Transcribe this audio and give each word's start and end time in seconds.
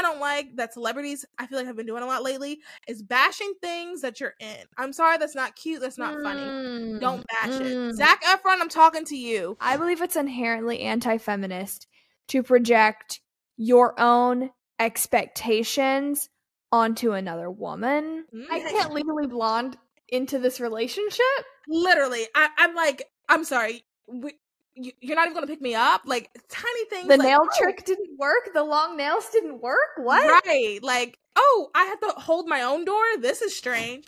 I 0.00 0.02
don't 0.02 0.18
like 0.20 0.56
that 0.56 0.72
celebrities 0.72 1.26
I 1.38 1.46
feel 1.46 1.58
like 1.58 1.66
have 1.66 1.76
been 1.76 1.84
doing 1.84 2.02
a 2.02 2.06
lot 2.06 2.22
lately 2.22 2.60
is 2.88 3.02
bashing 3.02 3.52
things 3.60 4.00
that 4.00 4.18
you're 4.18 4.34
in. 4.40 4.56
I'm 4.78 4.94
sorry, 4.94 5.18
that's 5.18 5.34
not 5.34 5.56
cute. 5.56 5.82
That's 5.82 5.98
not 5.98 6.22
funny. 6.22 6.40
Mm, 6.40 7.00
Don't 7.00 7.22
bash 7.26 7.50
mm. 7.50 7.90
it. 7.90 7.96
Zac 7.96 8.22
Efron, 8.22 8.60
I'm 8.60 8.70
talking 8.70 9.04
to 9.04 9.16
you. 9.16 9.58
I 9.60 9.76
believe 9.76 10.00
it's 10.00 10.16
inherently 10.16 10.80
anti 10.80 11.18
feminist 11.18 11.86
to 12.28 12.42
project 12.42 13.20
your 13.58 14.00
own 14.00 14.50
expectations 14.78 16.30
onto 16.72 17.12
another 17.12 17.50
woman. 17.50 18.24
I 18.50 18.60
Mm. 18.60 18.70
can't 18.70 18.94
legally 18.94 19.26
blonde 19.26 19.76
into 20.08 20.38
this 20.38 20.60
relationship. 20.60 21.44
Literally, 21.68 22.26
I, 22.34 22.48
I'm 22.56 22.74
like, 22.74 23.02
I'm 23.28 23.44
sorry. 23.44 23.84
We, 24.08 24.32
you're 24.74 25.16
not 25.16 25.26
even 25.26 25.34
gonna 25.34 25.46
pick 25.46 25.60
me 25.60 25.74
up. 25.74 26.02
Like 26.04 26.30
tiny 26.48 26.84
things. 26.86 27.08
The 27.08 27.16
like, 27.16 27.26
nail 27.26 27.40
oh, 27.42 27.58
trick 27.58 27.84
didn't 27.84 28.18
work. 28.18 28.50
The 28.54 28.62
long 28.62 28.96
nails 28.96 29.28
didn't 29.30 29.60
work. 29.60 29.96
What? 29.96 30.44
Right. 30.46 30.78
Like, 30.82 31.18
oh, 31.36 31.70
I 31.74 31.84
have 31.84 32.00
to 32.00 32.20
hold 32.20 32.48
my 32.48 32.62
own 32.62 32.84
door. 32.84 33.02
This 33.18 33.42
is 33.42 33.56
strange. 33.56 34.06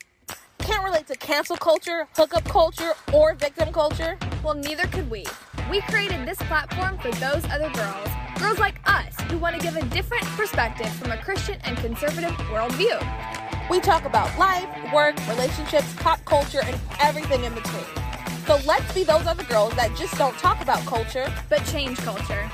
Can't 0.59 0.85
relate 0.85 1.09
to 1.09 1.17
cancel 1.17 1.57
culture, 1.57 2.07
hookup 2.17 2.45
culture, 2.45 2.93
or 3.13 3.35
victim 3.35 3.73
culture. 3.73 4.17
Well, 4.45 4.55
neither 4.55 4.87
could 4.87 5.11
we. 5.11 5.25
We 5.71 5.81
created 5.83 6.27
this 6.27 6.39
platform 6.39 6.99
for 6.99 7.11
those 7.13 7.45
other 7.47 7.71
girls. 7.71 8.09
Girls 8.39 8.59
like 8.59 8.79
us 8.89 9.15
who 9.29 9.39
want 9.39 9.57
to 9.57 9.63
give 9.63 9.77
a 9.77 9.85
different 9.87 10.25
perspective 10.25 10.89
from 10.95 11.11
a 11.11 11.17
Christian 11.17 11.59
and 11.65 11.77
conservative 11.79 12.31
worldview. 12.53 13.71
We 13.71 13.81
talk 13.81 14.05
about 14.05 14.37
life, 14.39 14.69
work, 14.93 15.17
relationships, 15.29 15.93
pop 15.97 16.25
culture, 16.25 16.61
and 16.63 16.79
everything 17.01 17.45
in 17.45 17.55
between. 17.55 18.02
So 18.47 18.59
let's 18.67 18.93
be 18.93 19.05
those 19.05 19.27
other 19.27 19.45
girls 19.45 19.75
that 19.77 19.95
just 19.97 20.17
don't 20.19 20.37
talk 20.39 20.61
about 20.61 20.81
culture. 20.87 21.33
But 21.49 21.65
change 21.67 21.97
culture. 21.99 22.49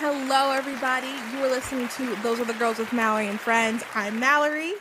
Hello, 0.00 0.52
everybody. 0.52 1.08
You 1.36 1.44
are 1.44 1.50
listening 1.50 1.88
to 1.88 2.14
Those 2.22 2.40
Other 2.40 2.54
Girls 2.54 2.78
with 2.78 2.92
Mallory 2.92 3.28
and 3.28 3.38
Friends. 3.38 3.82
I'm 3.94 4.18
Mallory, 4.20 4.72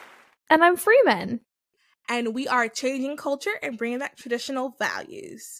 And 0.50 0.64
I'm 0.64 0.78
Freeman. 0.78 1.42
and 2.08 2.34
we 2.34 2.48
are 2.48 2.70
changing 2.70 3.18
culture 3.18 3.60
and 3.62 3.78
bringing 3.78 4.00
back 4.00 4.16
traditional 4.16 4.76
values. 4.80 5.60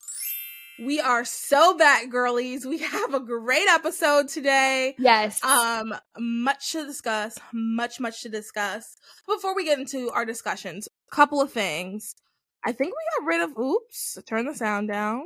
We 0.80 1.00
are 1.02 1.26
so 1.26 1.76
back, 1.76 2.10
girlies. 2.10 2.66
We 2.66 2.78
have 2.78 3.14
a 3.16 3.20
great 3.20 3.68
episode 3.68 4.28
today. 4.30 4.96
Yes. 5.00 5.44
Um, 5.44 5.94
much 6.20 6.72
to 6.74 6.86
discuss, 6.86 7.38
much, 7.52 8.00
much 8.00 8.22
to 8.22 8.30
discuss. 8.30 8.96
Before 9.28 9.56
we 9.56 9.66
get 9.66 9.80
into 9.80 10.12
our 10.12 10.24
discussions, 10.24 10.88
a 10.88 10.92
couple 11.12 11.42
of 11.42 11.52
things. 11.52 12.16
I 12.66 12.72
think 12.72 12.94
we 12.94 13.20
got 13.20 13.28
rid 13.28 13.42
of 13.42 13.58
oops, 13.58 14.18
turn 14.28 14.46
the 14.46 14.56
sound 14.56 14.88
down. 14.90 15.24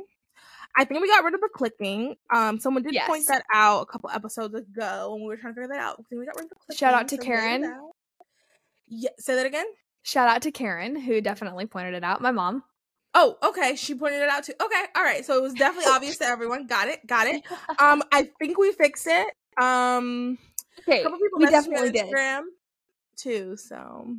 I 0.76 0.84
think 0.84 1.02
we 1.02 1.08
got 1.08 1.24
rid 1.24 1.34
of 1.34 1.40
the 1.40 1.50
clicking. 1.52 2.16
Um, 2.32 2.58
someone 2.58 2.82
did 2.82 2.96
point 3.06 3.26
that 3.28 3.44
out 3.52 3.82
a 3.82 3.86
couple 3.86 4.08
episodes 4.10 4.54
ago 4.54 5.10
when 5.12 5.22
we 5.22 5.28
were 5.28 5.36
trying 5.36 5.54
to 5.54 5.60
figure 5.60 5.74
that 5.74 5.80
out. 5.82 5.96
I 5.98 6.02
think 6.08 6.20
we 6.20 6.26
got 6.26 6.36
rid 6.36 6.44
of 6.44 6.50
the 6.50 6.54
clicking. 6.56 6.78
Shout 6.78 6.94
out 6.94 7.08
to 7.08 7.16
so 7.16 7.20
we 7.22 7.26
figured 7.26 7.38
it 7.38 7.62
Karen. 7.62 7.90
Yeah, 8.88 9.10
say 9.18 9.34
that 9.34 9.46
again. 9.46 9.66
Shout 10.02 10.28
out 10.28 10.42
to 10.42 10.50
Karen, 10.50 10.96
who 10.96 11.20
definitely 11.20 11.66
pointed 11.66 11.94
it 11.94 12.04
out. 12.04 12.20
My 12.22 12.30
mom. 12.30 12.64
Oh, 13.14 13.36
okay. 13.42 13.76
She 13.76 13.94
pointed 13.94 14.22
it 14.22 14.28
out 14.28 14.44
too. 14.44 14.54
Okay, 14.62 14.84
all 14.96 15.02
right. 15.02 15.24
So 15.24 15.36
it 15.36 15.42
was 15.42 15.52
definitely 15.52 15.90
obvious 15.92 16.16
to 16.18 16.24
everyone. 16.24 16.66
Got 16.66 16.88
it. 16.88 17.06
Got 17.06 17.26
it. 17.26 17.42
Um, 17.78 18.02
I 18.10 18.30
think 18.38 18.58
we 18.58 18.72
fixed 18.72 19.06
it. 19.06 19.28
Um, 19.62 20.38
Okay. 20.80 21.00
a 21.00 21.02
couple 21.02 21.18
people 21.18 21.38
we 21.38 21.46
messaged 21.46 21.68
me 21.68 21.76
on 21.76 21.82
definitely 21.82 21.90
did. 21.90 22.06
Instagram 22.06 22.42
too. 23.16 23.56
So 23.56 24.16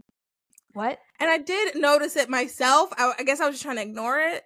What? 0.73 0.99
And 1.19 1.29
I 1.29 1.37
did 1.37 1.75
notice 1.75 2.15
it 2.15 2.29
myself. 2.29 2.89
I, 2.97 3.13
I 3.19 3.23
guess 3.23 3.39
I 3.39 3.45
was 3.47 3.55
just 3.55 3.63
trying 3.63 3.75
to 3.77 3.83
ignore 3.83 4.19
it. 4.19 4.43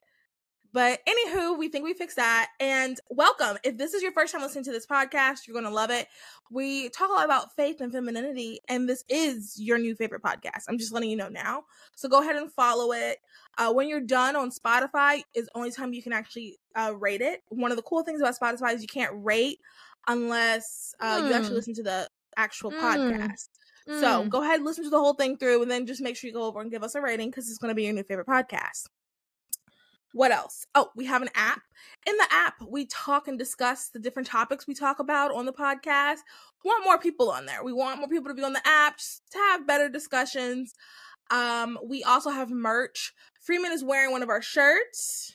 But 0.73 0.99
anywho, 1.07 1.57
we 1.57 1.69
think 1.69 1.85
we 1.85 1.93
fixed 1.93 2.17
that. 2.17 2.49
And 2.59 2.99
welcome. 3.09 3.57
If 3.63 3.77
this 3.77 3.93
is 3.93 4.03
your 4.03 4.11
first 4.11 4.33
time 4.33 4.41
listening 4.41 4.65
to 4.65 4.71
this 4.71 4.85
podcast, 4.85 5.47
you're 5.47 5.53
going 5.53 5.63
to 5.65 5.71
love 5.71 5.89
it. 5.89 6.07
We 6.51 6.89
talk 6.89 7.09
a 7.09 7.13
lot 7.13 7.25
about 7.25 7.55
faith 7.55 7.79
and 7.81 7.91
femininity, 7.91 8.59
and 8.67 8.87
this 8.87 9.03
is 9.09 9.59
your 9.59 9.77
new 9.77 9.95
favorite 9.95 10.21
podcast. 10.21 10.65
I'm 10.67 10.77
just 10.77 10.91
letting 10.91 11.09
you 11.09 11.15
know 11.15 11.29
now. 11.29 11.63
So 11.95 12.09
go 12.09 12.21
ahead 12.21 12.35
and 12.35 12.51
follow 12.51 12.91
it. 12.91 13.19
Uh, 13.57 13.73
when 13.73 13.87
you're 13.87 14.01
done 14.01 14.35
on 14.35 14.51
Spotify, 14.51 15.23
is 15.33 15.49
only 15.55 15.71
time 15.71 15.93
you 15.93 16.03
can 16.03 16.13
actually 16.13 16.57
uh, 16.75 16.93
rate 16.99 17.21
it. 17.21 17.41
One 17.47 17.71
of 17.71 17.77
the 17.77 17.83
cool 17.83 18.03
things 18.03 18.19
about 18.21 18.37
Spotify 18.37 18.75
is 18.75 18.81
you 18.81 18.87
can't 18.87 19.13
rate 19.15 19.59
unless 20.07 20.93
uh, 20.99 21.23
you 21.27 21.33
actually 21.33 21.53
Mm. 21.53 21.55
listen 21.55 21.73
to 21.75 21.83
the 21.83 22.09
actual 22.35 22.71
Mm. 22.71 22.81
podcast. 22.81 23.49
So 23.87 24.23
Mm. 24.23 24.29
go 24.29 24.43
ahead, 24.43 24.61
listen 24.63 24.83
to 24.83 24.89
the 24.89 24.99
whole 24.99 25.13
thing 25.13 25.37
through, 25.37 25.61
and 25.61 25.71
then 25.71 25.85
just 25.87 26.01
make 26.01 26.17
sure 26.17 26.27
you 26.27 26.33
go 26.33 26.43
over 26.43 26.59
and 26.59 26.69
give 26.69 26.83
us 26.83 26.95
a 26.95 27.01
rating 27.01 27.29
because 27.29 27.49
it's 27.49 27.57
going 27.57 27.71
to 27.71 27.75
be 27.75 27.83
your 27.83 27.93
new 27.93 28.03
favorite 28.03 28.27
podcast. 28.27 28.87
What 30.13 30.31
else? 30.31 30.65
Oh, 30.73 30.89
we 30.95 31.05
have 31.05 31.21
an 31.21 31.29
app. 31.35 31.61
In 32.05 32.15
the 32.17 32.27
app, 32.31 32.55
we 32.67 32.85
talk 32.85 33.27
and 33.27 33.37
discuss 33.37 33.89
the 33.89 33.99
different 33.99 34.27
topics 34.27 34.65
we 34.65 34.73
talk 34.73 34.99
about 34.99 35.33
on 35.33 35.45
the 35.45 35.53
podcast. 35.53 36.19
We 36.63 36.69
want 36.69 36.85
more 36.85 36.97
people 36.97 37.29
on 37.29 37.45
there. 37.45 37.63
We 37.63 37.73
want 37.73 37.99
more 37.99 38.09
people 38.09 38.29
to 38.29 38.33
be 38.33 38.43
on 38.43 38.53
the 38.53 38.65
app 38.67 38.97
to 38.97 39.37
have 39.37 39.67
better 39.67 39.89
discussions. 39.89 40.73
Um, 41.29 41.77
we 41.83 42.03
also 42.03 42.29
have 42.29 42.49
merch. 42.49 43.13
Freeman 43.41 43.71
is 43.71 43.83
wearing 43.83 44.11
one 44.11 44.23
of 44.23 44.29
our 44.29 44.41
shirts. 44.41 45.33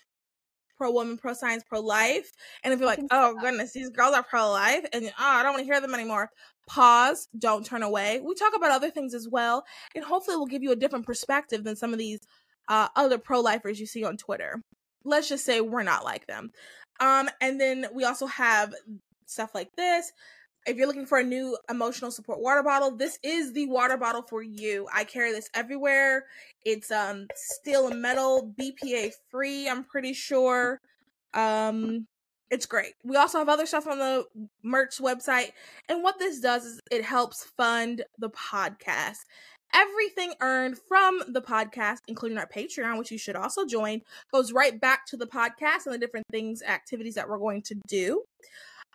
Pro 0.79 0.91
woman, 0.91 1.17
pro 1.17 1.33
science, 1.33 1.63
pro 1.69 1.81
life. 1.81 2.33
And 2.65 2.75
if 2.75 2.81
you're 2.81 2.89
like, 2.89 2.99
oh 3.13 3.37
goodness, 3.41 3.73
these 3.73 3.91
girls 3.91 4.15
are 4.15 4.23
pro 4.23 4.51
life, 4.51 4.85
and 4.93 5.05
oh, 5.07 5.13
I 5.19 5.43
don't 5.45 5.53
want 5.53 5.61
to 5.61 5.73
hear 5.73 5.81
them 5.81 5.95
anymore, 5.95 6.31
pause, 6.67 7.29
don't 7.39 7.65
turn 7.65 7.83
away. 7.83 8.21
We 8.21 8.35
talk 8.35 8.55
about 8.57 8.71
other 8.71 8.91
things 8.91 9.15
as 9.15 9.29
well, 9.29 9.65
and 9.95 10.05
hopefully 10.05 10.37
we'll 10.37 10.47
give 10.47 10.63
you 10.63 10.73
a 10.73 10.77
different 10.77 11.07
perspective 11.07 11.65
than 11.65 11.77
some 11.77 11.93
of 11.93 11.99
these 11.99 12.21
uh, 12.69 12.89
other 12.97 13.19
pro 13.19 13.41
lifers 13.41 13.81
you 13.81 13.87
see 13.87 14.05
on 14.05 14.17
Twitter. 14.17 14.63
Let's 15.05 15.29
just 15.29 15.45
say 15.45 15.61
we're 15.61 15.83
not 15.83 16.05
like 16.05 16.27
them. 16.27 16.51
Um, 17.01 17.29
and 17.41 17.61
then 17.61 17.87
we 17.93 18.05
also 18.05 18.27
have 18.27 18.73
stuff 19.27 19.55
like 19.55 19.75
this. 19.77 20.13
If 20.65 20.77
you're 20.77 20.87
looking 20.87 21.07
for 21.07 21.19
a 21.19 21.25
new 21.25 21.59
emotional 21.69 22.13
support 22.13 22.41
water 22.41 22.63
bottle, 22.63 22.97
this 22.97 23.19
is 23.25 23.53
the 23.53 23.67
water 23.67 23.97
bottle 23.97 24.23
for 24.23 24.43
you. 24.43 24.87
I 24.95 25.03
carry 25.03 25.33
this 25.33 25.51
everywhere. 25.55 26.27
It's 26.65 26.93
um 26.93 27.27
steel 27.35 27.89
and 27.89 28.01
metal, 28.01 28.55
BPA 28.61 29.11
free, 29.31 29.69
I'm 29.69 29.83
pretty 29.83 30.13
sure. 30.13 30.81
Um 31.35 32.07
it's 32.53 32.67
great. 32.67 32.93
We 33.03 33.17
also 33.17 33.39
have 33.39 33.49
other 33.49 33.65
stuff 33.65 33.87
on 33.87 33.99
the 33.99 34.27
merch 34.63 34.99
website. 34.99 35.53
And 35.89 36.03
what 36.03 36.19
this 36.19 36.39
does 36.39 36.67
is 36.67 36.81
it 36.91 37.03
helps 37.03 37.45
fund 37.57 38.05
the 38.19 38.29
podcast. 38.29 39.21
Everything 39.75 40.35
earned 40.43 40.77
from 40.87 41.23
the 41.29 41.41
podcast, 41.41 42.01
including 42.07 42.37
our 42.37 42.47
Patreon, 42.47 42.99
which 42.99 43.11
you 43.11 43.17
should 43.17 43.37
also 43.37 43.65
join, 43.65 44.03
goes 44.31 44.53
right 44.53 44.79
back 44.79 45.07
to 45.07 45.17
the 45.17 45.27
podcast 45.27 45.87
and 45.87 45.95
the 45.95 45.99
different 45.99 46.27
things, 46.31 46.63
activities 46.63 47.15
that 47.15 47.27
we're 47.27 47.39
going 47.39 47.63
to 47.63 47.75
do 47.89 48.23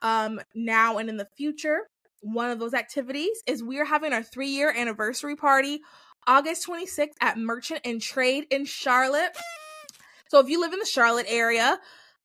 um 0.04 0.40
now 0.54 1.00
and 1.00 1.10
in 1.10 1.18
the 1.18 1.28
future. 1.36 1.88
One 2.22 2.52
of 2.52 2.60
those 2.60 2.76
activities 2.76 3.42
is 3.48 3.64
we 3.64 3.80
are 3.80 3.86
having 3.86 4.14
our 4.14 4.22
three 4.22 4.50
year 4.50 4.72
anniversary 4.72 5.36
party 5.36 5.82
August 6.28 6.68
26th 6.68 7.14
at 7.22 7.40
Merchant 7.40 7.82
and 7.84 8.00
Trade 8.00 8.46
in 8.52 8.66
Charlotte. 8.66 9.36
So 10.28 10.40
if 10.40 10.48
you 10.48 10.62
live 10.62 10.74
in 10.74 10.80
the 10.80 10.86
Charlotte 10.86 11.26
area, 11.28 11.80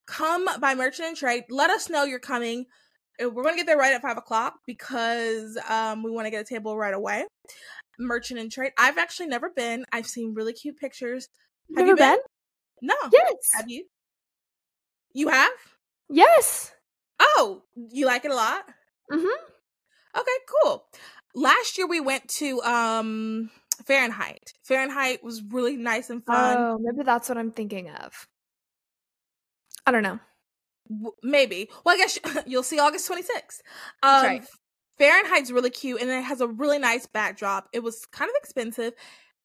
come 0.07 0.49
by 0.61 0.75
Merchant 0.75 1.09
and 1.09 1.17
Trade. 1.17 1.45
Let 1.51 1.71
us 1.71 1.89
know 1.89 2.05
you're 2.05 2.19
coming. 2.19 2.67
Uh, 3.23 3.31
We're 3.31 3.45
gonna 3.45 3.57
get 3.57 3.67
there 3.67 3.77
right 3.77 3.95
at 3.95 4.03
five 4.03 4.17
o'clock 4.17 4.55
because 4.67 5.59
um 5.69 6.03
we 6.03 6.11
want 6.11 6.27
to 6.27 6.31
get 6.31 6.41
a 6.43 6.49
table 6.49 6.77
right 6.77 6.95
away. 6.95 7.25
Merchant 7.99 8.41
and 8.41 8.51
Trade. 8.51 8.73
I've 8.79 8.99
actually 8.99 9.27
never 9.27 9.51
been. 9.51 9.85
I've 9.93 10.07
seen 10.07 10.35
really 10.35 10.53
cute 10.53 10.79
pictures. 10.79 11.29
Have 11.77 11.87
Never 11.87 11.89
you 11.91 11.97
been? 11.97 12.11
been? 12.11 12.19
No. 12.83 12.95
Yes. 13.12 13.51
Have 13.55 13.69
you? 13.69 13.85
You 15.12 15.29
have? 15.29 15.53
Yes. 16.09 16.73
Oh, 17.21 17.62
you 17.77 18.07
like 18.07 18.25
it 18.25 18.31
a 18.31 18.35
lot? 18.35 18.65
Mm-hmm. 19.12 20.19
Okay, 20.19 20.31
cool. 20.62 20.85
Last 21.35 21.79
year 21.79 21.87
we 21.87 22.01
went 22.01 22.29
to 22.29 22.61
um 22.62 23.51
Fahrenheit. 23.85 24.53
Fahrenheit 24.62 25.23
was 25.23 25.43
really 25.43 25.77
nice 25.77 26.11
and 26.11 26.25
fun. 26.25 26.57
Oh, 26.59 26.79
maybe 26.81 27.05
that's 27.05 27.29
what 27.29 27.39
I'm 27.39 27.53
thinking 27.53 27.91
of. 27.91 28.27
I 29.87 29.91
don't 29.93 30.03
know. 30.03 30.19
W- 30.88 31.12
Maybe. 31.22 31.70
Well, 31.84 31.94
I 31.94 31.98
guess 31.98 32.19
you'll 32.47 32.62
see 32.62 32.78
August 32.78 33.10
26th. 33.10 33.60
Um 34.03 34.25
right. 34.25 34.44
Fahrenheit's 35.00 35.50
really 35.50 35.70
cute 35.70 36.00
and 36.00 36.11
it 36.11 36.23
has 36.23 36.40
a 36.40 36.46
really 36.49 36.79
nice 36.79 37.06
backdrop. 37.06 37.69
It 37.73 37.82
was 37.82 38.05
kind 38.12 38.29
of 38.29 38.34
expensive 38.43 38.93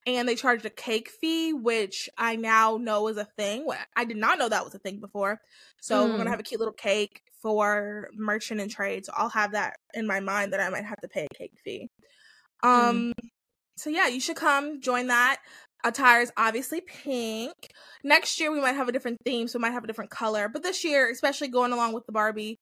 and 0.06 0.28
they 0.28 0.36
charged 0.36 0.66
a 0.66 0.69
cake 0.69 1.10
fee, 1.10 1.54
which 1.54 2.10
I 2.18 2.36
now 2.36 2.78
know 2.78 3.07
is 3.07 3.18
a 3.18 3.25
thing. 3.25 3.68
I 3.95 4.06
did 4.06 4.18
not 4.18 4.38
know 4.39 4.50
that 4.50 4.63
was 4.66 4.75
a 4.75 4.80
thing 4.80 5.00
before. 5.00 5.39
So 5.81 6.07
we're 6.07 6.13
Mm. 6.13 6.18
gonna 6.18 6.30
have 6.31 6.40
a 6.40 6.44
cute 6.44 6.60
little 6.60 6.74
cake 6.74 7.22
for 7.42 8.10
merchant 8.13 8.62
and 8.62 8.69
trade. 8.72 9.06
So 9.06 9.13
I'll 9.16 9.30
have 9.30 9.51
that 9.54 9.78
in 9.94 10.07
my 10.07 10.19
mind 10.19 10.54
that 10.54 10.60
I 10.60 10.69
might 10.69 10.86
have 10.86 11.00
to 11.01 11.07
pay 11.07 11.25
a 11.31 11.36
cake 11.36 11.54
fee. 11.63 11.90
Um 12.63 13.13
so 13.78 13.90
yeah, 13.92 14.07
you 14.07 14.19
should 14.19 14.38
come 14.38 14.81
join 14.81 15.07
that. 15.07 15.40
Attire 15.84 16.22
is 16.22 16.32
obviously 16.38 16.82
pink. 16.82 17.54
Next 18.04 18.40
year 18.40 18.52
we 18.52 18.60
might 18.60 18.76
have 18.76 18.88
a 18.88 18.92
different 18.92 19.20
theme, 19.24 19.48
so 19.48 19.60
we 19.60 19.62
might 19.62 19.74
have 19.74 19.84
a 19.84 19.88
different 19.88 20.12
color. 20.12 20.50
But 20.50 20.64
this 20.64 20.84
year, 20.84 21.10
especially 21.10 21.50
going 21.50 21.72
along 21.72 21.94
with 21.94 22.06
the 22.06 22.12
Barbie, 22.12 22.60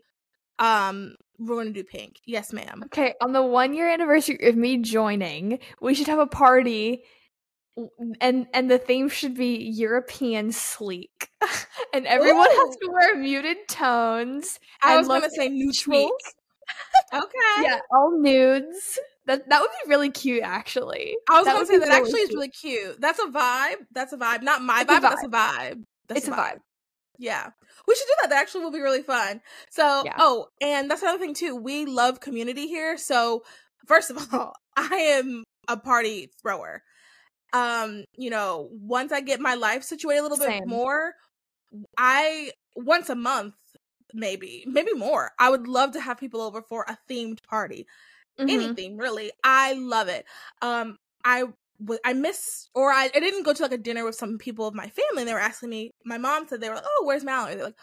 um, 0.59 1.15
we're 1.37 1.57
gonna 1.57 1.71
do 1.71 1.83
pink. 1.83 2.19
Yes, 2.25 2.53
ma'am. 2.53 2.83
Okay, 2.85 3.13
on 3.21 3.33
the 3.33 3.43
one 3.43 3.73
year 3.73 3.89
anniversary 3.89 4.39
of 4.47 4.55
me 4.55 4.77
joining, 4.77 5.59
we 5.81 5.93
should 5.93 6.07
have 6.07 6.19
a 6.19 6.27
party 6.27 7.03
and 8.21 8.47
and 8.53 8.71
the 8.71 8.77
theme 8.77 9.09
should 9.09 9.35
be 9.35 9.57
European 9.57 10.51
sleek. 10.51 11.29
and 11.93 12.07
everyone 12.07 12.49
has 12.49 12.75
to 12.77 12.89
wear 12.91 13.15
muted 13.17 13.57
tones. 13.67 14.59
I 14.81 14.97
was 14.97 15.07
gonna 15.07 15.29
say 15.29 15.49
neutrals. 15.49 16.11
Okay. 17.13 17.61
Yeah, 17.61 17.79
all 17.91 18.19
nudes. 18.19 18.99
That 19.27 19.49
that 19.49 19.61
would 19.61 19.71
be 19.83 19.89
really 19.89 20.11
cute, 20.11 20.43
actually. 20.43 21.15
I 21.29 21.37
was 21.39 21.45
That 21.45 21.53
gonna 21.53 21.65
say 21.65 21.77
that 21.79 21.87
really 21.87 22.01
actually 22.01 22.19
is 22.21 22.29
really 22.29 22.49
cute. 22.49 23.01
That's 23.01 23.19
a 23.19 23.25
vibe. 23.25 23.75
That's 23.91 24.13
a 24.13 24.17
vibe. 24.17 24.43
Not 24.43 24.61
my 24.61 24.83
vibe, 24.83 24.87
but 24.87 24.99
that's 25.01 25.23
a 25.23 25.27
vibe. 25.27 25.83
That's 26.07 26.19
It's 26.21 26.27
a 26.27 26.31
vibe. 26.31 26.59
Yeah. 27.17 27.49
We 27.87 27.95
should 27.95 28.05
do 28.07 28.13
that. 28.21 28.29
That 28.29 28.41
actually 28.41 28.63
will 28.63 28.71
be 28.71 28.81
really 28.81 29.01
fun. 29.01 29.41
So, 29.69 30.03
Yeah. 30.05 30.15
oh, 30.19 30.47
and 30.61 30.89
that's 30.89 31.01
another 31.01 31.17
thing 31.19 31.33
too. 31.33 31.55
We 31.55 31.85
love 31.85 32.19
community 32.19 32.67
here. 32.67 32.97
So, 32.97 33.43
first 33.87 34.09
of 34.11 34.17
all, 34.33 34.53
I 34.75 34.95
am 34.95 35.43
a 35.67 35.77
party 35.77 36.31
thrower. 36.41 36.83
Um, 37.53 38.03
you 38.17 38.29
know, 38.29 38.69
once 38.71 39.11
I 39.11 39.21
get 39.21 39.39
my 39.39 39.55
life 39.55 39.83
situated 39.83 40.19
a 40.19 40.23
little 40.23 40.37
Same. 40.37 40.59
bit 40.59 40.67
more, 40.67 41.13
I 41.97 42.51
once 42.75 43.09
a 43.09 43.15
month, 43.15 43.55
maybe, 44.13 44.65
maybe 44.67 44.93
more. 44.93 45.31
I 45.39 45.49
would 45.49 45.67
love 45.67 45.91
to 45.93 46.01
have 46.01 46.19
people 46.19 46.41
over 46.41 46.61
for 46.61 46.83
a 46.87 46.97
themed 47.09 47.41
party 47.43 47.87
Mhm. 48.39 48.49
anything 48.49 48.97
really. 48.97 49.31
I 49.43 49.73
love 49.73 50.07
it. 50.07 50.25
Um 50.61 50.97
I 51.23 51.45
I 52.05 52.13
miss 52.13 52.69
or 52.73 52.91
I, 52.91 53.09
I 53.13 53.19
didn't 53.19 53.43
go 53.43 53.53
to 53.53 53.61
like 53.63 53.71
a 53.73 53.77
dinner 53.77 54.05
with 54.05 54.15
some 54.15 54.37
people 54.37 54.65
of 54.67 54.73
my 54.73 54.87
family 54.87 55.21
and 55.21 55.27
they 55.27 55.33
were 55.33 55.39
asking 55.39 55.69
me 55.69 55.91
my 56.05 56.17
mom 56.17 56.47
said 56.47 56.61
they 56.61 56.69
were 56.69 56.75
like 56.75 56.85
oh 56.87 57.03
where's 57.05 57.23
mallory? 57.23 57.55
They're 57.55 57.65
like 57.65 57.75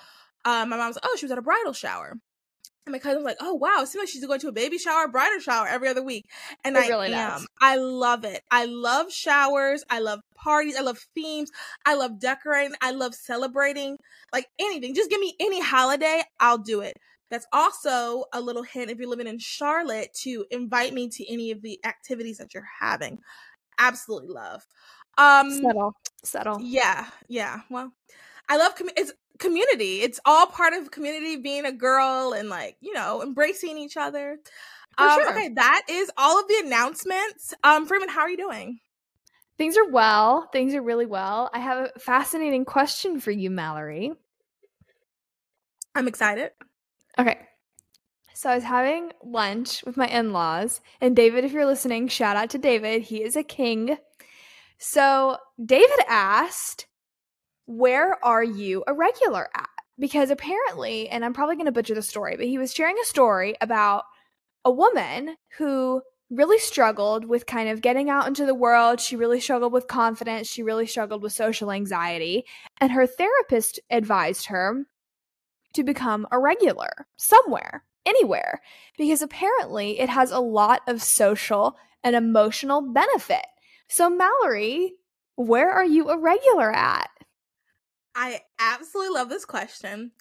uh, 0.44 0.66
my 0.66 0.76
mom's 0.76 0.96
like 0.96 1.04
oh 1.06 1.16
she 1.18 1.26
was 1.26 1.32
at 1.32 1.38
a 1.38 1.42
bridal 1.42 1.72
shower. 1.72 2.14
And 2.84 2.92
my 2.92 2.98
cousin's 2.98 3.24
like 3.24 3.36
oh 3.40 3.54
wow 3.54 3.80
it 3.82 3.88
seems 3.88 4.02
like 4.02 4.08
she's 4.08 4.26
going 4.26 4.40
to 4.40 4.48
a 4.48 4.52
baby 4.52 4.76
shower 4.78 5.06
bridal 5.08 5.38
shower 5.40 5.66
every 5.68 5.88
other 5.88 6.02
week. 6.02 6.24
And 6.64 6.76
It 6.76 6.80
i 6.80 6.88
really 6.88 7.12
am. 7.12 7.30
does. 7.32 7.46
i 7.60 7.76
love 7.76 8.24
it. 8.24 8.42
I 8.50 8.64
love 8.64 9.12
showers. 9.12 9.84
I 9.90 10.00
love 10.00 10.20
parties. 10.34 10.76
I 10.76 10.80
love 10.80 10.98
themes. 11.14 11.50
I 11.86 11.94
love 11.94 12.18
decorating. 12.18 12.74
I 12.80 12.90
love 12.92 13.14
celebrating 13.14 13.98
like 14.32 14.48
anything. 14.58 14.94
Just 14.94 15.10
give 15.10 15.20
me 15.20 15.34
any 15.38 15.60
holiday 15.60 16.22
i'll 16.40 16.58
do 16.58 16.80
it 16.80 16.94
that's 17.32 17.46
also 17.52 18.24
a 18.32 18.40
little 18.40 18.62
hint 18.62 18.90
if 18.90 18.98
you're 18.98 19.08
living 19.08 19.26
in 19.26 19.38
Charlotte 19.38 20.12
to 20.22 20.44
invite 20.50 20.92
me 20.92 21.08
to 21.08 21.32
any 21.32 21.50
of 21.50 21.62
the 21.62 21.80
activities 21.84 22.38
that 22.38 22.52
you're 22.52 22.68
having. 22.80 23.18
Absolutely 23.78 24.28
love. 24.28 24.66
Um 25.18 25.50
Settle. 25.50 25.94
Settle. 26.24 26.58
yeah, 26.60 27.06
yeah. 27.28 27.60
Well, 27.70 27.92
I 28.48 28.58
love 28.58 28.76
commu- 28.76 28.92
it's 28.96 29.12
community. 29.38 30.00
It's 30.02 30.20
all 30.24 30.46
part 30.46 30.74
of 30.74 30.90
community 30.90 31.36
being 31.36 31.64
a 31.64 31.72
girl 31.72 32.34
and 32.36 32.48
like, 32.48 32.76
you 32.80 32.92
know, 32.92 33.22
embracing 33.22 33.78
each 33.78 33.96
other. 33.96 34.38
For 34.98 35.04
um, 35.04 35.20
sure. 35.20 35.30
okay, 35.30 35.48
that 35.54 35.82
is 35.88 36.10
all 36.18 36.38
of 36.38 36.48
the 36.48 36.62
announcements. 36.66 37.54
Um 37.64 37.86
Freeman, 37.86 38.08
how 38.08 38.20
are 38.20 38.30
you 38.30 38.36
doing? 38.36 38.78
Things 39.58 39.76
are 39.76 39.88
well. 39.88 40.48
Things 40.52 40.74
are 40.74 40.82
really 40.82 41.06
well. 41.06 41.50
I 41.52 41.60
have 41.60 41.90
a 41.94 41.98
fascinating 41.98 42.64
question 42.64 43.20
for 43.20 43.30
you, 43.30 43.50
Mallory. 43.50 44.12
I'm 45.94 46.08
excited. 46.08 46.50
Okay. 47.18 47.38
So 48.34 48.50
I 48.50 48.54
was 48.54 48.64
having 48.64 49.12
lunch 49.22 49.84
with 49.84 49.96
my 49.96 50.06
in-laws, 50.08 50.80
and 51.00 51.14
David, 51.14 51.44
if 51.44 51.52
you're 51.52 51.66
listening, 51.66 52.08
shout 52.08 52.36
out 52.36 52.50
to 52.50 52.58
David. 52.58 53.02
He 53.02 53.22
is 53.22 53.36
a 53.36 53.44
king. 53.44 53.98
So 54.78 55.36
David 55.64 56.00
asked, 56.08 56.86
"Where 57.66 58.22
are 58.24 58.42
you 58.42 58.82
a 58.86 58.94
regular 58.94 59.48
at?" 59.54 59.68
Because 59.98 60.30
apparently, 60.30 61.08
and 61.08 61.24
I'm 61.24 61.34
probably 61.34 61.54
going 61.54 61.66
to 61.66 61.72
butcher 61.72 61.94
the 61.94 62.02
story, 62.02 62.36
but 62.36 62.46
he 62.46 62.58
was 62.58 62.72
sharing 62.72 62.96
a 63.00 63.06
story 63.06 63.54
about 63.60 64.04
a 64.64 64.70
woman 64.72 65.36
who 65.58 66.02
really 66.30 66.58
struggled 66.58 67.26
with 67.26 67.46
kind 67.46 67.68
of 67.68 67.82
getting 67.82 68.08
out 68.08 68.26
into 68.26 68.46
the 68.46 68.54
world. 68.54 69.00
She 69.00 69.16
really 69.16 69.38
struggled 69.38 69.72
with 69.72 69.86
confidence. 69.86 70.48
She 70.48 70.62
really 70.62 70.86
struggled 70.86 71.22
with 71.22 71.34
social 71.34 71.70
anxiety. 71.70 72.44
And 72.80 72.90
her 72.90 73.06
therapist 73.06 73.78
advised 73.90 74.46
her 74.46 74.86
to 75.74 75.82
become 75.82 76.26
a 76.30 76.38
regular 76.38 77.06
somewhere, 77.16 77.84
anywhere, 78.06 78.60
because 78.98 79.22
apparently 79.22 79.98
it 79.98 80.08
has 80.08 80.30
a 80.30 80.40
lot 80.40 80.82
of 80.86 81.02
social 81.02 81.76
and 82.04 82.16
emotional 82.16 82.82
benefit. 82.82 83.46
So, 83.88 84.08
Mallory, 84.10 84.94
where 85.36 85.70
are 85.70 85.84
you 85.84 86.08
a 86.08 86.18
regular 86.18 86.72
at? 86.72 87.10
I 88.14 88.40
absolutely 88.58 89.14
love 89.14 89.28
this 89.28 89.44
question. 89.44 90.12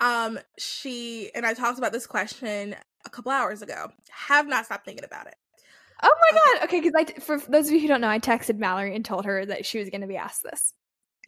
Um, 0.00 0.38
she 0.58 1.30
and 1.34 1.46
I 1.46 1.54
talked 1.54 1.78
about 1.78 1.92
this 1.92 2.06
question 2.06 2.74
a 3.04 3.10
couple 3.10 3.32
hours 3.32 3.62
ago. 3.62 3.90
Have 4.10 4.46
not 4.46 4.66
stopped 4.66 4.84
thinking 4.84 5.04
about 5.04 5.26
it. 5.26 5.36
Oh 6.02 6.16
my 6.20 6.38
god! 6.38 6.64
Okay, 6.64 6.80
because 6.80 6.94
I 6.96 7.20
for 7.20 7.38
those 7.38 7.68
of 7.68 7.74
you 7.74 7.80
who 7.80 7.88
don't 7.88 8.00
know, 8.00 8.08
I 8.08 8.18
texted 8.18 8.58
Mallory 8.58 8.94
and 8.96 9.04
told 9.04 9.24
her 9.24 9.46
that 9.46 9.64
she 9.64 9.78
was 9.78 9.90
going 9.90 10.00
to 10.00 10.06
be 10.08 10.16
asked 10.16 10.42
this. 10.42 10.74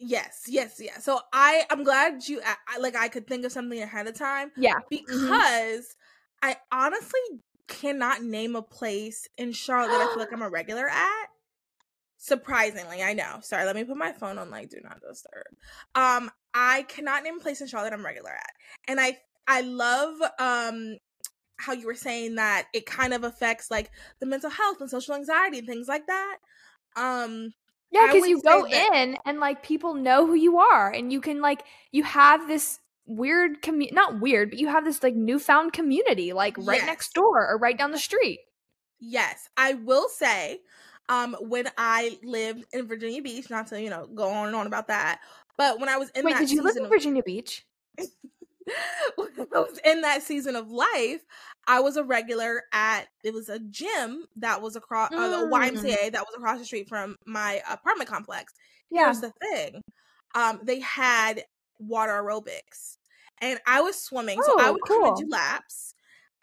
Yes, 0.01 0.43
yes, 0.47 0.75
yes. 0.79 1.03
So 1.05 1.19
I 1.31 1.63
I'm 1.69 1.83
glad 1.83 2.27
you 2.27 2.41
I, 2.45 2.55
I- 2.67 2.79
like 2.79 2.95
I 2.95 3.07
could 3.07 3.27
think 3.27 3.45
of 3.45 3.51
something 3.51 3.79
ahead 3.81 4.07
of 4.07 4.15
time 4.15 4.51
Yeah, 4.57 4.79
because 4.89 5.95
I 6.41 6.57
honestly 6.71 7.19
cannot 7.67 8.21
name 8.23 8.55
a 8.55 8.61
place 8.61 9.27
in 9.37 9.51
Charlotte 9.53 9.91
that 9.91 10.01
I 10.01 10.07
feel 10.13 10.19
like 10.19 10.33
I'm 10.33 10.41
a 10.41 10.49
regular 10.61 10.87
at. 10.89 11.27
Surprisingly, 12.17 13.03
I 13.03 13.13
know. 13.13 13.39
Sorry, 13.41 13.65
let 13.65 13.75
me 13.75 13.83
put 13.83 13.97
my 13.97 14.11
phone 14.11 14.37
on 14.37 14.49
like 14.49 14.69
do 14.69 14.77
not 14.83 14.99
disturb. 15.01 15.45
Um, 15.95 16.31
I 16.53 16.83
cannot 16.83 17.23
name 17.23 17.37
a 17.37 17.41
place 17.41 17.61
in 17.61 17.67
Charlotte 17.67 17.93
I'm 17.93 18.05
regular 18.05 18.31
at, 18.31 18.51
and 18.87 18.99
I 18.99 19.17
I 19.47 19.61
love 19.61 20.15
um 20.39 20.97
how 21.57 21.73
you 21.73 21.85
were 21.85 21.95
saying 21.95 22.35
that 22.35 22.67
it 22.73 22.85
kind 22.85 23.13
of 23.13 23.23
affects 23.23 23.71
like 23.71 23.91
the 24.19 24.25
mental 24.25 24.49
health 24.49 24.81
and 24.81 24.89
social 24.89 25.15
anxiety 25.15 25.59
and 25.59 25.67
things 25.67 25.87
like 25.87 26.05
that. 26.07 26.37
Um, 26.97 27.53
yeah, 27.91 28.07
because 28.07 28.27
you 28.27 28.41
go 28.41 28.67
that- 28.67 28.93
in 28.93 29.17
and 29.25 29.39
like 29.39 29.63
people 29.63 29.93
know 29.93 30.25
who 30.25 30.35
you 30.35 30.57
are, 30.59 30.91
and 30.91 31.11
you 31.11 31.21
can 31.21 31.41
like 31.41 31.63
you 31.91 32.03
have 32.03 32.47
this 32.47 32.79
weird 33.05 33.61
commu 33.61 33.91
not 33.91 34.19
weird, 34.19 34.49
but 34.49 34.59
you 34.59 34.67
have 34.67 34.83
this 34.85 35.03
like 35.03 35.15
newfound 35.15 35.73
community 35.73 36.33
like 36.33 36.57
right 36.57 36.77
Yes. 36.77 36.85
next 36.87 37.13
door 37.13 37.47
or 37.47 37.57
right 37.57 37.77
down 37.77 37.91
the 37.91 37.97
street. 37.99 38.39
Yes, 38.99 39.49
I 39.57 39.73
will 39.73 40.09
say, 40.09 40.61
um, 41.09 41.35
when 41.39 41.69
I 41.77 42.17
lived 42.23 42.65
in 42.73 42.87
Virginia 42.87 43.21
Beach, 43.21 43.49
not 43.49 43.67
to 43.67 43.81
you 43.81 43.89
know 43.89 44.07
go 44.07 44.29
on 44.29 44.47
and 44.47 44.55
on 44.55 44.67
about 44.67 44.87
that, 44.87 45.19
but 45.57 45.79
when 45.79 45.89
I 45.89 45.97
was 45.97 46.09
in 46.11 46.25
Wait, 46.25 46.33
that 46.33 46.39
did 46.39 46.51
you 46.51 46.61
live 46.63 46.77
in 46.77 46.87
Virginia 46.87 47.23
Beach? 47.23 47.65
when 49.15 49.29
I 49.53 49.59
was 49.59 49.79
in 49.85 50.01
that 50.01 50.23
season 50.23 50.55
of 50.55 50.69
life, 50.69 51.25
I 51.67 51.79
was 51.79 51.97
a 51.97 52.03
regular 52.03 52.63
at 52.73 53.07
it 53.23 53.33
was 53.33 53.49
a 53.49 53.59
gym 53.59 54.25
that 54.37 54.61
was 54.61 54.75
across 54.75 55.11
uh, 55.17 55.29
the 55.29 55.47
Mm. 55.47 55.47
YMCA 55.47 56.09
that 56.09 56.21
was 56.25 56.35
across 56.35 56.59
the 56.59 56.65
street 56.65 56.87
from 56.89 57.15
my 57.25 57.61
apartment 57.69 58.09
complex. 58.09 58.53
Yeah. 58.89 59.03
Here's 59.03 59.19
the 59.19 59.31
thing, 59.41 59.81
um, 60.35 60.61
they 60.63 60.79
had 60.79 61.43
water 61.79 62.11
aerobics, 62.13 62.97
and 63.39 63.59
I 63.67 63.81
was 63.81 64.01
swimming, 64.01 64.41
so 64.41 64.53
I 64.57 64.69
Oh, 64.69 64.71
would 64.71 64.85
come 64.85 65.05
and 65.05 65.15
do 65.15 65.27
laps. 65.29 65.93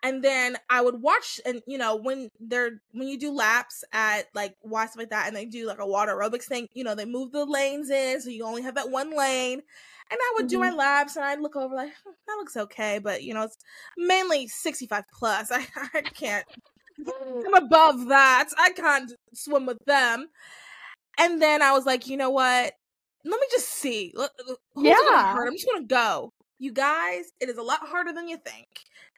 And 0.05 0.23
then 0.25 0.57
I 0.69 0.81
would 0.83 1.01
watch, 1.01 1.41
and 1.47 1.63
you 1.67 1.79
know, 1.79 1.95
when 1.95 2.29
they're 2.41 2.83
when 2.91 3.07
you 3.07 3.17
do 3.19 3.31
laps 3.31 3.85
at 3.93 4.27
like 4.35 4.57
stuff 4.65 4.97
like 4.97 5.11
that, 5.11 5.29
and 5.29 5.37
they 5.37 5.47
do 5.47 5.67
like 5.67 5.79
a 5.79 5.87
water 5.87 6.13
aerobics 6.17 6.45
thing, 6.45 6.67
you 6.75 6.83
know, 6.83 6.97
they 6.97 7.05
move 7.05 7.31
the 7.31 7.45
lanes 7.47 7.89
in, 7.89 8.21
so 8.21 8.29
you 8.31 8.45
only 8.45 8.63
have 8.63 8.75
that 8.75 8.91
one 8.91 9.17
lane. 9.17 9.63
And 10.13 10.21
I 10.21 10.33
would 10.35 10.47
do 10.49 10.59
my 10.59 10.71
laps, 10.71 11.17
and 11.17 11.25
I'd 11.25 11.41
look 11.41 11.57
over 11.57 11.75
like 11.75 11.93
"Hmm, 12.05 12.11
that 12.27 12.35
looks 12.37 12.55
okay, 12.57 12.99
but 12.99 13.23
you 13.23 13.33
know, 13.33 13.45
it's 13.45 13.57
mainly 13.97 14.47
sixty 14.47 14.87
five 14.87 15.05
plus. 15.19 15.51
I 15.53 15.67
I 15.95 16.03
can't 16.03 16.45
I'm 17.47 17.55
above 17.55 18.09
that. 18.09 18.49
I 18.59 18.71
can't 18.71 19.11
swim 19.33 19.65
with 19.65 19.79
them. 19.87 20.29
And 21.19 21.41
then 21.41 21.63
I 21.63 21.73
was 21.73 21.87
like, 21.87 22.07
you 22.07 22.17
know 22.19 22.31
what? 22.31 22.75
Let 23.25 23.41
me 23.41 23.47
just 23.51 23.69
see. 23.71 24.13
Who's 24.75 24.85
Yeah. 24.89 25.35
I'm 25.39 25.53
just 25.53 25.67
gonna 25.73 25.87
go. 25.87 26.31
You 26.59 26.73
guys, 26.73 27.33
it 27.41 27.49
is 27.49 27.57
a 27.57 27.63
lot 27.63 27.81
harder 27.83 28.13
than 28.13 28.29
you 28.29 28.37
think. 28.37 28.69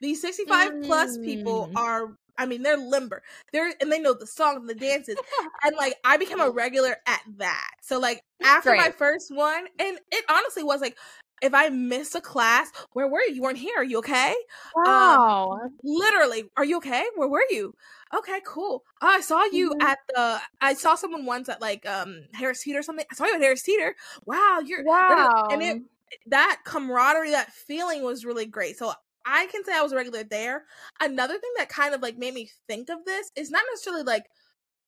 These 0.00 0.20
65 0.22 0.82
plus 0.84 1.18
people 1.18 1.68
Mm. 1.68 1.76
are, 1.76 2.16
I 2.38 2.46
mean, 2.46 2.62
they're 2.62 2.76
limber. 2.76 3.22
They're 3.52 3.72
and 3.80 3.90
they 3.90 4.00
know 4.00 4.14
the 4.14 4.26
songs 4.26 4.58
and 4.58 4.68
the 4.68 4.74
dances. 4.74 5.16
and 5.64 5.76
like 5.76 5.94
I 6.04 6.16
became 6.16 6.40
a 6.40 6.50
regular 6.50 6.96
at 7.06 7.20
that. 7.38 7.70
So 7.82 7.98
like 7.98 8.22
after 8.42 8.74
my 8.74 8.90
first 8.90 9.34
one, 9.34 9.66
and 9.78 9.98
it 10.10 10.24
honestly 10.28 10.62
was 10.62 10.80
like 10.80 10.96
if 11.42 11.52
I 11.52 11.68
missed 11.68 12.14
a 12.14 12.20
class, 12.20 12.70
where 12.92 13.08
were 13.08 13.20
you? 13.20 13.34
You 13.34 13.42
weren't 13.42 13.58
here. 13.58 13.76
Are 13.76 13.84
you 13.84 13.98
okay? 13.98 14.34
Wow. 14.76 15.60
literally 15.82 16.44
are 16.56 16.64
you 16.64 16.76
okay 16.78 17.04
where 17.16 17.28
were 17.28 17.44
you 17.50 17.74
okay 18.16 18.40
cool 18.46 18.82
oh, 19.02 19.06
i 19.06 19.20
saw 19.20 19.44
you 19.44 19.70
Mhm. 19.70 19.82
at 19.82 19.98
the 20.14 20.40
i 20.60 20.74
saw 20.74 20.94
someone 20.94 21.26
once 21.26 21.48
at 21.48 21.60
like 21.60 21.84
um 21.86 22.22
harris 22.32 22.62
teeter 22.62 22.78
or 22.78 22.82
something 22.82 23.04
i 23.10 23.14
saw 23.14 23.24
you 23.26 23.34
at 23.34 23.40
harris 23.40 23.62
teeter 23.62 23.94
wow 24.26 24.60
you're 24.64 24.84
wow. 24.84 25.48
and 25.50 25.62
it 25.62 25.82
that 26.26 26.60
camaraderie 26.64 27.30
that 27.30 27.52
feeling 27.52 28.02
was 28.02 28.24
really 28.24 28.46
great 28.46 28.76
so 28.76 28.92
i 29.26 29.46
can 29.46 29.64
say 29.64 29.72
i 29.74 29.82
was 29.82 29.92
a 29.92 29.96
regular 29.96 30.24
there. 30.24 30.64
Another 31.00 31.34
thing 31.34 31.50
that 31.56 31.68
kind 31.68 31.94
of 31.94 32.02
like 32.02 32.18
made 32.18 32.34
me 32.34 32.50
think 32.68 32.88
of 32.90 33.04
this 33.04 33.30
is 33.36 33.50
not 33.50 33.62
necessarily 33.72 34.02
like 34.02 34.26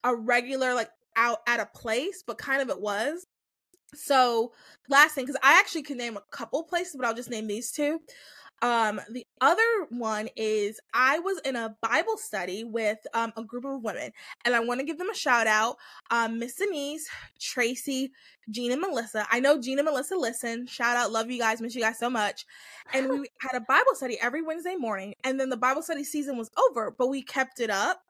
a 0.04 0.14
regular 0.14 0.74
like 0.74 0.90
out 1.16 1.38
at 1.46 1.60
a 1.60 1.66
place 1.66 2.22
but 2.26 2.38
kind 2.38 2.62
of 2.62 2.68
it 2.68 2.80
was. 2.80 3.26
So 3.94 4.52
last 4.88 5.14
thing 5.14 5.24
because 5.24 5.40
i 5.42 5.58
actually 5.58 5.82
could 5.82 5.96
name 5.96 6.16
a 6.16 6.22
couple 6.36 6.62
places 6.64 6.94
but 6.96 7.06
i'll 7.06 7.14
just 7.14 7.30
name 7.30 7.46
these 7.46 7.70
two 7.72 8.00
Um, 8.62 9.00
the 9.10 9.26
other 9.40 9.62
one 9.90 10.28
is 10.34 10.80
I 10.94 11.18
was 11.18 11.40
in 11.44 11.56
a 11.56 11.76
Bible 11.82 12.16
study 12.16 12.64
with 12.64 12.98
um, 13.12 13.32
a 13.36 13.44
group 13.44 13.64
of 13.64 13.82
women, 13.82 14.12
and 14.44 14.54
I 14.54 14.60
want 14.60 14.80
to 14.80 14.86
give 14.86 14.98
them 14.98 15.10
a 15.10 15.14
shout 15.14 15.46
out. 15.46 15.76
Um, 16.10 16.38
Miss 16.38 16.56
Denise, 16.56 17.08
Tracy, 17.38 18.12
Jean, 18.50 18.72
and 18.72 18.80
Melissa. 18.80 19.26
I 19.30 19.40
know 19.40 19.60
Jean 19.60 19.78
and 19.78 19.86
Melissa 19.86 20.16
listen. 20.16 20.66
Shout 20.66 20.96
out, 20.96 21.12
love 21.12 21.30
you 21.30 21.38
guys, 21.38 21.60
miss 21.60 21.74
you 21.74 21.82
guys 21.82 21.98
so 21.98 22.08
much. 22.08 22.46
And 22.94 23.08
we 23.10 23.28
had 23.40 23.56
a 23.56 23.60
Bible 23.60 23.94
study 23.94 24.18
every 24.20 24.42
Wednesday 24.42 24.76
morning, 24.76 25.14
and 25.22 25.38
then 25.38 25.50
the 25.50 25.56
Bible 25.56 25.82
study 25.82 26.04
season 26.04 26.38
was 26.38 26.50
over, 26.56 26.94
but 26.96 27.08
we 27.08 27.22
kept 27.22 27.60
it 27.60 27.70
up. 27.70 28.02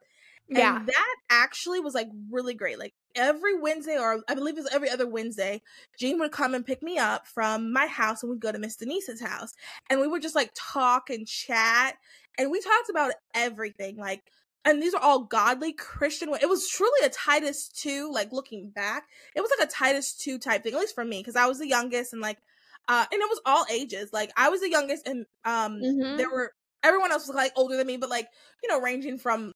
Yeah. 0.49 0.77
And 0.77 0.87
that 0.87 1.17
actually 1.29 1.81
was 1.81 1.95
like 1.95 2.09
really 2.31 2.55
great. 2.55 2.79
Like 2.79 2.95
every 3.17 3.59
Wednesday, 3.59 3.99
or 3.99 4.23
I 4.29 4.35
believe 4.35 4.57
it 4.57 4.63
was 4.63 4.73
every 4.73 4.91
other 4.91 5.07
Wednesday, 5.07 5.63
Jean 5.99 6.19
would 6.21 6.33
come 6.33 6.55
and 6.55 6.65
pick 6.67 6.83
me 6.83 6.99
up 6.99 7.27
from 7.27 7.73
my 7.73 7.87
house 7.87 8.23
and 8.23 8.31
we'd 8.31 8.41
go 8.41 8.53
to 8.53 8.59
Miss 8.59 8.77
Denise's 8.77 9.21
house. 9.21 9.53
And 9.91 10.01
we 10.01 10.07
would 10.07 10.23
just 10.23 10.35
like 10.37 10.53
talk 10.55 11.11
and 11.11 11.27
chat. 11.27 11.97
And 12.39 12.51
we 12.51 12.61
talked 12.61 12.91
about 12.91 13.13
everything. 13.35 13.97
Like, 13.97 14.23
and 14.65 14.83
these 14.83 14.95
are 14.95 15.03
all 15.03 15.21
godly 15.25 15.73
Christian. 15.73 16.29
It 16.41 16.49
was 16.49 16.69
truly 16.69 17.05
a 17.05 17.09
Titus 17.09 17.69
2, 17.69 18.11
like 18.13 18.33
looking 18.33 18.71
back, 18.71 19.05
it 19.35 19.41
was 19.41 19.51
like 19.57 19.67
a 19.69 19.71
Titus 19.71 20.13
2 20.15 20.39
type 20.39 20.65
thing, 20.65 20.75
at 20.75 20.81
least 20.81 20.95
for 20.95 21.05
me, 21.05 21.21
because 21.21 21.37
I 21.37 21.47
was 21.47 21.59
the 21.59 21.69
youngest 21.69 22.13
and 22.13 22.21
like, 22.21 22.39
uh, 22.89 23.05
and 23.11 23.21
it 23.21 23.29
was 23.29 23.41
all 23.47 23.65
ages. 23.71 24.11
Like 24.13 24.31
I 24.37 24.49
was 24.49 24.61
the 24.61 24.71
youngest 24.71 25.07
and 25.07 25.27
um 25.45 25.81
Mhm. 25.83 26.17
there 26.17 26.31
were 26.31 26.53
everyone 26.83 27.13
else 27.13 27.27
was 27.27 27.37
like 27.37 27.53
older 27.57 27.77
than 27.77 27.87
me, 27.87 27.97
but 27.97 28.11
like, 28.11 28.29
you 28.63 28.69
know, 28.69 28.81
ranging 28.81 29.19
from 29.19 29.53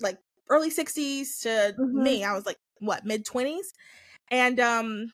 like 0.00 0.18
early 0.48 0.70
60s 0.70 1.40
to 1.40 1.74
Mhm. 1.78 1.94
me. 2.04 2.24
I 2.24 2.32
was 2.34 2.46
like, 2.46 2.56
what, 2.80 3.04
mid 3.04 3.24
20s? 3.24 3.72
And 4.30 4.60
um 4.60 5.12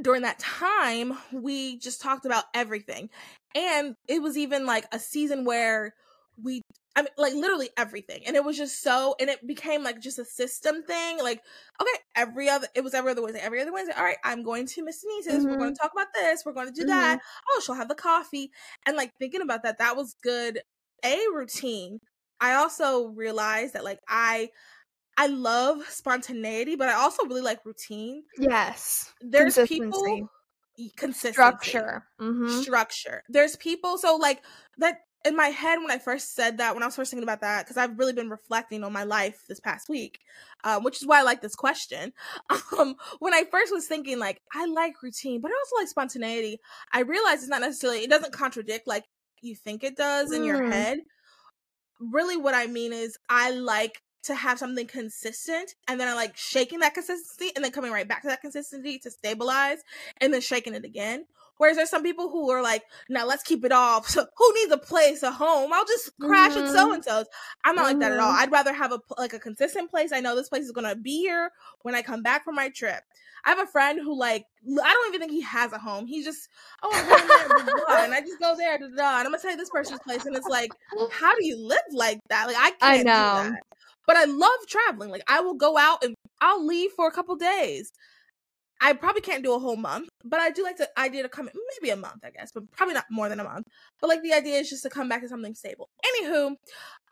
during 0.00 0.22
that 0.22 0.38
time, 0.38 1.18
we 1.32 1.78
just 1.78 2.00
talked 2.00 2.24
about 2.26 2.44
everything. 2.54 3.10
And 3.54 3.94
it 4.08 4.22
was 4.22 4.36
even 4.38 4.66
like 4.66 4.86
a 4.92 4.98
season 4.98 5.44
where 5.44 5.94
we 6.42 6.62
I 6.96 7.02
mean 7.02 7.08
like 7.16 7.34
literally 7.34 7.70
everything. 7.76 8.22
And 8.26 8.36
it 8.36 8.44
was 8.44 8.56
just 8.56 8.82
so 8.82 9.14
and 9.20 9.30
it 9.30 9.46
became 9.46 9.82
like 9.82 10.00
just 10.00 10.18
a 10.18 10.24
system 10.24 10.82
thing. 10.82 11.18
Like, 11.22 11.40
okay, 11.80 11.90
every 12.16 12.48
other 12.48 12.66
it 12.74 12.82
was 12.82 12.94
every 12.94 13.10
other 13.12 13.22
Wednesday. 13.22 13.40
Every 13.42 13.60
other 13.60 13.72
Wednesday, 13.72 13.94
all 13.96 14.04
right, 14.04 14.18
I'm 14.24 14.42
going 14.42 14.66
to 14.66 14.84
Miss 14.84 15.02
Denise's. 15.02 15.44
We're 15.44 15.58
going 15.58 15.74
to 15.74 15.80
talk 15.80 15.92
about 15.92 16.08
this. 16.14 16.44
We're 16.44 16.52
going 16.52 16.72
to 16.72 16.80
do 16.80 16.86
that. 16.86 17.20
Oh, 17.50 17.62
she'll 17.64 17.74
have 17.74 17.88
the 17.88 17.94
coffee. 17.94 18.50
And 18.86 18.96
like 18.96 19.12
thinking 19.18 19.42
about 19.42 19.62
that, 19.62 19.78
that 19.78 19.96
was 19.96 20.14
good 20.22 20.60
a 21.04 21.18
routine. 21.34 22.00
I 22.40 22.54
also 22.54 23.08
realized 23.08 23.74
that 23.74 23.84
like 23.84 24.00
I 24.08 24.50
I 25.20 25.26
love 25.26 25.82
spontaneity, 25.88 26.76
but 26.76 26.88
I 26.88 26.94
also 26.94 27.24
really 27.26 27.42
like 27.42 27.64
routine. 27.66 28.22
Yes. 28.38 29.12
There's 29.20 29.58
people 29.68 30.30
consistency 30.96 31.32
Structure. 31.34 32.06
Mm-hmm. 32.20 32.60
structure. 32.62 33.22
There's 33.28 33.56
people 33.56 33.98
so 33.98 34.16
like 34.16 34.42
that 34.78 35.00
in 35.26 35.36
my 35.36 35.48
head 35.48 35.76
when 35.76 35.90
I 35.90 35.98
first 35.98 36.34
said 36.34 36.56
that 36.56 36.72
when 36.72 36.82
I 36.82 36.86
was 36.86 36.96
first 36.96 37.10
thinking 37.10 37.24
about 37.24 37.42
that 37.42 37.66
because 37.66 37.76
I've 37.76 37.98
really 37.98 38.14
been 38.14 38.30
reflecting 38.30 38.82
on 38.82 38.92
my 38.94 39.04
life 39.04 39.44
this 39.46 39.60
past 39.60 39.90
week, 39.90 40.20
um, 40.64 40.82
which 40.82 40.96
is 41.02 41.06
why 41.06 41.18
I 41.18 41.22
like 41.22 41.42
this 41.42 41.54
question. 41.54 42.12
Um, 42.78 42.96
when 43.18 43.34
I 43.34 43.44
first 43.50 43.72
was 43.74 43.86
thinking 43.86 44.18
like 44.18 44.40
I 44.54 44.64
like 44.64 45.02
routine, 45.02 45.40
but 45.42 45.50
I 45.50 45.54
also 45.54 45.76
like 45.76 45.88
spontaneity. 45.88 46.60
I 46.92 47.00
realized 47.00 47.42
it's 47.42 47.48
not 47.48 47.60
necessarily 47.60 47.98
it 48.04 48.08
doesn't 48.10 48.32
contradict 48.32 48.86
like 48.86 49.04
you 49.42 49.54
think 49.54 49.84
it 49.84 49.96
does 49.96 50.32
in 50.32 50.44
your 50.44 50.60
Mm. 50.60 50.72
head. 50.72 50.98
Really, 52.00 52.36
what 52.38 52.54
I 52.54 52.66
mean 52.68 52.94
is 52.94 53.18
I 53.28 53.50
like 53.50 54.00
to 54.22 54.34
have 54.34 54.58
something 54.58 54.86
consistent 54.86 55.74
and 55.88 55.98
then 55.98 56.08
I 56.08 56.14
like 56.14 56.36
shaking 56.36 56.80
that 56.80 56.94
consistency 56.94 57.52
and 57.56 57.64
then 57.64 57.72
coming 57.72 57.90
right 57.92 58.06
back 58.06 58.22
to 58.22 58.28
that 58.28 58.40
consistency 58.40 58.98
to 58.98 59.10
stabilize 59.10 59.78
and 60.20 60.32
then 60.32 60.40
shaking 60.40 60.74
it 60.74 60.84
again. 60.84 61.24
Whereas 61.56 61.76
there's 61.76 61.90
some 61.90 62.02
people 62.02 62.30
who 62.30 62.50
are 62.50 62.62
like, 62.62 62.84
now 63.10 63.26
let's 63.26 63.42
keep 63.42 63.64
it 63.66 63.72
off. 63.72 64.08
So 64.08 64.26
who 64.36 64.54
needs 64.54 64.72
a 64.72 64.78
place, 64.78 65.22
a 65.22 65.30
home? 65.30 65.72
I'll 65.74 65.84
just 65.84 66.10
crash 66.18 66.56
at 66.56 66.64
Mhm. 66.64 66.72
so 66.72 66.92
and 66.94 67.04
so's. 67.04 67.26
I'm 67.64 67.74
not 67.76 67.84
like 67.84 67.98
that 68.00 68.12
at 68.12 68.18
all. 68.18 68.32
Mhm. 68.32 68.38
I'd 68.38 68.52
rather 68.52 68.72
have 68.72 68.92
a 68.92 69.00
like 69.18 69.34
a 69.34 69.38
consistent 69.38 69.90
place. 69.90 70.10
I 70.12 70.20
know 70.20 70.34
this 70.34 70.48
place 70.48 70.64
is 70.64 70.72
gonna 70.72 70.96
be 70.96 71.18
here 71.18 71.50
when 71.82 71.94
I 71.94 72.02
come 72.02 72.22
back 72.22 72.44
from 72.44 72.54
my 72.54 72.70
trip. 72.70 73.02
I 73.44 73.50
have 73.50 73.58
a 73.58 73.66
friend 73.66 73.98
who 74.02 74.18
like 74.18 74.46
I 74.66 74.92
don't 74.92 75.08
even 75.08 75.20
think 75.20 75.32
he 75.32 75.42
has 75.42 75.72
a 75.72 75.78
home. 75.78 76.06
He 76.06 76.22
just 76.24 76.48
oh 76.82 76.90
I'm 76.92 77.06
going 77.08 77.28
there, 77.28 77.48
blah, 77.48 77.64
blah, 77.64 77.84
blah, 77.86 78.04
and 78.04 78.14
I 78.14 78.20
just 78.20 78.38
go 78.38 78.54
there, 78.56 78.78
da, 78.78 78.84
and 78.86 78.98
I'm 79.00 79.24
gonna 79.24 79.38
tell 79.38 79.50
you 79.50 79.56
this 79.56 79.70
person's 79.70 80.00
place, 80.00 80.24
and 80.26 80.36
it's 80.36 80.48
like, 80.48 80.70
how 81.10 81.34
do 81.34 81.46
you 81.46 81.56
live 81.58 81.78
like 81.92 82.20
that? 82.28 82.46
Like 82.46 82.56
I 82.58 82.70
can't 82.70 82.82
I 82.82 82.96
do 82.98 83.04
know. 83.04 83.56
But 84.10 84.16
I 84.16 84.24
love 84.24 84.58
traveling. 84.68 85.10
Like 85.10 85.22
I 85.28 85.40
will 85.40 85.54
go 85.54 85.78
out 85.78 86.02
and 86.02 86.16
I'll 86.40 86.66
leave 86.66 86.90
for 86.96 87.06
a 87.06 87.12
couple 87.12 87.36
days. 87.36 87.92
I 88.82 88.94
probably 88.94 89.20
can't 89.20 89.44
do 89.44 89.54
a 89.54 89.58
whole 89.58 89.76
month, 89.76 90.08
but 90.24 90.40
I 90.40 90.50
do 90.50 90.62
like 90.64 90.76
to. 90.78 90.88
I 90.96 91.08
did 91.08 91.24
a 91.26 91.28
come 91.28 91.48
maybe 91.80 91.90
a 91.90 91.96
month, 91.96 92.24
I 92.24 92.30
guess, 92.30 92.50
but 92.52 92.70
probably 92.72 92.94
not 92.94 93.04
more 93.10 93.28
than 93.28 93.38
a 93.38 93.44
month. 93.44 93.66
But 94.00 94.08
like 94.08 94.22
the 94.22 94.32
idea 94.32 94.58
is 94.58 94.70
just 94.70 94.82
to 94.84 94.90
come 94.90 95.08
back 95.08 95.20
to 95.22 95.28
something 95.28 95.54
stable. 95.54 95.90
Anywho, 96.04 96.56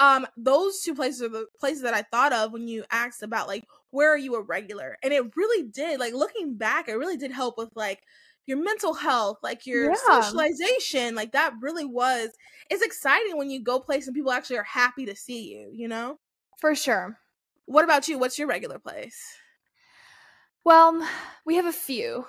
um, 0.00 0.26
those 0.37 0.81
two 0.81 0.95
places 0.95 1.23
are 1.23 1.28
the 1.28 1.47
places 1.61 1.83
that 1.83 1.95
I 1.95 2.02
thought 2.11 2.33
of 2.33 2.52
when 2.52 2.69
you 2.69 2.85
asked 2.90 3.23
about 3.23 3.49
like 3.49 3.64
where 3.90 4.12
are 4.12 4.19
you 4.19 4.35
a 4.37 4.43
regular, 4.43 4.97
and 5.02 5.12
it 5.12 5.37
really 5.37 5.69
did. 5.69 6.00
Like 6.00 6.14
looking 6.14 6.57
back, 6.57 6.88
it 6.88 6.95
really 6.95 7.19
did 7.19 7.33
help 7.33 7.59
with 7.59 7.71
like 7.76 8.00
your 8.47 8.62
mental 8.62 8.95
health, 8.95 9.38
like 9.43 9.67
your 9.67 9.93
Yeah. 9.93 9.95
socialization. 9.95 11.14
Like 11.14 11.33
that 11.33 11.55
really 11.61 11.85
was. 11.85 12.31
It's 12.71 12.83
exciting 12.83 13.37
when 13.37 13.50
you 13.50 13.62
go 13.62 13.81
place 13.81 14.07
and 14.07 14.17
people 14.17 14.33
actually 14.33 14.59
are 14.59 14.64
happy 14.64 15.07
to 15.07 15.14
see 15.17 15.52
you. 15.52 15.71
You 15.75 15.88
know. 15.88 16.19
For 16.59 16.75
sure. 16.75 17.19
What 17.67 17.85
about 17.85 18.09
you? 18.09 18.19
What's 18.19 18.38
your 18.38 18.49
regular 18.49 18.79
place? 18.79 19.17
Well, 20.65 21.07
we 21.47 21.57
have 21.57 21.67
a 21.67 21.73
few. 21.73 22.27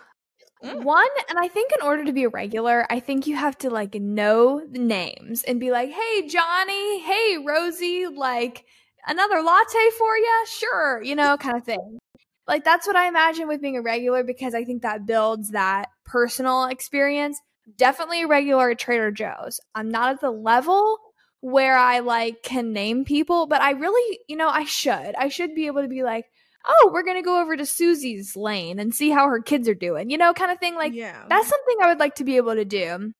Mm. 0.64 0.84
One, 0.84 1.08
and 1.30 1.40
I 1.40 1.48
think 1.48 1.72
in 1.72 1.86
order 1.86 2.04
to 2.06 2.14
be 2.14 2.24
a 2.24 2.30
regular, 2.30 2.86
I 2.90 3.00
think 3.00 3.28
you 3.28 3.36
have 3.36 3.58
to 3.60 3.70
like 3.70 3.96
know 3.96 4.62
the 4.70 4.80
names 4.80 5.44
and 5.44 5.60
be 5.60 5.72
like, 5.72 5.90
hey, 5.90 6.28
Johnny, 6.28 7.02
hey, 7.02 7.38
Rosie, 7.46 8.08
like 8.08 8.66
another 9.08 9.42
latte 9.42 9.90
for 9.98 10.18
you? 10.18 10.46
Sure, 10.48 11.02
you 11.02 11.16
know, 11.16 11.38
kind 11.38 11.58
of 11.58 11.64
thing. 11.64 12.00
Like 12.48 12.64
that's 12.64 12.88
what 12.88 12.96
I 12.96 13.08
imagine 13.08 13.48
with 13.48 13.62
being 13.62 13.78
a 13.78 13.82
regular 13.82 14.24
because 14.24 14.54
I 14.54 14.66
think 14.66 14.82
that 14.82 15.06
builds 15.06 15.52
that 15.52 15.90
personal 16.06 16.66
experience. 16.66 17.40
Definitely 17.78 18.24
a 18.24 18.28
regular 18.28 18.72
at 18.72 18.80
Trader 18.80 19.12
Joe's. 19.12 19.62
I'm 19.76 19.90
not 19.90 20.10
at 20.10 20.22
the 20.22 20.32
level 20.32 20.98
where 21.42 21.78
I 21.78 22.00
like 22.00 22.44
can 22.44 22.74
name 22.74 23.06
people, 23.06 23.48
but 23.48 23.62
I 23.62 23.72
really, 23.72 24.20
you 24.28 24.36
know, 24.36 24.50
I 24.50 24.66
should. 24.66 25.16
I 25.16 25.30
should 25.30 25.56
be 25.56 25.68
able 25.68 25.82
to 25.82 25.88
be 25.88 26.04
like, 26.04 26.26
oh, 26.68 26.90
we're 26.94 27.04
gonna 27.04 27.24
go 27.24 27.42
over 27.42 27.56
to 27.56 27.66
Susie's 27.66 28.36
lane 28.36 28.80
and 28.80 28.94
see 28.94 29.10
how 29.10 29.28
her 29.28 29.42
kids 29.42 29.68
are 29.70 29.76
doing, 29.76 30.10
you 30.10 30.18
know, 30.18 30.34
kind 30.34 30.52
of 30.52 30.60
thing. 30.60 30.76
Like 30.76 30.94
yeah, 30.94 31.26
that's 31.30 31.48
something 31.48 31.78
I 31.82 31.88
would 31.88 32.00
like 32.00 32.16
to 32.16 32.24
be 32.24 32.38
able 32.38 32.56
to 32.56 32.66
do. 32.66 33.14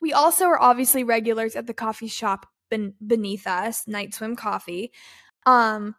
We 0.00 0.12
also 0.12 0.46
are 0.46 0.60
obviously 0.60 1.04
regulars 1.04 1.56
at 1.56 1.66
the 1.66 1.74
coffee 1.74 2.08
shop 2.08 2.46
ben- 2.70 2.94
beneath 3.04 3.46
us, 3.46 3.86
Night 3.86 4.14
Swim 4.14 4.36
Coffee. 4.36 4.92
Um, 5.46 5.94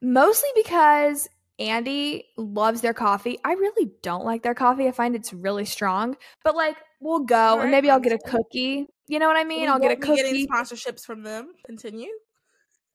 mostly 0.00 0.48
because 0.54 1.28
Andy 1.58 2.26
loves 2.36 2.80
their 2.80 2.94
coffee. 2.94 3.38
I 3.44 3.52
really 3.52 3.90
don't 4.02 4.24
like 4.24 4.42
their 4.42 4.54
coffee. 4.54 4.88
I 4.88 4.92
find 4.92 5.14
it's 5.14 5.32
really 5.32 5.64
strong. 5.64 6.16
But 6.42 6.56
like, 6.56 6.76
we'll 7.00 7.20
go 7.20 7.36
Alright, 7.36 7.62
and 7.62 7.70
maybe 7.70 7.90
I'll 7.90 8.00
get 8.00 8.12
a 8.12 8.18
cookie. 8.18 8.86
You 9.06 9.18
know 9.18 9.28
what 9.28 9.36
I 9.36 9.44
mean? 9.44 9.62
We 9.62 9.66
I'll 9.68 9.78
get 9.78 9.92
a 9.92 10.06
won't 10.06 10.16
getting 10.16 10.32
cookie. 10.32 10.46
sponsorships 10.48 11.04
from 11.04 11.22
them. 11.22 11.52
Continue. 11.66 12.10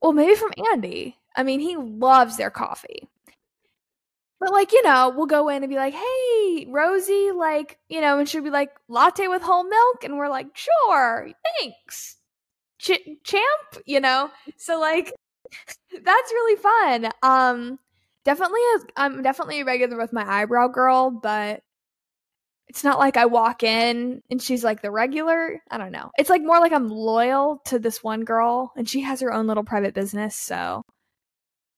Well, 0.02 0.12
maybe 0.14 0.36
from 0.36 0.52
Andy. 0.74 1.18
I 1.36 1.44
mean, 1.44 1.60
he 1.60 1.78
loves 1.78 2.38
their 2.38 2.50
coffee. 2.50 3.08
But 4.40 4.52
like, 4.52 4.72
you 4.72 4.82
know, 4.84 5.14
we'll 5.16 5.26
go 5.26 5.50
in 5.50 5.64
and 5.64 5.70
be 5.70 5.76
like, 5.76 5.94
"Hey, 5.94 6.66
Rosie, 6.70 7.32
like, 7.32 7.78
you 7.90 8.00
know," 8.00 8.20
and 8.20 8.28
she'll 8.28 8.42
be 8.44 8.50
like, 8.50 8.72
"Latte 8.88 9.28
with 9.28 9.42
whole 9.42 9.66
milk," 9.66 10.04
and 10.04 10.18
we're 10.18 10.30
like, 10.30 10.48
"Sure, 10.56 11.30
thanks, 11.60 12.16
Ch- 12.78 13.20
champ." 13.26 13.84
You 13.86 14.00
know, 14.00 14.32
so 14.58 14.80
like, 14.80 15.12
that's 16.04 16.32
really 16.32 16.56
fun. 16.56 17.12
Um, 17.22 17.80
definitely, 18.26 18.62
a, 18.62 18.80
I'm 18.98 19.22
definitely 19.22 19.62
a 19.62 19.66
regular 19.66 19.98
with 19.98 20.14
my 20.14 20.26
eyebrow 20.28 20.68
girl, 20.68 21.12
but 21.12 21.62
it's 22.70 22.84
not 22.84 23.00
like 23.00 23.18
I 23.18 23.26
walk 23.26 23.64
in 23.64 24.22
and 24.30 24.42
she's 24.42 24.64
like 24.64 24.82
the 24.82 24.92
regular. 24.92 25.60
I 25.72 25.78
don't 25.78 25.92
know. 25.92 26.12
It's 26.18 26.30
like 26.30 26.44
more 26.44 26.60
like 26.60 26.72
I'm 26.72 26.88
loyal 26.88 27.62
to 27.66 27.80
this 27.80 28.04
one 28.04 28.24
girl 28.24 28.72
and 28.78 28.88
she 28.88 29.02
has 29.02 29.22
her 29.22 29.34
own 29.34 29.48
little 29.48 29.64
private 29.64 29.96
business, 29.96 30.36
so 30.36 30.84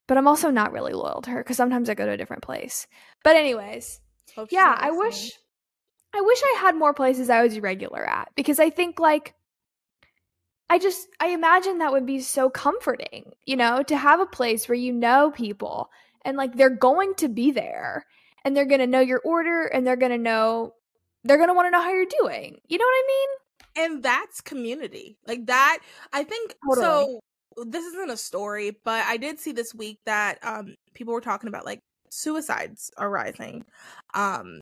but 0.08 0.18
I'm 0.18 0.28
also 0.28 0.50
not 0.50 0.74
really 0.74 0.92
loyal 0.92 1.22
to 1.22 1.30
her 1.30 1.44
cuz 1.44 1.56
sometimes 1.56 1.90
I 1.90 1.94
go 1.94 2.06
to 2.06 2.12
a 2.12 2.18
different 2.18 2.44
place. 2.44 2.88
But 3.24 3.38
anyways, 3.38 4.02
Hope 4.36 4.52
yeah, 4.52 4.76
I 4.78 4.92
wish 4.92 5.32
I 6.14 6.20
wish 6.22 6.42
I 6.44 6.58
had 6.60 6.76
more 6.76 6.94
places 6.94 7.30
I 7.30 7.42
was 7.42 7.58
regular 7.62 8.04
at 8.08 8.30
because 8.36 8.60
I 8.60 8.70
think 8.70 9.00
like 9.00 9.34
I 10.70 10.78
just 10.78 11.08
I 11.22 11.28
imagine 11.28 11.78
that 11.78 11.94
would 11.94 12.06
be 12.06 12.20
so 12.20 12.50
comforting, 12.50 13.32
you 13.46 13.56
know, 13.56 13.84
to 13.84 13.96
have 13.96 14.20
a 14.20 14.26
place 14.26 14.68
where 14.68 14.78
you 14.78 14.92
know 14.92 15.32
people 15.32 15.90
and 16.26 16.38
like 16.38 16.56
they're 16.56 16.70
going 16.70 17.14
to 17.16 17.30
be 17.30 17.52
there 17.52 18.06
and 18.44 18.56
they're 18.56 18.66
going 18.66 18.80
to 18.80 18.88
know 18.88 19.00
your 19.00 19.22
order 19.24 19.66
and 19.66 19.86
they're 19.86 19.96
going 19.96 20.12
to 20.12 20.18
know 20.18 20.74
they're 21.24 21.38
going 21.38 21.50
to 21.50 21.54
want 21.54 21.68
to 21.68 21.72
know 21.72 21.82
how 21.82 21.92
you're 21.92 22.06
doing. 22.06 22.60
You 22.68 22.78
know 22.78 22.86
what 22.86 22.92
I 22.92 23.08
mean? 23.08 23.30
and 23.76 24.04
that's 24.04 24.42
community 24.42 25.18
like 25.28 25.46
that 25.46 25.80
i 26.14 26.24
think 26.24 26.56
Totally. 26.70 26.86
so 26.86 27.20
this 27.66 27.86
isn't 27.86 28.10
a 28.10 28.18
story 28.18 28.78
but 28.84 29.06
i 29.06 29.18
did 29.18 29.40
see 29.40 29.52
this 29.52 29.74
week 29.74 30.00
that 30.06 30.40
um 30.44 30.76
people 30.94 31.14
were 31.14 31.22
talking 31.22 31.48
about 31.48 31.66
like 31.66 31.80
suicides 32.10 32.92
are 32.98 33.10
rising 33.10 33.66
um 34.14 34.60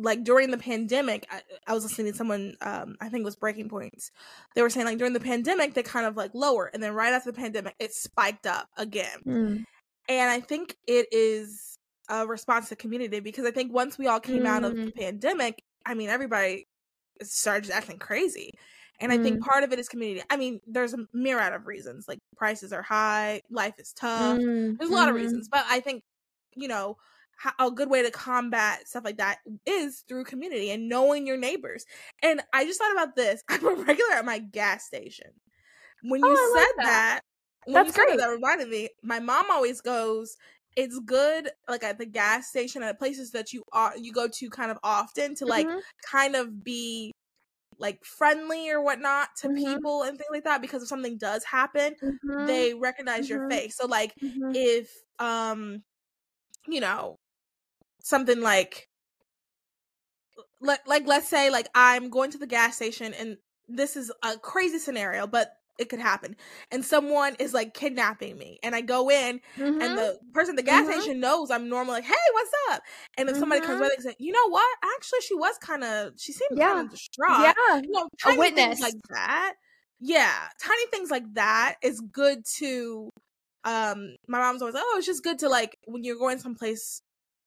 like 0.00 0.22
during 0.22 0.52
the 0.52 0.58
pandemic, 0.58 1.26
I, 1.28 1.40
I 1.66 1.74
was 1.74 1.82
listening 1.82 2.12
to 2.12 2.16
someone, 2.16 2.54
um, 2.60 2.94
I 3.00 3.08
think 3.08 3.22
it 3.22 3.24
was 3.24 3.34
Breaking 3.34 3.68
Points. 3.68 4.12
They 4.54 4.62
were 4.62 4.70
saying 4.70 4.86
like 4.86 4.98
during 4.98 5.12
the 5.12 5.18
pandemic, 5.18 5.74
they 5.74 5.82
kind 5.82 6.06
of 6.06 6.16
like 6.16 6.32
lower, 6.34 6.70
and 6.72 6.80
then 6.80 6.92
right 6.92 7.12
after 7.12 7.32
the 7.32 7.36
pandemic, 7.36 7.74
it 7.80 7.92
spiked 7.92 8.46
up 8.46 8.68
again. 8.76 9.18
Mm. 9.26 9.64
And 10.08 10.30
I 10.30 10.40
think 10.40 10.76
it 10.86 11.06
is 11.12 11.78
a 12.08 12.26
response 12.26 12.68
to 12.70 12.76
community 12.76 13.20
because 13.20 13.46
I 13.46 13.50
think 13.50 13.72
once 13.72 13.98
we 13.98 14.06
all 14.06 14.20
came 14.20 14.46
out 14.46 14.64
of 14.64 14.72
the 14.72 14.76
Mm. 14.76 14.92
pandemic, 15.02 15.62
I 15.86 15.94
mean, 15.94 16.08
everybody 16.08 16.66
started 17.22 17.70
acting 17.70 17.98
crazy. 17.98 18.52
And 19.00 19.12
I 19.12 19.18
think 19.18 19.40
Mm. 19.40 19.42
part 19.42 19.64
of 19.64 19.72
it 19.72 19.78
is 19.78 19.88
community. 19.88 20.22
I 20.30 20.36
mean, 20.36 20.60
there's 20.66 20.94
a 20.94 21.06
myriad 21.12 21.52
of 21.54 21.66
reasons. 21.66 22.08
Like 22.08 22.18
prices 22.36 22.72
are 22.72 22.82
high, 22.82 23.42
life 23.50 23.74
is 23.78 23.92
tough. 23.92 24.38
Mm, 24.38 24.78
There's 24.78 24.90
a 24.90 24.94
lot 24.94 25.08
of 25.08 25.14
mhm. 25.14 25.16
reasons, 25.16 25.48
but 25.48 25.64
I 25.68 25.80
think 25.80 26.02
you 26.56 26.68
know 26.68 26.96
a 27.60 27.70
good 27.70 27.88
way 27.90 28.02
to 28.02 28.10
combat 28.10 28.88
stuff 28.88 29.04
like 29.04 29.18
that 29.18 29.38
is 29.64 30.00
through 30.08 30.24
community 30.24 30.70
and 30.70 30.88
knowing 30.88 31.26
your 31.26 31.36
neighbors. 31.36 31.86
And 32.22 32.42
I 32.52 32.64
just 32.64 32.80
thought 32.80 32.92
about 32.92 33.14
this. 33.16 33.42
I'm 33.48 33.64
a 33.66 33.74
regular 33.84 34.12
at 34.14 34.24
my 34.24 34.40
gas 34.40 34.84
station. 34.86 35.30
When 36.02 36.24
you 36.24 36.36
Oh, 36.36 36.52
I 36.52 36.58
like 36.58 36.68
said 36.68 36.74
that. 36.76 37.02
that, 37.10 37.20
when 37.72 37.84
That's 37.84 37.90
you 37.90 37.92
said 37.92 38.04
that, 38.06 38.16
great. 38.16 38.18
that 38.18 38.28
reminded 38.30 38.68
me. 38.68 38.88
My 39.02 39.20
mom 39.20 39.50
always 39.50 39.80
goes. 39.80 40.36
It's 40.76 40.98
good, 41.00 41.50
like 41.68 41.82
at 41.82 41.98
the 41.98 42.06
gas 42.06 42.48
station 42.48 42.82
at 42.82 42.98
places 42.98 43.32
that 43.32 43.52
you 43.52 43.64
are 43.72 43.96
you 43.96 44.12
go 44.12 44.28
to 44.28 44.50
kind 44.50 44.70
of 44.70 44.78
often 44.84 45.34
to 45.36 45.46
like 45.46 45.68
Mhm. 45.68 45.82
kind 46.08 46.36
of 46.36 46.62
be 46.62 47.12
like 47.78 48.04
friendly 48.04 48.70
or 48.70 48.82
whatnot 48.82 49.30
to 49.40 49.48
Mhm. 49.48 49.48
people 49.50 50.02
and 50.02 50.18
things 50.18 50.28
like 50.32 50.44
that 50.44 50.62
because 50.62 50.82
if 50.82 50.88
something 50.88 51.18
does 51.18 51.44
happen, 51.44 51.96
Mhm. 52.02 52.18
they 52.38 52.74
recognize 52.74 53.28
your 53.30 53.40
Mhm. 53.40 53.50
face. 53.50 53.76
So 53.76 53.86
like 53.86 54.14
Mhm. 54.22 54.54
if 54.54 54.90
um 55.18 55.84
you 56.68 56.80
know 56.80 57.16
something 58.02 58.40
like 58.40 58.88
like 60.60 60.86
like 60.86 61.06
let's 61.06 61.28
say 61.28 61.50
like 61.50 61.68
I'm 61.74 62.10
going 62.10 62.30
to 62.32 62.38
the 62.38 62.46
gas 62.46 62.76
station 62.76 63.14
and 63.14 63.38
this 63.68 63.96
is 63.96 64.12
a 64.24 64.38
crazy 64.38 64.78
scenario 64.78 65.26
but 65.26 65.52
it 65.78 65.88
could 65.88 66.00
happen 66.00 66.36
and 66.70 66.84
someone 66.84 67.34
is 67.38 67.54
like 67.54 67.74
kidnapping 67.74 68.36
me 68.36 68.58
and 68.62 68.74
I 68.74 68.80
go 68.80 69.10
in 69.10 69.40
Mhm. 69.56 69.82
and 69.82 69.96
the 69.98 70.18
person 70.34 70.52
at 70.54 70.56
the 70.56 70.62
gas 70.62 70.86
Mhm. 70.86 70.92
station 70.92 71.20
knows 71.20 71.50
I'm 71.50 71.68
normal 71.68 71.92
like 71.94 72.04
hey 72.04 72.14
what's 72.32 72.50
up 72.70 72.82
and 73.16 73.28
if 73.28 73.36
somebody 73.36 73.60
comes 73.60 73.80
by 73.80 73.88
they 73.96 74.02
say 74.02 74.14
you 74.18 74.32
know 74.32 74.48
what 74.48 74.78
actually 74.96 75.20
she 75.20 75.34
was 75.34 75.56
kind 75.58 75.84
of 75.84 76.14
she 76.18 76.32
seemed 76.32 76.50
Yeah. 76.56 76.72
kind 76.74 76.80
of 76.86 76.90
distraught 76.90 77.54
yeah. 77.58 77.80
you 77.82 77.90
know, 77.90 78.08
tiny 78.22 78.38
witness. 78.38 78.78
things 78.78 78.80
like 78.80 78.94
that. 79.10 79.54
Yeah, 80.00 80.48
tiny 80.60 80.86
things 80.92 81.10
like 81.10 81.24
that 81.34 81.76
is 81.82 82.00
good 82.00 82.44
to. 82.58 83.10
Um, 83.64 84.16
my 84.28 84.38
mom's 84.38 84.62
always 84.62 84.74
like, 84.74 84.84
"Oh, 84.86 84.94
it's 84.98 85.06
just 85.06 85.24
good 85.24 85.40
to 85.40 85.48
like 85.48 85.76
when 85.86 86.04
you're 86.04 86.16
going 86.18 86.38
someplace 86.38 87.02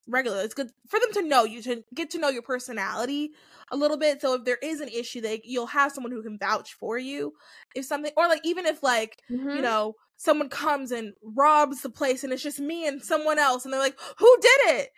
regular. 0.07 0.41
It's 0.41 0.53
good 0.53 0.71
for 0.89 0.99
them 0.99 1.11
to 1.13 1.21
know 1.23 1.43
you 1.45 1.61
to 1.63 1.83
get 1.95 2.09
to 2.11 2.19
know 2.19 2.29
your 2.29 2.41
personality 2.43 3.31
a 3.71 3.77
little 3.77 3.97
bit. 3.97 4.21
So 4.21 4.33
if 4.35 4.45
there 4.45 4.57
is 4.61 4.81
an 4.81 4.89
issue, 4.89 5.21
they 5.21 5.41
you'll 5.43 5.67
have 5.67 5.91
someone 5.91 6.11
who 6.11 6.23
can 6.23 6.37
vouch 6.39 6.73
for 6.73 6.97
you. 6.97 7.33
If 7.75 7.85
something, 7.85 8.11
or 8.17 8.27
like 8.27 8.41
even 8.45 8.65
if 8.65 8.83
like 8.83 9.17
you 9.51 9.61
Mhm. 9.61 9.63
know 9.63 9.95
someone 10.17 10.49
comes 10.49 10.91
and 10.91 11.13
robs 11.23 11.81
the 11.81 11.89
place 11.89 12.23
and 12.23 12.31
it's 12.33 12.43
just 12.43 12.59
me 12.59 12.87
and 12.87 13.01
someone 13.03 13.39
else, 13.39 13.65
and 13.65 13.73
they're 13.73 13.81
like, 13.81 13.99
"Who 14.19 14.37
did 14.41 14.59
it?" 14.77 14.89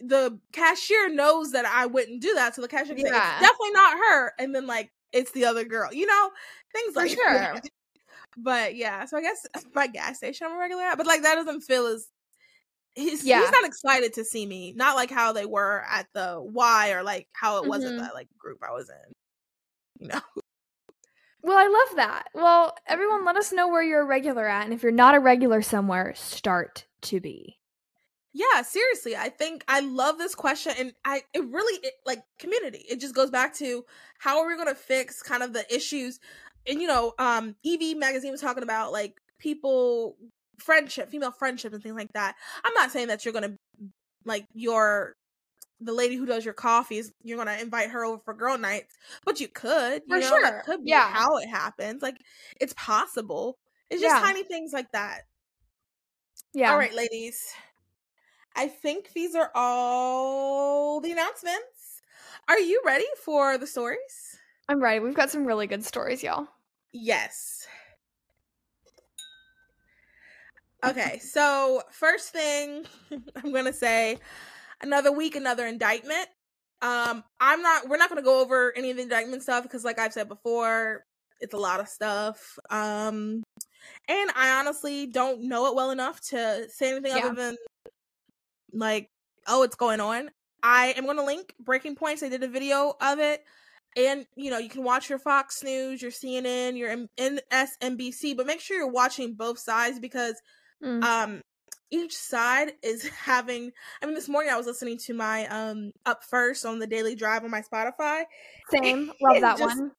The 0.00 0.40
cashier 0.52 1.08
knows 1.10 1.52
that 1.52 1.64
I 1.66 1.86
wouldn't 1.86 2.22
do 2.22 2.34
that, 2.34 2.54
so 2.54 2.62
the 2.62 2.68
cashier 2.68 2.96
say, 2.98 3.10
Yeah. 3.10 3.16
"It's 3.16 3.38
definitely 3.40 3.72
not 3.72 3.98
her," 3.98 4.32
and 4.38 4.54
then 4.54 4.66
like 4.66 4.92
it's 5.12 5.32
the 5.32 5.44
other 5.46 5.64
girl, 5.64 5.92
you 5.94 6.06
know, 6.06 6.30
things 6.74 6.96
For 6.96 7.06
like 7.06 7.08
sure. 7.08 7.48
that. 7.52 7.62
But 8.36 8.76
yeah, 8.76 9.04
so 9.06 9.16
I 9.18 9.22
guess 9.22 9.46
my 9.74 9.86
gas 9.88 10.18
station 10.18 10.46
I'm 10.46 10.54
a 10.54 10.58
regular 10.58 10.82
at, 10.84 10.98
but 10.98 11.06
like 11.06 11.22
that 11.22 11.36
doesn't 11.36 11.62
feel 11.62 11.86
as 11.86 12.08
he's 12.94 13.24
Yeah. 13.24 13.40
he's 13.40 13.50
not 13.50 13.64
excited 13.64 14.12
to 14.14 14.24
see 14.24 14.46
me, 14.46 14.72
not 14.74 14.96
like 14.96 15.10
how 15.10 15.32
they 15.32 15.46
were 15.46 15.84
at 15.88 16.08
the 16.14 16.40
Y 16.42 16.92
or 16.92 17.02
like 17.02 17.28
how 17.32 17.58
it 17.58 17.66
was 17.66 17.84
Mhm. 17.84 17.88
at 17.88 17.96
that 17.96 18.14
like 18.14 18.28
group 18.38 18.58
I 18.62 18.72
was 18.72 18.90
in, 18.90 19.12
you 20.00 20.08
know. 20.08 20.20
Well, 21.42 21.56
I 21.58 21.66
love 21.68 21.96
that. 21.96 22.28
Well, 22.34 22.74
everyone, 22.86 23.24
let 23.24 23.36
us 23.36 23.52
know 23.52 23.68
where 23.68 23.82
you're 23.82 24.02
a 24.02 24.06
regular 24.06 24.46
at, 24.48 24.64
and 24.64 24.72
if 24.72 24.82
you're 24.82 24.90
not 24.92 25.14
a 25.14 25.20
regular 25.20 25.62
somewhere, 25.62 26.14
start 26.14 26.86
to 27.02 27.20
be. 27.20 27.58
Yeah, 28.32 28.62
seriously, 28.62 29.16
I 29.16 29.28
think 29.28 29.64
I 29.68 29.78
love 29.80 30.18
this 30.18 30.34
question, 30.34 30.72
and 30.76 30.92
I 31.04 31.22
it 31.32 31.44
really 31.44 31.78
it, 31.86 31.94
like 32.04 32.24
community. 32.38 32.78
It 32.88 32.98
just 33.00 33.14
goes 33.14 33.30
back 33.30 33.54
to 33.56 33.84
how 34.18 34.40
are 34.40 34.48
we 34.48 34.56
going 34.56 34.68
to 34.68 34.74
fix 34.74 35.22
kind 35.22 35.42
of 35.44 35.52
the 35.52 35.72
issues, 35.72 36.18
and 36.66 36.80
you 36.80 36.88
know, 36.88 37.14
um, 37.18 37.54
EV 37.62 37.94
magazine 37.94 38.32
was 38.32 38.40
talking 38.40 38.64
about 38.64 38.90
like 38.90 39.20
people 39.38 40.16
friendship, 40.58 41.10
female 41.10 41.32
friendship, 41.32 41.72
and 41.72 41.82
things 41.82 41.96
like 41.96 42.12
that. 42.12 42.34
I'm 42.64 42.74
not 42.74 42.90
saying 42.90 43.08
that 43.08 43.24
you're 43.24 43.32
going 43.32 43.50
to 43.50 43.58
like 44.24 44.46
your 44.54 45.16
the 45.80 45.92
lady 45.92 46.16
who 46.16 46.24
does 46.24 46.44
your 46.44 46.54
coffees, 46.54 47.12
you're 47.22 47.36
going 47.42 47.54
to 47.54 47.60
invite 47.60 47.90
her 47.90 48.04
over 48.04 48.18
for 48.24 48.32
girl 48.32 48.56
nights, 48.56 48.96
but 49.24 49.40
you 49.40 49.48
could, 49.48 50.02
you 50.06 50.14
For 50.16 50.20
know, 50.20 50.28
sure, 50.28 50.42
that 50.42 50.64
could 50.64 50.84
be 50.84 50.90
yeah. 50.90 51.08
how 51.08 51.36
it 51.36 51.48
happens. 51.48 52.00
Like 52.02 52.16
it's 52.60 52.74
possible. 52.74 53.58
It's 53.90 54.00
just 54.00 54.14
Yeah. 54.14 54.20
tiny 54.22 54.44
things 54.44 54.72
like 54.72 54.90
that. 54.92 55.22
Yeah. 56.54 56.72
All 56.72 56.78
right, 56.78 56.94
ladies. 56.94 57.52
I 58.56 58.68
think 58.68 59.12
these 59.12 59.34
are 59.34 59.50
all 59.54 61.00
the 61.00 61.10
announcements. 61.12 62.02
Are 62.48 62.58
you 62.58 62.80
ready 62.86 63.06
for 63.24 63.58
the 63.58 63.66
stories? 63.66 64.38
I'm 64.68 64.80
ready. 64.82 65.00
We've 65.00 65.14
got 65.14 65.30
some 65.30 65.44
really 65.44 65.66
good 65.66 65.84
stories, 65.84 66.22
y'all. 66.22 66.46
Yes. 66.92 67.66
Okay, 70.84 71.18
so 71.20 71.82
first 71.90 72.30
thing 72.30 72.84
I'm 73.36 73.52
to 73.64 73.72
say 73.72 74.18
another 74.82 75.12
week 75.12 75.36
another 75.36 75.66
indictment. 75.66 76.28
Um 76.82 77.24
I'm 77.40 77.62
not 77.62 77.88
we're 77.88 77.96
not 77.96 78.10
to 78.22 78.24
go 78.24 78.40
over 78.42 78.72
any 78.76 78.90
of 78.90 78.96
the 78.96 79.02
indictment 79.02 79.42
stuff 79.42 79.62
because 79.62 79.84
like 79.84 79.98
I've 79.98 80.12
said 80.12 80.28
before, 80.28 81.04
it's 81.40 81.54
a 81.54 81.58
lot 81.58 81.80
of 81.80 81.88
stuff. 81.88 82.58
Um 82.70 83.42
and 84.08 84.30
I 84.34 84.58
honestly 84.60 85.06
don't 85.06 85.48
know 85.48 85.66
it 85.66 85.74
well 85.74 85.90
enough 85.90 86.20
to 86.30 86.66
say 86.70 86.90
anything 86.90 87.16
Yeah. 87.16 87.26
other 87.26 87.34
than 87.34 87.56
like 88.72 89.08
oh 89.46 89.62
it's 89.62 89.76
going 89.76 90.00
on. 90.00 90.30
I 90.62 90.94
am 90.96 91.06
to 91.06 91.22
link 91.22 91.54
Breaking 91.60 91.94
Points. 91.94 92.22
I 92.22 92.28
did 92.28 92.42
a 92.42 92.48
video 92.48 92.94
of 93.00 93.18
it 93.20 93.42
and 93.96 94.26
you 94.36 94.50
know 94.50 94.58
you 94.58 94.68
can 94.68 94.82
watch 94.84 95.08
your 95.08 95.18
Fox 95.18 95.62
News, 95.62 96.02
your 96.02 96.10
CNN, 96.10 96.76
your 96.76 96.90
M- 96.90 97.08
MSNBC, 97.18 98.36
but 98.36 98.46
make 98.46 98.60
sure 98.60 98.76
you're 98.76 98.90
watching 98.90 99.34
both 99.34 99.58
sides 99.58 99.98
because 99.98 100.40
Mm. 100.82 101.02
um 101.04 101.40
each 101.90 102.16
side 102.16 102.72
is 102.82 103.06
having 103.08 103.70
I 104.02 104.06
mean 104.06 104.14
this 104.14 104.28
morning 104.28 104.52
I 104.52 104.56
was 104.56 104.66
listening 104.66 104.98
to 104.98 105.14
my 105.14 105.46
um 105.46 105.92
up 106.06 106.24
first 106.24 106.64
on 106.66 106.78
the 106.78 106.86
daily 106.86 107.14
drive 107.14 107.44
on 107.44 107.50
my 107.50 107.62
Spotify. 107.62 108.24
Same. 108.70 109.12
Love 109.20 109.40
that 109.40 109.58
just- 109.58 109.78
one. 109.78 109.92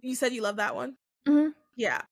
You 0.00 0.14
said 0.14 0.32
you 0.32 0.42
love 0.42 0.56
that 0.56 0.74
one? 0.76 0.96
Mhm. 1.26 1.52
Yeah. 1.76 2.02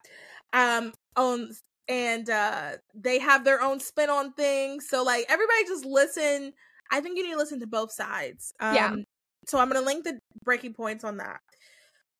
Um 0.52 0.92
on 1.16 1.50
and 1.88 2.28
uh 2.30 2.72
they 2.94 3.18
have 3.18 3.44
their 3.44 3.60
own 3.62 3.80
spin 3.80 4.10
on 4.10 4.32
things. 4.32 4.88
So 4.88 5.02
like 5.02 5.24
everybody 5.28 5.64
just 5.66 5.84
listen. 5.84 6.52
I 6.92 7.00
think 7.00 7.16
you 7.16 7.24
need 7.24 7.32
to 7.32 7.38
listen 7.38 7.60
to 7.60 7.66
both 7.68 7.92
sides. 7.92 8.52
Um 8.60 8.74
Yeah. 8.74 8.94
so 9.46 9.58
I'm 9.58 9.68
gonna 9.68 9.84
link 9.86 10.04
the 10.04 10.18
breaking 10.44 10.74
points 10.74 11.04
on 11.04 11.18
that. 11.18 11.40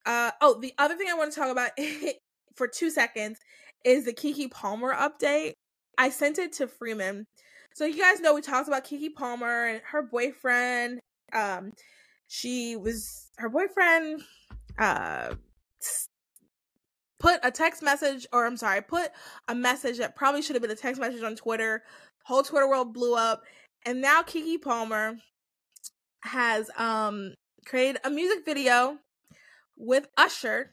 Uh 0.07 0.31
oh, 0.41 0.61
the 0.61 0.73
other 0.79 0.97
thing 0.97 1.09
I 1.11 1.15
want 1.15 1.33
to 1.33 1.39
talk 1.41 1.51
about 1.51 1.71
for 2.57 2.67
two 2.69 2.91
seconds 2.91 3.39
is 3.85 4.05
the 4.05 4.12
Keke 4.12 4.51
Palmer 4.51 4.95
update. 4.95 5.53
I 5.99 6.11
sent 6.11 6.38
it 6.38 6.53
to 6.55 6.66
Freeman. 6.66 7.27
So 7.75 7.85
you 7.85 7.99
guys 7.99 8.21
know 8.21 8.35
we 8.35 8.40
talked 8.40 8.69
about 8.69 8.85
Keke 8.85 9.14
Palmer 9.14 9.66
and 9.66 9.83
her 9.90 10.03
boyfriend. 10.03 11.01
Um 11.33 11.73
she 12.27 12.77
was 12.77 13.31
her 13.38 13.49
boyfriend 13.49 14.23
uh 14.79 15.35
put 17.19 17.38
a 17.43 17.51
text 17.51 17.83
message 17.83 18.27
or 18.33 18.47
I'm 18.47 18.57
sorry, 18.57 18.81
put 18.83 19.11
a 19.49 19.55
message 19.55 19.99
that 19.99 20.16
probably 20.16 20.43
should 20.43 20.57
have 20.57 20.62
been 20.62 20.71
a 20.71 20.77
text 20.77 21.01
message 21.01 21.23
on 21.23 21.37
Twitter. 21.37 21.83
Whole 22.25 22.43
Twitter 22.43 22.69
world 22.69 22.93
blew 22.93 23.14
up. 23.14 23.43
And 23.87 24.01
now 24.01 24.23
Keke 24.23 24.61
Palmer 24.61 25.19
has 26.23 26.71
um 26.77 27.35
created 27.64 28.01
a 28.05 28.11
music 28.11 28.45
video 28.45 28.99
with 29.77 30.09
Usher. 30.16 30.73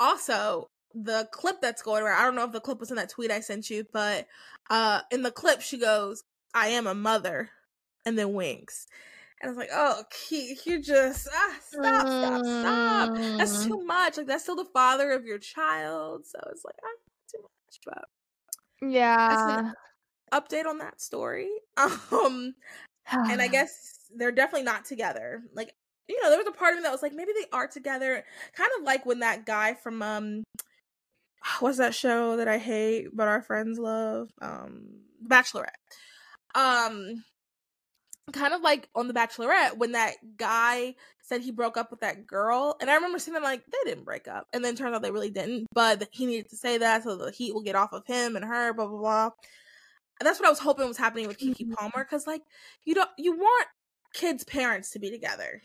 Also, 0.00 0.68
the 1.04 1.28
clip 1.32 1.60
that's 1.60 1.82
going 1.82 2.02
around, 2.02 2.20
I 2.20 2.24
don't 2.24 2.34
know 2.34 2.44
if 2.44 2.52
the 2.52 2.60
clip 2.60 2.80
was 2.80 2.90
in 2.90 2.96
that 2.96 3.10
tweet 3.10 3.30
I 3.30 3.40
sent 3.40 3.70
you, 3.70 3.84
but 3.92 4.26
uh 4.70 5.00
in 5.10 5.22
the 5.22 5.30
clip 5.30 5.60
she 5.60 5.78
goes, 5.78 6.22
I 6.54 6.68
am 6.68 6.86
a 6.86 6.94
mother, 6.94 7.50
and 8.04 8.18
then 8.18 8.32
winks. 8.32 8.86
And 9.40 9.48
I 9.48 9.50
was 9.50 9.58
like, 9.58 9.70
oh, 9.72 10.02
Keith, 10.10 10.66
you 10.66 10.82
just 10.82 11.28
ah, 11.32 11.54
stop, 11.60 12.08
stop, 12.08 12.44
stop. 12.44 13.10
That's 13.38 13.64
Mm. 13.64 13.68
too 13.68 13.84
much. 13.86 14.16
Like 14.16 14.26
that's 14.26 14.42
still 14.42 14.56
the 14.56 14.64
father 14.64 15.12
of 15.12 15.24
your 15.24 15.38
child. 15.38 16.26
So 16.26 16.38
it's 16.50 16.64
like 16.64 16.74
ah, 16.82 16.98
too 17.30 17.42
much. 17.42 17.80
But 17.84 18.90
Yeah. 18.90 19.72
update 20.32 20.66
on 20.66 20.78
that 20.78 21.00
story. 21.00 21.48
Um 22.10 22.54
and 23.30 23.40
I 23.40 23.48
guess 23.52 24.00
they're 24.16 24.32
definitely 24.32 24.64
not 24.64 24.84
together. 24.84 25.42
Like, 25.54 25.72
you 26.08 26.20
know, 26.22 26.30
there 26.30 26.38
was 26.38 26.48
a 26.48 26.52
part 26.52 26.72
of 26.72 26.78
me 26.78 26.82
that 26.82 26.92
was 26.92 27.02
like, 27.02 27.12
maybe 27.14 27.32
they 27.38 27.46
are 27.52 27.68
together. 27.68 28.24
Kind 28.54 28.70
of 28.78 28.84
like 28.84 29.06
when 29.06 29.20
that 29.20 29.46
guy 29.46 29.74
from 29.74 30.02
um 30.02 30.42
what's 31.60 31.78
that 31.78 31.94
show 31.94 32.36
that 32.36 32.48
I 32.48 32.58
hate 32.58 33.08
but 33.14 33.28
our 33.28 33.42
friends 33.42 33.78
love? 33.78 34.30
Um 34.40 35.00
Bachelorette. 35.26 35.68
Um 36.54 37.24
kind 38.32 38.52
of 38.52 38.60
like 38.60 38.88
on 38.94 39.08
The 39.08 39.14
Bachelorette 39.14 39.78
when 39.78 39.92
that 39.92 40.14
guy 40.36 40.94
said 41.22 41.40
he 41.40 41.50
broke 41.50 41.76
up 41.76 41.90
with 41.90 42.00
that 42.00 42.26
girl. 42.26 42.76
And 42.80 42.90
I 42.90 42.94
remember 42.94 43.18
seeing 43.18 43.34
them 43.34 43.42
like, 43.42 43.64
they 43.66 43.90
didn't 43.90 44.04
break 44.04 44.28
up. 44.28 44.46
And 44.52 44.64
then 44.64 44.74
turns 44.76 44.94
out 44.94 45.02
they 45.02 45.10
really 45.10 45.30
didn't. 45.30 45.66
But 45.72 46.08
he 46.12 46.26
needed 46.26 46.48
to 46.50 46.56
say 46.56 46.78
that 46.78 47.04
so 47.04 47.16
the 47.16 47.30
heat 47.30 47.54
will 47.54 47.62
get 47.62 47.74
off 47.76 47.92
of 47.92 48.06
him 48.06 48.36
and 48.36 48.44
her, 48.44 48.72
blah, 48.72 48.86
blah, 48.86 48.98
blah. 48.98 49.30
And 50.20 50.26
that's 50.26 50.38
what 50.40 50.46
I 50.46 50.50
was 50.50 50.58
hoping 50.58 50.86
was 50.88 50.96
happening 50.96 51.28
with 51.28 51.38
Keke 51.38 51.66
Mhm. 51.66 51.74
Palmer. 51.74 52.04
Cause 52.04 52.26
like, 52.26 52.42
you 52.84 52.94
don't, 52.94 53.10
you 53.18 53.36
want 53.36 53.68
kids' 54.14 54.44
parents 54.44 54.90
to 54.90 54.98
be 54.98 55.10
together. 55.10 55.62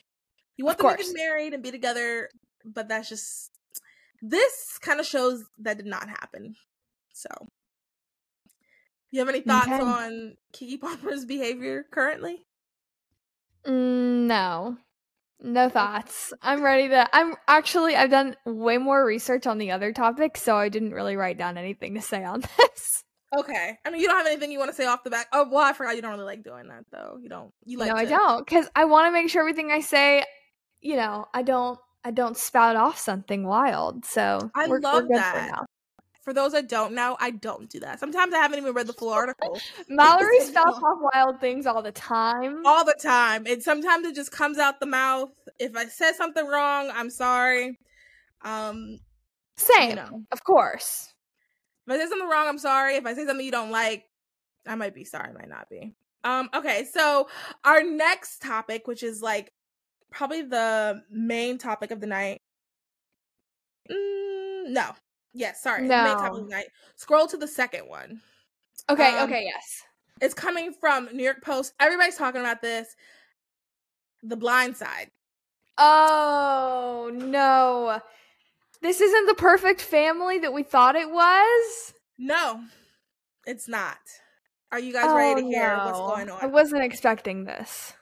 You 0.58 0.66
want 0.66 0.78
them 0.78 0.96
to 0.96 1.04
get 1.04 1.14
married 1.16 1.54
and 1.54 1.64
be 1.64 1.72
together. 1.72 2.30
But 2.66 2.88
that's 2.88 3.10
just, 3.10 3.52
this 4.26 4.80
kind 4.82 5.00
of 5.02 5.06
shows 5.06 5.44
that 5.60 5.78
did 5.78 5.86
not 5.86 6.08
happen. 6.10 6.56
So. 7.14 7.28
You 9.12 9.20
have 9.20 9.30
any 9.30 9.42
thoughts 9.42 9.68
Okay. 9.68 9.80
on 9.80 10.38
Keke 10.54 10.82
Palmer's 10.82 11.26
behavior 11.26 11.86
currently? 11.92 12.48
Mm, 13.68 14.26
no. 14.28 14.78
No 15.40 15.70
thoughts. 15.70 16.34
I'm 16.42 16.64
ready 16.64 16.88
to. 16.88 17.08
I'm 17.16 17.36
actually, 17.48 17.96
I've 17.96 18.10
done 18.10 18.36
way 18.46 18.78
more 18.78 19.06
research 19.06 19.46
on 19.46 19.58
the 19.58 19.72
other 19.72 19.92
topic, 19.92 20.38
so 20.38 20.56
I 20.56 20.70
didn't 20.70 20.94
really 20.94 21.18
write 21.18 21.38
down 21.38 21.58
anything 21.58 21.96
to 21.96 22.02
say 22.02 22.24
on 22.24 22.42
this. 22.58 23.04
Okay. 23.38 23.78
I 23.86 23.90
mean, 23.90 24.00
you 24.02 24.08
don't 24.08 24.18
have 24.18 24.28
anything 24.28 24.52
you 24.52 24.60
want 24.60 24.72
to 24.72 24.76
say 24.76 24.86
off 24.86 25.04
the 25.04 25.10
back. 25.10 25.28
Oh, 25.34 25.48
well, 25.52 25.66
I 25.66 25.74
forgot 25.74 25.96
you 25.96 26.02
don't 26.02 26.12
really 26.12 26.24
like 26.24 26.44
doing 26.44 26.70
that, 26.70 26.86
though. 26.92 27.18
You 27.22 27.30
don't. 27.30 27.52
You 27.66 27.78
like 27.78 27.90
no, 27.90 27.96
I 27.96 28.06
don't, 28.06 28.46
because 28.46 28.70
I 28.76 28.86
want 28.86 29.08
to 29.08 29.12
make 29.12 29.30
sure 29.30 29.42
everything 29.42 29.70
I 29.72 29.82
say, 29.82 30.24
you 30.82 30.96
know, 30.96 31.26
I 31.34 31.42
don't, 31.44 31.78
I 32.04 32.12
don't 32.12 32.38
spout 32.38 32.76
off 32.76 32.98
something 32.98 33.46
wild. 33.46 34.06
So 34.06 34.52
I 34.56 34.68
we're, 34.68 34.80
love 34.80 35.06
we're 35.10 35.18
that. 35.18 35.60
for. 35.60 35.66
For 36.24 36.34
those 36.34 36.54
that 36.54 36.70
don't 36.70 36.94
know, 36.94 37.18
I 37.20 37.32
don't 37.32 37.70
do 37.70 37.82
that. 37.82 38.00
Sometimes 38.00 38.34
I 38.34 38.38
haven't 38.38 38.58
even 38.58 38.74
read 38.74 38.88
the 38.88 38.94
full 38.94 39.10
article 39.10 39.60
Mallory 39.90 40.40
spouts 40.40 40.78
off 40.78 41.12
wild 41.14 41.42
things 41.42 41.66
all 41.66 41.82
the 41.82 41.92
time. 41.92 42.66
all 42.66 42.86
the 42.86 42.96
time. 43.02 43.46
And 43.46 43.62
sometimes 43.62 44.06
it 44.08 44.16
just 44.16 44.32
comes 44.32 44.58
out 44.58 44.80
the 44.80 44.86
mouth. 44.86 45.32
If 45.60 45.76
I 45.76 45.86
said 45.88 46.14
something 46.14 46.48
wrong, 46.48 46.90
I'm 46.96 47.10
sorry. 47.10 47.78
Um, 48.42 49.00
Same, 49.58 49.90
you 49.90 49.96
know, 49.98 50.24
of 50.32 50.46
course. 50.46 51.14
if 51.86 51.94
I 51.94 51.98
say 51.98 52.08
something 52.08 52.30
wrong, 52.30 52.48
I'm 52.48 52.58
sorry. 52.58 52.96
If 52.96 53.06
I 53.06 53.16
say 53.16 53.26
something 53.26 53.46
you 53.46 53.52
don't 53.52 53.72
like, 53.72 54.06
I 54.66 54.76
might 54.76 54.96
be 54.96 55.04
sorry, 55.04 55.34
might 55.34 55.50
not 55.50 55.70
be. 55.70 55.94
Um, 56.24 56.50
okay, 56.54 56.86
so 56.90 57.28
our 57.66 57.84
next 57.84 58.42
topic, 58.42 58.88
which 58.88 59.04
is 59.04 59.22
like 59.22 59.52
probably 60.14 60.44
the 60.44 61.02
main 61.10 61.58
topic 61.58 61.92
of 61.92 62.00
the 62.00 62.08
night. 62.08 62.40
Mm, 63.92 64.70
no. 64.70 64.92
Yes, 65.34 65.62
sorry. 65.62 65.84
The 65.84 65.88
main 65.90 66.16
topic 66.16 66.34
No. 66.34 66.40
of 66.40 66.50
the 66.50 66.56
night. 66.56 66.68
Scroll 66.96 67.28
to 67.28 67.38
the 67.38 67.48
second 67.48 67.88
one. 67.88 68.22
Okay, 68.90 69.18
Um, 69.18 69.30
okay, 69.30 69.44
yes. 69.44 69.82
It's 70.22 70.34
coming 70.34 70.74
from 70.74 71.10
New 71.14 71.24
York 71.24 71.42
Post. 71.42 71.74
Everybody's 71.80 72.18
talking 72.18 72.42
about 72.42 72.62
this. 72.62 72.96
The 74.22 74.38
Blind 74.38 74.78
Side. 74.78 75.10
Oh 75.78 77.10
no. 77.14 78.00
This 78.82 79.02
isn't 79.02 79.26
the 79.28 79.34
perfect 79.36 79.82
family 79.82 80.40
that 80.40 80.54
we 80.54 80.64
thought 80.64 80.96
it 80.96 81.10
was. 81.10 81.94
No, 82.18 82.62
it's 83.48 83.68
not. 83.68 83.98
Are 84.72 84.80
you 84.80 84.94
guys 84.94 85.06
ready 85.16 85.42
to 85.42 85.48
Oh, 85.48 85.50
hear 85.50 85.78
what's 85.78 85.98
going 86.00 86.30
on? 86.30 86.40
I 86.42 86.48
wasn't 86.48 86.84
expecting 86.84 87.46
this. 87.46 87.94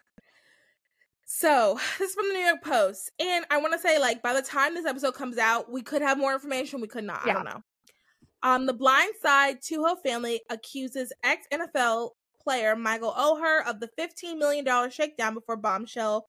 So, 1.42 1.80
this 1.98 2.10
is 2.10 2.16
from 2.16 2.28
the 2.28 2.36
New 2.36 2.46
York 2.46 2.64
Post. 2.64 3.12
And 3.20 3.46
I 3.50 3.58
want 3.58 3.74
to 3.74 3.80
say, 3.80 4.00
like, 4.00 4.22
by 4.22 4.34
the 4.34 4.44
time 4.44 4.76
this 4.76 4.86
episode 4.86 5.16
comes 5.16 5.40
out, 5.40 5.72
we 5.72 5.82
could 5.82 6.04
have 6.04 6.20
more 6.20 6.34
information. 6.34 6.82
We 6.82 6.88
could 6.88 7.04
not. 7.04 7.28
I 7.28 7.34
don't 7.34 7.46
know. 7.46 7.64
Um, 8.44 8.66
the 8.66 8.74
Blind 8.74 9.14
Side 9.22 9.58
Tuohy 9.62 9.96
family 10.04 10.42
accuses 10.50 11.12
ex 11.24 11.46
NFL 11.52 12.12
player 12.42 12.76
Michael 12.76 13.14
Oher 13.14 13.64
of 13.68 13.80
the 13.80 13.90
$15 14.00 14.38
million 14.38 14.90
shakedown 14.90 15.34
before 15.34 15.58
bombshell 15.58 16.28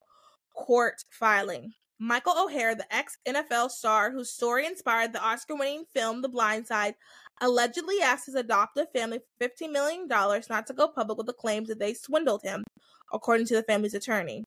court 0.54 1.04
filing. 1.10 1.72
Michael 1.98 2.34
Oher, 2.34 2.76
the 2.76 2.94
ex 2.94 3.16
NFL 3.26 3.70
star 3.70 4.10
whose 4.10 4.30
story 4.30 4.66
inspired 4.66 5.12
the 5.12 5.22
Oscar 5.22 5.54
winning 5.54 5.84
film 5.94 6.20
The 6.20 6.28
Blind 6.28 6.66
Side, 6.66 6.94
allegedly 7.40 7.96
asked 8.02 8.26
his 8.26 8.34
adoptive 8.34 8.86
family 8.94 9.18
for 9.18 9.48
$15 9.48 9.72
million 9.72 10.06
not 10.08 10.66
to 10.66 10.74
go 10.74 10.88
public 10.88 11.16
with 11.16 11.26
the 11.26 11.32
claims 11.32 11.68
that 11.68 11.78
they 11.78 11.94
swindled 11.94 12.42
him, 12.42 12.64
according 13.12 13.46
to 13.46 13.54
the 13.54 13.62
family's 13.62 13.94
attorney. 13.94 14.44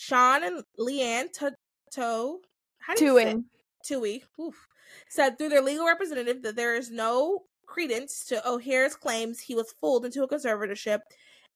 Sean 0.00 0.42
and 0.42 0.62
Leigh 0.78 1.02
Anne 1.02 1.28
To 1.34 1.52
To 1.92 2.40
how 2.78 2.94
do 2.94 3.04
you 3.04 3.18
say 3.18 3.36
Tui 3.84 4.24
oof, 4.40 4.66
said 5.08 5.36
through 5.36 5.50
their 5.50 5.60
legal 5.60 5.86
representative 5.86 6.42
that 6.42 6.56
there 6.56 6.74
is 6.74 6.90
no 6.90 7.42
credence 7.66 8.24
to 8.26 8.42
Oher's 8.48 8.96
claims 8.96 9.40
he 9.40 9.54
was 9.54 9.74
fooled 9.78 10.06
into 10.06 10.22
a 10.22 10.28
conservatorship 10.28 11.00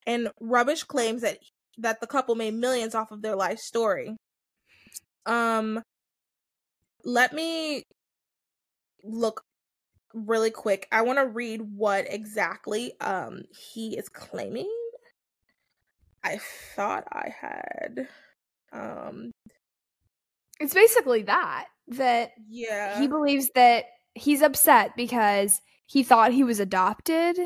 and 0.07 0.30
rubbish 0.40 0.85
claims 0.85 1.22
that 1.22 1.38
that 1.78 2.00
the 2.00 2.07
couple 2.07 2.35
made 2.35 2.54
millions 2.54 2.94
off 2.94 3.11
of 3.11 3.22
their 3.22 3.35
life 3.35 3.59
story. 3.59 4.14
Um 5.24 5.83
let 7.02 7.33
me 7.33 7.83
look 9.02 9.42
really 10.12 10.50
quick. 10.50 10.87
I 10.92 11.00
want 11.00 11.18
to 11.18 11.26
read 11.26 11.62
what 11.62 12.04
exactly 12.12 12.92
um 13.00 13.44
he 13.50 13.96
is 13.96 14.11
claiming. 14.11 14.70
I 16.22 16.38
thought 16.76 17.04
I 17.11 17.33
had 17.40 18.09
um 18.74 19.30
It's 20.60 20.74
basically 20.74 21.22
that 21.22 21.66
that 21.88 22.32
yeah. 22.48 22.98
he 22.98 23.08
believes 23.08 23.50
that 23.54 23.84
he's 24.14 24.42
upset 24.42 24.92
because 24.96 25.60
he 25.87 26.02
thought 26.02 26.32
he 26.32 26.44
was 26.44 26.60
adopted 26.60 27.38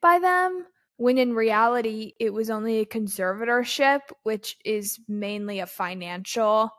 by 0.00 0.18
them 0.18 0.66
when 0.96 1.18
in 1.18 1.34
reality 1.34 2.12
it 2.18 2.32
was 2.32 2.50
only 2.50 2.78
a 2.80 2.86
conservatorship 2.86 4.00
which 4.22 4.56
is 4.64 4.98
mainly 5.08 5.60
a 5.60 5.66
financial 5.66 6.70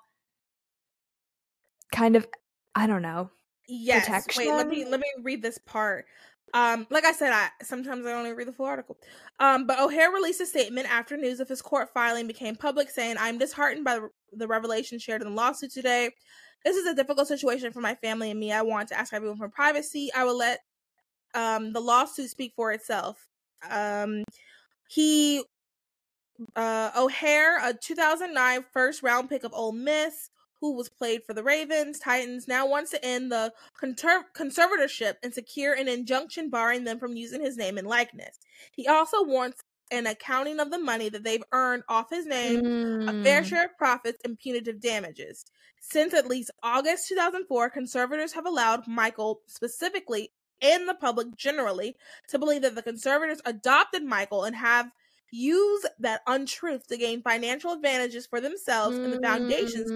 kind 1.92 2.16
of 2.16 2.28
I 2.76 2.88
don't 2.88 3.04
know. 3.04 3.30
yes. 3.68 4.28
Wait, 4.36 4.50
let 4.50 4.68
me 4.68 4.86
let 4.86 5.00
me 5.00 5.08
read 5.22 5.42
this 5.42 5.60
part. 5.60 6.06
Um, 6.54 6.86
like 6.92 7.04
I 7.04 7.14
said, 7.14 7.32
I 7.32 7.50
sometimes 7.64 8.06
I 8.06 8.14
only 8.14 8.34
read 8.34 8.48
the 8.48 8.54
full 8.54 8.68
article. 8.68 8.98
Um, 9.40 9.66
but 9.66 9.80
Oher 9.80 10.14
released 10.14 10.40
a 10.42 10.46
statement 10.46 10.88
after 10.92 11.18
news 11.18 11.40
of 11.40 11.50
his 11.50 11.62
court 11.62 11.90
filing 11.94 12.28
became 12.28 12.56
public, 12.56 12.90
saying, 12.92 13.16
"I'm 13.20 13.40
disheartened 13.40 13.84
by 13.84 14.00
the, 14.32 14.48
revelation 14.48 15.00
shared 15.00 15.22
in 15.22 15.30
the 15.30 15.34
lawsuit 15.34 15.72
today. 15.72 16.12
This 16.64 16.78
is 16.78 16.86
a 16.86 16.94
difficult 16.96 17.28
situation 17.28 17.72
for 17.72 17.82
my 17.82 17.96
family 17.96 18.30
and 18.30 18.40
me. 18.40 18.52
I 18.52 18.62
want 18.62 18.90
to 18.90 18.98
ask 18.98 19.14
everyone 19.14 19.38
for 19.38 19.50
privacy. 19.50 20.10
I 20.16 20.24
will 20.26 20.38
let 20.38 20.60
um 21.34 21.74
the 21.74 21.82
lawsuit 21.82 22.30
speak 22.30 22.54
for 22.56 22.72
itself." 22.72 23.28
Um, 23.70 24.24
he 24.88 25.44
uh 26.56 26.92
Oher, 26.92 27.58
a 27.64 27.74
2009 27.74 28.66
first 28.74 29.04
round 29.04 29.30
pick 29.30 29.44
of 29.44 29.54
Ole 29.54 29.72
Miss, 29.72 30.30
who 30.64 30.72
was 30.72 30.88
played 30.88 31.22
for 31.26 31.34
the 31.34 31.44
Ravens, 31.44 32.00
Titans, 32.00 32.48
now 32.48 32.66
wants 32.66 32.90
to 32.92 33.06
end 33.06 33.30
the 33.30 33.52
conter- 33.78 34.24
conservatorship 34.34 35.16
and 35.22 35.34
secure 35.34 35.74
an 35.74 35.90
injunction 35.90 36.50
barring 36.50 36.86
them 36.86 37.00
from 37.00 37.18
using 37.18 37.42
his 37.42 37.58
name 37.58 37.78
and 37.78 37.86
likeness. 37.86 38.40
He 38.72 38.88
also 38.88 39.22
wants 39.26 39.62
an 39.92 40.08
accounting 40.08 40.62
of 40.62 40.72
the 40.72 40.80
money 40.80 41.10
that 41.10 41.26
they've 41.26 41.44
earned 41.52 41.84
off 41.90 42.10
his 42.10 42.26
name, 42.26 42.60
a 43.10 43.24
fair 43.26 43.42
Mm. 43.42 43.46
share 43.46 43.66
of 43.66 43.78
profits, 43.78 44.22
and 44.24 44.40
punitive 44.40 44.80
damages. 44.80 45.44
Since 45.82 46.14
at 46.14 46.28
least 46.28 46.50
August 46.64 47.10
2004, 47.10 47.70
conservators 47.70 48.32
have 48.32 48.46
allowed 48.46 48.88
Michael 48.88 49.42
specifically 49.48 50.32
and 50.62 50.88
the 50.88 50.94
public 50.94 51.36
generally 51.36 51.98
to 52.30 52.40
believe 52.40 52.62
that 52.62 52.76
the 52.76 52.82
conservators 52.82 53.42
adopted 53.44 54.06
Michael 54.06 54.46
and 54.46 54.56
have 54.56 54.92
used 55.34 55.88
that 56.00 56.22
untruth 56.28 56.86
to 56.88 56.96
gain 56.98 57.22
financial 57.24 57.74
advantages 57.74 58.28
for 58.28 58.40
themselves 58.40 58.98
and 59.00 59.12
the 59.12 59.20
foundations 59.20 59.92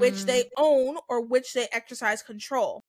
which 0.00 0.24
they 0.24 0.44
Mm. 0.44 0.48
own 0.56 0.98
or 1.08 1.20
which 1.20 1.52
they 1.52 1.68
exercise 1.72 2.22
control. 2.22 2.82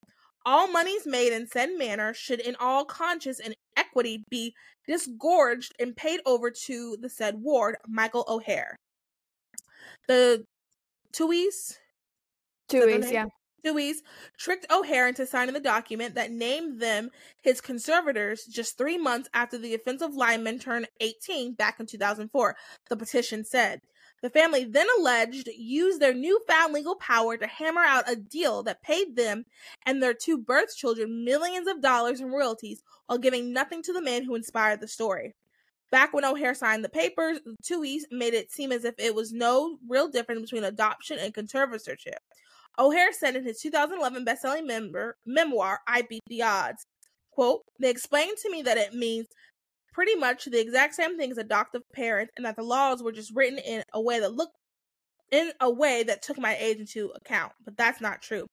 All 0.46 0.68
monies 0.68 1.06
made 1.06 1.34
in 1.34 1.46
said 1.48 1.78
manner 1.78 2.14
should, 2.14 2.40
in 2.40 2.56
all 2.56 2.86
conscience 2.86 3.40
and 3.40 3.54
equity, 3.76 4.24
be 4.30 4.56
disgorged 4.88 5.74
and 5.80 5.96
paid 5.96 6.22
over 6.26 6.50
to 6.52 6.98
the 7.02 7.10
said 7.10 7.36
ward, 7.42 7.76
Michael 7.88 8.24
Oher. 8.26 8.76
The 10.08 10.46
Tuohys, 11.12 11.78
name? 12.70 13.04
yeah. 13.14 13.26
Tuohys 13.64 13.98
tricked 14.38 14.68
Oher 14.70 15.08
into 15.08 15.26
signing 15.26 15.54
the 15.54 15.60
document 15.60 16.16
that 16.16 16.32
named 16.32 16.82
them 16.82 17.10
his 17.42 17.62
conservators 17.62 18.46
just 18.46 18.78
three 18.78 18.98
months 18.98 19.30
after 19.34 19.58
the 19.58 19.74
offensive 19.74 20.16
lineman 20.16 20.60
turned 20.60 20.88
18 21.00 21.54
back 21.54 21.80
in 21.80 21.86
2004, 21.86 22.56
the 22.90 22.98
petition 22.98 23.46
said. 23.46 23.82
The 24.22 24.30
family 24.30 24.64
then 24.64 24.88
alleged 24.98 25.50
used 25.50 26.00
their 26.00 26.14
newfound 26.14 26.74
legal 26.74 26.96
power 26.96 27.36
to 27.36 27.46
hammer 27.46 27.82
out 27.82 28.10
a 28.10 28.16
deal 28.16 28.64
that 28.64 28.82
paid 28.82 29.18
them 29.18 29.46
and 29.86 30.02
their 30.02 30.14
two 30.14 30.38
birth 30.38 30.76
children 30.76 31.26
millions 31.26 31.68
of 31.68 31.82
dollars 31.82 32.22
in 32.22 32.32
royalties 32.32 32.82
while 33.08 33.18
giving 33.18 33.52
nothing 33.52 33.84
to 33.84 33.92
the 33.92 34.02
man 34.02 34.24
who 34.24 34.36
inspired 34.36 34.80
the 34.80 34.88
story. 34.88 35.36
Back 35.92 36.14
when 36.14 36.24
Oher 36.24 36.56
signed 36.56 36.84
the 36.84 36.90
papers, 36.90 37.40
Tuohys 37.62 38.04
made 38.12 38.34
it 38.34 38.50
seem 38.50 38.72
as 38.72 38.86
if 38.86 38.96
it 38.98 39.14
was 39.14 39.34
no 39.34 39.78
real 39.88 40.08
difference 40.08 40.42
between 40.42 40.64
adoption 40.64 41.20
and 41.20 41.34
conservatorship. 41.34 42.18
Oher 42.80 43.12
said 43.14 43.36
in 43.36 43.44
his 43.44 43.60
2011 43.60 44.24
best-selling 44.26 44.66
member, 44.68 45.16
memoir, 45.26 45.80
I 45.88 46.02
Beat 46.04 46.22
the 46.28 46.42
Odds, 46.44 46.84
quote, 47.32 47.62
They 47.80 47.90
explained 47.90 48.38
to 48.42 48.50
me 48.50 48.62
that 48.64 48.78
it 48.78 48.94
means 48.94 49.28
pretty 49.94 50.16
much 50.16 50.46
the 50.46 50.60
exact 50.60 50.96
same 50.96 51.18
thing 51.18 51.32
as 51.32 51.38
adoptive 51.38 51.84
parents 51.94 52.32
and 52.36 52.46
that 52.46 52.56
the 52.56 52.64
laws 52.64 53.04
were 53.04 53.12
just 53.12 53.32
written 53.36 53.60
in 53.60 53.84
a 53.94 54.02
way 54.02 54.20
that 54.20 54.34
looked 54.34 54.56
in 55.32 55.52
a 55.62 55.70
way 55.70 56.04
that 56.04 56.22
took 56.22 56.38
my 56.40 56.56
age 56.58 56.78
into 56.80 57.12
account. 57.16 57.52
But 57.64 57.78
that's 57.78 58.02
not 58.02 58.22
true. 58.22 58.46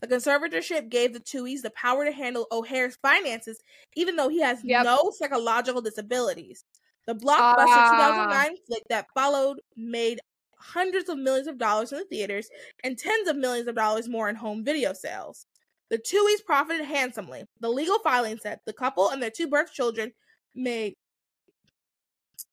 The 0.00 0.08
conservatorship 0.08 0.90
gave 0.90 1.12
the 1.14 1.20
Tuohys 1.20 1.62
the 1.62 1.70
power 1.70 2.04
to 2.04 2.12
handle 2.12 2.46
Oher's 2.52 2.96
finances, 3.02 3.58
even 3.94 4.16
though 4.16 4.28
he 4.28 4.40
has 4.40 4.60
Yep. 4.62 4.84
no 4.84 5.10
psychological 5.18 5.80
disabilities. 5.80 6.62
The 7.06 7.14
blockbuster 7.14 7.54
Ah. 7.56 7.90
2009 7.90 8.56
flick 8.66 8.82
that 8.90 9.06
followed 9.14 9.60
made 9.76 10.20
hundreds 10.58 11.08
of 11.08 11.18
millions 11.18 11.46
of 11.46 11.58
dollars 11.58 11.92
in 11.92 11.98
the 11.98 12.04
theaters 12.04 12.48
and 12.84 12.98
tens 12.98 13.28
of 13.28 13.36
millions 13.36 13.68
of 13.68 13.74
dollars 13.74 14.08
more 14.08 14.28
in 14.28 14.36
home 14.36 14.64
video 14.64 14.92
sales. 14.92 15.46
The 15.88 15.98
Tuohys 15.98 16.44
profited 16.44 16.86
handsomely. 16.86 17.44
The 17.60 17.68
legal 17.68 17.98
filing 18.00 18.38
said 18.38 18.60
the 18.66 18.72
couple 18.72 19.10
and 19.10 19.22
their 19.22 19.30
two 19.30 19.46
birth 19.46 19.72
children 19.72 20.12
made 20.54 20.94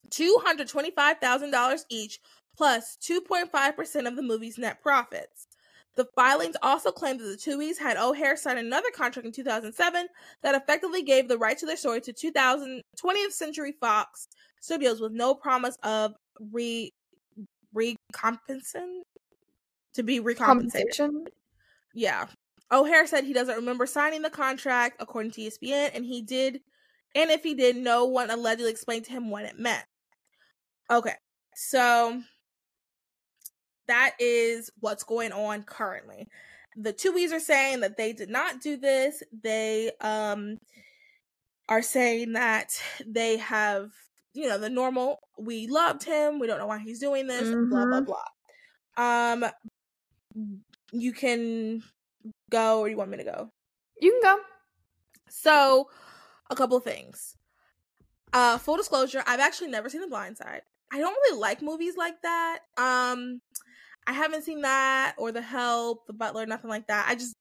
$225,000 0.09 1.85
each, 1.89 2.19
plus 2.55 2.97
2.5% 3.01 4.07
of 4.07 4.15
the 4.15 4.21
movie's 4.21 4.57
net 4.57 4.81
profits. 4.81 5.47
The 5.95 6.07
filings 6.15 6.55
also 6.61 6.91
claimed 6.91 7.19
that 7.19 7.25
the 7.25 7.51
Tuohys 7.51 7.77
had 7.77 7.97
Oher 7.97 8.37
sign 8.37 8.57
another 8.57 8.89
contract 8.93 9.27
in 9.27 9.31
2007 9.31 10.07
that 10.41 10.55
effectively 10.55 11.03
gave 11.03 11.27
the 11.27 11.37
rights 11.37 11.61
to 11.61 11.67
their 11.67 11.77
story 11.77 12.01
to 12.01 12.13
2000, 12.13 12.81
20th 13.03 13.31
Century 13.31 13.75
Fox 13.79 14.27
Studios 14.59 15.01
with 15.01 15.11
no 15.11 15.35
promise 15.35 15.77
of 15.83 16.13
re 16.51 16.91
recompensation 17.73 19.01
to 19.93 20.03
be 20.03 20.19
recompensated. 20.19 21.29
Yeah. 21.93 22.27
Oher 22.71 23.07
said 23.07 23.23
he 23.23 23.33
doesn't 23.33 23.55
remember 23.55 23.85
signing 23.85 24.21
the 24.21 24.29
contract, 24.29 24.97
according 24.99 25.31
to 25.31 25.41
ESPN, 25.41 25.91
and 25.93 26.03
he 26.03 26.21
did, 26.21 26.61
and 27.13 27.29
if 27.29 27.43
he 27.43 27.53
did, 27.53 27.75
no 27.75 28.05
one 28.05 28.31
allegedly 28.31 28.71
explained 28.71 29.05
to 29.05 29.11
him 29.11 29.29
what 29.29 29.45
it 29.45 29.59
meant. 29.59 29.85
Okay, 30.89 31.13
so 31.55 32.19
that 33.87 34.13
is 34.19 34.71
what's 34.79 35.03
going 35.03 35.31
on 35.31 35.63
currently. 35.63 36.27
The 36.75 36.93
two 36.93 37.13
Tuohys 37.13 37.31
are 37.31 37.39
saying 37.39 37.81
that 37.81 37.97
they 37.97 38.13
did 38.13 38.29
not 38.29 38.61
do 38.61 38.77
this. 38.77 39.21
They 39.43 39.91
um 40.01 40.57
are 41.69 41.81
saying 41.81 42.33
that 42.33 42.81
they 43.05 43.37
have, 43.37 43.91
you 44.33 44.47
know, 44.47 44.57
the 44.57 44.69
normal. 44.69 45.19
We 45.37 45.67
loved 45.67 46.03
him. 46.03 46.39
We 46.39 46.47
don't 46.47 46.59
know 46.59 46.67
why 46.67 46.79
he's 46.79 46.99
doing 46.99 47.27
this. 47.27 47.49
Blah 47.69 47.85
blah 47.85 48.01
Mhm. 48.01 48.05
blah. 48.05 48.25
Um, 48.97 49.45
you 50.91 51.13
can 51.13 51.83
go 52.49 52.79
or 52.79 52.89
you 52.89 52.97
want 52.97 53.09
me 53.09 53.17
to 53.17 53.23
go? 53.23 53.51
You 53.99 54.11
can 54.11 54.37
go. 54.37 54.43
So, 55.29 55.89
a 56.49 56.55
couple 56.55 56.77
of 56.77 56.83
things. 56.83 57.35
Uh, 58.31 58.57
full 58.57 58.77
disclosure, 58.77 59.23
I've 59.27 59.39
actually 59.39 59.69
never 59.69 59.89
seen 59.89 60.01
The 60.01 60.07
Blind 60.07 60.37
Side. 60.37 60.61
I 60.91 60.99
don't 60.99 61.13
really 61.13 61.39
like 61.39 61.61
movies 61.61 61.97
like 61.97 62.21
that. 62.21 62.59
Um, 62.77 63.41
I 64.05 64.13
haven't 64.13 64.43
seen 64.43 64.61
that 64.61 65.15
or 65.17 65.31
The 65.31 65.41
Help, 65.41 66.05
The 66.07 66.13
Butler, 66.13 66.45
nothing 66.45 66.69
like 66.69 66.87
that. 66.87 67.05
I 67.07 67.15
just 67.15 67.35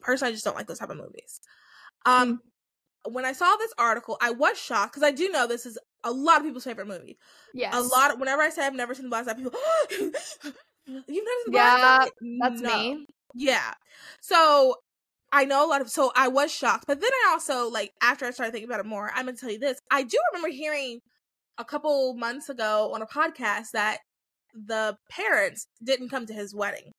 personally 0.00 0.30
I 0.30 0.32
just 0.32 0.44
don't 0.44 0.56
like 0.56 0.66
those 0.66 0.78
type 0.78 0.90
of 0.90 0.96
movies. 0.96 1.40
Um, 2.04 2.40
when 3.04 3.24
I 3.24 3.32
saw 3.32 3.56
this 3.56 3.72
article, 3.78 4.18
I 4.20 4.30
was 4.30 4.58
shocked 4.58 4.92
because 4.92 5.06
I 5.06 5.10
do 5.10 5.28
know 5.30 5.46
this 5.46 5.66
is 5.66 5.78
a 6.04 6.10
lot 6.10 6.38
of 6.38 6.44
people's 6.44 6.64
favorite 6.64 6.86
movie. 6.88 7.18
Yes. 7.54 7.74
A 7.74 7.80
lot. 7.80 8.12
Of, 8.12 8.20
whenever 8.20 8.42
I 8.42 8.50
say 8.50 8.66
I've 8.66 8.74
never 8.74 8.94
seen 8.94 9.04
The 9.04 9.08
Blind 9.10 9.26
Side, 9.26 9.36
people, 9.36 9.52
you've 9.90 10.12
never 10.86 11.02
seen 11.06 11.44
The 11.46 11.50
Blind 11.50 11.78
Yeah, 11.80 11.98
Side? 12.04 12.10
That's 12.40 12.60
No. 12.62 12.78
me. 12.78 13.06
Yeah. 13.34 13.74
So 14.20 14.74
I 15.32 15.44
know 15.44 15.66
a 15.66 15.68
lot 15.68 15.80
of 15.80 15.90
so 15.90 16.12
I 16.16 16.28
was 16.28 16.50
shocked, 16.52 16.84
but 16.86 17.00
then 17.00 17.10
I 17.26 17.30
also 17.32 17.68
like 17.68 17.92
after 18.02 18.24
I 18.24 18.30
started 18.30 18.52
thinking 18.52 18.68
about 18.68 18.80
it 18.80 18.86
more, 18.86 19.10
I'm 19.14 19.26
gonna 19.26 19.36
tell 19.36 19.50
you 19.50 19.58
this. 19.58 19.78
I 19.90 20.02
do 20.02 20.16
remember 20.32 20.54
hearing 20.54 21.00
a 21.58 21.64
couple 21.64 22.14
months 22.14 22.48
ago 22.48 22.92
on 22.94 23.02
a 23.02 23.06
podcast 23.06 23.72
that 23.72 23.98
the 24.54 24.96
parents 25.10 25.66
didn't 25.82 26.08
come 26.08 26.24
to 26.26 26.32
his 26.32 26.54
wedding. 26.54 26.92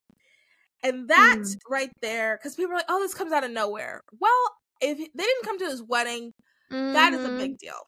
And 0.82 1.08
that 1.08 1.38
Mm. 1.42 1.56
right 1.68 1.90
there, 2.00 2.38
because 2.38 2.54
people 2.56 2.72
are 2.72 2.76
like, 2.76 2.86
oh, 2.88 3.00
this 3.00 3.14
comes 3.14 3.32
out 3.32 3.44
of 3.44 3.50
nowhere. 3.50 4.02
Well, 4.18 4.56
if 4.80 4.96
they 4.98 5.24
didn't 5.24 5.44
come 5.44 5.58
to 5.58 5.66
his 5.66 5.82
wedding, 5.82 6.32
that 6.70 7.12
is 7.12 7.24
a 7.24 7.28
Mhm. 7.28 7.38
big 7.38 7.58
deal. 7.58 7.80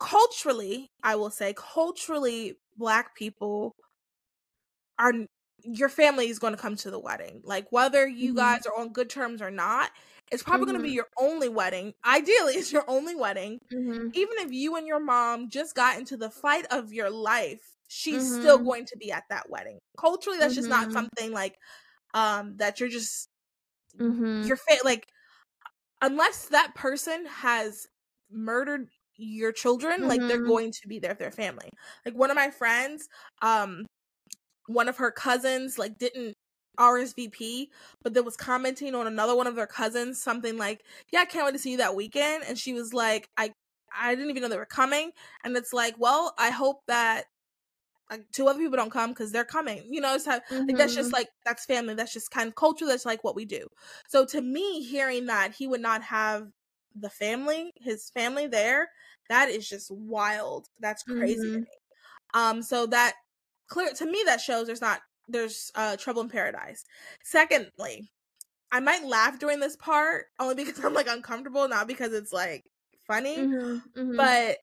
Culturally, 0.00 0.90
I 1.02 1.16
will 1.16 1.30
say, 1.30 1.52
culturally, 1.54 2.58
black 2.76 3.14
people 3.16 3.74
are 4.98 5.12
your 5.64 5.88
family 5.88 6.28
is 6.28 6.38
going 6.38 6.52
to 6.54 6.60
come 6.60 6.76
to 6.76 6.90
the 6.90 7.00
wedding. 7.00 7.40
Like 7.44 7.66
whether 7.72 8.06
you 8.06 8.32
Mhm. 8.32 8.34
guys 8.34 8.64
are 8.66 8.78
on 8.80 8.92
good 8.92 9.10
terms 9.10 9.42
or 9.42 9.50
not, 9.50 9.90
it's 10.30 10.42
probably 10.42 10.66
going 10.66 10.78
to 10.78 10.82
be 10.82 10.92
your 10.92 11.08
only 11.18 11.48
wedding. 11.48 11.94
Ideally, 12.06 12.54
it's 12.56 12.72
your 12.72 12.84
only 12.88 13.16
wedding. 13.16 13.58
Mhm. 13.70 14.14
Even 14.14 14.38
if 14.38 14.52
you 14.52 14.76
and 14.76 14.86
your 14.86 15.00
mom 15.00 15.50
just 15.50 15.74
got 15.74 15.98
into 15.98 16.16
the 16.16 16.30
fight 16.30 16.66
of 16.70 16.92
your 16.92 17.10
life, 17.10 17.76
she's 17.88 18.26
still 18.26 18.58
Mhm. 18.58 18.64
going 18.64 18.86
to 18.86 18.96
be 18.98 19.12
at 19.12 19.24
that 19.30 19.50
wedding. 19.50 19.78
Culturally, 19.98 20.38
that's 20.38 20.54
just 20.54 20.70
not 20.70 20.92
Mhm. 20.92 20.92
something 20.92 21.32
like 21.32 21.56
um 22.14 22.56
that 22.58 22.80
you're 22.80 22.88
just 22.90 23.28
Mhm. 23.98 24.48
your 24.48 24.56
fa- 24.56 24.84
like 24.84 25.06
unless 26.02 26.48
that 26.48 26.74
person 26.74 27.26
has 27.26 27.88
murdered 28.30 28.90
your 29.18 29.52
children 29.52 30.06
like 30.08 30.26
they're 30.26 30.38
Mhm. 30.38 30.46
going 30.46 30.72
to 30.72 30.88
be 30.88 30.98
there 31.00 31.10
with 31.12 31.18
their 31.18 31.30
family 31.32 31.70
like 32.06 32.14
one 32.14 32.30
of 32.30 32.36
my 32.36 32.50
friends 32.50 33.08
um 33.42 33.84
one 34.66 34.88
of 34.88 34.96
her 34.98 35.10
cousins 35.10 35.78
like 35.78 35.98
didn't 35.98 36.34
RSVP, 36.78 37.72
but 38.04 38.14
then 38.14 38.24
was 38.24 38.36
commenting 38.36 38.94
on 38.94 39.06
another 39.06 39.34
one 39.34 39.48
of 39.48 39.56
their 39.56 39.66
cousins, 39.66 40.22
something 40.22 40.56
like, 40.56 40.84
"Yeah, 41.12 41.20
I 41.20 41.24
can't 41.24 41.44
wait 41.44 41.52
to 41.52 41.58
see 41.58 41.72
you 41.72 41.78
that 41.78 41.96
weekend." 41.96 42.44
And 42.46 42.56
she 42.58 42.72
was 42.72 42.94
like, 42.94 43.28
"I, 43.36 43.52
I 43.92 44.14
didn't 44.14 44.30
even 44.30 44.42
know 44.42 44.48
they 44.48 44.56
were 44.56 44.66
coming." 44.66 45.10
And 45.42 45.56
it's 45.56 45.72
like, 45.72 45.96
well, 45.98 46.34
I 46.38 46.50
hope 46.50 46.82
that 46.86 47.26
like 48.10 48.30
two 48.32 48.48
other 48.48 48.58
people 48.58 48.76
don't 48.76 48.90
come 48.90 49.10
because 49.10 49.32
they're 49.32 49.44
coming. 49.44 49.92
You 49.92 50.00
know, 50.00 50.14
it's 50.14 50.26
how, 50.26 50.40
like 50.68 50.76
that's 50.78 50.94
just 50.94 51.12
Mhm. 51.12 51.14
like 51.14 51.28
that's 51.44 51.66
family. 51.66 51.94
That's 51.94 52.12
just 52.12 52.30
kind 52.30 52.48
of 52.48 52.54
culture. 52.54 52.86
That's 52.86 53.06
like 53.06 53.24
what 53.24 53.36
we 53.36 53.44
do. 53.44 53.66
So 54.08 54.24
to 54.26 54.40
me, 54.40 54.82
hearing 54.84 55.26
that 55.26 55.54
he 55.54 55.66
would 55.66 55.80
not 55.82 56.02
have 56.04 56.48
the 56.94 57.10
family, 57.10 57.72
his 57.76 58.10
family 58.10 58.46
there, 58.46 58.90
that 59.28 59.48
is 59.48 59.68
just 59.68 59.90
wild. 59.90 60.68
That's 60.80 61.02
crazy 61.04 61.50
to 61.50 61.58
Mhm. 61.58 61.64
me. 61.64 61.68
Um, 62.34 62.62
so 62.62 62.86
that 62.86 63.14
clear 63.68 63.92
to 63.94 64.06
me 64.06 64.22
that 64.26 64.40
shows 64.40 64.66
there's 64.66 64.80
not 64.80 65.02
there's 65.28 65.70
uh 65.74 65.96
trouble 65.96 66.22
in 66.22 66.28
paradise. 66.28 66.84
Secondly, 67.24 68.10
I 68.72 68.80
might 68.80 69.04
laugh 69.04 69.38
during 69.38 69.60
this 69.60 69.76
part 69.76 70.26
only 70.40 70.54
because 70.56 70.80
I'm 70.84 70.94
like 70.94 71.08
uncomfortable, 71.08 71.68
not 71.68 71.88
because 71.88 72.12
it's 72.14 72.32
like 72.32 72.64
funny. 73.06 73.50
Mhm. 73.50 73.82
Mhm. 73.96 74.16
But 74.16 74.58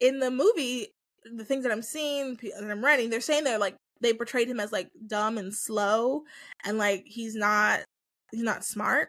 in 0.00 0.18
the 0.20 0.30
movie, 0.30 0.88
the 1.24 1.44
things 1.44 1.62
that 1.64 1.72
I'm 1.72 1.82
seeing 1.82 2.36
that 2.36 2.70
I'm 2.70 2.84
reading, 2.84 3.10
they're 3.10 3.20
saying 3.20 3.44
they're 3.44 3.58
like 3.58 3.76
they 4.00 4.12
portrayed 4.12 4.48
him 4.48 4.60
as 4.60 4.72
like 4.72 4.88
dumb 5.06 5.38
and 5.38 5.54
slow, 5.54 6.22
and 6.64 6.78
like 6.78 7.04
he's 7.06 7.34
not 7.34 7.84
he's 8.30 8.42
not 8.42 8.64
smart. 8.64 9.08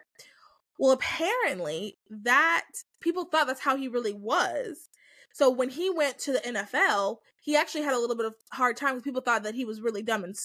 Well, 0.78 0.92
apparently 0.92 1.98
that 2.10 2.64
people 3.00 3.24
thought 3.24 3.46
that's 3.46 3.60
how 3.60 3.76
he 3.76 3.88
really 3.88 4.12
was. 4.12 4.88
So 5.32 5.50
when 5.50 5.70
he 5.70 5.90
went 5.90 6.18
to 6.20 6.32
the 6.32 6.38
NFL, 6.40 7.18
he 7.40 7.56
actually 7.56 7.82
had 7.82 7.94
a 7.94 7.98
little 7.98 8.16
bit 8.16 8.26
of 8.26 8.34
hard 8.52 8.76
time 8.76 8.92
because 8.94 9.04
people 9.04 9.22
thought 9.22 9.42
that 9.42 9.54
he 9.54 9.64
was 9.64 9.80
really 9.80 10.02
dumb 10.02 10.24
and 10.24 10.36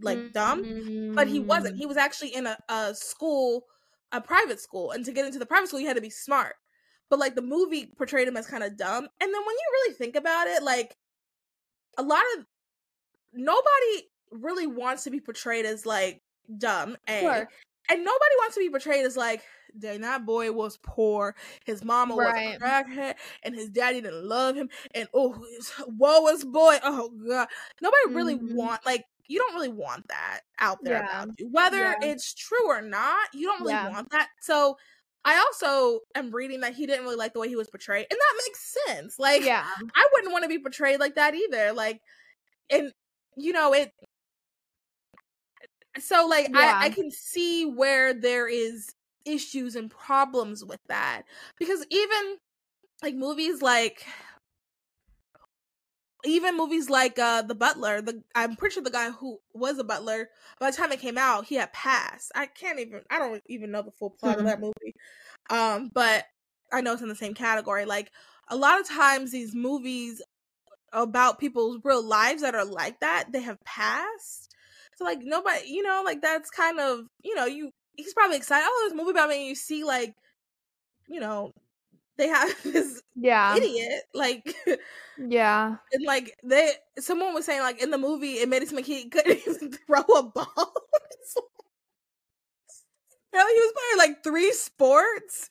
like 0.00 0.32
dumb 0.32 1.12
but 1.14 1.28
he 1.28 1.40
wasn't. 1.40 1.76
Mm. 1.76 1.78
He 1.78 1.86
was 1.86 1.96
actually 1.96 2.34
in 2.34 2.46
a, 2.46 2.56
a 2.68 2.94
school, 2.94 3.64
a 4.10 4.20
private 4.20 4.60
school, 4.60 4.90
and 4.90 5.04
to 5.04 5.12
get 5.12 5.26
into 5.26 5.38
the 5.38 5.46
private 5.46 5.68
school, 5.68 5.80
you 5.80 5.86
had 5.86 5.96
to 5.96 6.02
be 6.02 6.10
smart. 6.10 6.54
But 7.10 7.18
like 7.18 7.34
the 7.34 7.42
movie 7.42 7.92
portrayed 7.96 8.28
him 8.28 8.36
as 8.36 8.46
kind 8.46 8.62
of 8.62 8.76
dumb, 8.76 9.04
and 9.20 9.34
then 9.34 9.40
when 9.40 9.56
you 9.56 9.70
really 9.72 9.94
think 9.94 10.16
about 10.16 10.46
it, 10.46 10.62
like 10.62 10.96
a 11.98 12.02
lot 12.02 12.22
of 12.36 12.46
nobody 13.32 14.08
really 14.30 14.66
wants 14.66 15.04
to 15.04 15.10
be 15.10 15.20
portrayed 15.20 15.66
as 15.66 15.84
like 15.84 16.22
dumb, 16.58 16.96
a, 17.08 17.20
Sure. 17.20 17.48
And 17.90 18.04
nobody 18.04 18.34
wants 18.38 18.54
to 18.56 18.60
be 18.60 18.70
portrayed 18.70 19.04
as 19.04 19.16
like. 19.16 19.42
Dang, 19.78 20.02
that 20.02 20.26
boy 20.26 20.52
was 20.52 20.76
poor. 20.82 21.34
His 21.64 21.82
mama 21.82 22.14
Right. 22.14 22.18
was 22.18 22.34
a 22.36 22.62
crackhead, 22.62 23.14
and 23.42 23.54
his 23.54 23.70
daddy 23.70 24.02
didn't 24.02 24.22
love 24.28 24.54
him. 24.54 24.68
And 24.94 25.08
oh, 25.14 25.42
woe 25.86 26.28
is 26.28 26.44
boy. 26.44 26.78
Oh 26.82 27.08
god, 27.26 27.48
nobody 27.80 28.14
really 28.14 28.34
Mhm. 28.34 28.48
want 28.50 28.84
like 28.84 29.04
you 29.28 29.38
don't 29.38 29.54
really 29.54 29.68
want 29.70 30.08
that 30.08 30.40
out 30.58 30.84
there 30.84 30.96
Yeah. 30.96 31.06
about 31.08 31.30
you. 31.38 31.48
Whether 31.48 31.94
Yeah. 31.94 31.94
it's 32.02 32.34
true 32.34 32.66
or 32.68 32.82
not, 32.82 33.28
you 33.32 33.46
don't 33.46 33.62
really 33.62 33.76
Yeah. 33.76 33.88
want 33.88 34.10
that. 34.10 34.28
So 34.40 34.76
I 35.24 35.38
also 35.38 36.00
am 36.14 36.32
reading 36.32 36.60
that 36.60 36.74
he 36.74 36.86
didn't 36.86 37.04
really 37.04 37.16
like 37.16 37.32
the 37.32 37.40
way 37.40 37.48
he 37.48 37.56
was 37.56 37.70
portrayed. 37.70 38.06
And 38.10 38.18
that 38.20 38.42
makes 38.46 38.76
sense. 38.86 39.18
Like 39.18 39.42
yeah. 39.42 39.64
I 39.94 40.08
wouldn't 40.12 40.32
want 40.32 40.42
to 40.44 40.48
be 40.48 40.58
portrayed 40.58 41.00
like 41.00 41.14
that 41.14 41.34
either. 41.34 41.72
Like 41.72 42.00
and 42.70 42.92
you 43.36 43.52
know, 43.52 43.74
it 43.74 43.92
so 45.98 46.26
like 46.26 46.48
Yeah. 46.48 46.54
I, 46.54 46.74
I 46.80 46.88
can 46.90 47.10
see 47.10 47.64
where 47.66 48.14
there 48.14 48.48
is 48.48 48.94
issues 49.24 49.76
and 49.76 49.90
problems 49.90 50.64
with 50.64 50.80
that. 50.88 51.22
Because 51.58 51.84
even 51.90 52.38
like 53.02 53.14
movies 53.14 53.62
like 53.62 54.06
even 56.24 56.56
movies 56.56 56.88
like 56.88 57.18
uh 57.18 57.42
the 57.42 57.54
butler 57.54 58.00
the 58.00 58.22
i'm 58.34 58.54
pretty 58.54 58.74
sure 58.74 58.82
the 58.82 58.90
guy 58.90 59.10
who 59.10 59.38
was 59.54 59.78
a 59.78 59.84
butler 59.84 60.30
by 60.60 60.70
the 60.70 60.76
time 60.76 60.92
it 60.92 61.00
came 61.00 61.18
out 61.18 61.46
he 61.46 61.56
had 61.56 61.72
passed 61.72 62.30
i 62.34 62.46
can't 62.46 62.78
even 62.78 63.02
i 63.10 63.18
don't 63.18 63.42
even 63.48 63.70
know 63.72 63.82
the 63.82 63.90
full 63.90 64.10
plot 64.10 64.38
of 64.38 64.44
Mhm. 64.44 64.44
that 64.44 64.60
movie 64.60 64.94
um 65.50 65.90
but 65.94 66.26
i 66.72 66.80
know 66.80 66.92
it's 66.92 67.02
in 67.02 67.08
the 67.08 67.14
same 67.16 67.34
category 67.34 67.84
like 67.84 68.12
a 68.48 68.56
lot 68.56 68.80
of 68.80 68.88
times 68.88 69.32
these 69.32 69.54
movies 69.54 70.22
about 70.92 71.38
people's 71.40 71.80
real 71.84 72.02
lives 72.04 72.42
that 72.42 72.54
are 72.54 72.64
like 72.64 73.00
that, 73.00 73.32
they 73.32 73.42
have 73.42 73.58
passed. 73.64 74.51
So 75.02 75.06
like 75.06 75.20
nobody, 75.22 75.68
you 75.68 75.82
know, 75.82 76.02
like 76.04 76.20
that's 76.22 76.50
kind 76.50 76.80
of, 76.80 77.06
you 77.22 77.34
know, 77.34 77.46
you 77.46 77.70
he's 77.96 78.14
probably 78.14 78.36
excited. 78.36 78.66
Oh, 78.68 78.86
this 78.88 78.96
movie 78.96 79.10
about 79.10 79.28
me. 79.30 79.38
And 79.40 79.46
you 79.48 79.54
see 79.54 79.84
like, 79.84 80.14
you 81.08 81.20
know, 81.20 81.52
they 82.18 82.28
have 82.28 82.50
this 82.64 83.02
Yeah. 83.14 83.64
idiot 83.64 84.02
like 84.14 84.56
Yeah. 85.16 85.78
and 85.92 86.04
like 86.06 86.36
they 86.42 86.72
someone 86.98 87.34
was 87.34 87.44
saying 87.44 87.60
like 87.60 87.82
in 87.82 87.90
the 87.90 87.98
movie 87.98 88.34
it 88.34 88.48
made 88.48 88.62
it 88.62 88.68
seem 88.68 88.76
like 88.76 88.86
he 88.86 89.08
couldn't 89.08 89.38
even 89.46 89.72
throw 89.72 90.00
a 90.16 90.22
ball. 90.22 90.74
Like- 93.32 93.46
he 93.54 93.60
was 93.60 93.72
playing 93.72 93.98
like 94.10 94.22
three 94.24 94.52
sports. 94.52 95.48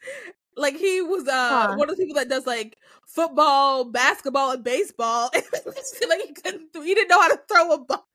Like 0.57 0.75
he 0.75 1.01
was 1.01 1.27
uh 1.27 1.67
Huh. 1.67 1.73
one 1.73 1.89
of 1.89 1.97
the 1.97 2.03
people 2.03 2.15
that 2.15 2.29
does 2.29 2.45
like 2.47 2.77
football, 3.07 3.85
basketball, 3.85 4.51
and 4.51 4.63
baseball. 4.63 5.29
And 5.33 5.43
it 5.43 5.65
just 5.75 5.97
feel 5.97 6.09
like 6.09 6.21
he 6.21 6.33
couldn't 6.33 6.69
he 6.75 6.93
didn't 6.95 7.09
know 7.09 7.21
how 7.21 7.29
to 7.29 7.41
throw 7.49 7.73
a 7.73 7.79
ball. 7.85 8.07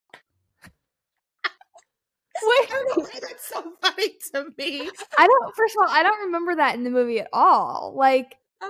Wait. 2.42 2.68
I 2.70 2.70
don't 2.70 2.98
know 2.98 3.04
why 3.04 3.20
that's 3.20 3.46
so 3.48 3.62
funny 3.82 4.08
to 4.32 4.46
me. 4.58 4.90
I 5.18 5.26
don't 5.26 5.54
first 5.56 5.76
of 5.76 5.82
all, 5.82 5.88
I 5.94 6.02
don't 6.02 6.26
remember 6.26 6.56
that 6.56 6.74
in 6.74 6.84
the 6.84 6.90
movie 6.90 7.20
at 7.20 7.28
all. 7.32 7.94
Like 7.96 8.36
Uh, 8.60 8.68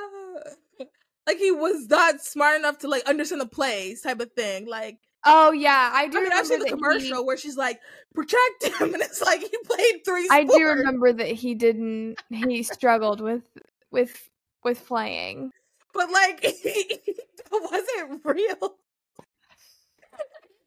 like 1.27 1.39
he 1.39 1.51
was 1.51 1.89
not 1.89 2.21
smart 2.23 2.59
enough 2.59 2.79
to 2.79 2.89
like 2.89 3.05
understand 3.07 3.41
the 3.41 3.47
plays 3.47 4.03
type 4.03 4.21
of 4.21 4.33
thing. 4.33 4.67
Like 4.67 4.99
Oh 5.29 5.51
yeah, 5.51 5.91
I 5.93 6.07
do. 6.07 6.19
I 6.19 6.23
mean, 6.23 6.33
I've 6.33 6.47
seen 6.47 6.61
the 6.61 6.67
that 6.67 6.71
he- 6.75 6.81
commercial 6.81 7.27
where 7.27 7.37
she's 7.37 7.57
like, 7.57 7.81
"Protect 8.15 8.65
him," 8.79 8.95
and 8.95 9.03
it's 9.03 9.21
like 9.21 9.41
he 9.41 9.51
played 9.65 10.05
three. 10.05 10.29
I 10.31 10.45
do 10.45 10.63
remember 10.63 11.13
that 11.13 11.27
he 11.27 11.55
didn't. 11.57 12.17
He 12.31 12.63
struggled 12.63 13.21
with 13.21 13.43
with 13.91 14.31
with 14.63 14.87
playing. 14.87 15.51
but 15.93 16.11
like, 16.13 16.39
it 16.45 17.19
wasn't 17.51 18.21
real. 18.25 18.77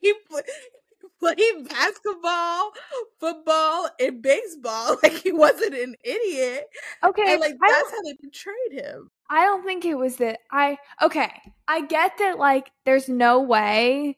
He 0.01 0.13
played 1.19 1.67
basketball, 1.69 2.71
football, 3.19 3.89
and 3.99 4.21
baseball. 4.21 4.97
Like 5.03 5.13
he 5.13 5.31
wasn't 5.31 5.75
an 5.75 5.95
idiot, 6.03 6.65
Okay, 7.03 7.33
and 7.33 7.41
like 7.41 7.55
that's 7.59 7.91
how 7.91 8.01
they 8.03 8.15
portrayed 8.15 8.83
him. 8.83 9.09
I 9.29 9.45
don't 9.45 9.63
think 9.63 9.85
it 9.85 9.95
was 9.95 10.17
that. 10.17 10.39
I 10.51 10.77
okay. 11.01 11.31
I 11.67 11.85
get 11.85 12.17
that. 12.17 12.39
Like, 12.39 12.71
there's 12.85 13.07
no 13.07 13.41
way 13.41 14.17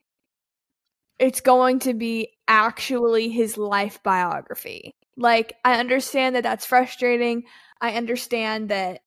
it's 1.20 1.42
going 1.42 1.80
to 1.80 1.94
be 1.94 2.30
actually 2.48 3.30
his 3.30 3.58
life 3.58 4.02
biography. 4.04 4.96
Like, 5.18 5.54
I 5.66 5.80
understand 5.80 6.36
that 6.36 6.44
that's 6.44 6.66
frustrating. 6.66 7.44
I 7.82 7.92
understand 7.94 8.70
that 8.70 9.02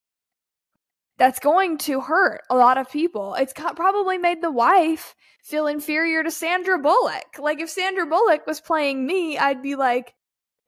that's 1.19 1.39
going 1.39 1.79
to 1.79 2.01
hurt 2.01 2.43
a 2.51 2.57
lot 2.57 2.79
of 2.79 2.91
people. 2.91 3.35
It's 3.35 3.53
probably 3.53 4.19
made 4.19 4.43
the 4.43 4.51
wife 4.51 5.15
feel 5.43 5.67
inferior 5.67 6.23
to 6.23 6.31
Sandra 6.31 6.79
Bullock. 6.79 7.39
Like 7.39 7.61
if 7.61 7.71
Sandra 7.71 8.07
Bullock 8.07 8.47
was 8.47 8.61
playing 8.61 9.07
me, 9.07 9.39
I'd 9.39 9.63
be 9.63 9.77
like 9.77 10.15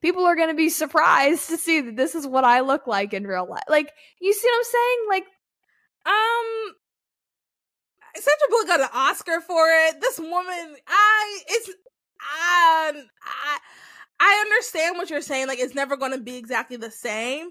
people 0.01 0.25
are 0.25 0.35
going 0.35 0.49
to 0.49 0.55
be 0.55 0.69
surprised 0.69 1.49
to 1.49 1.57
see 1.57 1.81
that 1.81 1.95
this 1.97 2.15
is 2.15 2.27
what 2.27 2.43
I 2.43 2.61
look 2.61 2.87
like 2.87 3.13
in 3.13 3.25
real 3.27 3.47
life. 3.49 3.63
Like 3.67 3.91
you 4.21 4.33
see 4.33 4.47
what 4.47 4.57
I'm 4.57 4.63
saying? 4.63 4.97
Like 5.09 5.25
Um, 6.05 6.75
Sandra 8.15 8.47
Bullock 8.49 8.67
got 8.67 8.79
an 8.81 8.89
Oscar 8.93 9.41
for 9.41 9.67
it. 9.69 9.99
This 9.99 10.19
woman, 10.19 10.75
I 10.87 11.39
it's 11.47 11.69
um, 11.69 11.75
I 13.21 13.57
I 14.19 14.43
understand 14.45 14.97
what 14.97 15.09
you're 15.09 15.21
saying. 15.21 15.47
Like 15.47 15.59
it's 15.59 15.75
never 15.75 15.97
going 15.97 16.13
to 16.13 16.19
be 16.19 16.37
exactly 16.37 16.77
the 16.77 16.91
same. 16.91 17.49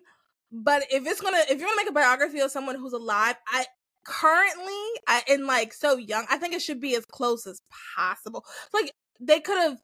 But 0.53 0.85
if 0.91 1.07
it's 1.07 1.21
gonna, 1.21 1.39
if 1.51 1.59
you 1.59 1.67
want 1.67 1.79
to 1.79 1.85
make 1.85 1.91
a 1.91 1.93
biography 1.93 2.41
of 2.41 2.51
someone 2.51 2.77
who's 2.77 2.93
alive, 2.93 3.37
I 3.49 3.67
currently, 4.05 5.01
I 5.09 5.23
and 5.29 5.47
like 5.47 5.73
so 5.73 5.97
young, 5.97 6.27
I 6.31 6.39
think 6.39 6.55
it 6.55 6.63
should 6.63 6.81
be 6.81 6.95
as 6.95 7.05
close 7.05 7.47
as 7.47 7.61
possible. 7.97 8.45
Like 8.73 8.93
they 9.21 9.41
could 9.41 9.59
have. 9.59 9.81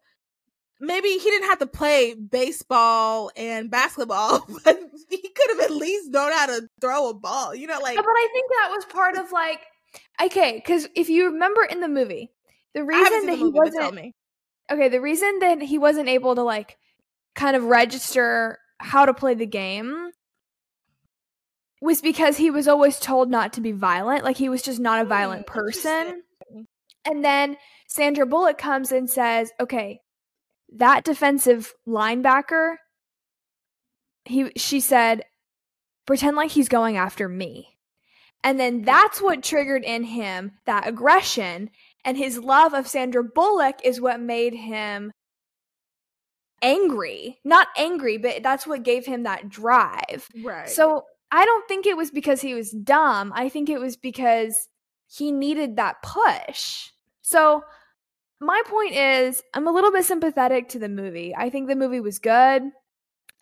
Maybe 0.85 1.11
he 1.11 1.31
didn't 1.31 1.49
have 1.49 1.61
to 1.61 1.67
play 1.67 2.15
baseball 2.15 3.31
and 3.37 3.71
basketball, 3.71 4.45
but 4.65 4.79
he 5.09 5.17
could 5.17 5.51
have 5.51 5.61
at 5.61 5.71
least 5.71 6.11
known 6.11 6.33
how 6.33 6.47
to 6.47 6.69
throw 6.81 7.11
a 7.11 7.15
ball. 7.15 7.55
You 7.55 7.69
know, 7.69 7.79
like 7.79 7.97
but 7.97 8.05
I 8.05 8.29
think 8.33 8.51
that 8.51 8.71
was 8.75 8.85
part 8.87 9.17
of 9.17 9.31
like 9.31 9.61
okay, 10.21 10.61
cuz 10.61 10.89
if 10.97 11.09
you 11.09 11.27
remember 11.27 11.65
in 11.65 11.81
the 11.81 11.89
movie, 11.89 12.33
the 12.75 12.85
reason 12.85 13.27
that 13.27 13.33
the 13.33 13.37
he 13.37 13.45
movie, 13.45 13.61
but 13.63 13.73
tell 13.77 13.91
wasn't 13.91 13.95
me. 13.95 14.15
okay, 14.71 14.89
the 14.89 15.01
reason 15.01 15.39
that 15.41 15.63
he 15.63 15.79
wasn't 15.79 16.09
able 16.09 16.35
to 16.35 16.43
like 16.43 16.79
kind 17.35 17.57
of 17.57 17.65
register 17.65 18.59
how 18.79 19.07
to 19.07 19.15
play 19.15 19.35
the 19.35 19.47
game 19.47 20.11
was 21.83 22.01
because 22.01 22.37
he 22.37 22.49
was 22.49 22.69
always 22.69 23.01
told 23.01 23.29
not 23.29 23.53
to 23.55 23.61
be 23.61 23.73
violent. 23.73 24.25
Like 24.25 24.37
he 24.37 24.49
was 24.49 24.63
just 24.63 24.79
not 24.79 25.03
a 25.03 25.05
violent 25.05 25.49
Hmm, 25.49 25.53
person. 25.53 26.23
And 27.05 27.25
then 27.25 27.57
Sandra 27.89 28.25
Bullock 28.25 28.57
comes 28.57 28.93
and 28.93 29.11
says, 29.11 29.51
"Okay, 29.59 30.01
that 30.77 31.05
defensive 31.05 31.75
linebacker 31.87 32.77
he 34.25 34.53
she 34.57 34.79
said 34.79 35.25
pretend 36.07 36.37
like 36.37 36.53
he's 36.53 36.69
going 36.69 36.97
after 36.97 37.29
me." 37.29 37.77
And 38.45 38.61
then 38.61 38.83
that's 38.83 39.21
what 39.21 39.43
triggered 39.43 39.83
in 39.85 40.05
him 40.05 40.53
that 40.67 40.87
aggression 40.87 41.71
and 42.05 42.17
his 42.17 42.39
love 42.39 42.75
of 42.75 42.87
Sandra 42.87 43.25
Bullock 43.25 43.81
is 43.85 44.01
what 44.01 44.21
made 44.21 44.55
him 44.55 45.11
angry. 46.61 47.41
Not 47.45 47.67
angry, 47.77 48.19
but 48.19 48.45
that's 48.45 48.67
what 48.69 48.85
gave 48.85 49.05
him 49.07 49.25
that 49.25 49.49
drive. 49.49 50.29
Right. 50.45 50.69
So 50.69 51.07
I 51.33 51.47
don't 51.47 51.67
think 51.67 51.87
it 51.87 51.97
was 51.97 52.11
because 52.11 52.43
he 52.43 52.55
was 52.55 52.71
dumb. 52.71 53.33
I 53.35 53.49
think 53.49 53.71
it 53.71 53.81
was 53.81 53.97
because 53.97 54.69
he 55.09 55.33
needed 55.33 55.77
that 55.77 56.03
push. 56.03 56.91
So 57.23 57.65
my 58.39 58.61
point 58.67 58.95
is, 58.95 59.43
I'm 59.55 59.67
a 59.67 59.73
little 59.73 59.91
bit 59.91 60.05
sympathetic 60.05 60.69
to 60.71 60.79
the 60.79 60.91
movie. 60.91 61.35
I 61.35 61.49
think 61.49 61.69
the 61.69 61.77
movie 61.77 62.01
was 62.01 62.19
good. 62.19 62.63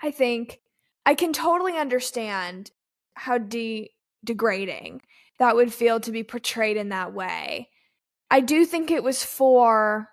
I 0.01 0.11
think 0.13 0.61
I 1.05 1.15
can 1.15 1.33
totally 1.33 1.77
understand 1.77 2.71
how 3.15 3.39
de- 3.39 3.91
degrading 4.25 5.03
that 5.39 5.57
would 5.57 5.73
feel 5.73 5.99
to 6.01 6.13
be 6.13 6.23
portrayed 6.23 6.77
in 6.77 6.91
that 6.91 7.13
way. 7.13 7.71
I 8.31 8.41
do 8.41 8.65
think 8.65 8.91
it 8.91 9.03
was 9.03 9.25
for 9.25 10.09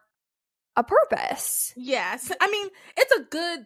a 0.76 0.84
purpose. 0.84 1.74
yes, 1.76 2.32
I 2.42 2.50
mean 2.50 2.70
it's 2.96 3.12
a 3.12 3.24
good 3.30 3.66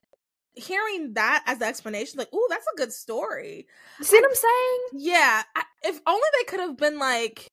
hearing 0.55 1.13
that 1.13 1.43
as 1.47 1.59
the 1.59 1.65
explanation. 1.65 2.17
Like, 2.19 2.33
ooh, 2.33 2.47
that's 2.49 2.65
a 2.73 2.77
good 2.77 2.91
story. 2.93 3.67
See 4.01 4.17
what 4.17 4.25
I'm 4.29 4.35
saying? 4.35 4.79
Yeah, 4.93 5.43
I, 5.55 5.63
if 5.83 6.01
only 6.07 6.27
they 6.39 6.45
could 6.45 6.59
have 6.59 6.77
been 6.77 6.99
like 6.99 7.51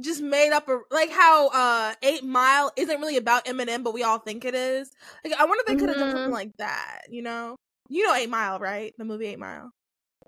just 0.00 0.20
made 0.20 0.52
up 0.52 0.68
a 0.68 0.80
like 0.90 1.10
how 1.10 1.48
uh 1.48 1.94
Eight 2.02 2.24
Mile 2.24 2.72
isn't 2.76 3.00
really 3.00 3.16
about 3.16 3.46
Eminem, 3.46 3.84
but 3.84 3.94
we 3.94 4.02
all 4.02 4.18
think 4.18 4.44
it 4.44 4.54
is. 4.54 4.90
Like, 5.24 5.34
I 5.38 5.44
wonder 5.44 5.60
if 5.60 5.66
they 5.66 5.76
could 5.76 5.88
have 5.88 5.98
done 5.98 6.08
Mhm. 6.08 6.12
something 6.12 6.32
like 6.32 6.56
that. 6.58 7.02
You 7.10 7.22
know, 7.22 7.56
you 7.88 8.04
know 8.06 8.14
Eight 8.14 8.30
Mile, 8.30 8.58
right? 8.58 8.94
The 8.98 9.04
movie 9.04 9.26
Eight 9.26 9.38
Mile. 9.38 9.70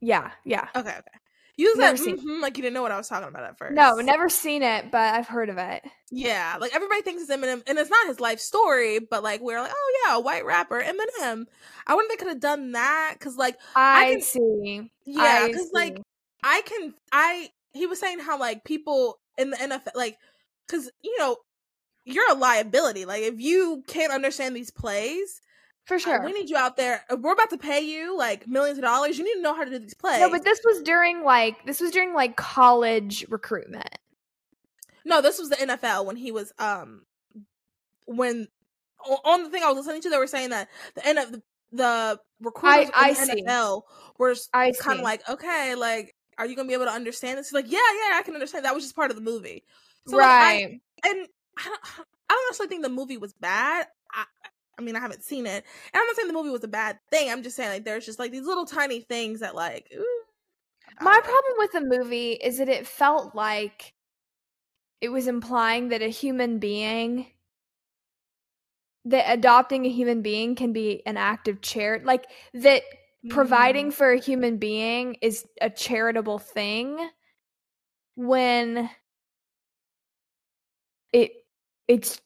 Yeah, 0.03 0.33
yeah. 0.45 0.69
Okay, 0.77 0.91
okay. 0.91 1.19
You 1.57 1.77
Never 1.77 1.97
seen 1.97 2.17
it. 2.17 2.21
mhm, 2.25 2.43
like 2.43 2.57
you 2.59 2.63
didn't 2.63 2.75
know 2.75 2.83
what 2.83 2.93
I 2.93 2.99
was 2.99 3.09
talking 3.09 3.29
about 3.29 3.45
at 3.45 3.57
first. 3.57 3.75
No, 3.75 3.95
never 3.97 4.29
seen 4.29 4.63
it, 4.63 4.91
but 4.91 5.15
I've 5.15 5.27
heard 5.27 5.49
of 5.49 5.57
it. 5.59 5.83
Yeah, 6.11 6.57
like 6.61 6.75
everybody 6.75 7.01
thinks 7.03 7.23
it's 7.23 7.31
Eminem, 7.33 7.63
and 7.67 7.79
it's 7.79 7.91
not 7.91 8.07
his 8.07 8.21
life 8.21 8.41
story, 8.41 8.99
but 8.99 9.23
like 9.23 9.41
we're 9.41 9.61
like, 9.61 9.73
oh 9.75 10.03
yeah, 10.07 10.17
a 10.17 10.21
white 10.21 10.45
rapper, 10.45 10.81
Eminem. 10.83 11.47
I 11.87 11.95
wonder 11.95 12.13
if 12.13 12.19
they 12.19 12.23
could 12.25 12.29
have 12.33 12.41
done 12.41 12.73
that 12.73 13.15
because, 13.19 13.37
like, 13.37 13.57
I, 13.75 14.13
can- 14.13 14.21
see. 14.23 14.91
yeah, 15.07 15.47
because 15.47 15.71
like. 15.73 15.99
I 16.49 16.63
can, 16.65 16.95
I 17.11 17.49
he 17.73 17.87
was 17.87 17.99
saying 17.99 18.21
how 18.21 18.39
like 18.39 18.63
people 18.63 19.19
in 19.37 19.51
the 19.51 19.57
NFL, 19.57 19.97
like, 19.97 20.17
because 20.69 20.89
you 21.03 21.17
know 21.19 21.37
you're 22.05 22.31
a 22.31 22.35
liability. 22.35 23.05
Like 23.05 23.23
if 23.23 23.41
you 23.41 23.83
can't 23.89 24.13
understand 24.13 24.55
these 24.55 24.71
plays, 24.71 25.41
for 25.87 25.95
uh, 25.95 25.99
sure. 25.99 26.25
we 26.25 26.33
need 26.33 26.51
you 26.51 26.57
out 26.57 26.77
there. 26.77 27.05
We're 27.11 27.33
about 27.33 27.51
to 27.51 27.59
pay 27.59 27.81
you 27.81 28.17
like 28.19 28.47
millions 28.47 28.77
of 28.79 28.85
dollars. 28.85 29.19
You 29.19 29.25
need 29.25 29.35
to 29.35 29.43
know 29.43 29.55
how 29.55 29.65
to 29.65 29.71
do 29.71 29.79
these 29.79 29.95
plays. 29.95 30.21
No, 30.21 30.29
but 30.31 30.45
this 30.45 30.61
was 30.65 30.83
during 30.83 31.23
like 31.23 31.65
this 31.65 31.81
was 31.81 31.93
during 31.93 32.13
like 32.13 32.37
college 32.37 33.25
recruitment. 33.29 33.99
No, 35.05 35.23
this 35.23 35.39
was 35.39 35.49
the 35.49 35.57
NFL 35.57 36.05
when 36.05 36.17
he 36.17 36.33
was 36.33 36.53
um 36.59 37.03
when 38.07 38.49
on 39.25 39.45
the 39.45 39.51
thing 39.51 39.63
I 39.63 39.69
was 39.69 39.77
listening 39.77 40.03
to, 40.03 40.11
they 40.11 40.19
were 40.19 40.27
saying 40.27 40.51
that 40.51 40.69
the 40.95 41.07
end 41.07 41.19
of 41.19 41.33
the, 41.33 41.43
the 41.73 42.21
recruiters 42.41 42.91
I 42.95 43.11
in 43.11 43.15
the 43.15 43.27
see. 43.27 43.45
NFL 43.47 43.83
were 44.19 44.35
I 44.53 44.73
kind 44.73 44.99
of 44.99 45.05
like, 45.05 45.29
okay, 45.29 45.75
like, 45.77 46.15
are 46.39 46.47
you 46.47 46.57
gonna 46.57 46.69
be 46.69 46.75
able 46.75 46.87
to 46.87 46.93
understand 46.93 47.39
this? 47.39 47.49
He's 47.49 47.55
like, 47.55 47.71
yeah, 47.71 47.79
yeah, 47.79 48.17
I 48.17 48.23
can 48.25 48.35
understand. 48.35 48.65
That 48.65 48.75
was 48.75 48.83
just 48.85 48.97
part 48.97 49.11
of 49.11 49.17
the 49.17 49.23
movie, 49.23 49.65
So, 50.09 50.17
like, 50.17 50.27
I- 50.27 50.29
right. 50.65 50.81
and 51.05 51.29
I 51.59 51.65
don't, 51.65 51.81
I 52.29 52.35
don't 52.35 52.49
necessarily 52.49 52.69
think 52.69 52.83
the 52.83 52.89
movie 52.89 53.17
was 53.17 53.33
bad. 53.35 53.87
I, 54.13 54.25
I 54.79 54.83
mean, 54.83 54.97
I 54.97 55.01
haven't 55.01 55.25
seen 55.25 55.47
it, 55.47 55.65
and 55.93 56.01
I'm 56.01 56.07
not 56.07 56.17
saying 56.17 56.29
the 56.29 56.35
movie 56.35 56.51
was 56.51 56.65
a 56.65 56.69
bad 56.69 56.99
thing. 57.11 57.31
I'm 57.31 57.43
just 57.43 57.57
saying 57.57 57.71
like 57.71 57.85
there's 57.85 58.07
just 58.07 58.19
like 58.19 58.33
these 58.33 58.47
little 58.47 58.67
tiny 58.67 59.01
things 59.01 59.41
that 59.41 59.55
like. 59.55 59.91
ooh, 59.95 60.23
My 61.01 61.21
problem 61.23 61.55
with 61.59 61.73
the 61.73 61.81
movie 61.81 62.33
is 62.33 62.59
that 62.59 62.69
it 62.69 62.87
felt 62.87 63.35
like 63.35 63.95
it 65.01 65.09
was 65.09 65.27
implying 65.27 65.89
that 65.89 66.03
a 66.03 66.09
human 66.09 66.59
being 66.59 67.27
that 69.05 69.31
adopting 69.33 69.87
a 69.87 69.91
human 69.91 70.21
being 70.23 70.55
can 70.55 70.73
be 70.73 71.03
an 71.07 71.17
act 71.17 71.49
of 71.49 71.61
charity 71.61 72.05
like 72.05 72.27
that 72.55 72.83
providing 73.29 73.91
Mm, 73.91 73.93
for 73.93 74.13
a 74.13 74.19
human 74.21 74.59
being 74.59 75.15
is 75.23 75.47
a 75.61 75.71
charitable 75.71 76.39
thing 76.39 77.09
when 78.17 78.91
it 81.13 81.33
it's 81.89 82.21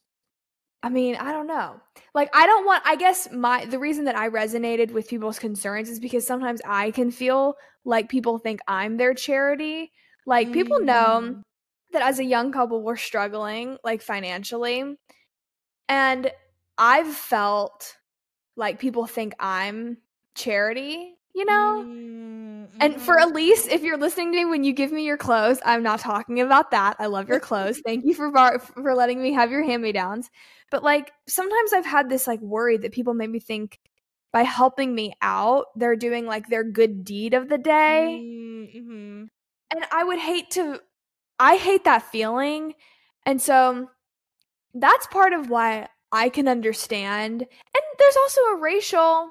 I 0.83 0.89
mean, 0.89 1.17
I 1.17 1.33
don't 1.33 1.47
know. 1.47 1.81
Like 2.15 2.31
I 2.35 2.47
don't 2.47 2.65
want 2.67 2.83
I 2.87 2.97
guess 2.97 3.31
my 3.33 3.65
the 3.67 3.79
reason 3.79 4.05
that 4.07 4.17
I 4.17 4.29
resonated 4.29 4.93
with 4.93 5.09
people's 5.09 5.39
concerns 5.39 5.89
is 5.91 6.01
because 6.01 6.27
sometimes 6.27 6.61
I 6.67 6.91
can 6.91 7.11
feel 7.11 7.55
like 7.85 8.09
people 8.09 8.39
think 8.39 8.61
I'm 8.67 8.97
their 8.97 9.15
charity. 9.15 9.93
Like 10.27 10.53
people 10.53 10.81
know 10.81 11.21
Mm. 11.23 11.43
that 11.93 12.03
as 12.03 12.19
a 12.19 12.25
young 12.25 12.53
couple 12.53 12.83
we're 12.83 12.97
struggling 12.97 13.77
like 13.85 14.03
financially. 14.03 14.97
And 15.89 16.31
I've 16.79 17.15
felt 17.15 17.97
like 18.57 18.79
people 18.79 19.07
think 19.07 19.35
I'm 19.39 19.99
charity, 20.35 21.15
you 21.35 21.45
know? 21.45 21.85
Mm, 21.87 22.69
And 22.81 23.01
for 23.01 23.17
mhm. 23.17 23.23
Elise, 23.23 23.67
if 23.69 23.83
you're 23.83 23.99
listening 23.99 24.33
to 24.33 24.39
me 24.39 24.45
when 24.47 24.65
you 24.65 24.73
give 24.73 24.93
me 24.93 25.05
your 25.05 25.19
clothes, 25.19 25.61
I'm 25.65 25.83
not 25.83 26.01
talking 26.01 26.41
about 26.41 26.71
that. 26.73 26.97
I 26.99 27.07
love 27.07 27.29
your 27.29 27.41
clothes. 27.49 27.81
Thank 27.85 28.05
you 28.05 28.15
for 28.15 28.31
bar- 28.31 28.59
for 28.61 28.95
letting 28.95 29.21
me 29.23 29.33
have 29.33 29.51
your 29.51 29.63
hand-me-downs. 29.65 30.31
But 30.71 30.83
like 30.83 31.13
sometimes 31.29 31.73
I've 31.73 31.87
had 31.87 32.09
this 32.09 32.27
like 32.27 32.41
worry 32.41 32.77
that 32.79 32.93
people 32.93 33.15
make 33.15 33.31
me 33.31 33.41
think 33.41 33.79
by 34.33 34.43
helping 34.43 34.95
me 34.95 35.15
out, 35.23 35.67
they're 35.77 35.97
doing 35.97 36.27
like 36.27 36.49
their 36.49 36.65
good 36.65 37.05
deed 37.05 37.35
of 37.35 37.49
the 37.49 37.59
day. 37.59 38.25
Mm, 38.25 38.75
mhm. 38.77 39.29
And 39.71 39.87
I 39.93 40.05
would 40.05 40.19
hate 40.19 40.51
to 40.53 40.81
I 41.39 41.57
hate 41.57 41.85
that 41.85 42.03
feeling. 42.11 42.75
And 43.27 43.41
so 43.41 43.91
that's 44.75 45.07
part 45.09 45.33
of 45.33 45.51
why 45.51 45.89
I 46.13 46.29
can 46.29 46.49
understand. 46.49 47.43
And 47.43 47.85
there's 47.99 48.17
also 48.17 48.41
a 48.43 48.57
racial, 48.57 49.31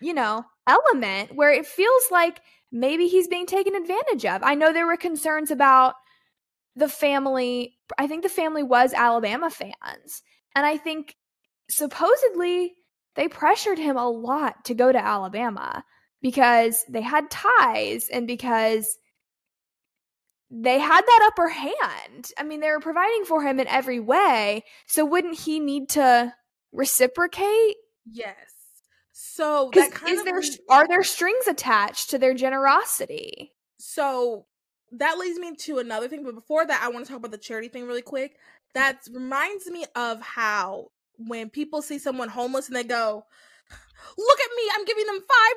you 0.00 0.14
know, 0.14 0.44
element 0.66 1.34
where 1.34 1.52
it 1.52 1.66
feels 1.66 2.02
like 2.10 2.40
maybe 2.72 3.08
he's 3.08 3.28
being 3.28 3.46
taken 3.46 3.74
advantage 3.74 4.24
of. 4.24 4.42
I 4.42 4.54
know 4.54 4.72
there 4.72 4.86
were 4.86 4.96
concerns 4.96 5.50
about 5.50 5.94
the 6.76 6.88
family. 6.88 7.76
I 7.98 8.06
think 8.06 8.22
the 8.22 8.28
family 8.28 8.62
was 8.62 8.92
Alabama 8.92 9.50
fans. 9.50 10.22
And 10.54 10.64
I 10.66 10.76
think 10.76 11.16
supposedly 11.70 12.74
they 13.14 13.28
pressured 13.28 13.78
him 13.78 13.96
a 13.96 14.08
lot 14.08 14.64
to 14.66 14.74
go 14.74 14.92
to 14.92 15.04
Alabama 15.04 15.84
because 16.22 16.84
they 16.88 17.02
had 17.02 17.30
ties 17.30 18.08
and 18.12 18.26
because 18.26 18.98
they 20.50 20.78
had 20.78 21.02
that 21.02 21.30
upper 21.32 21.48
hand. 21.48 22.30
I 22.38 22.42
mean, 22.42 22.60
they 22.60 22.70
were 22.70 22.80
providing 22.80 23.24
for 23.24 23.42
him 23.42 23.60
in 23.60 23.66
every 23.66 24.00
way. 24.00 24.64
So 24.86 25.04
wouldn't 25.04 25.40
he 25.40 25.60
need 25.60 25.90
to 25.90 26.32
reciprocate? 26.72 27.76
Yes. 28.10 28.57
So 29.20 29.68
Because 29.70 29.88
that 29.90 29.98
kind 29.98 30.12
is 30.16 30.22
there 30.24 30.40
leads- 30.40 30.60
are 30.68 30.86
there 30.86 31.02
strings 31.02 31.48
attached 31.48 32.10
to 32.10 32.18
their 32.18 32.34
generosity? 32.34 33.52
so 33.78 34.46
that 34.92 35.18
leads 35.18 35.38
me 35.40 35.54
to 35.54 35.78
another 35.80 36.08
thing, 36.08 36.22
but 36.24 36.34
before 36.36 36.64
that, 36.64 36.80
I 36.82 36.88
want 36.88 37.04
to 37.04 37.10
talk 37.10 37.18
about 37.18 37.32
the 37.32 37.36
charity 37.38 37.68
thing 37.68 37.84
really 37.86 38.00
quick. 38.00 38.38
That 38.74 39.00
reminds 39.12 39.66
me 39.68 39.84
of 39.96 40.20
how 40.22 40.92
when 41.16 41.50
people 41.50 41.82
see 41.82 41.98
someone 41.98 42.28
homeless 42.28 42.68
and 42.68 42.76
they 42.76 42.84
go, 42.84 43.26
"Look 44.16 44.40
at 44.40 44.50
me! 44.56 44.62
I'm 44.74 44.84
giving 44.84 45.06
them 45.06 45.20
five 45.20 45.56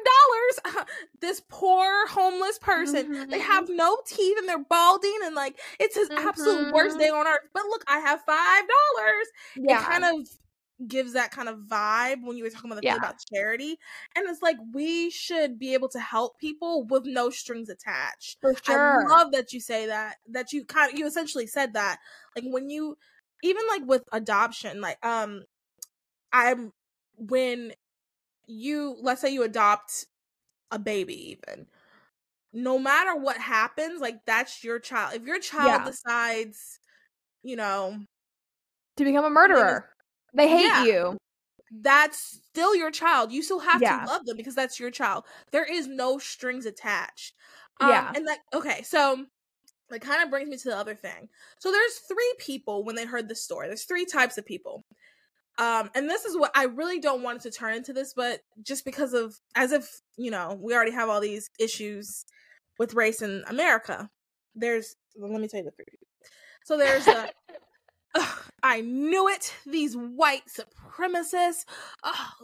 dollars." 0.66 0.88
this 1.22 1.41
poor 1.47 2.07
homeless 2.07 2.57
person, 2.59 3.30
they 3.30 3.39
Mhm. 3.39 3.43
have 3.43 3.70
no 3.70 4.01
teeth 4.07 4.38
and 4.39 4.49
they're 4.49 4.57
balding, 4.66 5.18
and 5.24 5.36
like 5.36 5.59
it's 5.80 5.95
his 5.95 6.09
absolute 6.09 6.74
worst 6.74 6.97
Mhm. 6.97 6.99
day 6.99 7.09
on 7.09 7.28
earth. 7.28 7.47
But 7.53 7.66
look, 7.68 7.84
I 7.88 7.99
have 7.99 8.24
five 8.26 8.64
dollars. 8.68 9.28
Yeah. 9.55 9.82
It 9.82 9.86
kind 9.86 10.03
of 10.03 10.28
gives 10.88 11.14
that 11.14 11.32
kind 11.32 11.50
of 11.50 11.60
vibe 11.60 12.24
when 12.26 12.38
you 12.38 12.44
were 12.44 12.50
talking 12.50 12.72
about 12.72 12.82
the 12.82 12.88
thing 12.92 12.98
about 12.98 13.16
charity, 13.34 13.78
and 14.16 14.28
it's 14.30 14.42
like 14.42 14.58
we 14.74 15.10
should 15.10 15.60
be 15.60 15.74
able 15.74 15.90
to 15.90 16.00
help 16.00 16.40
people 16.40 16.86
with 16.86 17.06
no 17.06 17.30
strings 17.30 17.70
attached. 17.70 18.40
for 18.42 18.54
sure. 18.56 18.68
I 18.68 18.78
love 19.18 19.32
that 19.34 19.54
you 19.54 19.60
say 19.60 19.88
that. 19.88 20.18
That 20.28 20.54
you 20.54 20.66
kind 20.66 20.92
of 20.94 20.98
you 21.00 21.06
essentially 21.08 21.48
said 21.48 21.74
that. 21.74 22.00
Like 22.36 22.46
when 22.48 22.70
you 22.70 22.98
even 23.44 23.66
like 23.68 23.84
with 23.86 24.04
adoption, 24.12 24.82
like 24.82 25.04
um 25.06 25.44
I'm 26.32 26.74
when 27.18 27.74
you 28.48 28.98
let's 29.02 29.22
say 29.22 29.32
you 29.32 29.44
adopt 29.44 30.08
a 30.72 30.80
baby 30.80 31.32
even 31.32 31.68
no 32.54 32.80
matter 32.80 33.16
what 33.16 33.38
happens, 33.38 34.02
like 34.02 34.26
that's 34.26 34.64
your 34.64 34.80
child. 34.80 35.16
If 35.16 35.24
your 35.24 35.40
child 35.40 35.84
Yeah. 35.84 35.86
decides, 35.86 36.80
you 37.44 37.56
know, 37.56 38.06
to 38.98 39.04
become 39.04 39.26
a 39.26 39.30
murderer. 39.30 39.90
They 40.34 40.48
hate 40.48 40.66
Yeah. 40.66 40.84
you. 40.86 41.18
that's 41.74 42.42
still 42.50 42.76
your 42.76 42.92
child. 42.92 43.32
You 43.32 43.42
still 43.42 43.60
have 43.60 43.82
Yeah. 43.82 44.02
to 44.02 44.06
love 44.06 44.26
them 44.26 44.36
because 44.36 44.56
that's 44.56 44.78
your 44.78 44.92
child. 44.92 45.24
There 45.52 45.64
is 45.64 45.88
no 45.88 46.18
strings 46.20 46.66
attached. 46.66 47.34
Yeah. 47.80 48.10
Um, 48.10 48.16
and 48.18 48.28
that 48.28 48.40
okay, 48.54 48.82
so 48.84 49.26
that 49.90 50.02
kind 50.02 50.22
of 50.22 50.30
brings 50.30 50.50
me 50.50 50.58
to 50.58 50.70
the 50.70 50.76
other 50.78 50.96
thing. 50.96 51.30
So 51.60 51.72
there's 51.72 51.98
three 52.00 52.34
people 52.40 52.84
when 52.84 52.96
they 52.96 53.06
heard 53.06 53.30
the 53.30 53.36
story. 53.36 53.68
There's 53.68 53.86
three 53.86 54.06
types 54.06 54.38
of 54.38 54.46
people. 54.46 54.84
Um, 55.58 55.90
and 55.96 56.10
this 56.10 56.26
is 56.26 56.36
what 56.38 56.52
I 56.56 56.66
really 56.66 57.00
don't 57.00 57.24
want 57.24 57.38
it 57.46 57.52
to 57.52 57.58
turn 57.58 57.74
into 57.76 57.94
this, 57.94 58.14
but 58.14 58.42
just 58.62 58.84
because 58.84 59.14
of 59.14 59.40
as 59.56 59.72
if, 59.72 60.02
you 60.18 60.32
know, 60.32 60.58
we 60.62 60.74
already 60.76 60.92
have 60.92 61.08
all 61.10 61.22
these 61.22 61.50
issues 61.58 62.26
with 62.80 62.94
race 62.96 63.22
in 63.22 63.44
America. 63.48 64.10
There's 64.56 64.96
well, 65.16 65.32
let 65.32 65.40
me 65.42 65.48
tell 65.48 65.60
you 65.60 65.66
the 65.66 65.72
three. 65.72 65.86
So 66.66 66.78
there's 66.78 67.06
the 67.06 67.32
Ugh, 68.16 68.43
I 68.64 68.82
knew 68.82 69.28
it. 69.30 69.53
These 69.66 69.95
white 69.95 70.43
supremacists, 70.47 71.66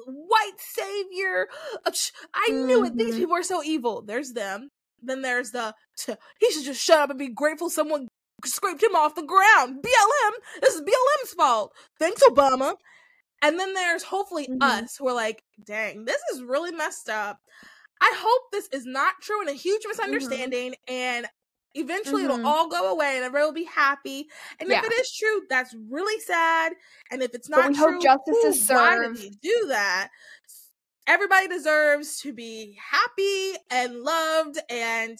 white 0.06 0.60
savior. 0.60 1.48
I 2.34 2.50
knew 2.52 2.86
it. 2.86 2.96
These 2.98 3.16
Mhm. 3.16 3.20
people 3.20 3.36
are 3.36 3.44
so 3.44 3.62
evil. 3.64 4.02
There's 4.02 4.34
them. 4.34 4.70
Then 5.02 5.22
there's 5.22 5.52
the 5.52 5.76
t- 5.98 6.16
he 6.40 6.52
should 6.52 6.64
just 6.64 6.82
shut 6.84 7.00
up 7.00 7.10
and 7.10 7.20
be 7.20 7.28
grateful 7.30 7.70
someone 7.70 8.08
scraped 8.46 8.82
him 8.84 8.96
off 8.96 9.16
the 9.16 9.24
ground. 9.24 9.84
BLM. 9.84 10.34
This 10.62 10.76
is 10.76 10.82
BLM's 10.82 11.34
fault. 11.34 11.74
Thanks, 12.00 12.24
Obama. 12.24 12.76
And 13.42 13.60
then 13.60 13.74
there's 13.74 14.04
hopefully 14.04 14.48
Mhm. 14.48 14.64
us 14.64 14.96
who 14.98 15.08
are 15.08 15.14
like, 15.14 15.44
dang, 15.64 16.06
this 16.06 16.22
is 16.34 16.42
really 16.44 16.72
messed 16.72 17.10
up. 17.10 17.40
I 18.02 18.14
hope 18.16 18.52
this 18.52 18.68
is 18.72 18.86
not 18.86 19.22
true 19.22 19.42
and 19.42 19.50
a 19.50 19.54
huge 19.54 19.84
misunderstanding, 19.88 20.76
and 20.88 21.28
eventually 21.78 22.24
Mhm. 22.24 22.26
it'll 22.26 22.48
all 22.48 22.68
go 22.68 22.92
away 22.92 23.16
and 23.16 23.24
everyone 23.26 23.50
will 23.50 23.54
be 23.54 23.64
happy. 23.66 24.30
And 24.60 24.70
Yeah. 24.70 24.80
if 24.80 24.86
it 24.86 24.94
is 24.94 25.12
true, 25.16 25.46
that's 25.50 25.74
really 25.74 26.20
sad. 26.22 26.74
And 27.12 27.22
if 27.24 27.34
it's 27.34 27.48
But 27.48 27.58
not 27.58 27.70
we 27.70 27.76
hope 27.76 27.90
true, 27.92 28.02
justice 28.02 28.36
ooh, 28.44 28.48
is 28.48 28.70
why 28.70 28.96
did 28.98 29.18
served. 29.18 29.42
do 29.42 29.66
that? 29.68 30.10
Everybody 31.06 31.48
deserves 31.48 32.20
to 32.22 32.34
be 32.34 32.78
happy 32.82 33.54
and 33.72 34.02
loved, 34.02 34.60
and 34.70 35.18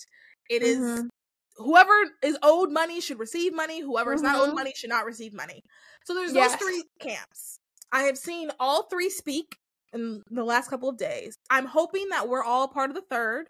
it 0.50 0.62
is 0.62 0.80
Mhm. 0.80 1.10
whoever 1.56 1.94
is 2.22 2.38
owed 2.44 2.72
money 2.72 3.00
should 3.00 3.20
receive 3.20 3.54
money. 3.54 3.80
Whoever 3.80 4.14
is 4.14 4.22
not 4.22 4.36
owed 4.36 4.50
Mhm. 4.50 4.56
money 4.56 4.74
should 4.76 4.90
not 4.90 5.06
receive 5.06 5.34
money. 5.34 5.64
So 6.04 6.14
there's 6.14 6.34
Yes. 6.34 6.52
those 6.52 6.60
three 6.60 6.84
camps. 7.00 7.60
I 7.92 8.04
have 8.04 8.18
seen 8.18 8.52
all 8.60 8.84
three 8.84 9.10
speak 9.10 9.58
in 9.94 10.22
the 10.30 10.44
last 10.44 10.70
couple 10.70 10.90
of 10.90 10.98
days. 10.98 11.38
I'm 11.50 11.66
hoping 11.68 12.10
that 12.10 12.28
we're 12.28 12.44
all 12.44 12.68
part 12.68 12.90
of 12.90 12.96
the 12.96 13.02
third. 13.10 13.50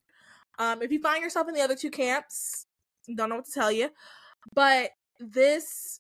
Um, 0.60 0.84
if 0.84 0.92
you 0.92 1.00
find 1.02 1.24
yourself 1.24 1.48
in 1.48 1.56
the 1.56 1.62
other 1.62 1.76
two 1.76 1.90
camps, 1.90 2.67
don't 3.16 3.30
know 3.30 3.36
what 3.38 3.46
to 3.46 3.52
tell 3.52 3.72
you. 3.72 3.90
But 4.54 4.92
this 5.20 6.00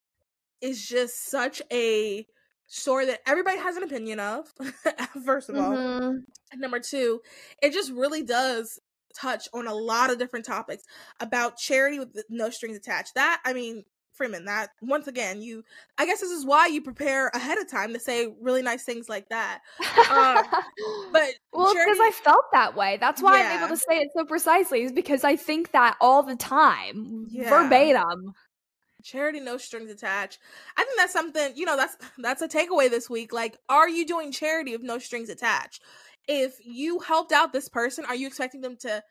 is 0.61 0.87
just 0.87 1.29
such 1.29 1.61
a 1.71 2.25
story 2.67 3.05
that 3.05 3.21
everybody 3.25 3.57
has 3.59 3.77
an 3.77 3.83
opinion 3.83 4.19
of. 4.19 4.51
First 5.25 5.49
of 5.49 5.55
all, 5.55 5.71
Mhm. 5.71 6.23
and 6.51 6.61
number 6.61 6.79
two, 6.79 7.21
it 7.61 7.71
just 7.73 7.91
really 7.91 8.23
does 8.23 8.79
touch 9.15 9.47
on 9.53 9.67
a 9.67 9.73
lot 9.73 10.09
of 10.11 10.17
different 10.19 10.45
topics 10.45 10.83
about 11.19 11.57
charity 11.57 11.99
with 11.99 12.23
no 12.29 12.49
strings 12.49 12.77
attached. 12.77 13.15
That 13.15 13.41
I 13.45 13.53
mean, 13.53 13.83
Freeman, 14.17 14.45
that 14.45 14.71
once 14.81 15.07
again, 15.07 15.41
you 15.41 15.63
I 15.97 16.05
guess 16.05 16.19
this 16.19 16.31
is 16.31 16.45
why 16.45 16.67
you 16.67 16.81
prepare 16.81 17.27
ahead 17.29 17.57
of 17.57 17.69
time 17.69 17.93
to 17.93 17.99
say 17.99 18.33
really 18.41 18.61
nice 18.61 18.83
things 18.83 19.07
like 19.07 19.29
that. 19.29 19.59
Um, 20.11 20.43
but 21.13 21.29
well, 21.53 21.73
because 21.73 21.99
I 22.01 22.11
felt 22.23 22.45
that 22.53 22.75
way. 22.75 22.97
That's 22.99 23.21
why 23.21 23.41
I'm 23.43 23.59
able 23.59 23.69
to 23.69 23.77
say 23.77 23.97
it 23.99 24.09
so 24.15 24.25
precisely. 24.25 24.83
Is 24.83 24.91
because 24.91 25.23
I 25.23 25.35
think 25.35 25.71
that 25.71 25.95
all 26.01 26.23
the 26.23 26.35
time, 26.35 27.27
Yeah. 27.29 27.49
verbatim. 27.49 28.33
charity 29.03 29.39
no 29.39 29.57
strings 29.57 29.89
attached. 29.91 30.39
I 30.75 30.83
think 30.83 30.97
that's 30.97 31.13
something, 31.13 31.53
you 31.55 31.65
know, 31.65 31.77
that's 31.77 31.95
that's 32.17 32.41
a 32.41 32.47
takeaway 32.47 32.89
this 32.89 33.09
week. 33.09 33.31
Like, 33.31 33.57
are 33.69 33.87
you 33.87 34.05
doing 34.05 34.31
charity 34.31 34.71
with 34.73 34.81
no 34.83 34.97
strings 34.99 35.29
attached? 35.29 35.81
If 36.27 36.55
you 36.65 36.99
helped 36.99 37.31
out 37.31 37.53
this 37.53 37.69
person, 37.69 38.03
are 38.05 38.15
you 38.15 38.27
expecting 38.27 38.61
them 38.61 38.75
to 38.81 39.01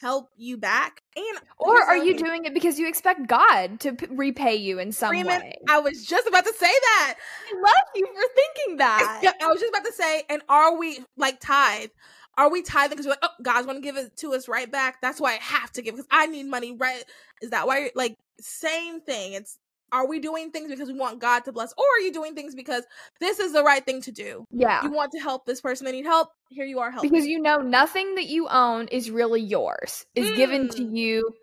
help 0.00 0.28
you 0.36 0.58
back? 0.58 1.02
And 1.16 1.38
Or 1.58 1.80
are 1.82 1.96
you 1.96 2.16
doing 2.18 2.44
it 2.44 2.52
because 2.52 2.78
you 2.78 2.86
expect 2.86 3.26
God 3.26 3.80
to 3.80 3.94
p- 3.94 4.06
repay 4.10 4.56
you 4.56 4.78
in 4.78 4.92
some 4.92 5.08
Freeman, 5.08 5.40
way? 5.40 5.56
I 5.68 5.78
was 5.78 6.04
just 6.04 6.26
about 6.26 6.44
to 6.44 6.52
say 6.52 6.66
that. 6.66 7.14
I 7.52 7.56
love 7.58 7.88
you 7.94 8.06
for 8.06 8.34
thinking 8.34 8.76
that. 8.78 9.34
I 9.40 9.46
was 9.48 9.60
just 9.60 9.70
about 9.70 9.86
to 9.86 9.92
say, 9.92 10.22
and 10.28 10.42
are 10.48 10.78
we 10.78 10.98
like 11.16 11.40
tithe? 11.40 11.88
Are 12.36 12.50
we 12.50 12.60
tithing 12.60 12.90
because 12.90 13.06
we're 13.06 13.12
like, 13.12 13.20
oh, 13.22 13.42
God's 13.42 13.66
going 13.66 13.78
to 13.78 13.82
give 13.82 13.96
it 13.96 14.14
to 14.18 14.34
us 14.34 14.46
right 14.46 14.70
back? 14.70 15.00
That's 15.00 15.18
why 15.18 15.32
I 15.32 15.38
have 15.40 15.72
to 15.72 15.82
give 15.82 15.94
because 15.94 16.08
I 16.10 16.26
need 16.26 16.46
money, 16.46 16.76
right? 16.76 17.02
Is 17.40 17.50
that 17.50 17.66
why? 17.66 17.78
You're, 17.78 17.90
like, 17.94 18.16
same 18.38 19.00
thing. 19.00 19.32
It's 19.32 19.58
are 19.92 20.06
we 20.06 20.18
doing 20.18 20.50
things 20.50 20.70
because 20.70 20.88
we 20.88 20.98
want 20.98 21.20
God 21.20 21.44
to 21.44 21.52
bless, 21.52 21.72
or 21.76 21.84
are 21.84 22.00
you 22.00 22.12
doing 22.12 22.34
things 22.34 22.54
because 22.54 22.84
this 23.20 23.38
is 23.38 23.52
the 23.52 23.62
right 23.62 23.84
thing 23.84 24.00
to 24.02 24.12
do? 24.12 24.44
Yeah. 24.50 24.82
You 24.82 24.90
want 24.90 25.12
to 25.12 25.20
help 25.20 25.46
this 25.46 25.60
person; 25.60 25.84
they 25.84 25.92
need 25.92 26.04
help. 26.06 26.30
Here 26.50 26.64
you 26.64 26.80
are, 26.80 26.90
helping. 26.90 27.10
Because 27.10 27.26
you 27.26 27.40
know 27.40 27.58
nothing 27.58 28.16
that 28.16 28.26
you 28.26 28.48
own 28.48 28.88
is 28.88 29.10
really 29.10 29.40
yours. 29.40 30.06
Is 30.14 30.36
given 30.36 30.68
to 30.70 30.82
Mm. 30.82 30.96
you. 30.96 31.34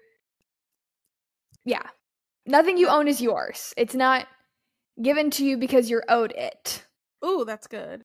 Yeah. 1.66 1.88
Nothing 2.46 2.78
you 2.78 2.90
own 2.90 3.08
is 3.08 3.22
yours. 3.22 3.74
It's 3.78 3.96
not 3.96 4.28
given 5.02 5.32
to 5.32 5.46
you 5.46 5.58
because 5.58 5.90
you're 5.90 6.04
owed 6.10 6.34
it. 6.34 6.86
Ooh, 7.26 7.46
that's 7.46 7.68
good. 7.68 8.04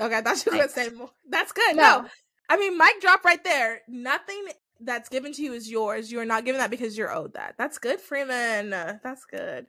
Okay, 0.00 0.16
I 0.16 0.22
thought 0.22 0.44
you 0.46 0.52
were 0.52 0.58
gonna 0.58 0.68
say 0.68 0.88
more. 0.90 1.10
That's 1.28 1.52
good. 1.52 1.76
No. 1.76 2.02
No. 2.02 2.08
I 2.48 2.56
mean, 2.56 2.76
mic 2.76 3.00
drop 3.00 3.24
right 3.24 3.42
there. 3.42 3.82
Nothing 3.88 4.46
that's 4.84 5.08
given 5.08 5.32
to 5.32 5.42
you 5.42 5.52
is 5.52 5.70
yours. 5.70 6.10
You 6.10 6.20
are 6.20 6.24
not 6.24 6.44
given 6.44 6.60
that 6.60 6.70
because 6.70 6.96
you're 6.96 7.14
owed 7.14 7.34
that. 7.34 7.54
That's 7.58 7.78
good, 7.78 8.00
Freeman. 8.00 8.70
That's 8.70 9.24
good. 9.24 9.66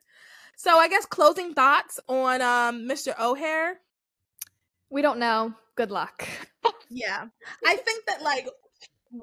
So 0.56 0.78
I 0.78 0.88
guess 0.88 1.06
closing 1.06 1.54
thoughts 1.54 2.00
on 2.08 2.42
um 2.42 2.88
Mr. 2.88 3.16
Oher. 3.16 3.74
We 4.90 5.02
don't 5.02 5.20
know. 5.20 5.54
Good 5.76 5.92
luck. 5.92 6.28
Yeah, 6.90 7.26
I 7.66 7.76
think 7.78 8.06
that 8.08 8.22
like 8.22 8.48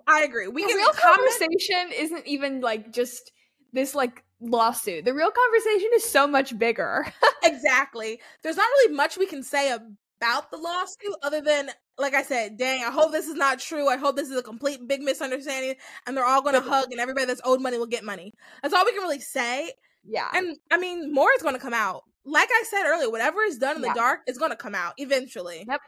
I 0.06 0.22
agree. 0.22 0.48
We 0.48 0.66
the 0.66 0.74
real 0.74 0.92
conversation 0.92 1.92
isn't 1.96 2.26
even 2.26 2.60
like 2.60 2.92
just 2.92 3.32
this 3.72 3.94
like 3.94 4.24
lawsuit. 4.40 5.04
The 5.04 5.14
real 5.14 5.30
conversation 5.30 5.90
is 5.94 6.04
so 6.04 6.26
much 6.26 6.58
bigger. 6.58 7.06
exactly. 7.42 8.20
There's 8.42 8.56
not 8.56 8.64
really 8.64 8.94
much 8.94 9.16
we 9.16 9.26
can 9.26 9.42
say 9.42 9.72
about 9.72 10.50
the 10.50 10.56
lawsuit 10.56 11.14
other 11.22 11.40
than, 11.40 11.70
like 12.00 12.14
I 12.14 12.22
said, 12.22 12.56
dang, 12.56 12.82
I 12.82 12.90
hope 12.90 13.12
this 13.12 13.26
is 13.28 13.34
not 13.34 13.58
true. 13.60 13.88
I 13.88 13.96
hope 13.96 14.16
this 14.16 14.30
is 14.30 14.36
a 14.36 14.42
complete 14.42 14.86
big 14.88 15.02
misunderstanding 15.02 15.74
and 16.06 16.16
they're 16.16 16.24
all 16.24 16.42
going 16.42 16.54
to 16.54 16.60
hug 16.60 16.90
and 16.90 17.00
everybody 17.00 17.26
that's 17.26 17.40
owed 17.44 17.60
money 17.60 17.78
will 17.78 17.86
get 17.86 18.04
money. 18.04 18.32
That's 18.62 18.74
all 18.74 18.84
we 18.84 18.92
can 18.92 19.02
really 19.02 19.20
say. 19.20 19.72
yeah. 20.04 20.28
And 20.34 20.56
I 20.70 20.78
mean, 20.78 21.12
more 21.12 21.28
is 21.36 21.42
going 21.42 21.54
to 21.54 21.60
come 21.60 21.74
out. 21.74 22.02
Like 22.24 22.48
I 22.50 22.64
said 22.68 22.84
earlier, 22.86 23.10
whatever 23.10 23.40
is 23.42 23.58
done 23.58 23.76
in 23.76 23.82
Yeah. 23.82 23.92
the 23.92 23.98
dark 23.98 24.20
is 24.26 24.38
going 24.38 24.50
to 24.50 24.56
come 24.56 24.74
out 24.74 24.94
eventually. 24.98 25.64
Yep. 25.68 25.80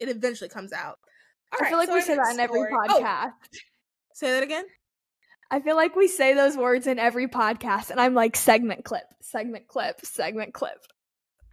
It 0.00 0.08
eventually 0.08 0.48
comes 0.50 0.72
out. 0.72 0.98
All 1.52 1.58
I 1.60 1.62
right, 1.64 1.68
feel 1.70 1.78
like 1.78 1.88
so 1.88 1.94
we 1.94 2.00
say 2.00 2.14
that 2.16 2.22
next 2.22 2.34
in 2.34 2.40
every 2.40 2.60
story- 2.62 2.86
oh, 2.90 3.00
podcast. 3.02 3.32
say 4.14 4.32
that 4.32 4.42
again. 4.42 4.64
I 5.50 5.60
feel 5.60 5.74
like 5.74 5.96
we 5.96 6.06
say 6.06 6.32
those 6.34 6.56
words 6.56 6.86
in 6.86 6.98
every 7.00 7.26
podcast, 7.26 7.90
and 7.90 8.00
I'm 8.00 8.14
like 8.14 8.36
segment 8.36 8.84
clip, 8.84 9.02
segment 9.20 9.66
clip, 9.66 10.04
segment 10.04 10.54
clip. 10.54 10.78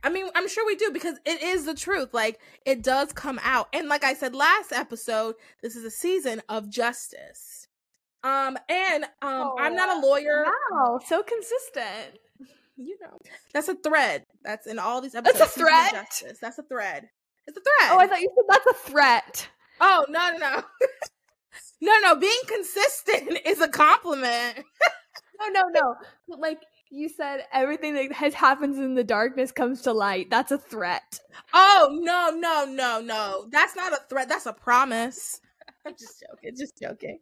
I 0.03 0.09
mean, 0.09 0.27
I'm 0.35 0.47
sure 0.47 0.65
we 0.65 0.75
do 0.75 0.91
because 0.91 1.19
it 1.25 1.41
is 1.41 1.65
the 1.65 1.73
truth. 1.73 2.13
Like 2.13 2.39
it 2.65 2.83
does 2.83 3.13
come 3.13 3.39
out. 3.43 3.67
And 3.73 3.87
like 3.89 4.03
I 4.03 4.13
said 4.13 4.35
last 4.35 4.71
episode, 4.71 5.35
this 5.61 5.75
is 5.75 5.83
a 5.83 5.91
season 5.91 6.41
of 6.47 6.69
justice. 6.69 7.67
Um 8.23 8.57
and 8.69 9.05
um 9.21 9.53
I'm 9.59 9.75
not 9.75 9.97
a 9.97 10.05
lawyer. 10.05 10.45
Wow, 10.71 10.99
so 11.05 11.23
consistent. 11.23 12.19
You 12.77 12.97
know. 13.01 13.17
That's 13.53 13.67
a 13.69 13.75
thread. 13.75 14.25
That's 14.43 14.67
in 14.67 14.77
all 14.77 15.01
these 15.01 15.15
episodes. 15.15 15.39
That's 15.39 15.57
a 15.57 15.59
thread? 15.59 15.91
Justice. 15.91 16.37
That's 16.39 16.59
a 16.59 16.63
thread. 16.63 17.09
It's 17.47 17.57
a 17.57 17.61
thread. 17.61 17.91
Oh, 17.91 17.99
I 17.99 18.07
thought 18.07 18.21
you 18.21 18.29
said 18.35 18.45
that's 18.47 18.65
a 18.67 18.89
threat. 18.91 19.49
Oh, 19.79 20.05
no, 20.09 20.31
no, 20.31 20.37
no. 20.37 20.63
no, 21.81 21.93
no, 22.03 22.15
being 22.15 22.39
consistent 22.47 23.39
is 23.45 23.61
a 23.61 23.67
compliment. 23.67 24.63
No, 25.39 25.49
no, 25.49 25.67
no. 25.71 25.95
But 26.27 26.39
like 26.39 26.57
you 26.89 27.09
said, 27.09 27.45
everything 27.53 27.93
that 27.95 28.11
has 28.13 28.33
happens 28.33 28.77
in 28.77 28.95
the 28.95 29.03
darkness 29.03 29.51
comes 29.51 29.81
to 29.83 29.93
light. 29.93 30.29
That's 30.29 30.51
a 30.51 30.57
threat. 30.57 31.19
Oh, 31.53 31.89
no, 32.01 32.31
no, 32.31 32.65
no, 32.65 33.01
no. 33.01 33.47
That's 33.51 33.75
not 33.75 33.93
a 33.93 33.99
threat. 34.09 34.29
That's 34.29 34.45
a 34.45 34.53
promise. 34.53 35.41
I'm 35.85 35.93
just 35.97 36.21
joking. 36.21 36.55
Just 36.57 36.77
joking. 36.81 37.19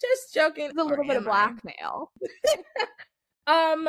Just 0.00 0.34
joking. 0.34 0.66
It's 0.66 0.78
a 0.78 0.82
little 0.82 1.04
Or 1.04 1.06
bit 1.06 1.16
of 1.16 1.24
blackmail. 1.24 2.10
Um 3.46 3.88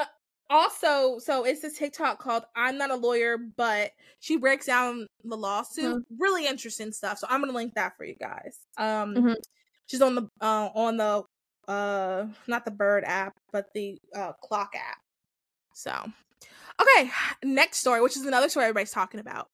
also, 0.49 1.19
so 1.19 1.43
it's 1.43 1.61
this 1.61 1.77
TikTok 1.77 2.17
called 2.19 2.43
I'm 2.55 2.77
not 2.77 2.91
a 2.91 2.95
lawyer, 2.95 3.38
but 3.38 3.91
she 4.19 4.38
breaks 4.38 4.65
down 4.65 5.05
the 5.23 5.36
lawsuit. 5.36 6.05
Really 6.17 6.47
interesting 6.47 6.91
stuff. 6.91 7.19
So 7.19 7.27
I'm 7.30 7.41
gonna 7.41 7.51
link 7.53 7.75
that 7.75 7.97
for 7.97 8.05
you 8.05 8.15
guys. 8.15 8.57
Um 8.77 9.15
Mhm. 9.15 9.36
she's 9.88 10.01
on 10.01 10.15
the 10.15 10.30
uh 10.41 10.69
on 10.73 10.97
the 10.97 11.23
uh 11.67 12.27
not 12.47 12.65
the 12.65 12.71
bird 12.71 13.03
app, 13.05 13.34
but 13.51 13.65
the 13.73 13.99
uh 14.15 14.32
clock 14.41 14.73
app. 14.75 14.97
So 15.80 16.11
okay, 16.82 17.09
next 17.43 17.77
story, 17.77 18.01
which 18.01 18.17
is 18.17 18.25
another 18.25 18.49
story 18.49 18.65
everybody's 18.65 18.91
talking 18.91 19.19
about. 19.19 19.47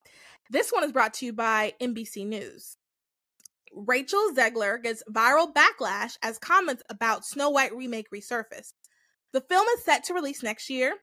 This 0.49 0.71
one 0.71 0.83
is 0.83 0.91
brought 0.91 1.13
to 1.15 1.25
you 1.25 1.33
by 1.33 1.73
NBC 1.81 2.25
News. 2.25 2.77
Rachel 3.73 4.31
Zegler 4.35 4.81
gets 4.81 5.03
viral 5.11 5.51
backlash 5.53 6.17
as 6.23 6.37
comments 6.37 6.83
about 6.89 7.25
Snow 7.25 7.49
White 7.49 7.75
remake 7.75 8.07
resurface. 8.13 8.73
The 9.33 9.41
film 9.41 9.67
is 9.75 9.83
set 9.83 10.05
to 10.05 10.13
release 10.13 10.43
next 10.43 10.69
year, 10.69 10.95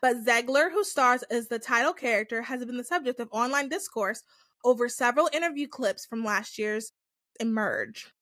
but 0.00 0.24
Zegler, 0.24 0.70
who 0.70 0.84
stars 0.84 1.24
as 1.24 1.48
the 1.48 1.58
title 1.58 1.92
character, 1.92 2.42
has 2.42 2.64
been 2.64 2.76
the 2.76 2.84
subject 2.84 3.18
of 3.18 3.28
online 3.32 3.68
discourse 3.68 4.22
over 4.64 4.88
several 4.88 5.28
interview 5.32 5.66
clips 5.66 6.06
from 6.06 6.24
last 6.24 6.58
year's 6.58 6.92
Emerge. 7.40 8.12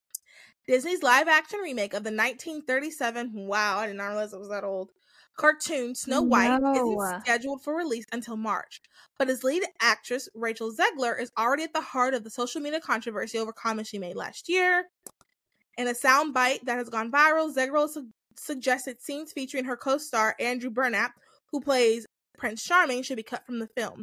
Disney's 0.66 1.02
live 1.02 1.28
action 1.28 1.58
remake 1.60 1.92
of 1.92 2.04
the 2.04 2.10
1937, 2.10 3.32
wow, 3.34 3.78
I 3.78 3.86
did 3.86 3.96
not 3.96 4.06
realize 4.06 4.32
it 4.32 4.38
was 4.38 4.48
that 4.48 4.64
old, 4.64 4.92
cartoon 5.36 5.94
Snow 5.94 6.22
White 6.22 6.60
No. 6.60 7.00
isn't 7.00 7.20
scheduled 7.22 7.62
for 7.62 7.74
release 7.74 8.06
until 8.12 8.36
March. 8.36 8.80
But 9.18 9.30
as 9.30 9.44
lead 9.44 9.64
actress 9.80 10.28
Rachel 10.34 10.72
Zegler 10.72 11.20
is 11.20 11.30
already 11.38 11.64
at 11.64 11.72
the 11.72 11.80
heart 11.80 12.14
of 12.14 12.24
the 12.24 12.30
social 12.30 12.60
media 12.60 12.80
controversy 12.80 13.38
over 13.38 13.52
comments 13.52 13.90
she 13.90 13.98
made 13.98 14.16
last 14.16 14.48
year. 14.48 14.86
In 15.78 15.88
a 15.88 15.92
soundbite 15.92 16.64
that 16.64 16.78
has 16.78 16.88
gone 16.88 17.10
viral, 17.10 17.54
Zegler 17.54 17.88
su- 17.88 18.08
suggested 18.36 19.00
scenes 19.00 19.32
featuring 19.32 19.64
her 19.64 19.76
co-star 19.76 20.34
Andrew 20.38 20.70
Burnap, 20.70 21.10
who 21.50 21.60
plays 21.60 22.06
Prince 22.36 22.62
Charming, 22.62 23.02
should 23.02 23.16
be 23.16 23.22
cut 23.22 23.46
from 23.46 23.58
the 23.58 23.68
film. 23.68 24.02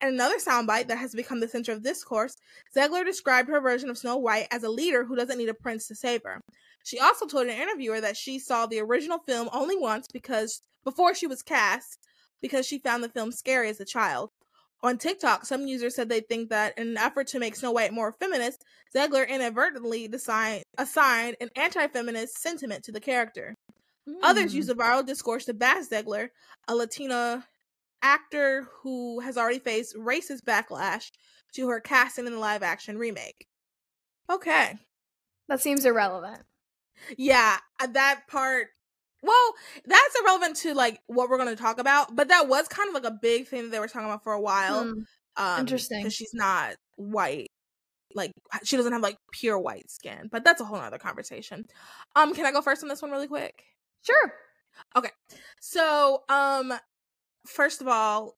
In 0.00 0.08
another 0.08 0.38
soundbite 0.38 0.86
that 0.88 0.98
has 0.98 1.12
become 1.12 1.40
the 1.40 1.48
center 1.48 1.72
of 1.72 1.82
discourse, 1.82 2.36
Zegler 2.76 3.04
described 3.04 3.48
her 3.48 3.60
version 3.60 3.90
of 3.90 3.98
Snow 3.98 4.16
White 4.16 4.46
as 4.52 4.62
a 4.62 4.70
leader 4.70 5.04
who 5.04 5.16
doesn't 5.16 5.38
need 5.38 5.48
a 5.48 5.54
prince 5.54 5.88
to 5.88 5.96
save 5.96 6.22
her. 6.24 6.40
She 6.88 6.98
also 6.98 7.26
told 7.26 7.48
an 7.48 7.60
interviewer 7.60 8.00
that 8.00 8.16
she 8.16 8.38
saw 8.38 8.64
the 8.64 8.80
original 8.80 9.18
film 9.18 9.50
only 9.52 9.76
once 9.76 10.08
because 10.10 10.62
before 10.84 11.14
she 11.14 11.26
was 11.26 11.42
cast 11.42 11.98
because 12.40 12.64
she 12.66 12.78
found 12.78 13.04
the 13.04 13.10
film 13.10 13.30
scary 13.30 13.68
as 13.68 13.78
a 13.78 13.84
child. 13.84 14.30
On 14.82 14.96
TikTok, 14.96 15.44
some 15.44 15.66
users 15.66 15.94
said 15.94 16.08
they 16.08 16.20
think 16.20 16.48
that 16.48 16.78
in 16.78 16.88
an 16.88 16.96
effort 16.96 17.26
to 17.26 17.38
make 17.38 17.56
Snow 17.56 17.72
White 17.72 17.92
more 17.92 18.16
feminist, 18.18 18.64
Zegler 18.96 19.28
inadvertently 19.28 20.08
design, 20.08 20.62
assigned 20.78 21.36
an 21.42 21.50
anti-feminist 21.56 22.38
sentiment 22.38 22.84
to 22.84 22.92
the 22.92 23.00
character. 23.00 23.54
Others 24.22 24.52
Hmm. 24.52 24.56
use 24.56 24.66
the 24.68 24.74
viral 24.74 25.04
discourse 25.04 25.44
to 25.44 25.52
bash 25.52 25.88
Zegler, 25.88 26.30
a 26.68 26.74
Latina 26.74 27.46
actor 28.00 28.66
who 28.80 29.20
has 29.20 29.36
already 29.36 29.58
faced 29.58 29.94
racist 29.94 30.40
backlash 30.46 31.10
to 31.52 31.68
her 31.68 31.80
casting 31.80 32.26
in 32.26 32.32
the 32.32 32.38
live 32.38 32.62
action 32.62 32.96
remake. 32.96 33.46
Okay. 34.30 34.78
that 35.48 35.60
seems 35.60 35.84
irrelevant. 35.84 36.44
Yeah, 37.16 37.56
uh, 37.80 37.86
that 37.88 38.22
part. 38.28 38.68
Well, 39.22 39.54
that's 39.84 40.14
irrelevant 40.22 40.56
to 40.58 40.74
like 40.74 41.00
what 41.06 41.28
we're 41.28 41.38
going 41.38 41.54
to 41.54 41.60
talk 41.60 41.80
about, 41.80 42.14
but 42.14 42.28
that 42.28 42.48
was 42.48 42.68
kind 42.68 42.88
of 42.88 42.94
like 42.94 43.10
a 43.10 43.18
big 43.20 43.48
thing 43.48 43.64
that 43.64 43.70
they 43.70 43.80
were 43.80 43.88
talking 43.88 44.06
about 44.06 44.22
for 44.22 44.32
a 44.32 44.40
while. 44.40 44.84
Hmm. 44.84 45.00
Um, 45.36 45.60
Interesting. 45.60 46.00
because 46.00 46.14
she's 46.14 46.34
not 46.34 46.74
white. 46.96 47.48
Like 48.14 48.32
she 48.64 48.76
doesn't 48.76 48.92
have 48.92 49.02
like 49.02 49.16
pure 49.32 49.58
white 49.58 49.90
skin, 49.90 50.28
but 50.30 50.44
that's 50.44 50.60
a 50.60 50.64
whole 50.64 50.78
other 50.78 50.98
conversation. 50.98 51.64
Um, 52.16 52.34
can 52.34 52.46
I 52.46 52.52
go 52.52 52.62
first 52.62 52.82
on 52.82 52.88
this 52.88 53.02
one 53.02 53.10
really 53.10 53.28
quick? 53.28 53.62
Sure. 54.02 54.32
Okay. 54.96 55.10
So, 55.60 56.22
um, 56.28 56.72
first 57.46 57.80
of 57.80 57.88
all, 57.88 58.36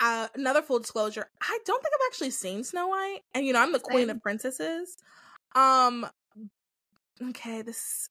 uh, 0.00 0.28
another 0.34 0.62
full 0.62 0.78
disclosure: 0.78 1.26
I 1.40 1.58
don't 1.64 1.82
think 1.82 1.94
I've 1.94 2.08
actually 2.10 2.30
seen 2.30 2.64
Snow 2.64 2.88
White, 2.88 3.20
and 3.34 3.46
you 3.46 3.52
know 3.52 3.60
I'm 3.60 3.72
the 3.72 3.78
queen 3.78 4.08
Same. 4.08 4.16
of 4.16 4.22
princesses. 4.22 4.96
Um, 5.54 6.06
okay, 7.30 7.62
this 7.62 8.08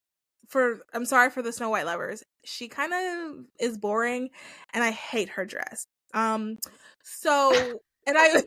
for 0.47 0.80
I'm 0.93 1.05
sorry 1.05 1.30
for 1.30 1.41
the 1.41 1.51
Snow 1.51 1.70
White 1.70 1.86
lovers. 1.86 2.24
She 2.43 2.68
kind 2.68 2.93
of 2.93 3.45
is 3.60 3.78
boring, 3.78 4.30
and 4.74 4.84
I 4.84 4.91
hate 4.91 5.30
her 5.30 5.45
dress. 5.45 5.88
Um, 6.14 6.58
so 7.03 7.80
and 8.05 8.18
I 8.18 8.43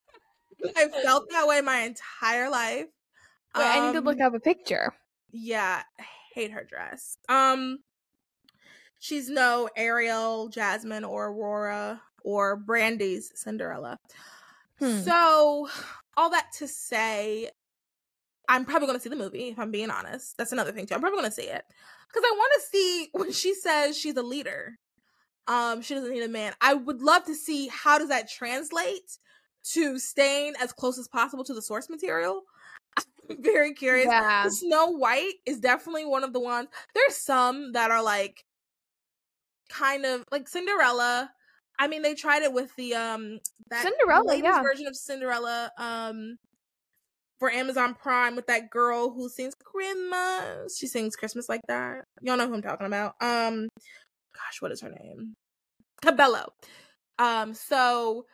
I 0.76 0.88
felt 0.88 1.24
that 1.30 1.46
way 1.48 1.60
my 1.62 1.78
entire 1.80 2.50
life. 2.50 2.86
Wait, 3.56 3.64
I 3.64 3.86
need 3.86 3.92
to 3.92 3.98
Um, 3.98 4.04
look 4.04 4.20
up 4.20 4.34
a 4.34 4.40
picture. 4.40 4.92
yeah, 5.32 5.82
I 5.98 6.04
hate 6.34 6.52
her 6.52 6.64
dress. 6.64 7.16
Um 7.28 7.78
she's 8.98 9.28
no 9.30 9.68
Ariel, 9.76 10.48
Jasmine, 10.48 11.04
or 11.04 11.28
Aurora 11.28 12.02
or 12.22 12.56
Brandy's 12.56 13.32
Cinderella. 13.34 13.98
Hmm. 14.78 15.00
So, 15.00 15.68
all 16.16 16.30
that 16.30 16.48
to 16.58 16.68
say, 16.68 17.50
I'm 18.50 18.64
probably 18.64 18.88
going 18.88 18.98
to 18.98 19.02
see 19.02 19.08
the 19.08 19.16
movie 19.16 19.48
if 19.48 19.58
I'm 19.58 19.70
being 19.70 19.90
honest. 19.90 20.36
That's 20.36 20.50
another 20.50 20.72
thing 20.72 20.84
too. 20.84 20.94
I'm 20.94 21.00
probably 21.00 21.20
going 21.20 21.30
to 21.30 21.34
see 21.34 21.48
it 21.48 21.64
cuz 22.12 22.24
I 22.26 22.34
want 22.36 22.52
to 22.56 22.66
see 22.66 23.08
when 23.12 23.32
she 23.32 23.54
says 23.54 23.96
she's 23.96 24.16
a 24.16 24.22
leader. 24.22 24.78
Um 25.46 25.80
she 25.80 25.94
doesn't 25.94 26.10
need 26.10 26.22
a 26.22 26.28
man. 26.28 26.52
I 26.60 26.74
would 26.74 27.00
love 27.00 27.24
to 27.24 27.34
see 27.34 27.68
how 27.68 27.98
does 27.98 28.08
that 28.08 28.28
translate 28.28 29.18
to 29.72 29.98
staying 29.98 30.54
as 30.60 30.72
close 30.72 30.98
as 30.98 31.06
possible 31.06 31.44
to 31.44 31.54
the 31.54 31.62
source 31.62 31.88
material. 31.88 32.42
I'm 32.96 33.42
very 33.42 33.72
curious. 33.72 34.08
Yeah. 34.08 34.48
Snow 34.48 34.88
White 34.88 35.34
is 35.46 35.60
definitely 35.60 36.04
one 36.04 36.24
of 36.24 36.32
the 36.32 36.40
ones. 36.40 36.68
There's 36.94 37.16
some 37.16 37.72
that 37.72 37.92
are 37.92 38.02
like 38.02 38.44
kind 39.68 40.04
of 40.04 40.24
like 40.32 40.48
Cinderella. 40.48 41.30
I 41.78 41.86
mean, 41.86 42.02
they 42.02 42.14
tried 42.14 42.42
it 42.42 42.52
with 42.52 42.74
the 42.74 42.94
um 42.94 43.38
that 43.70 43.84
Cinderella, 43.84 44.36
yeah. 44.36 44.60
version 44.60 44.88
of 44.88 44.96
Cinderella. 44.96 45.70
Um, 45.78 46.38
for 47.40 47.50
Amazon 47.50 47.94
Prime 47.94 48.36
with 48.36 48.46
that 48.46 48.70
girl 48.70 49.10
who 49.10 49.28
sings 49.28 49.54
Christmas. 49.64 50.76
She 50.78 50.86
sings 50.86 51.16
Christmas 51.16 51.48
like 51.48 51.62
that. 51.66 52.04
Y'all 52.20 52.36
know 52.36 52.46
who 52.46 52.54
I'm 52.54 52.62
talking 52.62 52.86
about. 52.86 53.14
Um, 53.20 53.68
gosh, 54.34 54.60
what 54.60 54.70
is 54.70 54.82
her 54.82 54.90
name? 54.90 55.34
Cabello. 56.02 56.52
Um, 57.18 57.54
so 57.54 58.26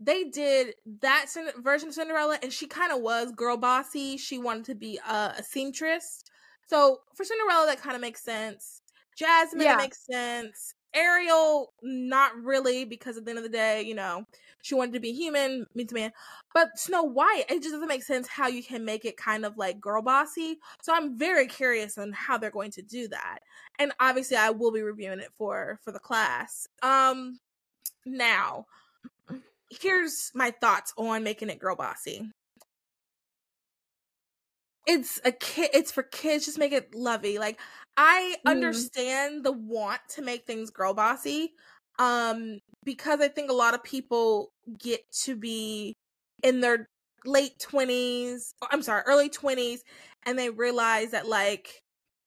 they 0.00 0.24
did 0.24 0.74
that 1.00 1.26
version 1.58 1.88
of 1.88 1.94
Cinderella, 1.94 2.38
and 2.42 2.52
she 2.52 2.66
kind 2.66 2.92
of 2.92 3.00
was 3.00 3.32
girl 3.32 3.56
bossy. 3.56 4.16
She 4.16 4.38
wanted 4.38 4.64
to 4.66 4.74
be 4.76 4.98
a, 5.08 5.34
a 5.38 5.42
seamstress. 5.42 6.22
So 6.68 7.00
for 7.14 7.24
Cinderella, 7.24 7.66
that 7.66 7.82
kind 7.82 7.96
of 7.96 8.00
makes 8.00 8.22
sense. 8.22 8.80
Jasmine 9.18 9.62
yeah. 9.62 9.76
makes 9.76 10.06
sense. 10.06 10.74
Ariel, 10.94 11.72
not 11.82 12.36
really, 12.42 12.84
because 12.84 13.16
at 13.16 13.24
the 13.24 13.30
end 13.30 13.38
of 13.38 13.44
the 13.44 13.50
day, 13.50 13.82
you 13.82 13.94
know, 13.94 14.26
she 14.62 14.74
wanted 14.74 14.94
to 14.94 15.00
be 15.00 15.12
human, 15.12 15.66
meets 15.74 15.92
man. 15.92 16.12
But 16.54 16.78
Snow 16.78 17.02
White, 17.02 17.44
it 17.48 17.62
just 17.62 17.72
doesn't 17.74 17.88
make 17.88 18.02
sense 18.02 18.28
how 18.28 18.46
you 18.48 18.62
can 18.62 18.84
make 18.84 19.04
it 19.04 19.16
kind 19.16 19.44
of 19.44 19.56
like 19.58 19.80
girl 19.80 20.02
bossy. 20.02 20.58
So 20.82 20.94
I'm 20.94 21.18
very 21.18 21.46
curious 21.46 21.98
on 21.98 22.12
how 22.12 22.38
they're 22.38 22.50
going 22.50 22.70
to 22.72 22.82
do 22.82 23.08
that. 23.08 23.40
And 23.78 23.92
obviously 24.00 24.36
I 24.36 24.50
will 24.50 24.70
be 24.72 24.82
reviewing 24.82 25.18
it 25.20 25.32
for 25.36 25.80
for 25.84 25.92
the 25.92 25.98
class. 25.98 26.68
Um 26.82 27.40
now 28.06 28.66
here's 29.70 30.30
my 30.34 30.50
thoughts 30.50 30.92
on 30.96 31.24
making 31.24 31.50
it 31.50 31.58
girl 31.58 31.76
bossy. 31.76 32.30
It's 34.86 35.20
a 35.24 35.32
kid 35.32 35.70
it's 35.74 35.92
for 35.92 36.02
kids, 36.02 36.44
just 36.46 36.58
make 36.58 36.72
it 36.72 36.94
lovey. 36.94 37.38
Like 37.38 37.58
I 37.96 38.36
mm. 38.46 38.50
understand 38.50 39.44
the 39.44 39.52
want 39.52 40.00
to 40.10 40.22
make 40.22 40.46
things 40.46 40.70
girl 40.70 40.94
bossy 40.94 41.52
um 41.98 42.58
because 42.84 43.20
I 43.20 43.28
think 43.28 43.50
a 43.50 43.54
lot 43.54 43.74
of 43.74 43.82
people 43.82 44.52
get 44.78 45.00
to 45.24 45.36
be 45.36 45.96
in 46.42 46.60
their 46.60 46.88
late 47.24 47.58
20s, 47.58 48.54
I'm 48.70 48.82
sorry, 48.82 49.02
early 49.06 49.28
20s 49.28 49.80
and 50.24 50.38
they 50.38 50.50
realize 50.50 51.10
that 51.12 51.28
like 51.28 51.82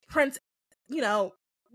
Prince, 0.07 0.37
you 0.87 1.01
know, 1.01 1.33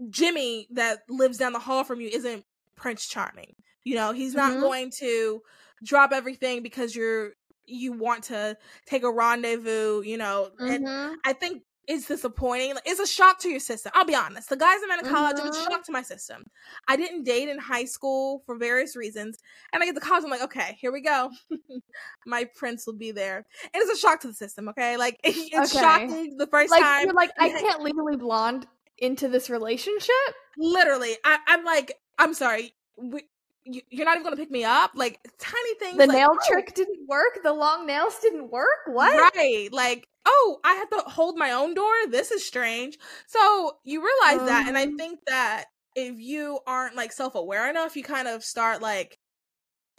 Jimmy 0.09 0.67
that 0.71 1.01
lives 1.09 1.39
down 1.39 1.53
the 1.53 1.59
hall 1.59 1.85
from 1.85 2.01
you 2.01 2.09
isn't 2.09 2.45
Prince 2.77 3.07
Charming. 3.07 3.55
You 3.85 3.97
know, 3.97 4.13
he's 4.13 4.35
not 4.35 4.53
mm-hmm. 4.53 4.61
going 4.61 4.91
to 4.99 5.43
drop 5.83 6.13
everything 6.13 6.63
because 6.63 6.95
you're 6.95 7.33
you 7.67 7.93
want 7.93 8.25
to 8.25 8.57
take 8.87 9.05
a 9.05 9.11
rendezvous, 9.11 10.03
you 10.03 10.19
know. 10.19 10.51
Mm-hmm. 10.61 10.87
And 10.87 11.17
I 11.25 11.33
think 11.33 11.63
it's 11.91 12.07
disappointing. 12.07 12.75
It's 12.87 13.01
a 13.01 13.07
shock 13.07 13.41
to 13.41 13.49
your 13.49 13.59
system. 13.59 13.91
I'll 13.97 14.05
be 14.05 14.15
honest. 14.15 14.49
The 14.49 14.57
guys 14.57 14.79
I'm 14.85 15.01
in 15.01 15.05
college, 15.05 15.37
mm-hmm. 15.37 15.47
it 15.47 15.49
was 15.49 15.57
a 15.57 15.61
mm-hmm. 15.61 15.73
shock 15.73 15.85
to 15.87 15.93
my 15.93 16.03
system. 16.03 16.45
I 16.87 16.97
didn't 16.97 17.25
date 17.25 17.49
in 17.49 17.59
high 17.59 17.85
school 17.85 18.45
for 18.47 18.57
various 18.57 18.95
reasons. 18.95 19.39
And 19.73 19.83
I 19.83 19.87
get 19.87 19.97
to 19.97 20.01
college, 20.01 20.23
I'm 20.23 20.31
like, 20.31 20.43
okay, 20.43 20.79
here 20.81 20.93
we 20.93 21.01
go. 21.01 21.31
my 22.27 22.49
prince 22.55 22.87
will 22.87 22.95
be 22.95 23.11
there. 23.11 23.45
And 23.65 23.83
it's 23.83 23.99
a 23.99 24.01
shock 24.01 24.21
to 24.21 24.29
the 24.29 24.35
system, 24.35 24.69
okay? 24.69 24.97
Like 24.97 25.19
it's 25.25 25.75
okay. 25.75 25.83
shocking 25.83 26.37
the 26.37 26.47
first 26.47 26.71
like, 26.71 26.81
time. 26.81 27.07
You're 27.07 27.15
like, 27.15 27.33
I 27.41 27.49
can't 27.61 27.83
legally 27.83 28.17
blonde 28.17 28.69
into 28.99 29.27
this 29.27 29.51
relationship. 29.51 30.15
Literally. 30.57 31.17
I, 31.25 31.39
am 31.49 31.65
like, 31.65 31.95
I'm 32.21 32.35
sorry. 32.35 32.73
We, 32.97 33.23
you're 33.65 34.05
not 34.05 34.17
even 34.17 34.25
gonna 34.25 34.37
pick 34.37 34.51
me 34.51 34.65
up? 34.65 34.93
Like 34.95 35.21
tiny 35.39 35.75
things 35.79 35.99
the 35.99 36.07
like, 36.07 36.17
nail 36.17 36.31
oh. 36.33 36.49
trick 36.49 36.75
didn't 36.75 37.07
work? 37.09 37.41
The 37.43 37.53
long 37.53 37.87
nails 37.87 38.19
didn't 38.21 38.51
work? 38.51 38.87
What? 38.87 39.35
Right 39.35 39.69
like 39.73 40.09
oh 40.27 40.59
i 40.65 40.75
have 40.75 40.91
to 40.91 41.03
hold 41.11 41.37
my 41.37 41.53
own 41.53 41.75
door? 41.75 41.93
This 42.09 42.31
is 42.31 42.45
strange. 42.45 42.99
So 43.27 43.79
you 43.85 44.03
realize 44.05 44.41
um, 44.41 44.47
that 44.47 44.69
and 44.69 44.77
i 44.77 44.85
um. 44.85 44.97
think 44.97 45.21
that 45.27 45.67
if 45.97 46.19
you 46.19 46.61
aren't 46.67 46.97
like 46.97 47.13
self-aware 47.13 47.69
enough 47.69 47.97
you 47.97 48.05
kind 48.05 48.29
of 48.29 48.45
start 48.45 48.81
like 48.81 49.19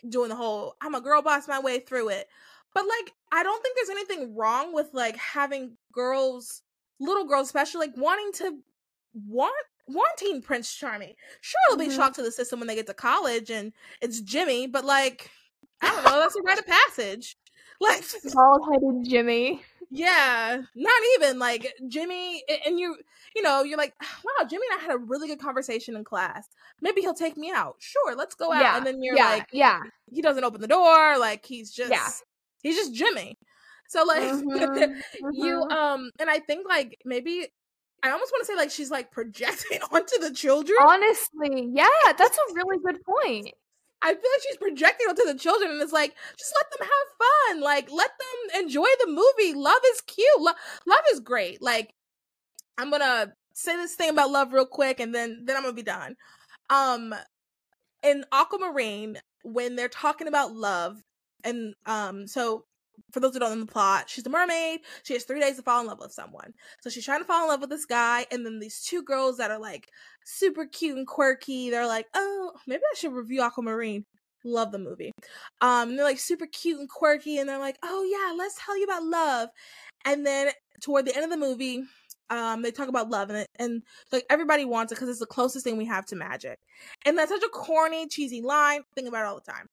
doing 0.07 0.29
the 0.29 0.35
whole 0.35 0.75
i'm 0.81 0.95
a 0.95 1.01
girl 1.01 1.21
boss 1.21 1.47
my 1.47 1.59
way 1.59 1.79
through 1.79 2.09
it. 2.09 2.27
But 2.73 2.85
like 2.85 3.13
i 3.31 3.43
don't 3.43 3.61
think 3.61 3.75
there's 3.75 3.89
anything 3.89 4.35
wrong 4.35 4.73
with 4.73 4.89
like 4.93 5.17
having 5.17 5.77
girls 5.93 6.61
little 6.99 7.25
girls 7.25 7.47
especially 7.47 7.87
like 7.87 7.97
wanting 7.97 8.31
to 8.33 8.59
want 9.27 9.53
wanting 9.87 10.41
Prince 10.41 10.73
Charming. 10.73 11.13
Sure, 11.41 11.59
it'll 11.69 11.79
be 11.79 11.87
mm-hmm. 11.87 11.95
shocked 11.95 12.15
to 12.15 12.23
the 12.23 12.31
system 12.31 12.59
when 12.59 12.67
they 12.67 12.75
get 12.75 12.87
to 12.87 12.93
college 12.93 13.49
and 13.49 13.73
it's 14.01 14.21
Jimmy, 14.21 14.67
but 14.67 14.85
like, 14.85 15.29
I 15.81 15.89
don't 15.89 16.03
know, 16.03 16.19
that's 16.19 16.35
a 16.35 16.41
rite 16.41 16.59
of 16.59 16.67
passage. 16.87 17.37
Like 17.79 18.03
bald 18.33 18.61
headed 18.71 19.09
Jimmy. 19.09 19.63
Yeah, 19.93 20.61
not 20.73 21.01
even 21.17 21.37
like 21.37 21.73
Jimmy, 21.89 22.43
and 22.65 22.79
you, 22.79 22.95
you 23.35 23.41
know, 23.41 23.63
you're 23.63 23.77
like, 23.77 23.93
wow, 23.99 24.47
Jimmy 24.47 24.63
and 24.71 24.79
I 24.79 24.83
had 24.85 24.95
a 24.95 24.99
really 24.99 25.27
good 25.27 25.41
conversation 25.41 25.97
in 25.97 26.05
class. 26.05 26.47
Maybe 26.79 27.01
he'll 27.01 27.13
take 27.13 27.35
me 27.35 27.51
out. 27.51 27.75
Sure, 27.79 28.15
let's 28.15 28.33
go 28.33 28.53
out. 28.53 28.61
Yeah. 28.61 28.77
And 28.77 28.85
then 28.85 29.03
you're 29.03 29.17
yeah. 29.17 29.25
like, 29.25 29.47
yeah, 29.51 29.81
he 30.09 30.21
doesn't 30.21 30.45
open 30.45 30.61
the 30.61 30.67
door. 30.67 31.17
Like 31.17 31.45
he's 31.45 31.71
just, 31.71 31.91
yeah. 31.91 32.07
he's 32.63 32.77
just 32.77 32.93
Jimmy. 32.93 33.37
So 33.89 34.05
like, 34.05 34.21
mm-hmm. 34.23 35.29
you, 35.33 35.55
mm-hmm. 35.55 35.71
um, 35.71 36.11
and 36.19 36.29
I 36.29 36.39
think 36.39 36.65
like 36.65 36.97
maybe 37.03 37.47
I 38.03 38.09
almost 38.09 38.31
want 38.31 38.41
to 38.41 38.51
say 38.51 38.55
like 38.55 38.71
she's 38.71 38.91
like 38.91 39.11
projecting 39.11 39.79
onto 39.91 40.19
the 40.19 40.33
children. 40.33 40.77
Honestly, 40.81 41.69
yeah, 41.73 41.87
that's 42.17 42.37
a 42.37 42.53
really 42.53 42.77
good 42.83 42.99
point. 43.03 43.53
I 44.03 44.09
feel 44.13 44.31
like 44.33 44.41
she's 44.41 44.57
projecting 44.57 45.07
onto 45.07 45.25
the 45.25 45.37
children, 45.37 45.71
and 45.71 45.81
it's 45.81 45.93
like 45.93 46.15
just 46.37 46.53
let 46.57 46.71
them 46.71 46.87
have 46.87 47.27
fun, 47.57 47.61
like 47.61 47.91
let 47.91 48.11
them 48.19 48.61
enjoy 48.63 48.87
the 48.99 49.07
movie. 49.07 49.53
Love 49.57 49.81
is 49.93 50.01
cute. 50.01 50.27
Lo- 50.39 50.53
love 50.87 51.03
is 51.13 51.19
great. 51.19 51.61
Like 51.61 51.93
I'm 52.77 52.89
gonna 52.89 53.33
say 53.53 53.75
this 53.75 53.95
thing 53.95 54.09
about 54.09 54.31
love 54.31 54.53
real 54.53 54.65
quick, 54.65 54.99
and 54.99 55.13
then 55.13 55.43
then 55.45 55.55
I'm 55.55 55.63
gonna 55.63 55.73
be 55.73 55.83
done. 55.83 56.15
Um, 56.69 57.13
in 58.01 58.25
Aquamarine, 58.31 59.17
when 59.43 59.75
they're 59.75 59.89
talking 59.89 60.27
about 60.27 60.53
love, 60.55 61.03
and 61.43 61.75
um, 61.85 62.27
so 62.27 62.65
for 63.11 63.19
those 63.19 63.33
who 63.33 63.39
don't 63.39 63.57
know 63.57 63.65
the 63.65 63.71
plot, 63.71 64.09
she's 64.09 64.25
a 64.25 64.29
mermaid. 64.29 64.81
She 65.03 65.13
has 65.13 65.23
three 65.23 65.39
days 65.39 65.57
to 65.57 65.61
fall 65.61 65.81
in 65.81 65.87
love 65.87 65.99
with 65.99 66.11
someone. 66.11 66.53
So 66.81 66.89
she's 66.89 67.05
trying 67.05 67.19
to 67.19 67.25
fall 67.25 67.43
in 67.43 67.49
love 67.49 67.61
with 67.61 67.69
this 67.69 67.85
guy, 67.85 68.25
and 68.31 68.45
then 68.45 68.59
these 68.59 68.81
two 68.81 69.03
girls 69.03 69.37
that 69.37 69.51
are 69.51 69.59
like 69.59 69.89
super 70.25 70.65
cute 70.65 70.97
and 70.97 71.07
quirky. 71.07 71.69
They're 71.69 71.87
like, 71.87 72.07
oh, 72.13 72.51
maybe 72.67 72.81
I 72.91 72.95
should 72.95 73.13
review 73.13 73.41
Aquamarine. 73.41 74.05
Love 74.43 74.71
the 74.71 74.79
movie. 74.79 75.11
Um, 75.61 75.95
they're 75.95 76.05
like 76.05 76.19
super 76.19 76.47
cute 76.47 76.79
and 76.79 76.89
quirky, 76.89 77.37
and 77.37 77.47
they're 77.47 77.59
like, 77.59 77.77
oh 77.83 78.03
yeah, 78.03 78.35
let's 78.37 78.59
tell 78.63 78.77
you 78.77 78.85
about 78.85 79.03
love. 79.03 79.49
And 80.05 80.25
then 80.25 80.51
toward 80.81 81.05
the 81.05 81.15
end 81.15 81.23
of 81.23 81.29
the 81.29 81.37
movie, 81.37 81.83
um, 82.31 82.61
they 82.61 82.71
talk 82.71 82.87
about 82.87 83.09
love 83.09 83.29
and 83.29 83.45
and 83.59 83.83
like 84.11 84.25
everybody 84.29 84.63
wants 84.63 84.91
it 84.91 84.95
because 84.95 85.09
it's 85.09 85.19
the 85.19 85.25
closest 85.25 85.65
thing 85.65 85.77
we 85.77 85.85
have 85.85 86.05
to 86.07 86.15
magic. 86.15 86.57
And 87.05 87.17
that's 87.17 87.29
such 87.29 87.43
a 87.43 87.49
corny, 87.49 88.07
cheesy 88.07 88.41
line. 88.41 88.81
Think 88.95 89.07
about 89.07 89.23
it 89.23 89.27
all 89.27 89.41
the 89.45 89.51
time. 89.51 89.67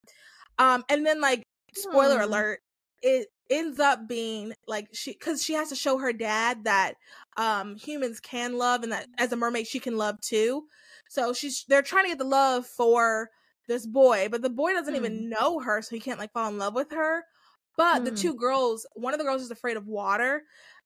Um, 0.59 0.85
and 0.89 1.07
then 1.07 1.21
like 1.21 1.45
spoiler 1.75 2.21
alert, 2.21 2.59
it 3.03 3.29
ends 3.51 3.81
up 3.81 4.07
being 4.09 4.53
like 4.67 4.89
she 4.93 5.13
because 5.13 5.43
she 5.43 5.55
has 5.55 5.71
to 5.71 5.77
show 5.77 5.99
her 5.99 6.13
dad 6.13 6.65
that 6.65 6.95
um 7.37 7.77
humans 7.77 8.21
can 8.21 8.59
love 8.59 8.83
and 8.83 8.93
that 8.93 9.07
as 9.17 9.33
a 9.33 9.37
mermaid 9.37 9.67
she 9.67 9.81
can 9.81 9.97
love 9.97 10.21
too 10.21 10.65
so 11.09 11.33
she's 11.33 11.65
they're 11.69 11.83
trying 11.83 12.05
to 12.05 12.11
get 12.11 12.19
the 12.19 12.25
love 12.25 12.67
for 12.67 13.31
this 13.67 13.87
boy 13.87 14.29
but 14.31 14.43
the 14.43 14.51
boy 14.51 14.73
doesn't 14.73 14.95
mm. 14.95 14.99
even 14.99 15.31
know 15.31 15.61
her 15.61 15.81
so 15.81 15.95
he 15.95 16.01
can't 16.01 16.19
like 16.19 16.33
fall 16.33 16.49
in 16.49 16.59
love 16.59 16.75
with 16.75 16.91
her 16.93 17.25
but 17.77 18.03
mm. 18.03 18.05
the 18.05 18.11
hmm. 18.11 18.17
two 18.17 18.35
girls 18.35 18.87
one 18.95 19.15
of 19.15 19.19
the 19.19 19.25
girls 19.25 19.43
is 19.43 19.51
afraid 19.51 19.77
of 19.77 19.87
water 19.87 20.43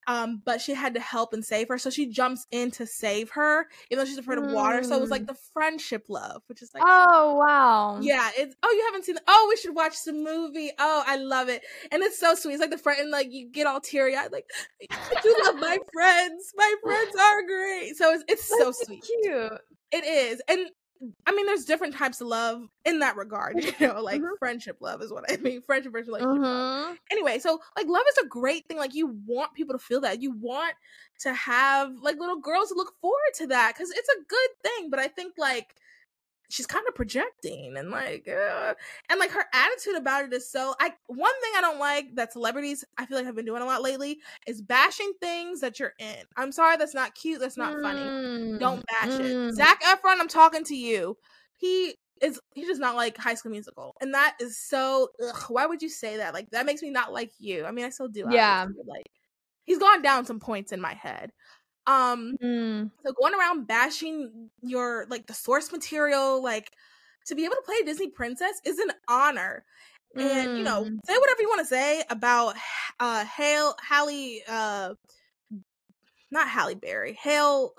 um, 0.06 0.42
but 0.44 0.60
she 0.60 0.74
had 0.74 0.94
to 0.94 1.00
help 1.00 1.32
and 1.32 1.44
save 1.44 1.68
her, 1.68 1.78
so 1.78 1.90
she 1.90 2.06
jumps 2.06 2.46
in 2.50 2.70
to 2.72 2.86
save 2.86 3.30
her, 3.30 3.66
even 3.90 4.02
though 4.02 4.08
she's 4.08 4.18
afraid 4.18 4.38
of 4.38 4.50
water. 4.50 4.82
So 4.82 4.96
it 4.96 5.00
was 5.00 5.10
like 5.10 5.22
mm. 5.22 5.28
the 5.28 5.36
friendship 5.52 6.06
love, 6.08 6.42
which 6.46 6.62
is 6.62 6.70
like, 6.74 6.82
oh 6.86 7.36
wow, 7.36 7.98
yeah. 8.00 8.30
It's 8.36 8.54
oh, 8.62 8.70
you 8.70 8.84
haven't 8.86 9.04
seen 9.04 9.16
it? 9.16 9.22
Oh, 9.28 9.46
we 9.48 9.56
should 9.56 9.74
watch 9.74 9.94
the 10.04 10.12
movie. 10.12 10.70
Oh, 10.78 11.04
I 11.06 11.16
love 11.16 11.48
it, 11.48 11.62
and 11.90 12.02
it's 12.02 12.18
so 12.18 12.34
sweet. 12.34 12.54
It's 12.54 12.60
like 12.60 12.70
the 12.70 12.78
friend, 12.78 13.00
and 13.00 13.10
like 13.10 13.28
you 13.30 13.50
get 13.50 13.66
all 13.66 13.80
teary 13.80 14.16
eyed, 14.16 14.32
like 14.32 14.46
I 14.90 15.20
do 15.22 15.36
love 15.44 15.56
my 15.56 15.78
friends. 15.92 16.52
My 16.56 16.74
friends 16.82 17.14
are 17.16 17.42
great. 17.46 17.96
So 17.96 18.12
it's 18.12 18.24
it's 18.28 18.48
so 18.48 18.72
sweet, 18.72 19.04
cute. 19.04 19.52
It 19.92 20.04
is, 20.04 20.42
and 20.48 20.68
I 21.26 21.32
mean, 21.32 21.46
there's 21.46 21.64
different 21.64 21.94
types 21.94 22.20
of 22.20 22.28
love 22.28 22.68
in 22.84 23.00
that 23.00 23.16
regard, 23.16 23.62
you 23.80 23.86
know, 23.86 24.00
like 24.00 24.20
mm-hmm. 24.20 24.34
friendship 24.38 24.76
love 24.80 25.02
is 25.02 25.12
what 25.12 25.24
I 25.30 25.36
mean. 25.36 25.62
Friendship 25.62 25.92
versus 25.92 26.10
like 26.12 26.22
mm-hmm. 26.22 26.94
Anyway, 27.10 27.38
so 27.38 27.60
like 27.76 27.86
love 27.86 28.04
is 28.10 28.24
a 28.24 28.28
great 28.28 28.66
thing. 28.66 28.76
Like 28.76 28.94
you 28.94 29.18
want 29.26 29.54
people 29.54 29.74
to 29.74 29.78
feel 29.78 30.00
that. 30.02 30.22
You 30.22 30.32
want 30.32 30.74
to 31.20 31.34
have 31.34 31.92
like 32.02 32.18
little 32.18 32.40
girls 32.40 32.72
look 32.74 32.94
forward 33.00 33.32
to 33.36 33.46
that 33.48 33.74
because 33.74 33.90
it's 33.90 34.08
a 34.08 34.24
good 34.28 34.50
thing. 34.62 34.90
But 34.90 35.00
I 35.00 35.08
think 35.08 35.34
like 35.38 35.74
she's 36.52 36.66
kind 36.66 36.84
of 36.86 36.94
projecting 36.94 37.74
and 37.78 37.90
like 37.90 38.28
uh, 38.28 38.74
and 39.08 39.18
like 39.18 39.30
her 39.30 39.46
attitude 39.54 39.96
about 39.96 40.26
it 40.26 40.32
is 40.34 40.50
so 40.50 40.74
I 40.78 40.92
one 41.06 41.32
thing 41.40 41.52
I 41.56 41.62
don't 41.62 41.78
like 41.78 42.14
that 42.16 42.32
celebrities 42.32 42.84
I 42.98 43.06
feel 43.06 43.16
like 43.16 43.24
have 43.24 43.34
been 43.34 43.46
doing 43.46 43.62
a 43.62 43.64
lot 43.64 43.82
lately 43.82 44.18
is 44.46 44.60
bashing 44.60 45.12
things 45.18 45.60
that 45.60 45.80
you're 45.80 45.94
in. 45.98 46.24
I'm 46.36 46.52
sorry 46.52 46.76
that's 46.76 46.94
not 46.94 47.14
cute, 47.14 47.40
that's 47.40 47.56
not 47.56 47.74
mm, 47.74 47.82
funny. 47.82 48.58
Don't 48.58 48.84
bash 48.86 49.12
mm. 49.18 49.48
it. 49.48 49.54
Zac 49.54 49.82
Efron, 49.82 50.20
I'm 50.20 50.28
talking 50.28 50.62
to 50.64 50.76
you. 50.76 51.16
He 51.56 51.94
is 52.20 52.38
he 52.54 52.66
does 52.66 52.78
not 52.78 52.96
like 52.96 53.16
high 53.16 53.34
school 53.34 53.50
musical. 53.50 53.96
And 54.02 54.12
that 54.12 54.36
is 54.38 54.58
so 54.58 55.08
ugh, 55.26 55.44
why 55.48 55.64
would 55.64 55.80
you 55.80 55.88
say 55.88 56.18
that? 56.18 56.34
Like 56.34 56.50
that 56.50 56.66
makes 56.66 56.82
me 56.82 56.90
not 56.90 57.14
like 57.14 57.32
you. 57.38 57.64
I 57.64 57.72
mean 57.72 57.86
I 57.86 57.90
still 57.90 58.08
do. 58.08 58.26
Yeah. 58.30 58.66
Like 58.86 59.06
he's 59.64 59.78
gone 59.78 60.02
down 60.02 60.26
some 60.26 60.38
points 60.38 60.70
in 60.70 60.82
my 60.82 60.92
head. 60.92 61.32
Um, 61.86 62.36
mm. 62.42 62.90
so 63.04 63.12
going 63.12 63.34
around 63.34 63.66
bashing 63.66 64.50
your 64.62 65.06
like 65.10 65.26
the 65.26 65.34
source 65.34 65.72
material, 65.72 66.42
like 66.42 66.70
to 67.26 67.34
be 67.34 67.44
able 67.44 67.56
to 67.56 67.62
play 67.62 67.76
a 67.82 67.84
Disney 67.84 68.08
princess 68.08 68.60
is 68.64 68.78
an 68.78 68.90
honor. 69.08 69.64
And 70.14 70.58
you 70.58 70.64
know, 70.64 70.84
Mm. 70.84 70.98
say 71.06 71.16
whatever 71.18 71.40
you 71.42 71.48
want 71.48 71.60
to 71.60 71.66
say 71.66 72.02
about 72.10 72.54
uh 73.00 73.24
Hale 73.24 73.74
Halle 73.82 74.42
uh 74.48 74.94
not 76.30 76.48
Halle 76.48 76.74
Berry, 76.74 77.12
Hale 77.14 77.74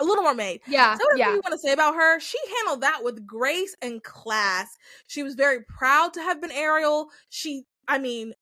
a 0.00 0.04
little 0.04 0.24
mermaid. 0.24 0.60
Yeah, 0.66 0.94
Say 0.94 1.04
whatever 1.04 1.18
yeah. 1.18 1.34
you 1.34 1.40
want 1.44 1.52
to 1.52 1.58
say 1.58 1.72
about 1.72 1.94
her. 1.94 2.18
She 2.20 2.38
handled 2.56 2.80
that 2.82 3.04
with 3.04 3.26
grace 3.26 3.76
and 3.82 4.02
class. 4.02 4.76
She 5.06 5.22
was 5.22 5.34
very 5.34 5.62
proud 5.64 6.14
to 6.14 6.20
have 6.20 6.40
been 6.40 6.50
Ariel. 6.50 7.08
She, 7.30 7.64
I 7.86 7.98
mean, 7.98 8.32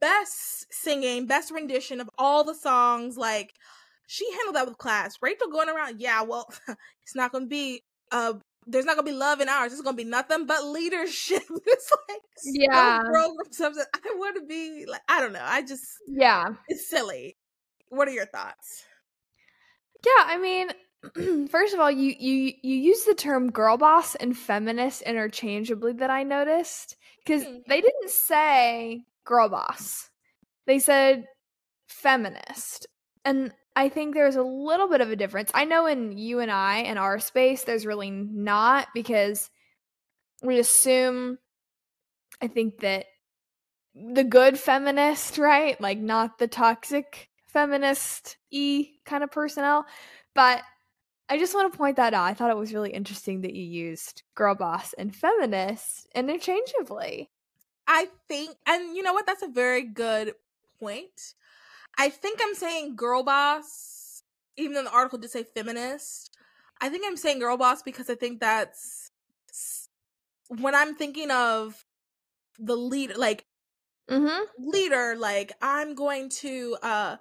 best 0.00 0.72
singing, 0.72 1.26
best 1.26 1.50
rendition 1.50 2.00
of 2.00 2.08
all 2.18 2.44
the 2.44 2.54
songs. 2.54 3.16
Like, 3.16 3.54
she 4.14 4.30
handled 4.32 4.54
that 4.56 4.66
with 4.68 4.78
class. 4.78 5.16
Rachel 5.20 5.48
going 5.50 5.68
around, 5.68 6.00
yeah, 6.00 6.22
well, 6.22 6.46
it's 7.02 7.16
not 7.16 7.32
going 7.32 7.44
to 7.44 7.48
be, 7.48 7.82
uh, 8.12 8.34
there's 8.66 8.84
not 8.84 8.96
gonna 8.96 9.04
be 9.04 9.12
love 9.12 9.40
in 9.40 9.48
ours. 9.48 9.72
It's 9.72 9.82
gonna 9.82 9.96
be 9.96 10.04
nothing 10.04 10.46
but 10.46 10.64
leadership. 10.64 11.42
it's 11.66 11.92
like 12.08 12.20
Yeah. 12.44 12.98
something. 13.50 13.84
I 13.94 14.14
want 14.16 14.36
to 14.36 14.46
be 14.46 14.86
like 14.86 15.02
I 15.08 15.20
don't 15.20 15.34
know. 15.34 15.42
I 15.42 15.60
just 15.60 15.84
Yeah. 16.06 16.46
it's 16.68 16.88
silly. 16.88 17.36
What 17.90 18.08
are 18.08 18.12
your 18.12 18.24
thoughts? 18.24 18.84
Yeah, 20.04 20.24
I 20.24 20.38
mean, 20.38 21.48
first 21.48 21.74
of 21.74 21.80
all, 21.80 21.90
you 21.90 22.14
you 22.18 22.52
you 22.62 22.74
use 22.76 23.04
the 23.04 23.14
term 23.14 23.50
girl 23.50 23.76
boss 23.76 24.14
and 24.14 24.34
feminist 24.36 25.02
interchangeably 25.02 25.92
that 25.94 26.08
I 26.08 26.22
noticed 26.22 26.96
because 27.24 27.44
Hmm. 27.44 27.58
they 27.68 27.80
didn't 27.80 28.10
say 28.10 29.04
girl 29.26 29.48
boss. 29.50 30.08
They 30.66 30.78
said 30.78 31.24
feminist. 31.88 32.86
And 33.26 33.52
I 33.76 33.88
think 33.88 34.14
there's 34.14 34.36
a 34.36 34.42
little 34.42 34.88
bit 34.88 35.00
of 35.00 35.10
a 35.10 35.16
difference. 35.16 35.50
I 35.52 35.64
know 35.64 35.86
in 35.86 36.16
you 36.16 36.40
and 36.40 36.50
I 36.50 36.78
and 36.78 36.98
our 36.98 37.18
space 37.18 37.64
there's 37.64 37.86
really 37.86 38.10
not 38.10 38.88
because 38.94 39.50
we 40.42 40.58
assume 40.58 41.38
I 42.40 42.48
think 42.48 42.80
that 42.80 43.06
the 43.94 44.24
good 44.24 44.58
feminist, 44.58 45.38
right? 45.38 45.80
Like 45.80 45.98
not 45.98 46.38
the 46.38 46.48
toxic 46.48 47.30
feminist 47.46 48.36
e 48.50 48.98
kind 49.04 49.24
of 49.24 49.30
personnel. 49.30 49.86
But 50.34 50.62
I 51.28 51.38
just 51.38 51.54
want 51.54 51.72
to 51.72 51.78
point 51.78 51.96
that 51.96 52.12
out. 52.12 52.24
I 52.24 52.34
thought 52.34 52.50
it 52.50 52.56
was 52.56 52.74
really 52.74 52.90
interesting 52.90 53.40
that 53.42 53.54
you 53.54 53.64
used 53.64 54.22
girl 54.34 54.54
boss 54.54 54.92
and 54.94 55.14
feminist 55.14 56.08
interchangeably. 56.14 57.30
I 57.86 58.08
think, 58.28 58.56
and 58.66 58.96
you 58.96 59.02
know 59.02 59.12
what? 59.12 59.26
That's 59.26 59.42
a 59.42 59.48
very 59.48 59.82
good 59.82 60.34
point. 60.78 61.34
I 61.98 62.08
think 62.10 62.40
I'm 62.42 62.54
saying 62.54 62.96
girl 62.96 63.22
boss, 63.22 64.22
even 64.56 64.74
though 64.74 64.84
the 64.84 64.90
article 64.92 65.18
did 65.18 65.30
say 65.30 65.44
feminist. 65.44 66.36
I 66.80 66.88
think 66.88 67.04
I'm 67.06 67.16
saying 67.16 67.38
girl 67.38 67.56
boss 67.56 67.82
because 67.82 68.10
I 68.10 68.14
think 68.14 68.40
that's 68.40 69.10
when 70.48 70.74
I'm 70.74 70.94
thinking 70.94 71.30
of 71.30 71.84
the 72.58 72.76
leader, 72.76 73.14
like 73.16 73.46
Mm-hmm. 74.08 74.44
leader, 74.58 75.16
like 75.16 75.52
I'm 75.60 75.94
going 75.94 76.28
to, 76.40 76.76
uh, 76.82 77.16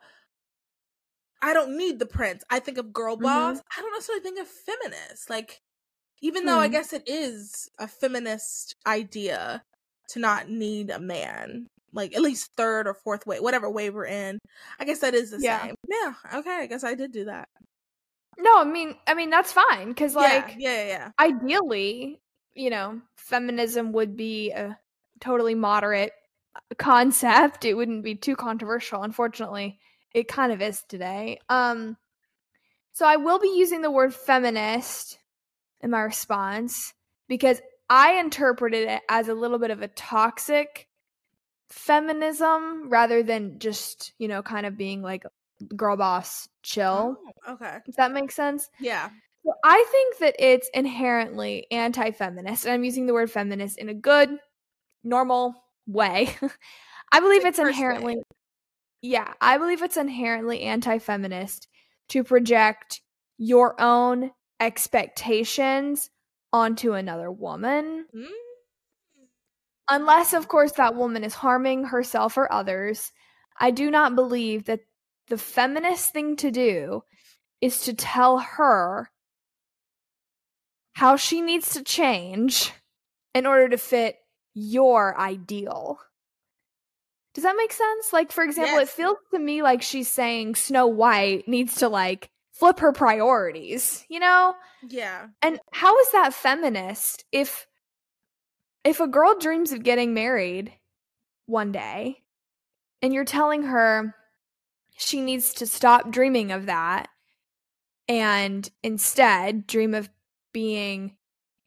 I 1.42 1.54
don't 1.54 1.78
need 1.78 2.00
the 2.00 2.06
prince. 2.06 2.44
I 2.50 2.60
think 2.60 2.78
of 2.78 2.94
girl 2.94 3.18
boss. 3.18 3.62
I 3.76 3.82
don't 3.82 3.92
necessarily 3.94 4.24
think 4.24 4.40
of 4.40 4.48
feminist. 4.48 5.30
Like, 5.30 5.62
even 6.22 6.46
though 6.46 6.60
I 6.60 6.68
Hmm. 6.68 6.70
guess 6.70 6.94
it 6.94 7.04
is 7.08 7.70
a 7.80 7.88
feminist 7.88 8.76
idea 8.88 9.66
to 10.10 10.20
not 10.20 10.50
need 10.50 10.90
a 10.92 11.00
man, 11.00 11.68
like 11.94 12.16
at 12.16 12.22
least 12.22 12.52
third 12.58 12.88
or 12.88 12.96
fourth 12.96 13.26
wave, 13.26 13.42
whatever 13.42 13.70
wave 13.70 13.94
we're 13.94 14.06
in. 14.06 14.40
I 14.80 14.86
guess 14.86 15.00
that 15.00 15.14
is 15.14 15.32
the 15.32 15.40
Yeah. 15.40 15.62
same. 15.62 15.76
Yeah. 15.88 16.14
Okay. 16.36 16.52
I 16.62 16.66
guess 16.66 16.84
I 16.84 16.96
did 16.96 17.12
do 17.12 17.26
that. 17.26 17.48
No, 18.38 18.60
I 18.60 18.64
mean, 18.64 18.96
I 19.08 19.14
mean 19.14 19.30
that's 19.30 19.52
fine 19.52 19.90
because 19.90 20.16
like 20.16 20.56
yeah. 20.58 20.84
Yeah. 20.84 20.88
Yeah. 20.88 21.12
ideally, 21.20 22.20
you 22.56 22.70
know, 22.70 23.00
feminism 23.16 23.92
would 23.94 24.18
be 24.18 24.52
a 24.52 24.78
totally 25.22 25.56
moderate 25.56 26.12
concept. 26.78 27.66
It 27.66 27.76
wouldn't 27.76 28.04
be 28.04 28.16
too 28.16 28.36
controversial. 28.36 29.04
Unfortunately, 29.04 29.80
it 30.14 30.28
kind 30.28 30.52
of 30.52 30.62
is 30.62 30.84
today. 30.90 31.40
Um 31.50 31.96
so 32.94 33.06
I 33.08 33.16
will 33.18 33.40
be 33.40 33.56
using 33.58 33.82
the 33.82 33.92
word 33.92 34.14
feminist 34.14 35.18
in 35.82 35.90
my 35.90 36.02
response 36.02 36.94
because 37.28 37.62
I 37.90 38.14
interpreted 38.20 38.88
it 38.88 39.02
as 39.10 39.28
a 39.28 39.34
little 39.34 39.60
bit 39.60 39.72
of 39.72 39.82
a 39.82 39.88
toxic 39.88 40.88
feminism 41.74 42.90
rather 42.90 43.24
than 43.24 43.60
just, 43.60 44.14
you 44.20 44.28
know, 44.28 44.42
kind 44.44 44.66
of 44.66 44.78
being 44.78 45.02
like 45.02 45.24
girl 45.76 45.98
boss 45.98 46.48
chill. 46.62 47.18
Oh, 47.48 47.54
okay. 47.54 47.80
If 47.88 47.96
that 47.96 48.12
makes 48.12 48.36
sense. 48.36 48.70
Yeah. 48.80 49.10
So 49.46 49.54
I 49.64 49.86
think 49.92 50.20
that 50.20 50.36
it's 50.40 50.70
inherently 50.74 51.68
anti 51.72 52.12
feminist. 52.12 52.66
And 52.66 52.74
I'm 52.74 52.84
using 52.84 53.08
the 53.08 53.14
word 53.14 53.32
feminist 53.32 53.78
in 53.78 53.90
a 53.90 53.94
good, 53.94 54.30
normal 55.04 55.56
way. 55.88 56.36
I 57.12 57.20
believe 57.20 57.44
Like 57.44 57.50
it's 57.50 57.60
first 57.60 57.84
way. 57.88 57.98
inherently, 58.02 58.18
yeah, 59.02 59.34
I 59.42 59.58
believe 59.58 59.82
it's 59.84 59.98
inherently 59.98 60.62
anti 60.62 61.00
feminist 61.00 61.68
to 62.10 62.24
project 62.24 63.02
your 63.38 63.80
own 63.82 64.32
expectations 64.60 66.10
onto 66.54 66.94
another 66.94 67.32
woman. 67.32 68.06
Mm. 68.16 68.28
Unless, 69.90 70.34
of 70.34 70.48
course, 70.48 70.74
that 70.74 70.96
woman 70.96 71.24
is 71.24 71.34
harming 71.34 71.86
herself 71.86 72.38
or 72.38 72.52
others. 72.52 73.12
I 73.60 73.72
do 73.72 73.92
not 73.92 74.16
believe 74.16 74.66
that 74.66 74.82
the 75.28 75.38
feminist 75.38 76.12
thing 76.12 76.36
to 76.38 76.52
do 76.52 77.04
is 77.62 77.82
to 77.82 77.94
tell 77.94 78.40
her 78.40 79.10
how 80.94 81.16
she 81.16 81.42
needs 81.42 81.74
to 81.74 81.84
change 81.84 82.72
in 83.34 83.46
order 83.46 83.70
to 83.70 83.78
fit 83.78 84.16
your 84.54 85.20
ideal. 85.20 86.00
Does 87.34 87.44
that 87.44 87.56
make 87.58 87.74
sense? 87.74 88.14
Like, 88.14 88.32
for 88.32 88.44
example, 88.44 88.76
Yes. 88.80 88.90
it 88.90 88.94
feels 88.94 89.18
to 89.32 89.40
me 89.40 89.64
like 89.64 89.82
she's 89.82 90.08
saying 90.08 90.56
Snow 90.56 90.86
White 90.88 91.48
needs 91.48 91.76
to, 91.78 91.90
like, 91.90 92.30
flip 92.52 92.80
her 92.80 92.92
priorities, 92.92 94.06
you 94.08 94.20
know? 94.20 94.56
Yeah. 94.88 95.28
And 95.42 95.60
how 95.72 95.98
is 96.00 96.12
that 96.12 96.34
feminist 96.36 97.26
if 97.32 97.66
if 98.84 99.00
a 99.00 99.08
girl 99.08 99.38
dreams 99.38 99.72
of 99.72 99.84
getting 99.84 100.14
married 100.14 100.74
one 101.46 101.72
day 101.72 102.24
and 103.02 103.14
you're 103.14 103.26
telling 103.26 103.64
her 103.64 104.16
she 104.98 105.22
needs 105.22 105.54
to 105.56 105.68
stop 105.68 106.12
dreaming 106.12 106.52
of 106.52 106.68
that 106.68 107.10
and 108.08 108.70
instead 108.84 109.66
dream 109.66 109.94
of 109.94 110.10
being 110.54 111.16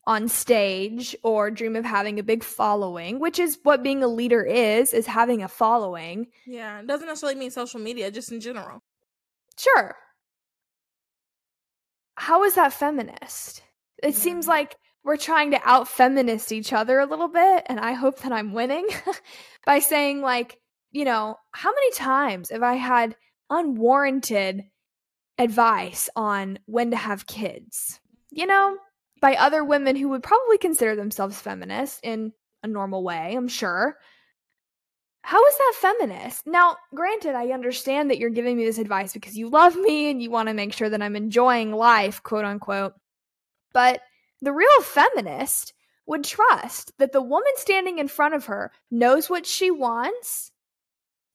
on 0.07 0.29
stage 0.29 1.17
or 1.23 1.51
dream 1.51 1.75
of 1.75 1.85
having 1.85 2.19
a 2.19 2.23
big 2.23 2.45
following, 2.45 3.19
which 3.19 3.39
is 3.41 3.59
what 3.65 3.83
being 3.83 4.03
a 4.03 4.09
leader 4.09 4.43
is, 4.43 4.95
is 4.95 5.07
having 5.07 5.43
a 5.43 5.49
following. 5.49 6.29
Yeah. 6.47 6.79
It 6.81 6.87
doesn't 6.87 7.09
necessarily 7.09 7.39
mean 7.39 7.51
social 7.51 7.81
media, 7.81 8.11
just 8.11 8.31
in 8.31 8.41
general. 8.41 8.83
Sure. 9.59 9.97
How 12.15 12.45
is 12.45 12.55
that 12.55 12.73
feminist? 12.73 13.63
It 14.03 14.15
seems 14.15 14.47
like 14.47 14.77
we're 15.07 15.17
trying 15.17 15.53
to 15.53 15.61
out 15.65 15.87
feminist 15.87 16.51
each 16.51 16.73
other 16.73 16.99
a 16.99 17.07
little 17.07 17.29
bit, 17.29 17.63
and 17.67 17.79
I 17.79 17.93
hope 17.93 18.19
that 18.19 18.33
I'm 18.33 18.53
winning 18.53 18.89
by 19.65 19.79
saying, 19.79 20.21
like, 20.21 20.59
you 20.91 21.05
know, 21.05 21.37
how 21.53 21.71
many 21.73 21.93
times 21.93 22.51
have 22.51 22.65
I 22.65 22.75
had 22.75 23.15
unwarranted 23.49 24.65
advice 25.39 26.11
on 26.17 26.59
when 26.67 26.91
to 26.91 26.97
have 26.97 27.29
kids? 27.29 28.01
You 28.33 28.47
know, 28.47 28.79
by 29.21 29.37
other 29.37 29.63
women 29.63 29.95
who 29.95 30.09
would 30.09 30.25
probably 30.25 30.59
consider 30.59 30.97
themselves 30.97 31.41
feminist 31.41 32.01
in 32.03 32.33
a 32.65 32.67
normal 32.67 33.05
way, 33.05 33.37
I'm 33.37 33.49
sure. 33.49 33.97
How 35.23 35.45
is 35.47 35.57
that 35.57 35.75
feminist? 35.77 36.49
Now, 36.49 36.79
granted, 36.93 37.37
I 37.37 37.53
understand 37.53 38.11
that 38.11 38.19
you're 38.19 38.31
giving 38.31 38.57
me 38.57 38.65
this 38.65 38.79
advice 38.79 39.13
because 39.13 39.37
you 39.37 39.51
love 39.51 39.77
me 39.77 40.11
and 40.11 40.21
you 40.21 40.31
want 40.31 40.49
to 40.49 40.55
make 40.55 40.73
sure 40.73 40.89
that 40.89 41.03
I'm 41.03 41.15
enjoying 41.15 41.73
life, 41.73 42.25
quote 42.25 42.45
unquote. 42.45 42.95
But 43.73 44.01
the 44.41 44.53
real 44.53 44.83
feminist 44.83 45.73
would 46.07 46.25
trust 46.25 46.93
that 46.99 47.13
the 47.13 47.23
woman 47.23 47.53
standing 47.57 47.99
in 47.99 48.09
front 48.09 48.35
of 48.35 48.47
her 48.47 48.71
knows 48.91 49.29
what 49.29 49.47
she 49.47 49.71
wants, 49.71 50.53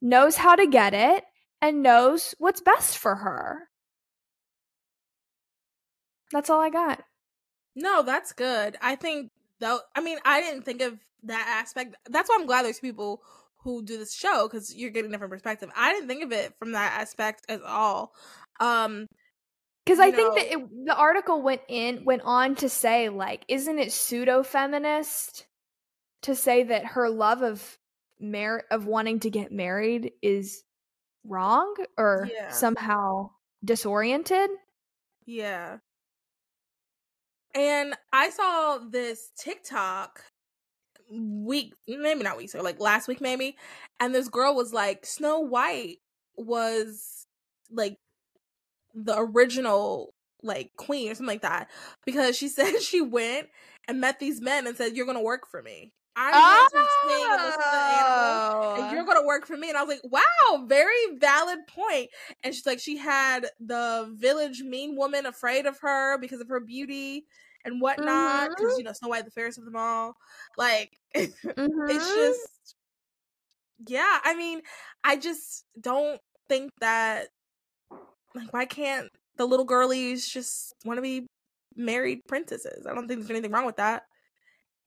knows 0.02 0.38
how 0.38 0.56
to 0.56 0.66
get 0.66 0.94
it, 0.94 1.26
and 1.62 1.84
knows 1.84 2.34
what's 2.40 2.62
best 2.62 2.98
for 2.98 3.16
her. 3.16 3.70
That's 6.32 6.50
all 6.50 6.62
I 6.62 6.70
got. 6.70 7.04
No, 7.76 8.02
that's 8.04 8.34
good. 8.34 8.78
I 8.82 8.96
think 8.96 9.30
though. 9.60 9.80
I 9.96 10.02
mean, 10.02 10.18
I 10.26 10.42
didn't 10.42 10.64
think 10.64 10.82
of 10.82 11.00
that 11.24 11.46
aspect. 11.48 11.96
That's 12.10 12.30
why 12.30 12.38
I'm 12.40 12.48
glad 12.48 12.64
there's 12.64 12.80
people 12.80 13.22
who 13.64 13.84
do 13.84 13.98
this 13.98 14.14
show 14.14 14.48
because 14.48 14.76
you're 14.76 14.90
getting 14.90 15.12
a 15.12 15.14
different 15.14 15.32
perspective. 15.32 15.70
I 15.76 15.94
didn't 15.94 16.08
think 16.08 16.24
of 16.24 16.32
it 16.32 16.54
from 16.58 16.72
that 16.72 17.00
aspect 17.00 17.46
at 17.48 17.62
all. 17.62 18.14
Um, 18.60 19.08
Because 19.92 20.00
I 20.00 20.12
think 20.12 20.36
that 20.36 20.52
it, 20.54 20.86
the 20.86 20.96
article 20.96 21.42
went 21.42 21.62
in 21.68 22.06
went 22.06 22.22
on 22.24 22.56
to 22.56 22.70
say 22.70 23.10
like, 23.10 23.44
isn't 23.48 23.80
it 23.80 23.92
pseudo 23.92 24.44
feminist 24.44 25.46
to 26.24 26.36
say 26.36 26.64
that 26.64 26.86
her 26.86 27.10
love 27.10 27.42
of 27.42 27.78
mar- 28.20 28.64
of 28.72 28.86
wanting 28.86 29.20
to 29.22 29.30
get 29.30 29.52
married 29.52 30.12
is 30.22 30.64
wrong 31.26 31.76
or 31.98 32.30
Yeah. 32.32 32.50
somehow 32.50 33.32
disoriented? 33.64 34.50
yeah. 35.26 35.78
And 37.54 37.96
I 38.14 38.30
saw 38.30 38.78
this 38.78 39.30
TikTok 39.38 40.24
week, 41.12 41.74
maybe 41.86 42.24
not 42.24 42.38
weeks 42.38 42.54
ago, 42.54 42.64
like 42.64 42.80
last 42.80 43.10
week 43.10 43.20
maybe, 43.20 43.58
and 44.00 44.16
this 44.16 44.30
girl 44.30 44.56
was 44.56 44.72
like, 44.72 45.06
Snow 45.06 45.40
White 45.42 45.98
was 46.38 47.28
like 47.70 47.98
the 48.96 49.16
original 49.18 50.14
like 50.44 50.72
queen 50.78 51.12
or 51.12 51.16
something 51.16 51.28
like 51.36 51.42
that 51.42 51.70
because 52.06 52.36
she 52.38 52.48
said 52.50 52.80
she 52.82 53.02
went 53.02 53.48
and 53.88 54.00
met 54.02 54.20
these 54.20 54.42
men 54.42 54.68
and 54.68 54.76
said 54.78 54.96
you're 54.96 55.06
gonna 55.06 55.22
work 55.22 55.48
for 55.50 55.62
me 55.62 55.94
i'm 56.16 56.42
going 56.42 56.66
to 56.66 56.88
king 57.08 57.34
and 57.34 57.42
listen 57.44 57.64
to 57.64 57.70
the 57.70 57.78
animals 58.00 58.50
and 58.76 58.90
you're 58.90 59.06
gonna 59.06 59.26
work 59.26 59.46
for 59.48 59.56
me 59.58 59.70
and 59.70 59.78
i 59.78 59.84
was 59.84 59.96
like 60.02 60.12
wow 60.12 60.66
very 60.66 61.18
valid 61.20 61.60
point 61.68 62.10
and 62.44 62.54
she's 62.54 62.66
like 62.66 62.80
she 62.80 62.98
had 62.98 63.48
the 63.60 64.12
village 64.18 64.62
mean 64.62 64.96
woman 64.96 65.26
afraid 65.26 65.66
of 65.66 65.80
her 65.80 66.18
because 66.20 66.42
of 66.42 66.50
her 66.50 66.60
beauty 66.60 67.26
and 67.66 67.82
whatnot 67.82 68.50
because 68.56 68.74
Mhm. 68.74 68.78
you 68.78 68.84
know 68.84 68.94
snow 68.94 69.10
white 69.10 69.26
the 69.26 69.32
fairest 69.32 69.58
of 69.60 69.66
them 69.66 69.76
all 69.76 70.16
like 70.58 70.98
it's 71.14 71.38
Mhm. 71.58 72.08
just 72.14 72.76
yeah 73.88 74.20
i 74.24 74.36
mean 74.36 74.62
i 75.04 75.16
just 75.16 75.66
don't 75.80 76.20
think 76.48 76.72
that 76.80 77.28
like 78.36 78.52
why 78.54 78.66
can't 78.66 79.10
the 79.38 79.46
little 79.46 79.66
girlies 79.66 80.28
just 80.28 80.74
want 80.86 80.98
to 80.98 81.02
be 81.02 81.28
married 81.76 82.22
princesses? 82.28 82.86
I 82.88 82.94
don't 82.94 83.08
think 83.08 83.20
there's 83.22 83.30
anything 83.32 83.52
wrong 83.52 83.66
with 83.66 83.78
that. 83.78 84.04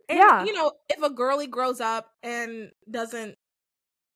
And 0.09 0.19
Yeah. 0.19 0.45
you 0.47 0.53
know 0.53 0.73
if 0.91 1.03
a 1.03 1.11
girly 1.11 1.47
grows 1.47 1.81
up 1.81 2.11
and 2.23 2.71
doesn't 2.91 3.37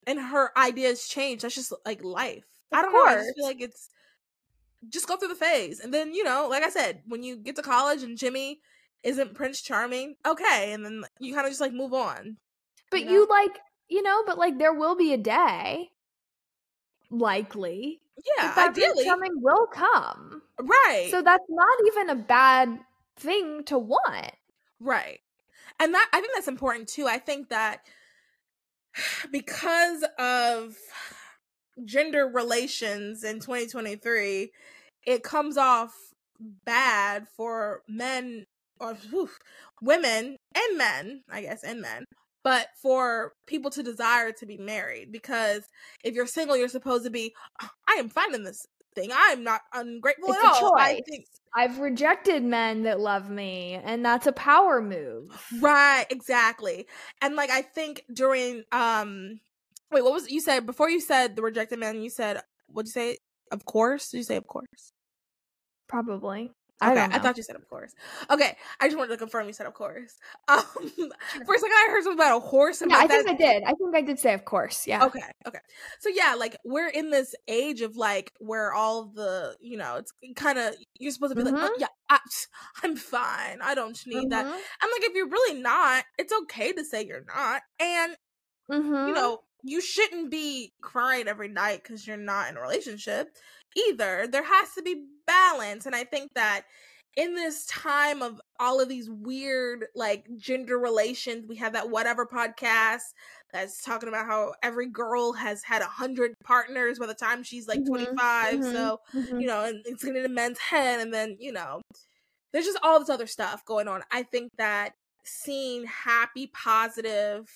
and 0.07 0.21
her 0.21 0.57
ideas 0.59 1.09
change 1.09 1.43
that's 1.43 1.55
just 1.55 1.73
like 1.87 2.05
life. 2.05 2.45
I 2.73 2.83
don't 2.83 2.93
know 2.93 3.05
i 3.05 3.17
just 3.17 3.35
feel 3.37 3.47
like 3.47 3.61
it's 3.61 3.91
just 4.89 5.09
go 5.09 5.17
through 5.17 5.29
the 5.29 5.35
phase 5.35 5.81
and 5.81 5.93
then 5.93 6.15
you 6.15 6.23
know 6.25 6.47
like 6.49 6.63
i 6.63 6.71
said 6.71 7.03
when 7.07 7.23
you 7.23 7.37
get 7.37 7.57
to 7.57 7.63
college 7.63 8.03
and 8.03 8.17
jimmy 8.17 8.61
isn't 9.03 9.35
prince 9.35 9.61
charming 9.61 10.17
okay 10.27 10.73
and 10.73 10.85
then 10.85 11.05
you 11.19 11.35
kind 11.35 11.47
of 11.47 11.51
just 11.51 11.61
like 11.61 11.73
move 11.73 11.93
on 11.93 12.37
But 12.91 13.05
you 13.05 13.11
you, 13.11 13.27
like, 13.27 13.59
you 13.89 14.03
know, 14.03 14.23
but 14.27 14.37
like 14.39 14.59
there 14.59 14.75
will 14.75 14.95
be 14.95 15.13
a 15.15 15.17
day, 15.17 15.93
likely, 17.11 18.01
yeah 18.25 18.55
that 18.55 18.71
ideally 18.71 19.05
Charming 19.05 19.43
will 19.43 19.67
come. 19.67 20.43
right 20.61 21.09
So 21.11 21.23
that's 21.23 21.45
not 21.49 21.79
even 21.87 22.11
a 22.11 22.17
bad 22.17 22.81
thing 23.17 23.65
to 23.65 23.79
want. 23.79 24.33
Right. 24.81 25.21
And 25.81 25.95
that 25.95 26.09
I 26.13 26.21
think 26.21 26.33
that's 26.35 26.49
important 26.49 26.89
too. 26.89 27.07
I 27.07 27.19
think 27.19 27.49
that 27.51 27.81
because 29.33 30.05
of 30.19 30.77
gender 31.85 32.27
relations 32.27 33.25
in 33.25 33.37
2023, 33.37 34.51
it 35.07 35.23
comes 35.23 35.57
off 35.57 35.95
bad 36.65 37.27
for 37.37 37.83
men 37.89 38.45
or 38.81 38.95
whew, 38.95 39.31
women 39.83 40.37
and 40.55 40.79
men, 40.79 41.23
I 41.31 41.43
guess, 41.43 41.65
and 41.65 41.81
men, 41.81 42.05
but 42.45 42.69
for 42.81 43.33
people 43.47 43.71
to 43.73 43.83
desire 43.83 44.33
to 44.33 44.47
be 44.47 44.57
married 44.57 45.13
because 45.13 45.65
if 46.05 46.15
you're 46.15 46.27
single, 46.27 46.57
you're 46.57 46.69
supposed 46.69 47.05
to 47.05 47.11
be 47.11 47.35
I 47.61 47.95
am 47.95 48.09
finding 48.09 48.45
this 48.45 48.67
thing. 48.95 49.11
I'm 49.15 49.45
not 49.45 49.63
ungrateful 49.75 50.31
It's 50.31 50.45
at 50.45 50.63
all. 50.63 50.77
I 50.77 50.95
choice. 50.95 51.03
think 51.09 51.27
I've 51.55 51.79
rejected 51.79 52.43
men 52.45 52.83
that 52.83 53.01
love 53.01 53.31
me, 53.31 53.75
and 53.83 54.05
that's 54.05 54.27
a 54.27 54.33
power 54.33 54.81
move. 54.83 55.31
Right, 55.61 56.07
exactly. 56.11 56.87
And 57.23 57.37
like 57.37 57.51
I 57.51 57.63
think 57.63 58.05
during 58.13 58.65
um 58.73 59.41
wait, 59.91 60.05
what 60.05 60.13
was 60.13 60.31
you 60.31 60.41
said 60.41 60.67
before 60.67 60.91
you 60.91 61.01
said 61.01 61.37
the 61.37 61.43
rejected 61.43 61.79
man, 61.79 62.03
you 62.03 62.11
said 62.11 62.43
what'd 62.69 62.89
you 62.89 62.93
say? 62.93 63.19
Of 63.51 63.65
course? 63.65 64.11
Did 64.11 64.19
you 64.19 64.25
say 64.25 64.37
of 64.37 64.47
course? 64.47 64.93
Probably. 65.89 66.53
Okay, 66.83 67.01
I 67.01 67.07
know. 67.09 67.19
thought 67.19 67.37
you 67.37 67.43
said 67.43 67.57
of 67.57 67.69
course. 67.69 67.95
Okay, 68.31 68.57
I 68.81 68.87
just 68.87 68.97
wanted 68.97 69.11
to 69.13 69.17
confirm 69.17 69.47
you 69.47 69.53
said 69.53 69.67
of 69.67 69.75
course. 69.75 70.17
Um 70.49 70.63
for 70.65 71.55
a 71.55 71.59
second 71.59 71.77
I 71.77 71.89
heard 71.91 72.03
something 72.05 72.19
about 72.19 72.37
a 72.37 72.41
horse 72.41 72.81
and 72.83 72.91
yeah, 72.91 72.99
I 72.99 73.07
think 73.07 73.29
I 73.29 73.35
did. 73.35 73.63
I 73.65 73.73
think 73.75 73.95
I 73.97 74.01
did 74.03 74.19
say, 74.19 74.33
of 74.35 74.45
course. 74.45 74.87
Yeah. 74.87 75.05
Okay, 75.05 75.21
okay. 75.47 75.59
So 76.01 76.09
yeah, 76.09 76.35
like 76.39 76.57
we're 76.65 76.89
in 76.89 77.11
this 77.11 77.35
age 77.49 77.81
of 77.81 77.97
like 77.97 78.33
where 78.39 78.73
all 78.73 79.07
the 79.07 79.57
you 79.61 79.77
know 79.77 79.97
it's 79.97 80.13
kind 80.37 80.59
of 80.59 80.75
you're 80.99 81.13
supposed 81.13 81.35
to 81.35 81.37
be 81.37 81.51
like, 81.51 81.61
oh, 81.61 81.69
Mhm. 81.77 81.81
yeah, 81.81 81.87
I, 82.09 82.19
I'm 82.83 82.97
fine. 82.97 83.59
I 83.63 83.75
don't 83.75 83.99
need 84.07 84.31
that. 84.31 84.47
Mhm. 84.47 84.51
I'm 84.83 84.91
like, 84.91 85.03
if 85.03 85.15
you're 85.15 85.29
really 85.29 85.61
not, 85.61 86.05
it's 86.19 86.33
okay 86.43 86.73
to 86.73 86.85
say 86.85 87.05
you're 87.05 87.25
not, 87.27 87.63
and 87.81 88.17
Mhm. 88.71 89.09
you 89.09 89.15
know, 89.15 89.41
you 89.65 89.81
shouldn't 89.81 90.31
be 90.31 90.73
crying 90.81 91.27
every 91.29 91.49
night 91.49 91.83
because 91.83 92.07
you're 92.07 92.17
not 92.17 92.49
in 92.49 92.57
a 92.57 92.61
relationship 92.61 93.29
either. 93.77 94.27
There 94.27 94.45
has 94.45 94.73
to 94.75 94.83
be 94.83 95.05
balance. 95.27 95.87
And 95.87 95.95
I 95.95 96.05
think 96.05 96.31
that 96.35 96.63
in 97.17 97.35
this 97.35 97.67
time 97.67 98.23
of 98.23 98.41
all 98.61 98.81
of 98.81 98.89
these 98.89 99.11
weird, 99.11 99.87
like, 99.95 100.27
gender 100.37 100.79
relations, 100.79 101.47
we 101.49 101.57
have 101.57 101.73
that 101.73 101.91
whatever 101.91 102.27
podcast 102.27 103.01
that's 103.53 103.83
talking 103.83 104.09
about 104.09 104.27
how 104.27 104.55
every 104.63 104.87
girl 104.89 105.33
has 105.33 105.63
had 105.65 105.83
a 105.83 105.87
hundred 105.87 106.35
partners 106.45 106.99
by 106.99 107.07
the 107.07 107.15
time 107.15 107.43
she's 107.43 107.67
like 107.67 107.81
Mhm, 107.81 107.87
25. 107.87 108.61
mhm, 108.61 108.63
So, 108.63 109.01
mhm. 109.15 109.41
you 109.41 109.47
know, 109.47 109.65
and 109.65 109.83
it's 109.87 110.05
getting 110.05 110.21
in 110.23 110.31
a 110.31 110.35
men's 110.35 110.59
head, 110.59 111.01
and 111.01 111.13
then 111.13 111.37
you 111.41 111.53
know, 111.53 111.81
there's 112.53 112.67
just 112.67 112.79
all 112.83 112.99
this 113.01 113.11
other 113.11 113.27
stuff 113.27 113.65
going 113.65 113.89
on. 113.89 114.03
I 114.11 114.23
think 114.23 114.51
that 114.59 114.93
seeing 115.25 115.85
happy, 115.87 116.47
positive 116.49 117.47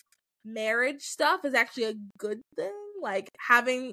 marriage 0.45 1.03
stuff 1.03 1.45
is 1.45 1.55
actually 1.55 1.85
a 1.85 1.95
good 2.19 2.41
thing. 2.57 2.73
Like 3.01 3.29
having 3.39 3.93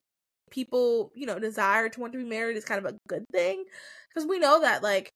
people, 0.49 1.11
you 1.15 1.25
know, 1.25 1.39
desire 1.39 1.89
to 1.89 1.99
want 1.99 2.13
to 2.13 2.19
be 2.19 2.25
married 2.25 2.57
is 2.57 2.65
kind 2.65 2.83
of 2.83 2.91
a 2.91 2.97
good 3.07 3.25
thing 3.31 3.63
because 4.09 4.27
we 4.27 4.39
know 4.39 4.61
that 4.61 4.83
like 4.83 5.13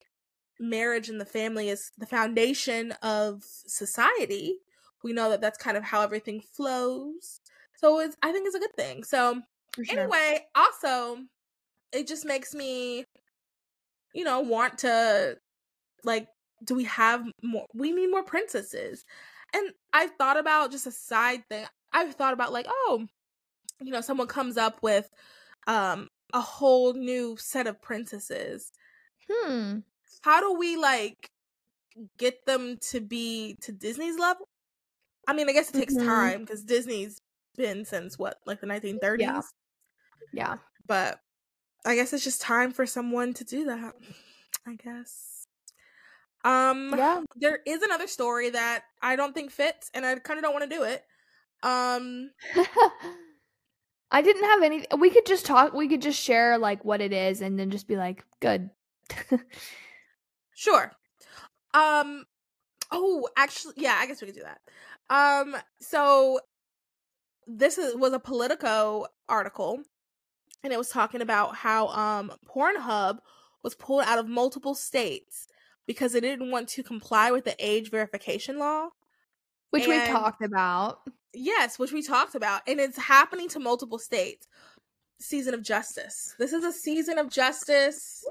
marriage 0.59 1.09
and 1.09 1.19
the 1.19 1.25
family 1.25 1.69
is 1.69 1.91
the 1.97 2.05
foundation 2.05 2.93
of 3.01 3.43
society. 3.43 4.57
We 5.03 5.13
know 5.13 5.29
that 5.29 5.41
that's 5.41 5.57
kind 5.57 5.77
of 5.77 5.83
how 5.83 6.01
everything 6.01 6.41
flows. 6.41 7.39
So 7.75 7.99
it's 7.99 8.15
I 8.21 8.31
think 8.31 8.47
it's 8.47 8.55
a 8.55 8.59
good 8.59 8.75
thing. 8.75 9.03
So 9.03 9.41
sure. 9.83 9.99
anyway, 9.99 10.45
also 10.55 11.17
it 11.91 12.07
just 12.07 12.25
makes 12.25 12.53
me 12.53 13.05
you 14.13 14.23
know 14.23 14.41
want 14.41 14.79
to 14.79 15.37
like 16.03 16.27
do 16.63 16.75
we 16.75 16.83
have 16.85 17.25
more 17.41 17.65
we 17.73 17.91
need 17.91 18.11
more 18.11 18.23
princesses 18.23 19.05
and 19.53 19.69
i've 19.93 20.11
thought 20.17 20.37
about 20.37 20.71
just 20.71 20.87
a 20.87 20.91
side 20.91 21.43
thing 21.49 21.65
i've 21.91 22.15
thought 22.15 22.33
about 22.33 22.53
like 22.53 22.65
oh 22.69 23.05
you 23.81 23.91
know 23.91 24.01
someone 24.01 24.27
comes 24.27 24.57
up 24.57 24.81
with 24.81 25.09
um 25.67 26.07
a 26.33 26.41
whole 26.41 26.93
new 26.93 27.37
set 27.37 27.67
of 27.67 27.81
princesses 27.81 28.71
Hmm. 29.29 29.83
how 30.21 30.39
do 30.39 30.57
we 30.57 30.75
like 30.77 31.29
get 32.17 32.45
them 32.45 32.77
to 32.79 33.01
be 33.01 33.57
to 33.61 33.71
disney's 33.71 34.17
level 34.19 34.47
i 35.27 35.33
mean 35.33 35.49
i 35.49 35.53
guess 35.53 35.69
it 35.69 35.75
takes 35.75 35.95
Mhm. 35.95 35.97
time 35.97 36.41
because 36.41 36.63
disney's 36.63 37.21
been 37.57 37.85
since 37.85 38.19
what 38.19 38.37
like 38.45 38.61
the 38.61 38.67
1930s 38.67 39.53
Yeah. 40.33 40.57
but 40.85 41.19
I 41.85 41.95
guess 41.95 42.13
it's 42.13 42.23
just 42.23 42.41
time 42.41 42.71
for 42.71 42.85
someone 42.85 43.33
to 43.35 43.43
do 43.43 43.65
that. 43.65 43.95
I 44.65 44.75
guess. 44.75 45.47
Um 46.43 46.97
Yeah. 46.97 47.23
there 47.35 47.59
is 47.65 47.81
another 47.81 48.07
story 48.07 48.49
that 48.51 48.83
I 49.01 49.15
don't 49.15 49.33
think 49.33 49.51
fits 49.51 49.89
and 49.93 50.05
I 50.05 50.15
kind 50.19 50.37
of 50.37 50.43
don't 50.43 50.53
want 50.53 50.69
to 50.69 50.75
do 50.75 50.83
it. 50.83 51.05
Um 51.63 52.31
I 54.13 54.21
didn't 54.21 54.43
have 54.43 54.63
any. 54.63 54.85
We 54.97 55.09
could 55.09 55.25
just 55.25 55.45
talk. 55.45 55.73
We 55.73 55.89
could 55.89 56.01
just 56.01 56.21
share 56.21 56.57
like 56.57 56.85
what 56.85 57.01
it 57.01 57.11
is, 57.11 57.41
and 57.41 57.59
then 57.59 57.71
just 57.71 57.87
be 57.87 57.97
like, 57.97 58.23
good. 58.39 58.69
sure. 60.53 60.91
Um 61.73 62.25
oh, 62.91 63.27
actually 63.35 63.73
yeah, 63.77 63.95
I 63.97 64.05
guess 64.05 64.21
we 64.21 64.27
could 64.27 64.35
do 64.35 64.43
that. 64.43 64.61
Um 65.09 65.55
so 65.79 66.39
this 67.47 67.77
is, 67.77 67.95
was 67.95 68.13
a 68.13 68.19
Politico 68.19 69.07
article 69.27 69.81
and 70.63 70.71
it 70.71 70.77
was 70.77 70.89
talking 70.89 71.21
about 71.21 71.55
how 71.55 71.87
um 71.87 72.31
Pornhub 72.47 73.17
was 73.63 73.75
pulled 73.75 74.03
out 74.03 74.19
of 74.19 74.27
multiple 74.27 74.75
states 74.75 75.47
because 75.87 76.15
it 76.15 76.21
didn't 76.21 76.51
want 76.51 76.69
to 76.69 76.83
comply 76.83 77.31
with 77.31 77.45
the 77.45 77.55
age 77.59 77.89
verification 77.89 78.59
law. 78.59 78.89
Which 79.73 79.87
we've 79.87 80.07
talked 80.07 80.43
about. 80.43 80.99
Yes, 81.33 81.79
which 81.79 81.91
we 81.91 82.03
talked 82.03 82.35
about, 82.35 82.61
and 82.67 82.79
it's 82.79 82.97
happening 82.97 83.49
to 83.49 83.59
multiple 83.59 83.97
states. 83.97 84.47
Season 85.19 85.53
of 85.53 85.63
Justice. 85.63 86.35
This 86.37 86.53
is 86.53 86.63
a 86.63 86.71
season 86.71 87.17
of 87.17 87.29
justice. 87.29 88.23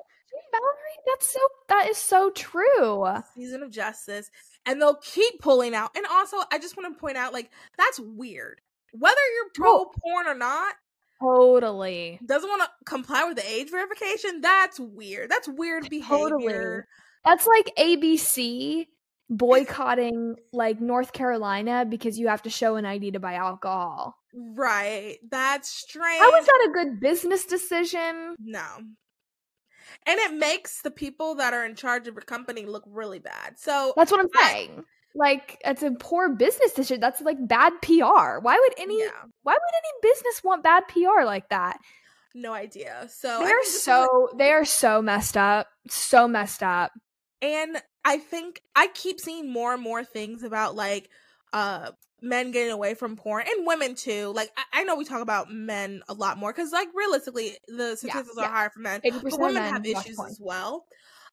Valerie, 0.53 1.03
that's 1.07 1.33
so. 1.33 1.41
That 1.69 1.89
is 1.89 1.97
so 1.97 2.31
true. 2.31 3.07
Season 3.35 3.63
of 3.63 3.71
justice, 3.71 4.31
and 4.67 4.81
they'll 4.81 4.97
keep 5.03 5.41
pulling 5.41 5.75
out. 5.75 5.91
And 5.97 6.07
also, 6.07 6.37
I 6.53 6.59
just 6.59 6.77
want 6.77 6.95
to 6.95 7.01
point 7.01 7.17
out, 7.17 7.33
like 7.33 7.51
that's 7.77 7.99
weird. 7.99 8.61
Whether 8.93 9.17
you're 9.35 9.51
pro 9.55 9.87
porn 9.87 10.27
or 10.27 10.35
not, 10.35 10.75
Totally. 11.21 12.19
doesn't 12.27 12.49
want 12.49 12.63
to 12.63 12.69
comply 12.85 13.25
with 13.25 13.37
the 13.37 13.49
age 13.51 13.71
verification. 13.71 14.41
That's 14.43 14.79
weird. 14.79 15.31
That's 15.31 15.49
weird 15.49 15.89
behavior. 15.89 16.29
Totally. 16.29 16.81
That's 17.25 17.47
like 17.47 17.73
ABC 17.79 18.87
boycotting 19.31 20.37
like 20.53 20.81
North 20.81 21.13
Carolina 21.13 21.85
because 21.89 22.19
you 22.19 22.29
have 22.29 22.43
to 22.43 22.51
show 22.51 22.77
an 22.77 22.85
ID 22.87 23.13
to 23.13 23.21
buy 23.21 23.35
alcohol. 23.35 24.17
Right. 24.35 25.19
That's 25.31 25.69
strange. 25.69 26.21
How 26.21 26.35
is 26.37 26.47
that 26.47 26.69
a 26.69 26.73
good 26.73 27.01
business 27.01 27.45
decision? 27.47 28.37
No. 28.41 28.65
and 30.07 30.19
it 30.19 30.35
makes 30.35 30.83
the 30.83 30.91
people 30.91 31.37
that 31.37 31.55
are 31.55 31.65
in 31.65 31.75
charge 31.75 32.09
of 32.09 32.15
your 32.15 32.23
company 32.23 32.65
look 32.67 32.85
really 32.87 33.19
bad. 33.19 33.59
So 33.59 33.93
That's 33.97 34.11
what 34.11 34.21
I'm 34.21 34.29
I- 34.37 34.51
saying. 34.53 34.85
like 35.15 35.61
it's 35.65 35.83
a 35.83 35.91
poor 35.93 36.31
business 36.31 36.73
decision. 36.73 37.01
That's 37.01 37.21
like 37.21 37.37
bad 37.47 37.73
PR. 37.83 38.39
Why 38.41 38.59
would 38.59 38.75
any 38.79 39.01
yeah, 39.01 39.11
why 39.43 39.53
would 39.53 39.61
any 39.61 40.13
business 40.13 40.43
want 40.43 40.63
bad 40.65 40.85
PR 40.89 41.25
like 41.25 41.49
that? 41.51 41.79
no 42.35 42.55
idea. 42.55 43.07
So 43.11 43.41
They're 43.41 43.63
so 43.65 44.31
they 44.39 44.53
are 44.53 44.65
so 44.65 45.03
messed 45.03 45.37
up. 45.37 45.67
So 45.89 46.27
messed 46.27 46.63
up. 46.63 46.93
and 47.43 47.77
I 48.05 48.19
think 48.19 48.63
I 48.75 48.89
keep 48.89 49.21
seeing 49.21 49.51
more 49.53 49.75
and 49.75 49.83
more 49.83 50.05
things 50.05 50.43
about 50.43 50.75
like 50.75 51.09
uh 51.53 51.93
men 52.23 52.53
getting 52.53 52.73
away 52.73 52.95
from 52.95 53.17
porn 53.17 53.45
and 53.47 53.67
women 53.67 53.95
too. 53.95 54.33
Like 54.35 54.51
I, 54.57 54.81
I 54.81 54.85
know 54.85 54.97
we 54.97 55.05
talk 55.05 55.23
about 55.23 55.51
men 55.51 56.03
a 56.09 56.15
lot 56.15 56.39
more 56.39 56.53
because 56.53 56.73
like 56.73 56.89
realistically 56.95 57.57
the 57.69 57.97
statistics 57.97 58.37
are 58.39 58.45
yeah. 58.45 58.51
higher 58.51 58.71
for 58.71 58.81
men, 58.81 59.01
80% 59.01 59.23
but 59.23 59.41
women 59.41 59.55
men 59.55 59.73
have 59.73 59.85
issues 59.85 60.19
as 60.21 60.39
well. 60.41 60.87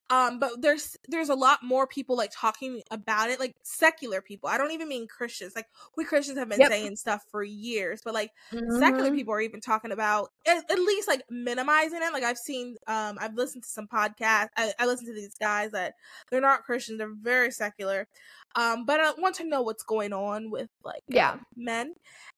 Um, 0.09 0.39
but 0.39 0.61
there's 0.61 0.97
there's 1.07 1.29
a 1.29 1.35
lot 1.35 1.63
more 1.63 1.85
people 1.87 2.17
like 2.17 2.31
talking 2.33 2.81
about 2.89 3.29
it, 3.29 3.39
like 3.39 3.55
secular 3.63 4.21
people. 4.21 4.49
I 4.49 4.57
don't 4.57 4.71
even 4.71 4.87
mean 4.87 5.07
Christians. 5.07 5.53
Like 5.55 5.67
we 5.95 6.03
Christians 6.05 6.37
have 6.39 6.49
been 6.49 6.59
Yep. 6.59 6.69
saying 6.69 6.95
stuff 6.95 7.23
for 7.29 7.43
years, 7.43 8.01
but 8.03 8.13
like 8.13 8.31
secular 8.69 9.11
Mhm. 9.11 9.15
people 9.15 9.33
are 9.33 9.41
even 9.41 9.61
talking 9.61 9.91
about 9.91 10.29
at, 10.47 10.69
at 10.71 10.79
least 10.79 11.07
like 11.07 11.23
minimizing 11.29 11.99
it 12.01 12.13
like 12.13 12.23
i've 12.23 12.37
seen 12.37 12.75
um 12.87 13.17
i've 13.19 13.33
listened 13.35 13.63
to 13.63 13.69
some 13.69 13.87
podcasts 13.87 14.49
I, 14.55 14.73
I 14.79 14.85
listen 14.85 15.07
to 15.07 15.13
these 15.13 15.35
guys 15.39 15.71
that 15.71 15.93
they're 16.29 16.41
not 16.41 16.63
christians 16.63 16.99
they're 16.99 17.13
very 17.13 17.51
secular 17.51 18.07
um 18.55 18.85
but 18.85 18.99
i 18.99 19.11
want 19.17 19.35
to 19.35 19.43
know 19.43 19.61
what's 19.61 19.83
going 19.83 20.13
on 20.13 20.51
with 20.51 20.69
like 20.83 21.03
Yeah. 21.07 21.33
um, 21.33 21.45
men 21.55 21.95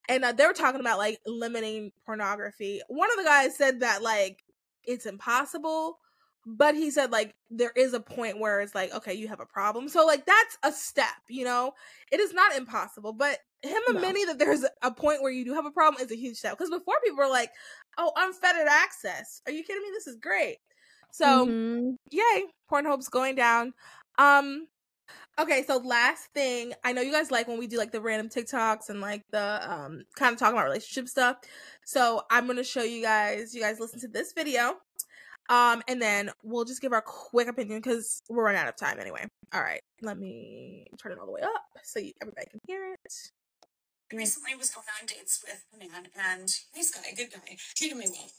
and 0.09 0.24
uh, 0.24 0.32
they 0.32 0.45
were 0.45 0.53
talking 0.53 0.80
about 0.82 0.97
like 0.97 1.19
limiting 1.26 1.91
pornography 2.05 2.82
one 2.88 3.09
of 3.11 3.17
the 3.17 3.24
guys 3.24 3.55
said 3.57 3.82
that 3.82 4.01
like 4.01 4.43
it's 4.84 5.05
impossible 5.05 5.99
but 6.46 6.76
he 6.76 6.89
said 6.92 7.12
like 7.12 7.36
there 7.50 7.72
is 7.76 7.94
a 7.94 8.00
point 8.00 8.39
where 8.39 8.62
it's 8.62 8.74
like 8.76 8.94
okay 8.94 9.14
you 9.14 9.28
have 9.28 9.39
a 9.39 9.46
problem. 9.46 9.88
So 9.89 10.06
like 10.06 10.26
that's 10.26 10.58
a 10.64 10.72
step 10.72 11.08
you 11.30 11.46
know? 11.46 11.74
It 12.12 12.20
is 12.20 12.34
not 12.34 12.56
impossible 12.56 13.14
but 13.14 13.38
him 13.64 13.82
No. 13.89 13.98
admitting 13.98 14.26
that 14.26 14.39
there's 14.39 14.66
a 14.82 14.92
point 14.92 15.22
where 15.22 15.32
you 15.32 15.46
do 15.46 15.54
have 15.54 15.66
a 15.66 15.72
problem 15.72 16.04
is 16.04 16.12
a 16.12 16.16
huge 16.16 16.38
step 16.38 16.58
because 16.58 16.72
before 16.72 16.96
people 17.04 17.18
were 17.20 17.30
like 17.30 17.52
oh 17.98 18.12
unfettered 18.18 18.68
access. 18.68 19.42
Are 19.46 19.52
you 19.52 19.64
kidding 19.64 19.84
me? 19.84 19.89
This 19.94 20.08
is 20.08 20.18
great. 20.18 20.58
So 21.12 21.48
Mhm. 21.48 21.96
yay 22.10 22.46
pornhub's 22.72 23.10
going 23.10 23.36
down. 23.36 23.74
Um 24.18 24.68
okay 25.39 25.64
so 25.64 25.78
last 25.78 26.26
thing 26.34 26.74
i 26.84 26.92
know 26.94 27.02
you 27.02 27.12
guys 27.12 27.32
like 27.32 27.48
when 27.48 27.58
we 27.58 27.68
do 27.68 27.78
like 27.78 27.92
the 27.92 28.02
random 28.02 28.30
tiktoks 28.30 28.89
and 28.89 29.02
like 29.02 29.24
the 29.32 29.60
um 29.72 30.04
kind 30.16 30.34
of 30.34 30.39
talking 30.39 30.54
about 30.56 30.66
relationship 30.66 31.08
stuff. 31.08 31.38
So 31.86 32.22
i'm 32.30 32.48
gonna 32.48 32.64
show 32.64 32.84
you 32.84 33.02
guys 33.02 33.54
you 33.54 33.62
guys 33.62 33.80
listen 33.80 34.00
to 34.02 34.08
this 34.08 34.34
video 34.34 34.76
um 35.50 35.82
and 35.88 36.02
then 36.02 36.30
we'll 36.44 36.66
just 36.66 36.82
give 36.82 36.94
our 36.94 37.02
quick 37.02 37.48
opinion 37.48 37.80
because 37.80 38.22
we're 38.30 38.44
running 38.44 38.60
out 38.60 38.68
of 38.68 38.76
time 38.76 39.00
anyway 39.00 39.26
all 39.54 39.62
right 39.62 39.82
let 40.02 40.18
me 40.18 40.88
turn 41.02 41.12
it 41.12 41.20
all 41.20 41.26
the 41.26 41.32
way 41.32 41.42
up 41.42 41.64
so 41.84 42.00
you, 42.00 42.12
everybody 42.22 42.48
can 42.50 42.62
hear 42.68 42.94
it 42.94 43.14
I 44.12 44.18
recently 44.18 44.56
was 44.56 44.70
going 44.70 44.88
on 45.00 45.06
dates 45.06 45.42
with 45.46 45.64
a 45.74 45.78
man, 45.78 46.08
and 46.16 46.54
nice 46.76 46.92
guy, 46.92 47.14
good 47.16 47.32
guy, 47.32 47.56
treated 47.76 47.98
me 47.98 48.08
well. 48.10 48.30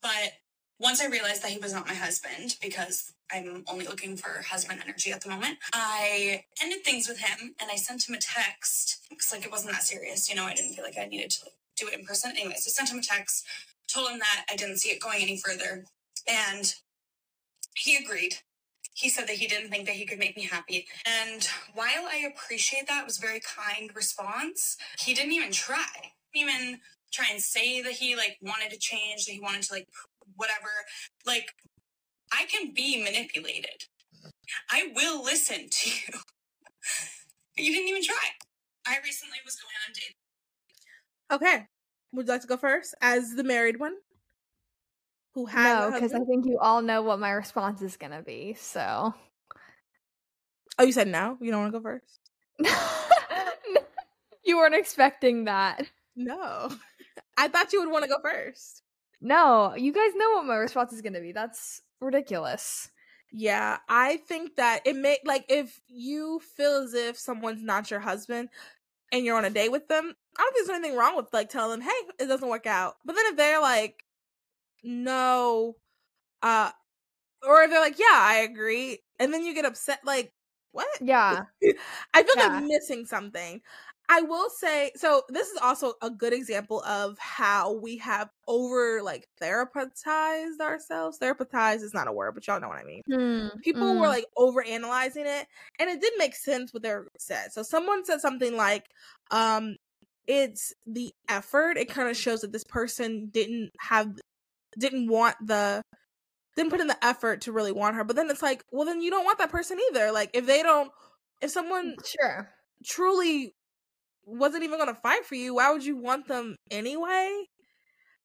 But 0.00 0.32
once 0.78 1.02
I 1.02 1.08
realized 1.08 1.42
that 1.42 1.50
he 1.50 1.58
was 1.58 1.74
not 1.74 1.86
my 1.86 1.94
husband, 1.94 2.56
because 2.62 3.12
I'm 3.30 3.64
only 3.70 3.86
looking 3.86 4.16
for 4.16 4.42
husband 4.42 4.80
energy 4.82 5.12
at 5.12 5.20
the 5.20 5.28
moment, 5.28 5.58
I 5.74 6.44
ended 6.62 6.84
things 6.84 7.06
with 7.06 7.18
him, 7.18 7.54
and 7.60 7.70
I 7.70 7.76
sent 7.76 8.08
him 8.08 8.14
a 8.14 8.18
text 8.18 9.06
because 9.10 9.30
like 9.30 9.44
it 9.44 9.50
wasn't 9.50 9.72
that 9.72 9.82
serious, 9.82 10.30
you 10.30 10.36
know. 10.36 10.44
I 10.44 10.54
didn't 10.54 10.74
feel 10.74 10.84
like 10.84 10.98
I 10.98 11.04
needed 11.04 11.30
to 11.32 11.46
do 11.76 11.88
it 11.88 11.98
in 11.98 12.06
person. 12.06 12.30
Anyways, 12.30 12.66
I 12.66 12.70
sent 12.70 12.90
him 12.90 12.98
a 12.98 13.02
text, 13.02 13.46
told 13.92 14.10
him 14.10 14.20
that 14.20 14.46
I 14.50 14.56
didn't 14.56 14.78
see 14.78 14.88
it 14.88 15.00
going 15.00 15.20
any 15.22 15.36
further, 15.36 15.84
and 16.28 16.74
he 17.76 17.96
agreed. 17.96 18.36
He 18.94 19.08
said 19.08 19.26
that 19.28 19.36
he 19.36 19.46
didn't 19.46 19.70
think 19.70 19.86
that 19.86 19.94
he 19.94 20.04
could 20.04 20.18
make 20.18 20.36
me 20.36 20.44
happy. 20.44 20.86
And 21.06 21.48
while 21.74 22.06
I 22.10 22.28
appreciate 22.32 22.86
that, 22.88 23.06
was 23.06 23.18
very 23.18 23.40
kind 23.40 23.90
response, 23.94 24.76
he 24.98 25.14
didn't 25.14 25.32
even 25.32 25.52
try. 25.52 26.12
Even 26.34 26.80
try 27.12 27.26
and 27.30 27.40
say 27.40 27.82
that 27.82 27.92
he 27.92 28.16
like 28.16 28.36
wanted 28.42 28.70
to 28.70 28.78
change, 28.78 29.24
that 29.26 29.32
he 29.32 29.40
wanted 29.40 29.62
to 29.62 29.72
like 29.72 29.88
whatever. 30.36 30.68
Like 31.26 31.54
I 32.32 32.44
can 32.44 32.72
be 32.74 33.02
manipulated. 33.02 33.84
I 34.70 34.92
will 34.94 35.22
listen 35.22 35.68
to 35.70 35.90
you. 35.90 36.18
but 37.56 37.64
you 37.64 37.72
didn't 37.72 37.88
even 37.88 38.04
try. 38.04 38.16
I 38.86 38.96
recently 39.04 39.38
was 39.44 39.56
going 39.56 39.74
on 39.86 39.92
dates. 39.94 40.14
okay 41.32 41.66
would 42.12 42.26
you 42.26 42.32
like 42.32 42.40
to 42.40 42.46
go 42.46 42.56
first 42.56 42.94
as 43.00 43.34
the 43.36 43.44
married 43.44 43.78
one 43.78 43.94
who 45.34 45.46
has 45.46 45.64
No, 45.64 45.90
because 45.92 46.12
I 46.14 46.20
think 46.24 46.46
you 46.46 46.58
all 46.58 46.82
know 46.82 47.02
what 47.02 47.18
my 47.20 47.30
response 47.30 47.82
is 47.82 47.96
gonna 47.96 48.22
be. 48.22 48.54
So 48.58 49.14
oh 50.78 50.84
you 50.84 50.92
said 50.92 51.08
no 51.08 51.36
you 51.40 51.50
don't 51.50 51.60
want 51.62 51.72
to 51.72 51.78
go 51.78 51.82
first 51.82 52.20
you 54.44 54.56
weren't 54.56 54.74
expecting 54.74 55.44
that. 55.44 55.84
no 56.16 56.70
i 57.36 57.48
thought 57.48 57.72
you 57.72 57.80
would 57.80 57.90
want 57.90 58.04
to 58.04 58.08
go 58.08 58.18
first 58.22 58.82
No, 59.20 59.74
you 59.76 59.92
guys 59.92 60.12
know 60.14 60.30
what 60.36 60.46
my 60.46 60.56
response 60.56 60.94
is 60.94 61.02
gonna 61.02 61.20
be. 61.20 61.32
That's 61.32 61.82
ridiculous. 62.00 62.88
Yeah, 63.32 63.76
I 63.86 64.16
think 64.16 64.56
that 64.56 64.80
it 64.86 64.96
may 64.96 65.18
like 65.26 65.44
if 65.50 65.78
you 65.88 66.40
feel 66.56 66.82
as 66.82 66.94
if 66.94 67.18
someone's 67.18 67.62
not 67.62 67.90
your 67.90 68.00
husband 68.00 68.48
and 69.12 69.22
you're 69.24 69.36
on 69.36 69.44
a 69.44 69.50
date 69.50 69.70
with 69.70 69.88
them, 69.88 70.14
I 70.38 70.42
don't 70.42 70.52
think 70.54 70.66
there's 70.66 70.78
anything 70.78 70.96
wrong 70.96 71.16
with 71.16 71.26
like 71.34 71.50
telling 71.50 71.80
them, 71.80 71.88
"Hey, 71.88 72.00
it 72.24 72.28
doesn't 72.28 72.48
work 72.48 72.66
out." 72.66 72.94
But 73.04 73.14
then 73.14 73.26
if 73.26 73.36
they're 73.36 73.60
like, 73.60 74.02
"No," 74.82 75.76
uh, 76.42 76.70
or 77.46 77.68
they're 77.68 77.80
like, 77.80 77.98
"Yeah, 77.98 78.06
I 78.10 78.46
agree," 78.50 79.00
and 79.18 79.32
then 79.32 79.44
you 79.44 79.54
get 79.54 79.64
upset, 79.64 80.00
like, 80.04 80.32
"What?" 80.72 80.88
Yeah. 81.00 81.42
I 82.14 82.22
feel 82.22 82.34
like 82.36 82.50
I'm 82.50 82.68
missing 82.68 83.06
something. 83.06 83.60
I 84.12 84.22
will 84.22 84.50
say 84.50 84.90
so 84.96 85.22
this 85.28 85.46
is 85.50 85.58
also 85.62 85.92
a 86.02 86.10
good 86.10 86.32
example 86.32 86.82
of 86.82 87.16
how 87.20 87.74
we 87.74 87.96
have 87.98 88.28
over 88.48 89.00
like 89.04 89.28
therapized 89.40 90.58
ourselves. 90.60 91.16
Therapized 91.20 91.82
is 91.82 91.94
not 91.94 92.08
a 92.08 92.12
word, 92.12 92.34
but 92.34 92.44
y'all 92.44 92.60
know 92.60 92.66
what 92.66 92.78
I 92.78 92.82
mean. 92.82 93.02
Hmm, 93.06 93.56
People 93.62 93.94
were 93.94 94.06
mm. 94.06 94.08
like 94.08 94.24
over 94.36 94.66
analyzing 94.66 95.26
it 95.26 95.46
and 95.78 95.88
it 95.88 96.00
did 96.00 96.12
make 96.18 96.34
sense 96.34 96.74
what 96.74 96.82
they 96.82 96.92
said. 97.18 97.52
So 97.52 97.62
someone 97.62 98.04
said 98.04 98.20
something 98.20 98.56
like, 98.56 98.90
um, 99.30 99.76
it's 100.26 100.74
the 100.88 101.12
effort. 101.28 101.76
It 101.76 101.88
kind 101.88 102.08
of 102.08 102.16
shows 102.16 102.40
that 102.40 102.50
this 102.50 102.64
person 102.64 103.28
didn't 103.32 103.70
have 103.78 104.18
didn't 104.78 105.08
want 105.08 105.36
the 105.44 105.82
didn't 106.56 106.70
put 106.70 106.80
in 106.80 106.88
the 106.88 107.04
effort 107.04 107.42
to 107.42 107.52
really 107.52 107.72
want 107.72 107.96
her. 107.96 108.04
But 108.04 108.16
then 108.16 108.28
it's 108.30 108.42
like, 108.42 108.64
well 108.72 108.86
then 108.86 109.00
you 109.00 109.10
don't 109.10 109.24
want 109.24 109.38
that 109.38 109.50
person 109.50 109.78
either. 109.90 110.12
Like 110.12 110.30
if 110.34 110.46
they 110.46 110.62
don't 110.62 110.90
if 111.40 111.50
someone 111.50 111.96
sure. 112.04 112.50
truly 112.84 113.54
wasn't 114.24 114.64
even 114.64 114.78
gonna 114.78 114.94
fight 114.94 115.24
for 115.24 115.34
you, 115.34 115.56
why 115.56 115.70
would 115.72 115.84
you 115.84 115.96
want 115.96 116.28
them 116.28 116.56
anyway? 116.70 117.44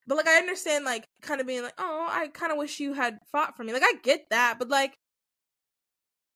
But 0.06 0.16
like 0.16 0.28
I 0.28 0.38
understand 0.38 0.84
like 0.84 1.04
kind 1.22 1.40
of 1.40 1.46
being 1.46 1.62
like, 1.62 1.74
oh, 1.78 2.06
I 2.08 2.28
kind 2.28 2.52
of 2.52 2.58
wish 2.58 2.78
you 2.78 2.92
had 2.92 3.18
fought 3.32 3.56
for 3.56 3.64
me. 3.64 3.72
Like 3.72 3.82
I 3.84 3.94
get 4.02 4.26
that, 4.30 4.56
but 4.58 4.68
like 4.68 4.94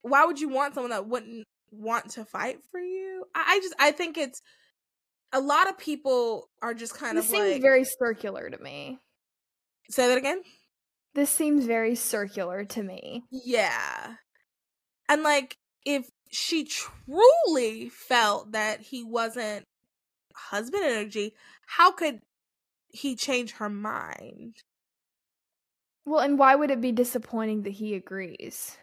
why 0.03 0.25
would 0.25 0.41
you 0.41 0.49
want 0.49 0.75
someone 0.75 0.91
that 0.91 1.07
wouldn't 1.07 1.45
want 1.71 2.11
to 2.11 2.25
fight 2.25 2.59
for 2.71 2.81
you? 2.81 3.25
I, 3.35 3.45
I 3.49 3.59
just 3.61 3.75
I 3.79 3.91
think 3.93 4.17
it's 4.17 4.41
a 5.33 5.41
lot 5.41 5.69
of 5.69 5.79
people 5.79 6.49
are 6.63 6.75
just 6.75 6.97
kind 6.97 7.17
This 7.17 7.27
of 7.27 7.31
seems 7.31 7.53
like 7.53 7.63
very 7.63 7.85
circular 7.85 8.51
to 8.51 8.59
me. 8.59 8.99
Say 9.91 10.09
that 10.09 10.19
again. 10.19 10.43
This 11.15 11.31
seems 11.31 11.67
very 11.67 11.95
circular 11.95 12.65
to 12.65 12.83
me. 12.83 13.25
Yeah. 13.31 14.15
And 15.09 15.23
like 15.23 15.57
if 15.85 16.09
she 16.31 16.65
truly 16.65 17.89
felt 17.89 18.53
that 18.53 18.81
he 18.81 19.03
wasn't 19.03 19.65
husband 20.35 20.85
energy, 20.85 21.35
how 21.67 21.93
could 21.93 22.21
he 22.89 23.17
change 23.17 23.53
her 23.53 23.69
mind? 23.69 24.57
Well, 26.05 26.21
and 26.21 26.39
why 26.39 26.55
would 26.55 26.71
it 26.71 26.81
be 26.81 26.93
disappointing 26.93 27.63
that 27.63 27.71
he 27.71 27.95
agrees? 27.95 28.77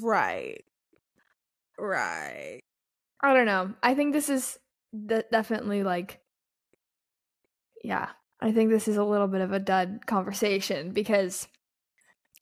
Right. 0.00 0.64
Right. 1.78 2.60
I 3.22 3.34
don't 3.34 3.46
know. 3.46 3.74
I 3.82 3.94
think 3.94 4.12
this 4.12 4.28
is 4.28 4.58
de- 5.06 5.24
definitely 5.30 5.82
like, 5.82 6.20
yeah, 7.84 8.10
I 8.42 8.50
think 8.50 8.70
this 8.70 8.88
is 8.88 8.96
a 8.96 9.04
little 9.04 9.28
bit 9.28 9.40
of 9.40 9.52
a 9.52 9.60
dud 9.60 10.00
conversation 10.06 10.90
because 10.90 11.46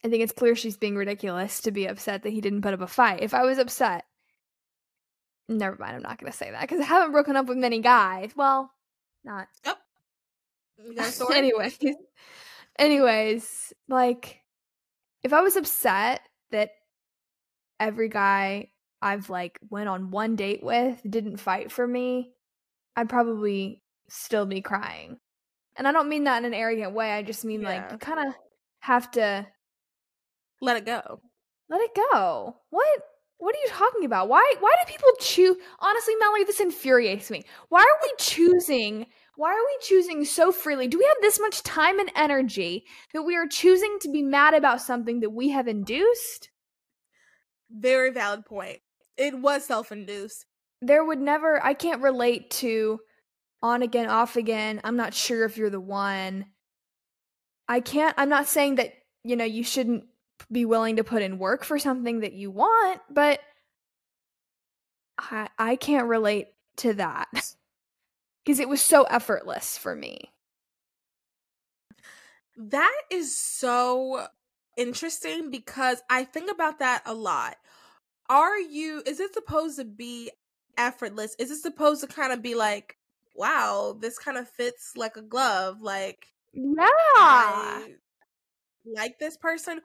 I 0.02 0.08
think 0.08 0.22
it's 0.22 0.32
clear 0.32 0.56
she's 0.56 0.78
being 0.78 0.96
ridiculous 0.96 1.60
to 1.60 1.70
be 1.70 1.84
upset 1.84 2.22
that 2.22 2.32
he 2.32 2.40
didn't 2.40 2.62
put 2.62 2.72
up 2.72 2.80
a 2.80 2.86
fight. 2.86 3.22
If 3.22 3.34
I 3.34 3.42
was 3.44 3.58
upset, 3.58 4.06
never 5.46 5.76
mind, 5.78 5.96
I'm 5.96 6.02
not 6.02 6.18
going 6.18 6.32
to 6.32 6.36
say 6.36 6.50
that 6.50 6.62
because 6.62 6.80
I 6.80 6.84
haven't 6.84 7.12
broken 7.12 7.36
up 7.36 7.46
with 7.46 7.58
many 7.58 7.80
guys. 7.80 8.30
Well, 8.34 8.72
not. 9.24 9.48
Oh. 9.66 9.74
You 10.82 10.94
got 10.94 11.08
a 11.08 11.12
story? 11.12 11.36
anyways, 11.36 11.78
anyways, 12.78 13.74
like 13.86 14.40
if 15.22 15.34
I 15.34 15.42
was 15.42 15.56
upset 15.56 16.22
that 16.50 16.70
every 17.78 18.08
guy 18.08 18.70
I've 19.02 19.28
like 19.28 19.58
went 19.68 19.90
on 19.90 20.10
one 20.10 20.34
date 20.34 20.62
with 20.62 20.98
didn't 21.08 21.36
fight 21.36 21.70
for 21.70 21.86
me, 21.86 22.32
I'd 22.96 23.10
probably 23.10 23.82
still 24.08 24.46
be 24.46 24.62
crying. 24.62 25.18
And 25.80 25.88
I 25.88 25.92
don't 25.92 26.10
mean 26.10 26.24
that 26.24 26.36
in 26.36 26.44
an 26.44 26.52
arrogant 26.52 26.92
way. 26.92 27.10
I 27.10 27.22
just 27.22 27.42
mean 27.42 27.62
like 27.62 27.90
you 27.90 27.96
kind 27.96 28.28
of 28.28 28.34
have 28.80 29.10
to 29.12 29.46
Let 30.60 30.76
it 30.76 30.84
go. 30.84 31.22
Let 31.70 31.80
it 31.80 31.92
go. 31.94 32.56
What? 32.68 32.86
What 33.38 33.54
are 33.54 33.58
you 33.64 33.68
talking 33.70 34.04
about? 34.04 34.28
Why 34.28 34.42
why 34.60 34.74
do 34.78 34.92
people 34.92 35.08
choose 35.20 35.56
honestly, 35.78 36.14
Mallory, 36.16 36.44
this 36.44 36.60
infuriates 36.60 37.30
me. 37.30 37.44
Why 37.70 37.80
are 37.80 37.98
we 38.02 38.12
choosing 38.18 39.06
why 39.36 39.52
are 39.52 39.64
we 39.64 39.78
choosing 39.80 40.26
so 40.26 40.52
freely? 40.52 40.86
Do 40.86 40.98
we 40.98 41.06
have 41.06 41.16
this 41.22 41.40
much 41.40 41.62
time 41.62 41.98
and 41.98 42.12
energy 42.14 42.84
that 43.14 43.22
we 43.22 43.34
are 43.34 43.46
choosing 43.46 43.96
to 44.02 44.12
be 44.12 44.20
mad 44.20 44.52
about 44.52 44.82
something 44.82 45.20
that 45.20 45.30
we 45.30 45.48
have 45.48 45.66
induced? 45.66 46.50
Very 47.70 48.10
valid 48.10 48.44
point. 48.44 48.80
It 49.16 49.38
was 49.38 49.64
self 49.64 49.92
induced. 49.92 50.44
There 50.82 51.06
would 51.06 51.20
never 51.20 51.64
I 51.64 51.72
can't 51.72 52.02
relate 52.02 52.50
to 52.50 53.00
on 53.62 53.82
again, 53.82 54.08
off 54.08 54.36
again. 54.36 54.80
I'm 54.84 54.96
not 54.96 55.14
sure 55.14 55.44
if 55.44 55.56
you're 55.56 55.70
the 55.70 55.80
one. 55.80 56.46
I 57.68 57.80
can't 57.80 58.14
I'm 58.18 58.28
not 58.28 58.48
saying 58.48 58.76
that, 58.76 58.92
you 59.22 59.36
know, 59.36 59.44
you 59.44 59.62
shouldn't 59.62 60.04
be 60.50 60.64
willing 60.64 60.96
to 60.96 61.04
put 61.04 61.22
in 61.22 61.38
work 61.38 61.64
for 61.64 61.78
something 61.78 62.20
that 62.20 62.32
you 62.32 62.50
want, 62.50 63.00
but 63.10 63.40
I, 65.18 65.48
I 65.58 65.76
can't 65.76 66.08
relate 66.08 66.48
to 66.78 66.94
that 66.94 67.28
because 68.44 68.58
it 68.58 68.68
was 68.68 68.80
so 68.80 69.04
effortless 69.04 69.76
for 69.76 69.94
me. 69.94 70.32
That 72.56 73.00
is 73.10 73.36
so 73.36 74.26
interesting 74.76 75.50
because 75.50 76.02
I 76.10 76.24
think 76.24 76.50
about 76.50 76.78
that 76.80 77.02
a 77.06 77.14
lot. 77.14 77.56
Are 78.28 78.58
you, 78.58 79.02
is 79.06 79.20
it 79.20 79.34
supposed 79.34 79.78
to 79.78 79.84
be 79.84 80.30
effortless? 80.76 81.34
Is 81.38 81.50
it 81.50 81.60
supposed 81.60 82.00
to 82.02 82.06
kind 82.06 82.32
of 82.32 82.42
be 82.42 82.54
like, 82.54 82.96
wow, 83.40 83.96
this 83.98 84.18
kind 84.18 84.36
of 84.36 84.48
fits 84.48 84.92
like 84.96 85.16
a 85.16 85.22
glove? 85.22 85.80
Like, 85.80 86.26
yeah. 86.52 86.84
I 86.84 87.94
like 88.84 89.18
this 89.18 89.38
person? 89.38 89.80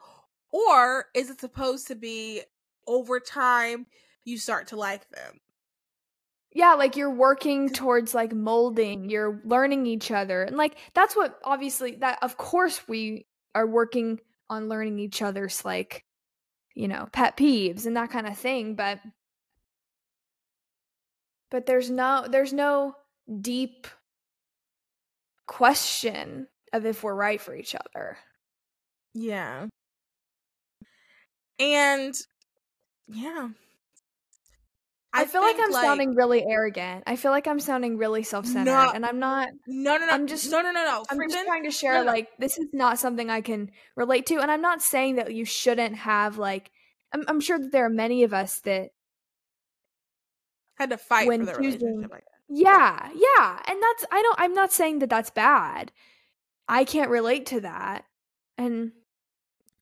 Or 0.52 1.06
is 1.16 1.30
it 1.30 1.40
supposed 1.40 1.88
to 1.88 1.96
be 1.96 2.42
over 2.86 3.20
time 3.20 3.88
you 4.26 4.38
start 4.38 4.68
to 4.68 4.76
like 4.76 5.10
them? 5.10 5.40
Yeah, 6.52 6.74
like 6.74 6.98
you're 6.98 7.14
working 7.14 7.70
towards 7.70 8.14
like 8.14 8.34
molding, 8.34 9.10
you're 9.10 9.42
learning 9.46 9.88
each 9.88 10.12
other. 10.12 10.44
And 10.44 10.58
like 10.58 10.78
that's 10.94 11.16
what 11.16 11.40
obviously 11.44 11.96
that 11.96 12.20
of 12.22 12.38
course 12.38 12.82
we 12.88 13.26
are 13.54 13.68
working 13.68 14.20
on 14.50 14.70
learning 14.70 15.00
each 15.00 15.22
other's 15.22 15.64
like 15.66 16.06
you 16.76 16.90
know, 16.90 17.08
pet 17.14 17.38
peeves 17.38 17.86
and 17.86 17.96
that 17.96 18.10
kind 18.10 18.28
of 18.28 18.38
thing, 18.38 18.76
but 18.76 19.00
but 21.50 21.66
there's 21.66 21.90
no 21.90 22.28
there's 22.30 22.52
no 22.52 22.96
deep 23.42 23.88
question 25.48 26.48
of 26.74 26.86
if 26.86 27.04
we're 27.04 27.16
right 27.16 27.40
for 27.40 27.56
each 27.56 27.76
other. 27.76 28.18
Yeah. 29.14 29.68
And 31.60 32.14
yeah. 33.08 33.50
I, 35.14 35.26
feel 35.26 35.42
like 35.42 35.56
I'm 35.58 35.72
sounding 35.72 36.16
really 36.16 36.44
arrogant. 36.46 37.06
I 37.08 37.16
feel 37.16 37.32
like 37.32 37.48
I'm 37.48 37.62
sounding 37.62 37.98
really 37.98 38.24
self-centered, 38.24 38.66
No. 38.66 38.92
and 38.94 39.06
I'm 39.06 39.20
not. 39.20 39.48
no, 39.66 39.96
no, 39.98 40.06
no. 40.06 40.12
I'm 40.12 40.28
just- 40.28 40.52
no, 40.52 40.62
no, 40.62 40.72
no, 40.72 40.84
no. 40.84 41.06
I'm 41.10 41.18
just 41.30 41.46
trying 41.46 41.64
to 41.64 41.72
share 41.72 42.04
no. 42.04 42.12
like 42.12 42.28
this 42.38 42.58
is 42.58 42.68
not 42.74 43.00
something 43.00 43.30
I 43.30 43.40
can 43.40 43.72
relate 43.96 44.26
to, 44.28 44.40
and 44.40 44.52
I'm 44.52 44.62
not 44.62 44.82
saying 44.82 45.16
that 45.16 45.34
you 45.34 45.46
shouldn't 45.46 45.96
have 45.96 46.38
like. 46.38 46.70
I'm, 47.14 47.24
I'm 47.30 47.40
sure 47.40 47.58
that 47.58 47.72
there 47.72 47.86
are 47.86 47.90
many 47.90 48.24
of 48.24 48.34
us 48.34 48.60
that 48.62 48.90
had 50.78 50.90
to 50.90 50.98
fight 50.98 51.28
when 51.28 51.46
for 51.46 51.46
the 51.46 51.52
choosing- 51.54 51.80
relationship 51.80 52.12
like. 52.12 52.24
Yeah, 52.48 53.10
yeah. 53.16 53.60
And 53.68 53.82
that's 53.82 54.06
I 54.12 54.22
don't 54.22 54.40
I'm 54.40 54.54
not 54.54 54.72
saying 54.72 55.00
that 55.00 55.10
that's 55.10 55.30
bad. 55.30 55.92
I 56.68 56.84
can't 56.86 57.12
relate 57.12 57.46
to 57.48 57.62
that. 57.62 58.06
And 58.58 58.94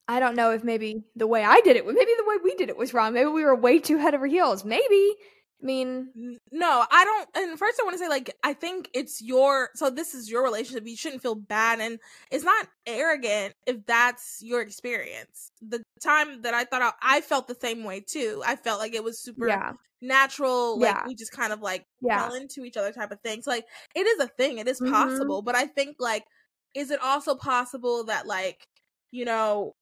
I 0.08 0.20
don't 0.20 0.36
know 0.36 0.52
if 0.52 0.64
maybe 0.64 1.06
the 1.16 1.28
way 1.28 1.44
I 1.44 1.62
did 1.62 1.78
it, 1.78 1.86
maybe 1.86 2.14
the 2.18 2.26
way 2.28 2.38
we 2.44 2.56
did 2.56 2.70
it 2.70 2.78
was 2.78 2.94
wrong. 2.94 3.14
Maybe 3.14 3.28
we 3.30 3.46
were 3.46 3.56
way 3.56 3.80
too 3.80 3.98
head 3.98 4.16
over 4.16 4.28
heels. 4.28 4.66
Maybe. 4.66 5.16
Mean, 5.64 6.10
No, 6.52 6.86
I 6.92 7.06
don't. 7.06 7.30
And 7.36 7.58
first, 7.58 7.80
I 7.80 7.86
want 7.86 7.94
to 7.94 7.98
say, 7.98 8.10
like, 8.10 8.36
I 8.44 8.52
think 8.54 8.90
it's 8.94 9.22
your. 9.22 9.70
So 9.76 9.90
this 9.90 10.14
is 10.14 10.30
your 10.30 10.44
relationship. 10.44 10.86
You 10.86 10.98
shouldn't 10.98 11.22
feel 11.22 11.36
bad, 11.36 11.80
and 11.80 12.00
it's 12.32 12.44
not 12.44 12.68
arrogant 12.86 13.54
if 13.66 13.86
that's 13.86 14.40
your 14.44 14.60
experience. 14.62 15.52
The 15.62 15.82
time 16.02 16.42
that 16.42 16.54
I 16.54 16.66
thought 16.66 16.82
I, 16.82 16.92
I 17.18 17.22
felt 17.22 17.48
the 17.48 17.56
same 17.56 17.86
way 17.86 18.02
too. 18.02 18.44
I 18.46 18.58
felt 18.58 18.80
like 18.80 18.94
it 18.94 19.06
was 19.06 19.22
super 19.22 19.48
yeah. 19.48 19.74
natural. 20.02 20.80
Like 20.80 20.98
Yeah. 20.98 21.08
we 21.08 21.16
just 21.16 21.32
kind 21.32 21.54
of 21.54 21.62
like 21.62 21.86
Yeah. 22.02 22.28
fell 22.28 22.36
into 22.36 22.66
each 22.66 22.76
other 22.76 22.92
type 22.92 23.12
of 23.12 23.22
thing. 23.22 23.42
So 23.42 23.52
like 23.52 23.66
it 23.96 24.06
is 24.06 24.20
a 24.20 24.28
thing. 24.28 24.58
It 24.58 24.68
is 24.68 24.82
Mhm. 24.82 24.92
possible. 24.92 25.42
But 25.42 25.56
I 25.56 25.66
think 25.68 25.96
like, 26.00 26.26
is 26.74 26.92
it 26.92 27.00
also 27.02 27.36
possible 27.36 28.04
that 28.06 28.28
like, 28.28 28.68
you 29.12 29.24
know, 29.26 29.76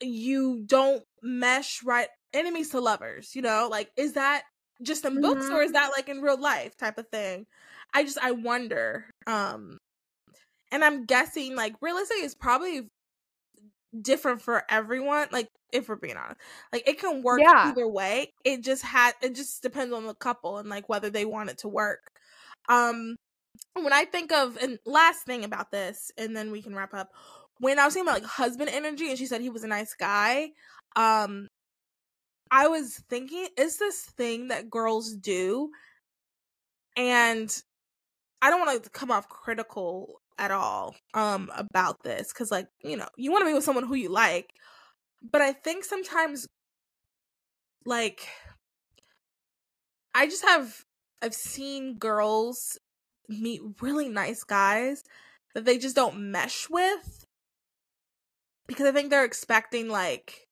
you 0.00 0.62
don't 0.66 1.02
mesh 1.22 1.82
right 1.82 2.08
enemies 2.32 2.70
to 2.70 2.80
lovers, 2.80 3.34
you 3.34 3.42
know? 3.42 3.68
Like 3.70 3.90
is 3.96 4.14
that 4.14 4.42
just 4.82 5.04
in 5.04 5.20
books 5.20 5.50
or 5.50 5.62
is 5.62 5.72
that 5.72 5.90
like 5.90 6.08
in 6.08 6.20
real 6.22 6.40
life 6.40 6.76
type 6.76 6.98
of 6.98 7.08
thing? 7.08 7.46
I 7.94 8.04
just 8.04 8.18
I 8.18 8.32
wonder. 8.32 9.06
Um 9.26 9.78
and 10.70 10.84
I'm 10.84 11.04
guessing 11.06 11.56
like 11.56 11.74
realistic 11.80 12.18
is 12.22 12.34
probably 12.34 12.88
different 14.00 14.42
for 14.42 14.64
everyone. 14.70 15.28
Like 15.32 15.48
if 15.72 15.88
we're 15.88 15.96
being 15.96 16.16
honest, 16.16 16.40
like 16.72 16.86
it 16.88 16.98
can 16.98 17.22
work 17.22 17.40
Yeah. 17.40 17.70
either 17.70 17.88
way. 17.88 18.32
It 18.44 18.62
just 18.62 18.82
had 18.82 19.12
it 19.22 19.34
just 19.34 19.62
depends 19.62 19.94
on 19.94 20.06
the 20.06 20.14
couple 20.14 20.58
and 20.58 20.68
like 20.68 20.88
whether 20.88 21.10
they 21.10 21.24
want 21.24 21.50
it 21.50 21.58
to 21.58 21.68
work. 21.68 22.00
Um, 22.68 23.16
when 23.74 23.92
I 23.92 24.04
think 24.04 24.32
of 24.32 24.56
and 24.58 24.78
last 24.86 25.24
thing 25.24 25.44
about 25.44 25.70
this, 25.70 26.10
and 26.18 26.36
then 26.36 26.50
we 26.50 26.62
can 26.62 26.74
wrap 26.74 26.94
up. 26.94 27.10
When 27.60 27.78
I 27.78 27.84
was 27.84 27.94
thinking 27.94 28.08
about 28.08 28.22
like 28.22 28.30
husband 28.30 28.70
energy, 28.72 29.08
and 29.10 29.18
she 29.18 29.26
said 29.26 29.40
he 29.40 29.50
was 29.50 29.64
a 29.64 29.68
nice 29.68 29.94
guy. 29.94 30.50
Um, 30.96 31.48
I 32.50 32.68
was 32.68 33.02
thinking, 33.08 33.48
is 33.56 33.78
this 33.78 34.00
thing 34.00 34.48
that 34.48 34.70
girls 34.70 35.14
do? 35.14 35.70
And 36.96 37.54
I 38.40 38.50
don't 38.50 38.64
want 38.64 38.84
to 38.84 38.90
come 38.90 39.10
off 39.10 39.28
critical 39.28 40.20
at 40.38 40.50
all 40.52 40.94
um 41.14 41.50
about 41.56 42.02
this 42.04 42.32
because 42.32 42.50
like 42.50 42.68
you 42.82 42.96
know 42.96 43.08
you 43.16 43.32
want 43.32 43.42
to 43.42 43.46
be 43.46 43.54
with 43.54 43.64
someone 43.64 43.84
who 43.84 43.96
you 43.96 44.08
like 44.08 44.52
but 45.20 45.42
i 45.42 45.52
think 45.52 45.84
sometimes 45.84 46.46
like 47.84 48.28
i 50.14 50.26
just 50.26 50.44
have 50.44 50.84
i've 51.22 51.34
seen 51.34 51.98
girls 51.98 52.78
meet 53.28 53.60
really 53.80 54.08
nice 54.08 54.44
guys 54.44 55.02
that 55.54 55.64
they 55.64 55.76
just 55.76 55.96
don't 55.96 56.16
mesh 56.16 56.70
with 56.70 57.24
because 58.68 58.86
i 58.86 58.92
think 58.92 59.10
they're 59.10 59.24
expecting 59.24 59.88
like 59.88 60.47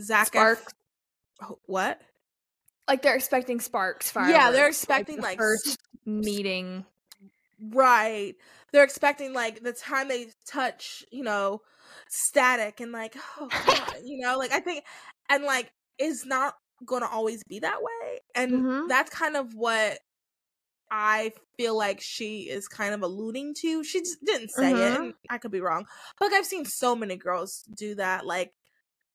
Zac 0.00 0.28
Sparks. 0.28 0.72
What 1.66 2.00
Like 2.88 3.02
they're 3.02 3.16
expecting 3.16 3.60
sparks 3.60 4.12
Yeah, 4.16 4.50
they're 4.50 4.68
expecting, 4.68 5.16
the 5.16 5.22
like, 5.22 5.38
first 5.38 5.76
meeting. 6.04 6.84
Right. 7.60 8.34
They're 8.72 8.84
expecting 8.84 9.32
like 9.32 9.62
the 9.62 9.72
time 9.72 10.08
they 10.08 10.28
touch, 10.46 11.04
you 11.12 11.22
know, 11.22 11.60
static 12.08 12.80
and 12.80 12.90
like, 12.92 13.14
oh, 13.38 13.50
God, 13.66 13.86
you 14.04 14.18
know, 14.18 14.36
like 14.38 14.52
I 14.52 14.60
think, 14.60 14.84
and 15.28 15.44
like, 15.44 15.72
it's 15.98 16.24
not 16.26 16.54
going 16.84 17.02
to 17.02 17.08
always 17.08 17.44
be 17.44 17.60
that 17.60 17.82
way. 17.82 18.20
And 18.34 18.52
Mhm. 18.52 18.88
that's 18.88 19.10
kind 19.10 19.36
of 19.36 19.54
what 19.54 19.98
I 20.90 21.32
feel 21.56 21.76
like 21.76 22.00
she 22.00 22.48
is 22.50 22.68
kind 22.68 22.94
of 22.94 23.02
alluding 23.02 23.54
to. 23.60 23.84
She 23.84 24.00
just 24.00 24.24
didn't 24.24 24.50
say 24.50 24.82
it, 24.82 24.94
Mhm. 24.94 25.04
and 25.04 25.14
I 25.30 25.38
could 25.38 25.52
be 25.52 25.60
wrong. 25.60 25.86
But 26.18 26.26
like, 26.26 26.34
I've 26.34 26.46
seen 26.46 26.64
so 26.64 26.96
many 26.96 27.16
girls 27.16 27.62
do 27.76 27.94
that. 27.96 28.26
Like, 28.26 28.52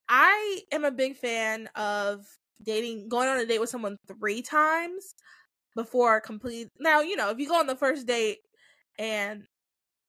I 0.09 0.61
am 0.71 0.85
a 0.85 0.91
big 0.91 1.17
fan 1.17 1.69
of 1.75 2.25
dating, 2.63 3.09
going 3.09 3.27
on 3.27 3.37
a 3.37 3.45
date 3.45 3.59
with 3.59 3.69
someone 3.69 3.97
three 4.07 4.41
times 4.41 5.13
before 5.75 6.21
complete. 6.21 6.69
Now, 6.79 7.01
you 7.01 7.15
know, 7.15 7.29
if 7.29 7.39
you 7.39 7.47
go 7.47 7.59
on 7.59 7.67
the 7.67 7.75
first 7.75 8.07
date 8.07 8.39
and 8.97 9.43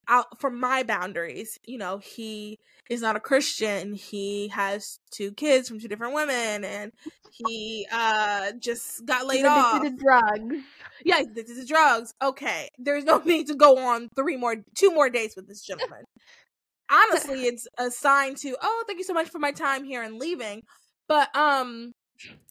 out 0.08 0.40
from 0.40 0.58
my 0.58 0.82
boundaries, 0.82 1.58
you 1.66 1.78
know, 1.78 1.98
he 1.98 2.58
is 2.88 3.02
not 3.02 3.16
a 3.16 3.20
Christian. 3.20 3.92
He 3.94 4.48
has 4.48 4.98
two 5.10 5.32
kids 5.32 5.68
from 5.68 5.78
two 5.78 5.88
different 5.88 6.14
women, 6.14 6.64
and 6.64 6.92
he 7.30 7.86
uh 7.92 8.52
just 8.58 9.04
got 9.04 9.26
laid 9.26 9.38
He's 9.38 9.46
off. 9.46 9.80
addicted 9.80 9.98
to 9.98 10.04
drugs. 10.04 10.56
Yeah, 11.04 11.20
addicted 11.20 11.54
to 11.56 11.66
drugs. 11.66 12.14
Okay, 12.22 12.68
there's 12.78 13.04
no 13.04 13.18
need 13.24 13.48
to 13.48 13.54
go 13.54 13.78
on 13.78 14.08
three 14.16 14.36
more, 14.36 14.56
two 14.74 14.90
more 14.92 15.10
dates 15.10 15.36
with 15.36 15.46
this 15.46 15.60
gentleman. 15.60 16.04
Honestly, 16.90 17.46
it's 17.46 17.66
a 17.78 17.90
sign 17.90 18.34
to 18.36 18.56
oh, 18.62 18.84
thank 18.86 18.98
you 18.98 19.04
so 19.04 19.14
much 19.14 19.28
for 19.28 19.38
my 19.38 19.52
time 19.52 19.84
here 19.84 20.02
and 20.02 20.18
leaving. 20.18 20.62
But 21.06 21.34
um, 21.36 21.92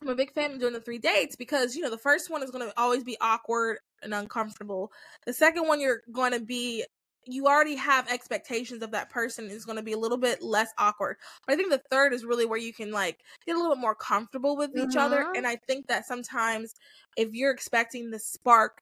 I'm 0.02 0.10
a 0.10 0.16
big 0.16 0.34
fan 0.34 0.54
of 0.54 0.60
doing 0.60 0.74
the 0.74 0.82
three 0.82 1.00
dates 1.00 1.36
because 1.36 1.76
you 1.76 1.82
know 1.82 1.90
the 1.90 1.98
first 1.98 2.30
one 2.30 2.44
is 2.44 2.52
going 2.52 2.68
to 2.68 2.74
always 2.80 3.04
be 3.04 3.18
awkward 3.22 3.80
and 4.02 4.14
uncomfortable. 4.14 4.92
The 5.26 5.34
second 5.34 5.68
one 5.68 5.82
you're 5.82 6.02
going 6.12 6.34
to 6.34 6.40
be 6.40 6.86
you 7.30 7.46
already 7.48 7.76
have 7.76 8.08
expectations 8.10 8.82
of 8.82 8.92
that 8.92 9.10
person 9.10 9.50
is 9.50 9.66
going 9.66 9.76
to 9.76 9.84
be 9.84 9.92
a 9.92 9.98
little 9.98 10.18
bit 10.18 10.42
less 10.42 10.70
awkward. 10.78 11.18
But 11.46 11.54
I 11.54 11.56
think 11.58 11.72
the 11.72 11.82
third 11.92 12.14
is 12.14 12.24
really 12.24 12.46
where 12.46 12.60
you 12.60 12.74
can 12.74 12.92
like 12.92 13.22
get 13.46 13.56
a 13.56 13.60
little 13.60 13.76
bit 13.76 13.82
more 13.82 13.96
comfortable 13.96 14.56
with 14.56 14.78
each 14.78 14.96
other. 14.96 15.26
Mhm. 15.26 15.34
And 15.34 15.46
I 15.46 15.58
think 15.58 15.88
that 15.88 16.06
sometimes 16.06 16.74
if 17.18 17.34
you're 17.34 17.52
expecting 17.52 18.12
the 18.12 18.20
spark, 18.20 18.82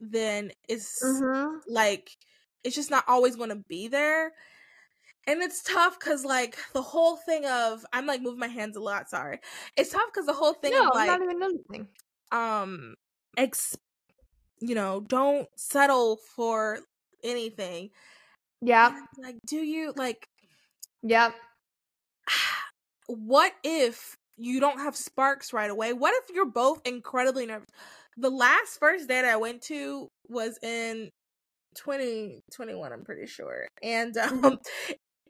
then 0.00 0.52
it's 0.68 1.24
Mm-hmm. 1.26 1.58
like 1.66 2.10
it's 2.64 2.76
just 2.76 2.90
not 2.90 3.04
always 3.08 3.36
going 3.36 3.50
to 3.50 3.56
be 3.68 3.88
there. 3.88 4.32
And 5.26 5.42
it's 5.42 5.62
tough 5.62 5.98
because 5.98 6.24
like 6.24 6.56
the 6.72 6.82
whole 6.82 7.16
thing 7.16 7.44
of 7.46 7.84
i'm 7.92 8.06
like 8.06 8.22
moving 8.22 8.40
my 8.40 8.46
hands 8.46 8.76
a 8.76 8.80
lot 8.80 9.08
sorry 9.08 9.38
it's 9.76 9.90
tough 9.90 10.06
because 10.12 10.26
the 10.26 10.32
whole 10.32 10.54
thing 10.54 10.72
no, 10.72 10.88
of 10.88 10.94
like 10.94 11.08
not 11.08 11.22
even 11.22 11.38
noticing. 11.38 11.88
um 12.32 12.94
ex 13.36 13.76
you 14.60 14.74
know 14.74 15.00
don't 15.06 15.48
settle 15.56 16.18
for 16.34 16.78
anything 17.22 17.90
Yeah. 18.62 18.88
And, 18.88 19.06
like 19.18 19.36
do 19.46 19.56
you 19.56 19.92
like 19.96 20.28
Yep. 21.02 21.34
what 23.06 23.52
if 23.62 24.16
you 24.36 24.60
don't 24.60 24.78
have 24.78 24.96
sparks 24.96 25.52
right 25.52 25.70
away 25.70 25.92
what 25.92 26.14
if 26.22 26.34
you're 26.34 26.46
both 26.50 26.80
incredibly 26.86 27.46
nervous 27.46 27.68
the 28.16 28.30
last 28.30 28.78
first 28.78 29.08
date 29.08 29.24
i 29.24 29.36
went 29.36 29.62
to 29.62 30.08
was 30.28 30.58
in 30.62 31.10
2021 31.74 32.92
i'm 32.92 33.04
pretty 33.04 33.26
sure 33.26 33.66
and 33.82 34.16
um 34.16 34.58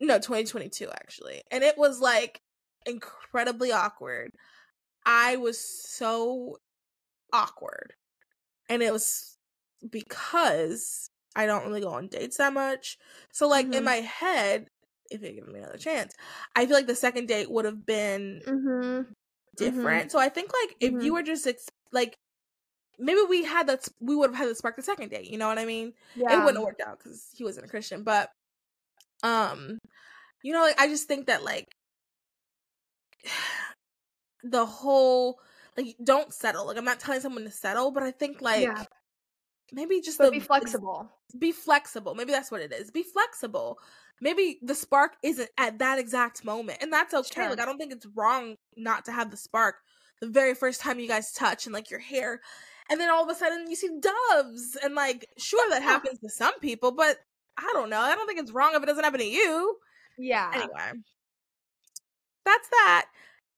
no 0.01 0.19
2022 0.19 0.89
actually 0.91 1.43
and 1.51 1.65
it 1.65 1.77
was 1.79 2.01
like 2.01 2.41
incredibly 2.87 3.73
awkward 3.73 4.31
i 5.07 5.37
was 5.37 5.59
so 5.59 6.57
awkward 7.33 7.95
and 8.69 8.83
it 8.83 8.93
was 8.93 9.37
because 9.91 11.11
i 11.37 11.47
don't 11.47 11.67
really 11.67 11.81
go 11.81 11.91
on 11.91 12.09
dates 12.09 12.37
that 12.39 12.53
much 12.53 12.99
so 13.33 13.49
like 13.49 13.67
in 13.75 13.83
Mhm. 13.83 13.85
my 13.85 13.97
head 13.97 14.67
if 15.11 15.21
they 15.21 15.33
give 15.35 15.49
me 15.49 15.59
another 15.61 15.79
chance 15.79 16.15
i 16.57 16.67
feel 16.67 16.77
like 16.77 16.87
the 16.87 16.95
second 16.95 17.27
date 17.29 17.51
would 17.51 17.65
have 17.65 17.87
been 17.87 18.43
Mm-hmm. 18.47 19.13
different 19.57 20.13
so 20.13 20.19
i 20.19 20.29
think 20.29 20.51
like 20.63 20.77
if 20.81 20.93
you 21.03 21.13
Mhm. 21.13 21.15
were 21.15 21.23
just 21.23 21.47
ex- 21.47 21.69
like 21.93 22.15
maybe 22.99 23.21
we 23.29 23.45
had 23.45 23.67
that 23.69 23.89
we 24.01 24.15
would 24.17 24.31
have 24.31 24.37
had 24.39 24.49
the 24.49 24.55
spark 24.55 24.77
the 24.77 24.83
second 24.83 25.11
date 25.11 25.31
you 25.31 25.39
know 25.39 25.49
what 25.49 25.59
i 25.59 25.65
mean 25.65 25.93
Yeah. 26.17 26.33
it 26.35 26.37
wouldn't 26.45 26.57
have 26.57 26.65
worked 26.65 26.81
out 26.83 26.99
because 26.99 27.31
he 27.35 27.45
wasn't 27.45 27.67
a 27.67 27.69
Christian. 27.69 28.03
But 28.03 28.31
um, 29.23 29.79
you 30.43 30.53
know, 30.53 30.61
like 30.63 30.81
I 30.81 30.89
just 30.89 31.09
think 31.09 31.27
that 31.27 31.45
like 31.45 31.67
the 34.45 34.67
whole 34.67 35.39
like 35.77 35.97
don't 36.03 36.33
settle. 36.33 36.67
Like 36.67 36.77
I'm 36.77 36.85
not 36.85 37.01
telling 37.01 37.21
someone 37.21 37.45
to 37.45 37.51
settle, 37.51 37.91
but 37.91 38.03
I 38.03 38.11
think 38.11 38.41
like 38.41 38.69
Yeah. 38.69 38.85
maybe 39.73 40.01
just 40.01 40.19
the 40.19 40.31
be 40.31 40.41
flexible. 40.41 41.11
Be 41.39 41.53
flexible. 41.53 42.15
Maybe 42.15 42.33
that's 42.33 42.51
what 42.51 42.61
it 42.61 42.73
is. 42.73 42.91
Be 42.91 43.03
flexible. 43.03 43.79
Maybe 44.21 44.59
the 44.63 44.75
spark 44.75 45.17
isn't 45.23 45.51
at 45.59 45.79
that 45.81 45.99
exact 45.99 46.45
moment, 46.45 46.79
and 46.81 46.91
that's 46.93 47.13
okay. 47.13 47.43
Sure. 47.43 47.51
Like 47.51 47.61
I 47.61 47.67
don't 47.67 47.77
think 47.77 47.93
it's 47.93 48.07
wrong 48.15 48.57
not 48.77 49.05
to 49.07 49.13
have 49.13 49.31
the 49.31 49.37
spark 49.37 49.77
the 50.21 50.29
very 50.29 50.55
first 50.55 50.81
time 50.81 50.99
you 50.99 51.09
guys 51.09 51.33
touch 51.33 51.67
and 51.67 51.75
like 51.75 51.91
your 51.91 52.01
hair 52.01 52.41
and 52.89 53.01
then 53.01 53.11
all 53.11 53.23
of 53.23 53.29
a 53.31 53.35
sudden 53.35 53.69
you 53.69 53.77
see 53.77 53.91
doves 54.01 54.77
and 54.83 54.95
like 54.95 55.27
sure 55.39 55.69
that 55.71 55.83
happens 55.91 56.19
to 56.21 56.29
some 56.29 56.59
people 56.61 56.93
but 56.93 57.19
i 57.59 57.71
don't 57.73 57.91
know 57.91 58.01
i 58.01 58.15
don't 58.15 58.27
think 58.27 58.39
it's 58.39 58.53
wrong 58.53 58.73
if 58.75 58.83
it 58.83 58.87
doesn't 58.87 59.05
happen 59.05 59.21
to 59.21 59.27
you 59.27 59.77
Yeah. 60.19 60.51
anyway 60.55 61.01
that's 62.45 62.69
that 62.69 63.07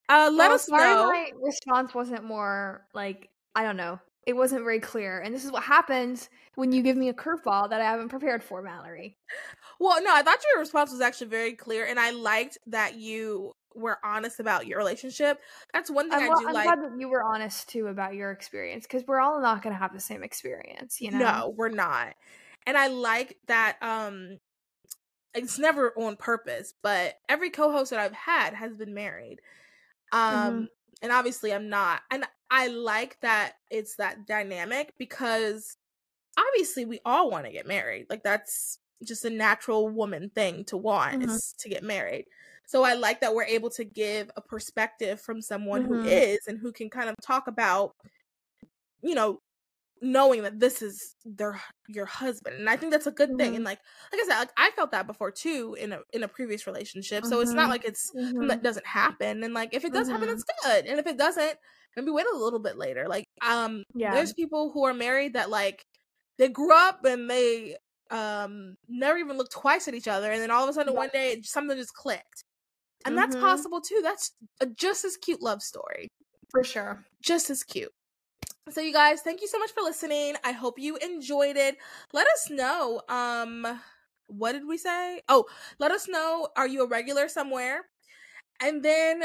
uh 0.09 0.31
let 0.33 0.51
us 0.51 0.67
sorry 0.67 0.95
know 0.95 1.09
my 1.09 1.31
response 1.43 1.95
wasn't 1.95 2.25
more 2.25 2.87
like 2.95 3.31
I 3.55 3.65
don't 3.65 3.77
know. 3.77 3.99
It 4.25 4.37
wasn't 4.37 4.63
very 4.63 4.79
clear. 4.79 5.21
And 5.21 5.35
this 5.35 5.45
is 5.45 5.51
what 5.51 5.65
happens 5.65 6.29
when 6.55 6.71
you 6.71 6.81
give 6.81 6.97
me 6.97 7.09
a 7.09 7.15
curveball 7.15 7.71
that 7.71 7.81
I 7.81 7.85
haven't 7.85 8.11
prepared 8.11 8.45
for, 8.45 8.63
Mallory. 8.63 9.17
well 9.81 10.03
no 10.03 10.15
i 10.15 10.23
thought 10.23 10.39
your 10.53 10.61
response 10.61 10.91
was 10.91 11.01
actually 11.01 11.29
very 11.29 11.53
clear 11.55 11.87
and 11.87 11.99
i 12.01 12.11
liked 12.11 12.59
that 12.67 12.95
you 12.97 13.55
were 13.75 13.99
honest 14.05 14.41
about 14.41 14.67
your 14.67 14.79
relationship 14.79 15.41
that's 15.73 15.91
one 15.91 16.11
thing 16.11 16.19
I'm, 16.19 16.33
i 16.33 16.41
do 16.41 16.49
I'm 16.49 16.55
like 16.55 16.65
glad 16.65 16.83
that 16.83 16.99
you 16.99 17.09
were 17.09 17.23
honest 17.23 17.69
too 17.69 17.87
about 17.87 18.15
your 18.15 18.31
experience 18.33 18.87
because 18.87 19.07
we're 19.07 19.21
all 19.21 19.41
not 19.41 19.63
going 19.63 19.75
to 19.75 19.79
have 19.79 19.93
the 19.93 20.01
same 20.01 20.23
experience, 20.25 21.01
you 21.01 21.11
know? 21.11 21.19
No, 21.19 21.55
we're 21.57 21.69
not. 21.69 22.15
And 22.69 22.79
I 22.79 22.89
like 22.89 23.39
that 23.49 23.79
um 23.83 24.41
it's 25.35 25.59
never 25.59 25.93
on 25.99 26.17
purpose, 26.17 26.75
but 26.83 27.17
every 27.29 27.51
co-host 27.51 27.91
that 27.91 28.01
I've 28.01 28.13
had 28.15 28.55
has 28.55 28.75
been 28.77 28.95
married. 28.95 29.41
Um 30.13 30.55
Mm-hmm. 30.55 30.69
and 31.03 31.13
obviously 31.13 31.53
I'm 31.55 31.69
not. 31.69 32.03
And 32.11 32.25
I 32.51 32.69
like 32.69 33.21
that 33.23 33.55
it's 33.71 33.97
that 33.97 34.27
dynamic 34.27 34.95
because 34.99 35.77
obviously 36.39 36.85
we 36.87 37.01
all 37.05 37.31
want 37.31 37.47
to 37.47 37.53
get 37.53 37.67
married. 37.67 38.07
Like 38.11 38.23
that's 38.25 38.81
just 39.05 39.25
a 39.25 39.31
natural 39.31 39.89
woman 39.91 40.31
thing 40.31 40.65
to 40.67 40.77
want 40.77 41.17
Mhm. 41.17 41.23
is 41.23 41.55
to 41.61 41.69
get 41.69 41.85
married. 41.85 42.27
So 42.67 42.85
I 42.85 42.95
like 42.95 43.21
that 43.23 43.35
we're 43.35 43.45
able 43.45 43.71
to 43.73 43.85
give 43.85 44.31
a 44.37 44.43
perspective 44.43 45.21
from 45.21 45.43
someone 45.43 45.83
who 45.85 46.01
Mhm. 46.01 46.05
is 46.05 46.41
and 46.49 46.59
who 46.59 46.73
can 46.73 46.91
kind 46.91 47.09
of 47.11 47.17
talk 47.23 47.49
about 47.49 47.95
you 49.03 49.15
know 49.15 49.41
knowing 50.01 50.43
that 50.43 50.61
this 50.61 50.83
is 50.83 51.17
their 51.25 51.61
your 51.89 52.07
husband 52.07 52.57
and 52.57 52.69
i 52.71 52.77
think 52.77 52.93
that's 52.93 53.07
a 53.07 53.11
good 53.11 53.37
thing 53.37 53.53
Mhm. 53.53 53.57
and 53.57 53.65
like 53.65 53.79
like 54.13 54.21
i 54.21 54.27
said 54.29 54.39
like 54.39 54.51
i 54.57 54.71
felt 54.77 54.91
that 54.93 55.07
before 55.07 55.31
too 55.31 55.77
in 55.79 55.93
a 55.93 56.01
in 56.13 56.23
a 56.23 56.29
previous 56.29 56.67
relationship 56.67 57.25
so 57.25 57.41
it's 57.41 57.53
not 57.53 57.67
Mhm. 57.67 57.71
like 57.71 57.85
it's 57.85 58.11
something 58.13 58.35
Mhm. 58.43 58.49
that 58.49 58.63
doesn't 58.63 58.87
happen 58.87 59.43
and 59.45 59.55
like 59.55 59.71
if 59.73 59.85
it 59.85 59.93
does 59.93 60.09
happen 60.09 60.29
it's 60.29 60.45
good 60.65 60.87
and 60.87 60.99
if 61.01 61.07
it 61.07 61.17
doesn't 61.17 61.59
maybe 61.97 62.11
wait 62.11 62.27
a 62.33 62.37
little 62.37 62.61
bit 62.61 62.77
later 62.77 63.09
like 63.09 63.25
um 63.43 63.83
Yeah. 63.95 64.15
there's 64.15 64.33
people 64.33 64.71
who 64.73 64.85
are 64.85 64.95
married 64.95 65.33
that 65.35 65.51
like 65.51 65.83
they 66.39 66.49
grew 66.49 66.73
up 66.73 67.05
and 67.05 67.29
they 67.29 67.77
um 68.11 68.77
never 68.89 69.19
even 69.19 69.37
looked 69.37 69.53
twice 69.53 69.89
at 69.89 69.95
each 69.95 70.09
other 70.09 70.31
and 70.31 70.41
then 70.41 70.51
all 70.51 70.63
of 70.65 70.71
a 70.71 70.73
sudden 70.73 70.93
Yeah. 70.93 70.99
one 70.99 71.11
day 71.13 71.41
something 71.43 71.77
just 71.77 71.93
clicked 71.95 72.45
and 73.05 73.17
that's 73.19 73.37
possible 73.37 73.81
too 73.81 74.01
that's 74.03 74.33
a 74.61 74.67
just 74.67 75.05
as 75.05 75.17
cute 75.17 75.41
love 75.43 75.63
story 75.63 76.09
For 76.51 76.65
sure. 76.65 77.05
just 77.23 77.51
as 77.51 77.63
cute. 77.65 77.93
So 78.71 78.81
you 78.81 78.93
guys, 78.93 79.23
thank 79.23 79.41
you 79.41 79.49
so 79.49 79.59
much 79.59 79.73
for 79.73 79.83
listening. 79.83 80.35
I 80.45 80.53
hope 80.53 80.79
you 80.79 80.97
enjoyed 80.97 81.57
it. 81.57 81.77
Let 82.13 82.27
us 82.27 82.51
know 82.51 83.03
um 83.09 83.67
what 84.27 84.53
did 84.53 84.67
we 84.67 84.77
say? 84.77 85.23
Oh, 85.29 85.47
let 85.79 85.91
us 85.91 86.09
know 86.09 86.49
are 86.57 86.67
you 86.69 86.85
a 86.85 86.89
regular 86.89 87.29
somewhere? 87.29 87.87
And 88.61 88.83
then 88.85 89.25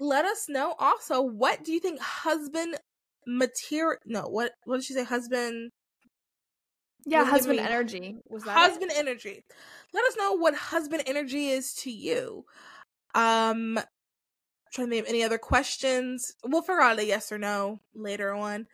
let 0.00 0.24
us 0.24 0.46
know 0.48 0.74
also 0.78 1.22
what 1.22 1.64
do 1.64 1.72
you 1.72 1.80
think 1.80 2.00
husband 2.00 2.76
material 3.26 3.98
no, 4.06 4.22
what 4.28 4.52
what 4.64 4.76
did 4.76 4.84
she 4.84 4.94
say 4.94 5.04
husband 5.04 5.70
Yeah, 7.04 7.24
husband 7.24 7.58
energy. 7.60 8.16
Was 8.28 8.44
that 8.44 8.62
it? 8.62 8.72
husband 8.72 8.92
energy. 8.94 9.44
Let 9.92 10.04
us 10.06 10.16
know 10.16 10.32
what 10.34 10.54
husband 10.54 11.02
energy 11.06 11.48
is 11.48 11.74
to 11.82 11.90
you. 11.90 12.44
Um 13.14 13.78
trying 14.72 14.90
to 14.90 14.98
of 14.98 15.06
any 15.06 15.22
other 15.22 15.38
questions. 15.38 16.34
We'll 16.44 16.62
figure 16.62 16.80
out 16.80 16.98
a 16.98 17.04
yes 17.04 17.30
or 17.30 17.38
no 17.38 17.80
later 17.94 18.32
on. 18.34 18.66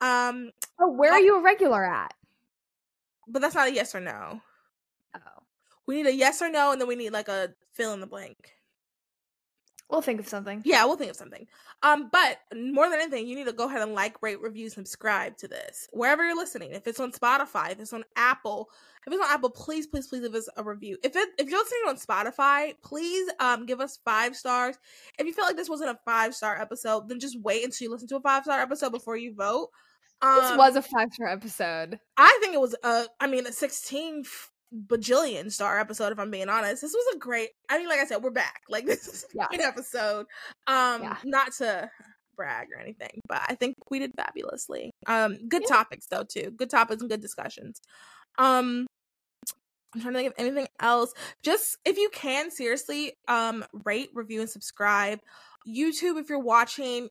Um 0.00 0.50
Oh, 0.80 0.90
where 0.90 1.12
are 1.12 1.20
you 1.20 1.38
a 1.38 1.42
regular 1.42 1.84
at? 1.84 2.12
but 3.26 3.40
that's 3.40 3.54
not 3.54 3.68
a 3.68 3.72
yes 3.72 3.94
or 3.94 4.00
no. 4.00 4.42
Oh. 5.14 5.42
We 5.86 5.96
need 5.96 6.06
a 6.06 6.14
yes 6.14 6.42
or 6.42 6.50
no 6.50 6.72
and 6.72 6.80
then 6.80 6.88
we 6.88 6.96
need 6.96 7.10
like 7.10 7.28
a 7.28 7.54
fill 7.72 7.94
in 7.94 8.00
the 8.00 8.06
blank. 8.06 8.52
We'll 9.90 10.00
think 10.02 10.18
of 10.18 10.26
something. 10.26 10.62
Yeah, 10.64 10.84
we'll 10.86 10.96
think 10.96 11.10
of 11.10 11.16
something. 11.16 11.46
Um, 11.82 12.08
but 12.10 12.38
more 12.56 12.88
than 12.88 13.00
anything, 13.00 13.26
you 13.26 13.36
need 13.36 13.46
to 13.46 13.52
go 13.52 13.68
ahead 13.68 13.82
and 13.82 13.92
like, 13.92 14.22
rate, 14.22 14.40
review, 14.40 14.70
subscribe 14.70 15.36
to 15.38 15.48
this 15.48 15.88
wherever 15.92 16.24
you're 16.24 16.36
listening. 16.36 16.72
If 16.72 16.86
it's 16.86 17.00
on 17.00 17.12
Spotify, 17.12 17.72
if 17.72 17.80
it's 17.80 17.92
on 17.92 18.02
Apple, 18.16 18.70
if 19.06 19.12
it's 19.12 19.22
on 19.22 19.30
Apple, 19.30 19.50
please, 19.50 19.86
please, 19.86 20.08
please 20.08 20.22
give 20.22 20.34
us 20.34 20.48
a 20.56 20.64
review. 20.64 20.96
If 21.04 21.14
it 21.14 21.28
if 21.38 21.48
you're 21.50 21.58
listening 21.62 21.82
on 21.88 21.96
Spotify, 21.96 22.74
please 22.82 23.30
um 23.38 23.66
give 23.66 23.80
us 23.80 23.98
five 24.04 24.34
stars. 24.34 24.76
If 25.18 25.26
you 25.26 25.34
feel 25.34 25.44
like 25.44 25.56
this 25.56 25.68
wasn't 25.68 25.90
a 25.90 25.98
five 26.06 26.34
star 26.34 26.58
episode, 26.58 27.08
then 27.08 27.20
just 27.20 27.38
wait 27.40 27.62
until 27.62 27.84
you 27.84 27.90
listen 27.92 28.08
to 28.08 28.16
a 28.16 28.20
five 28.20 28.44
star 28.44 28.60
episode 28.60 28.90
before 28.90 29.16
you 29.18 29.34
vote. 29.34 29.68
Um, 30.22 30.40
This 30.40 30.56
was 30.56 30.76
a 30.76 30.82
five 30.82 31.12
star 31.12 31.28
episode. 31.28 32.00
I 32.16 32.38
think 32.40 32.54
it 32.54 32.60
was 32.60 32.74
a, 32.82 33.04
I 33.20 33.26
mean, 33.26 33.46
a 33.46 33.52
16 33.52 34.22
f- 34.24 34.50
bajillion 34.74 35.50
star 35.52 35.78
episode. 35.78 36.12
If 36.12 36.18
I'm 36.18 36.30
being 36.30 36.48
honest, 36.48 36.82
this 36.82 36.92
was 36.92 37.14
a 37.14 37.18
great. 37.18 37.50
I 37.68 37.78
mean, 37.78 37.88
like 37.88 38.00
I 38.00 38.06
said, 38.06 38.22
we're 38.22 38.30
back. 38.30 38.62
Like 38.68 38.86
this 38.86 39.06
is 39.06 39.24
a 39.24 39.36
Yeah. 39.36 39.46
great 39.48 39.60
episode. 39.60 40.26
Um, 40.66 41.02
Yeah. 41.02 41.16
not 41.24 41.52
to 41.54 41.90
brag 42.36 42.68
or 42.74 42.80
anything, 42.80 43.20
but 43.28 43.42
I 43.48 43.54
think 43.54 43.74
we 43.90 44.00
did 44.00 44.12
fabulously. 44.16 44.90
Um, 45.06 45.48
good 45.48 45.62
Yeah. 45.62 45.76
topics 45.76 46.06
though 46.10 46.24
too. 46.24 46.50
Good 46.50 46.70
topics 46.70 47.00
and 47.00 47.10
good 47.10 47.20
discussions. 47.20 47.80
Um. 48.38 48.86
I'm 49.94 50.00
trying 50.00 50.14
to 50.14 50.18
think 50.18 50.28
of 50.32 50.34
anything 50.38 50.66
else. 50.80 51.12
Just 51.44 51.76
if 51.84 51.96
you 51.96 52.10
can, 52.12 52.50
seriously, 52.50 53.12
um, 53.28 53.64
rate, 53.84 54.10
review, 54.12 54.40
and 54.40 54.50
subscribe. 54.50 55.20
YouTube, 55.68 56.18
if 56.20 56.28
you're 56.28 56.40
watching, 56.40 57.08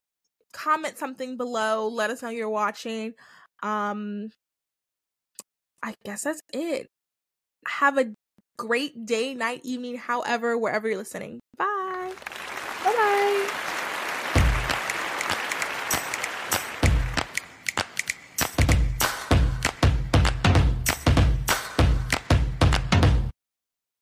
comment 0.51 0.97
something 0.97 1.37
below. 1.37 1.87
Let 1.87 2.09
us 2.09 2.21
know 2.21 2.27
you're 2.27 2.49
watching. 2.49 3.13
Um, 3.61 4.31
I 5.81 5.93
guess 6.03 6.23
that's 6.23 6.41
it. 6.51 6.87
Have 7.67 7.97
a 7.97 8.13
great 8.57 9.05
day, 9.05 9.33
night, 9.33 9.61
evening, 9.63 9.97
however, 9.97 10.57
wherever 10.57 10.87
you're 10.87 10.97
listening. 10.97 11.39
Bye. 11.57 11.72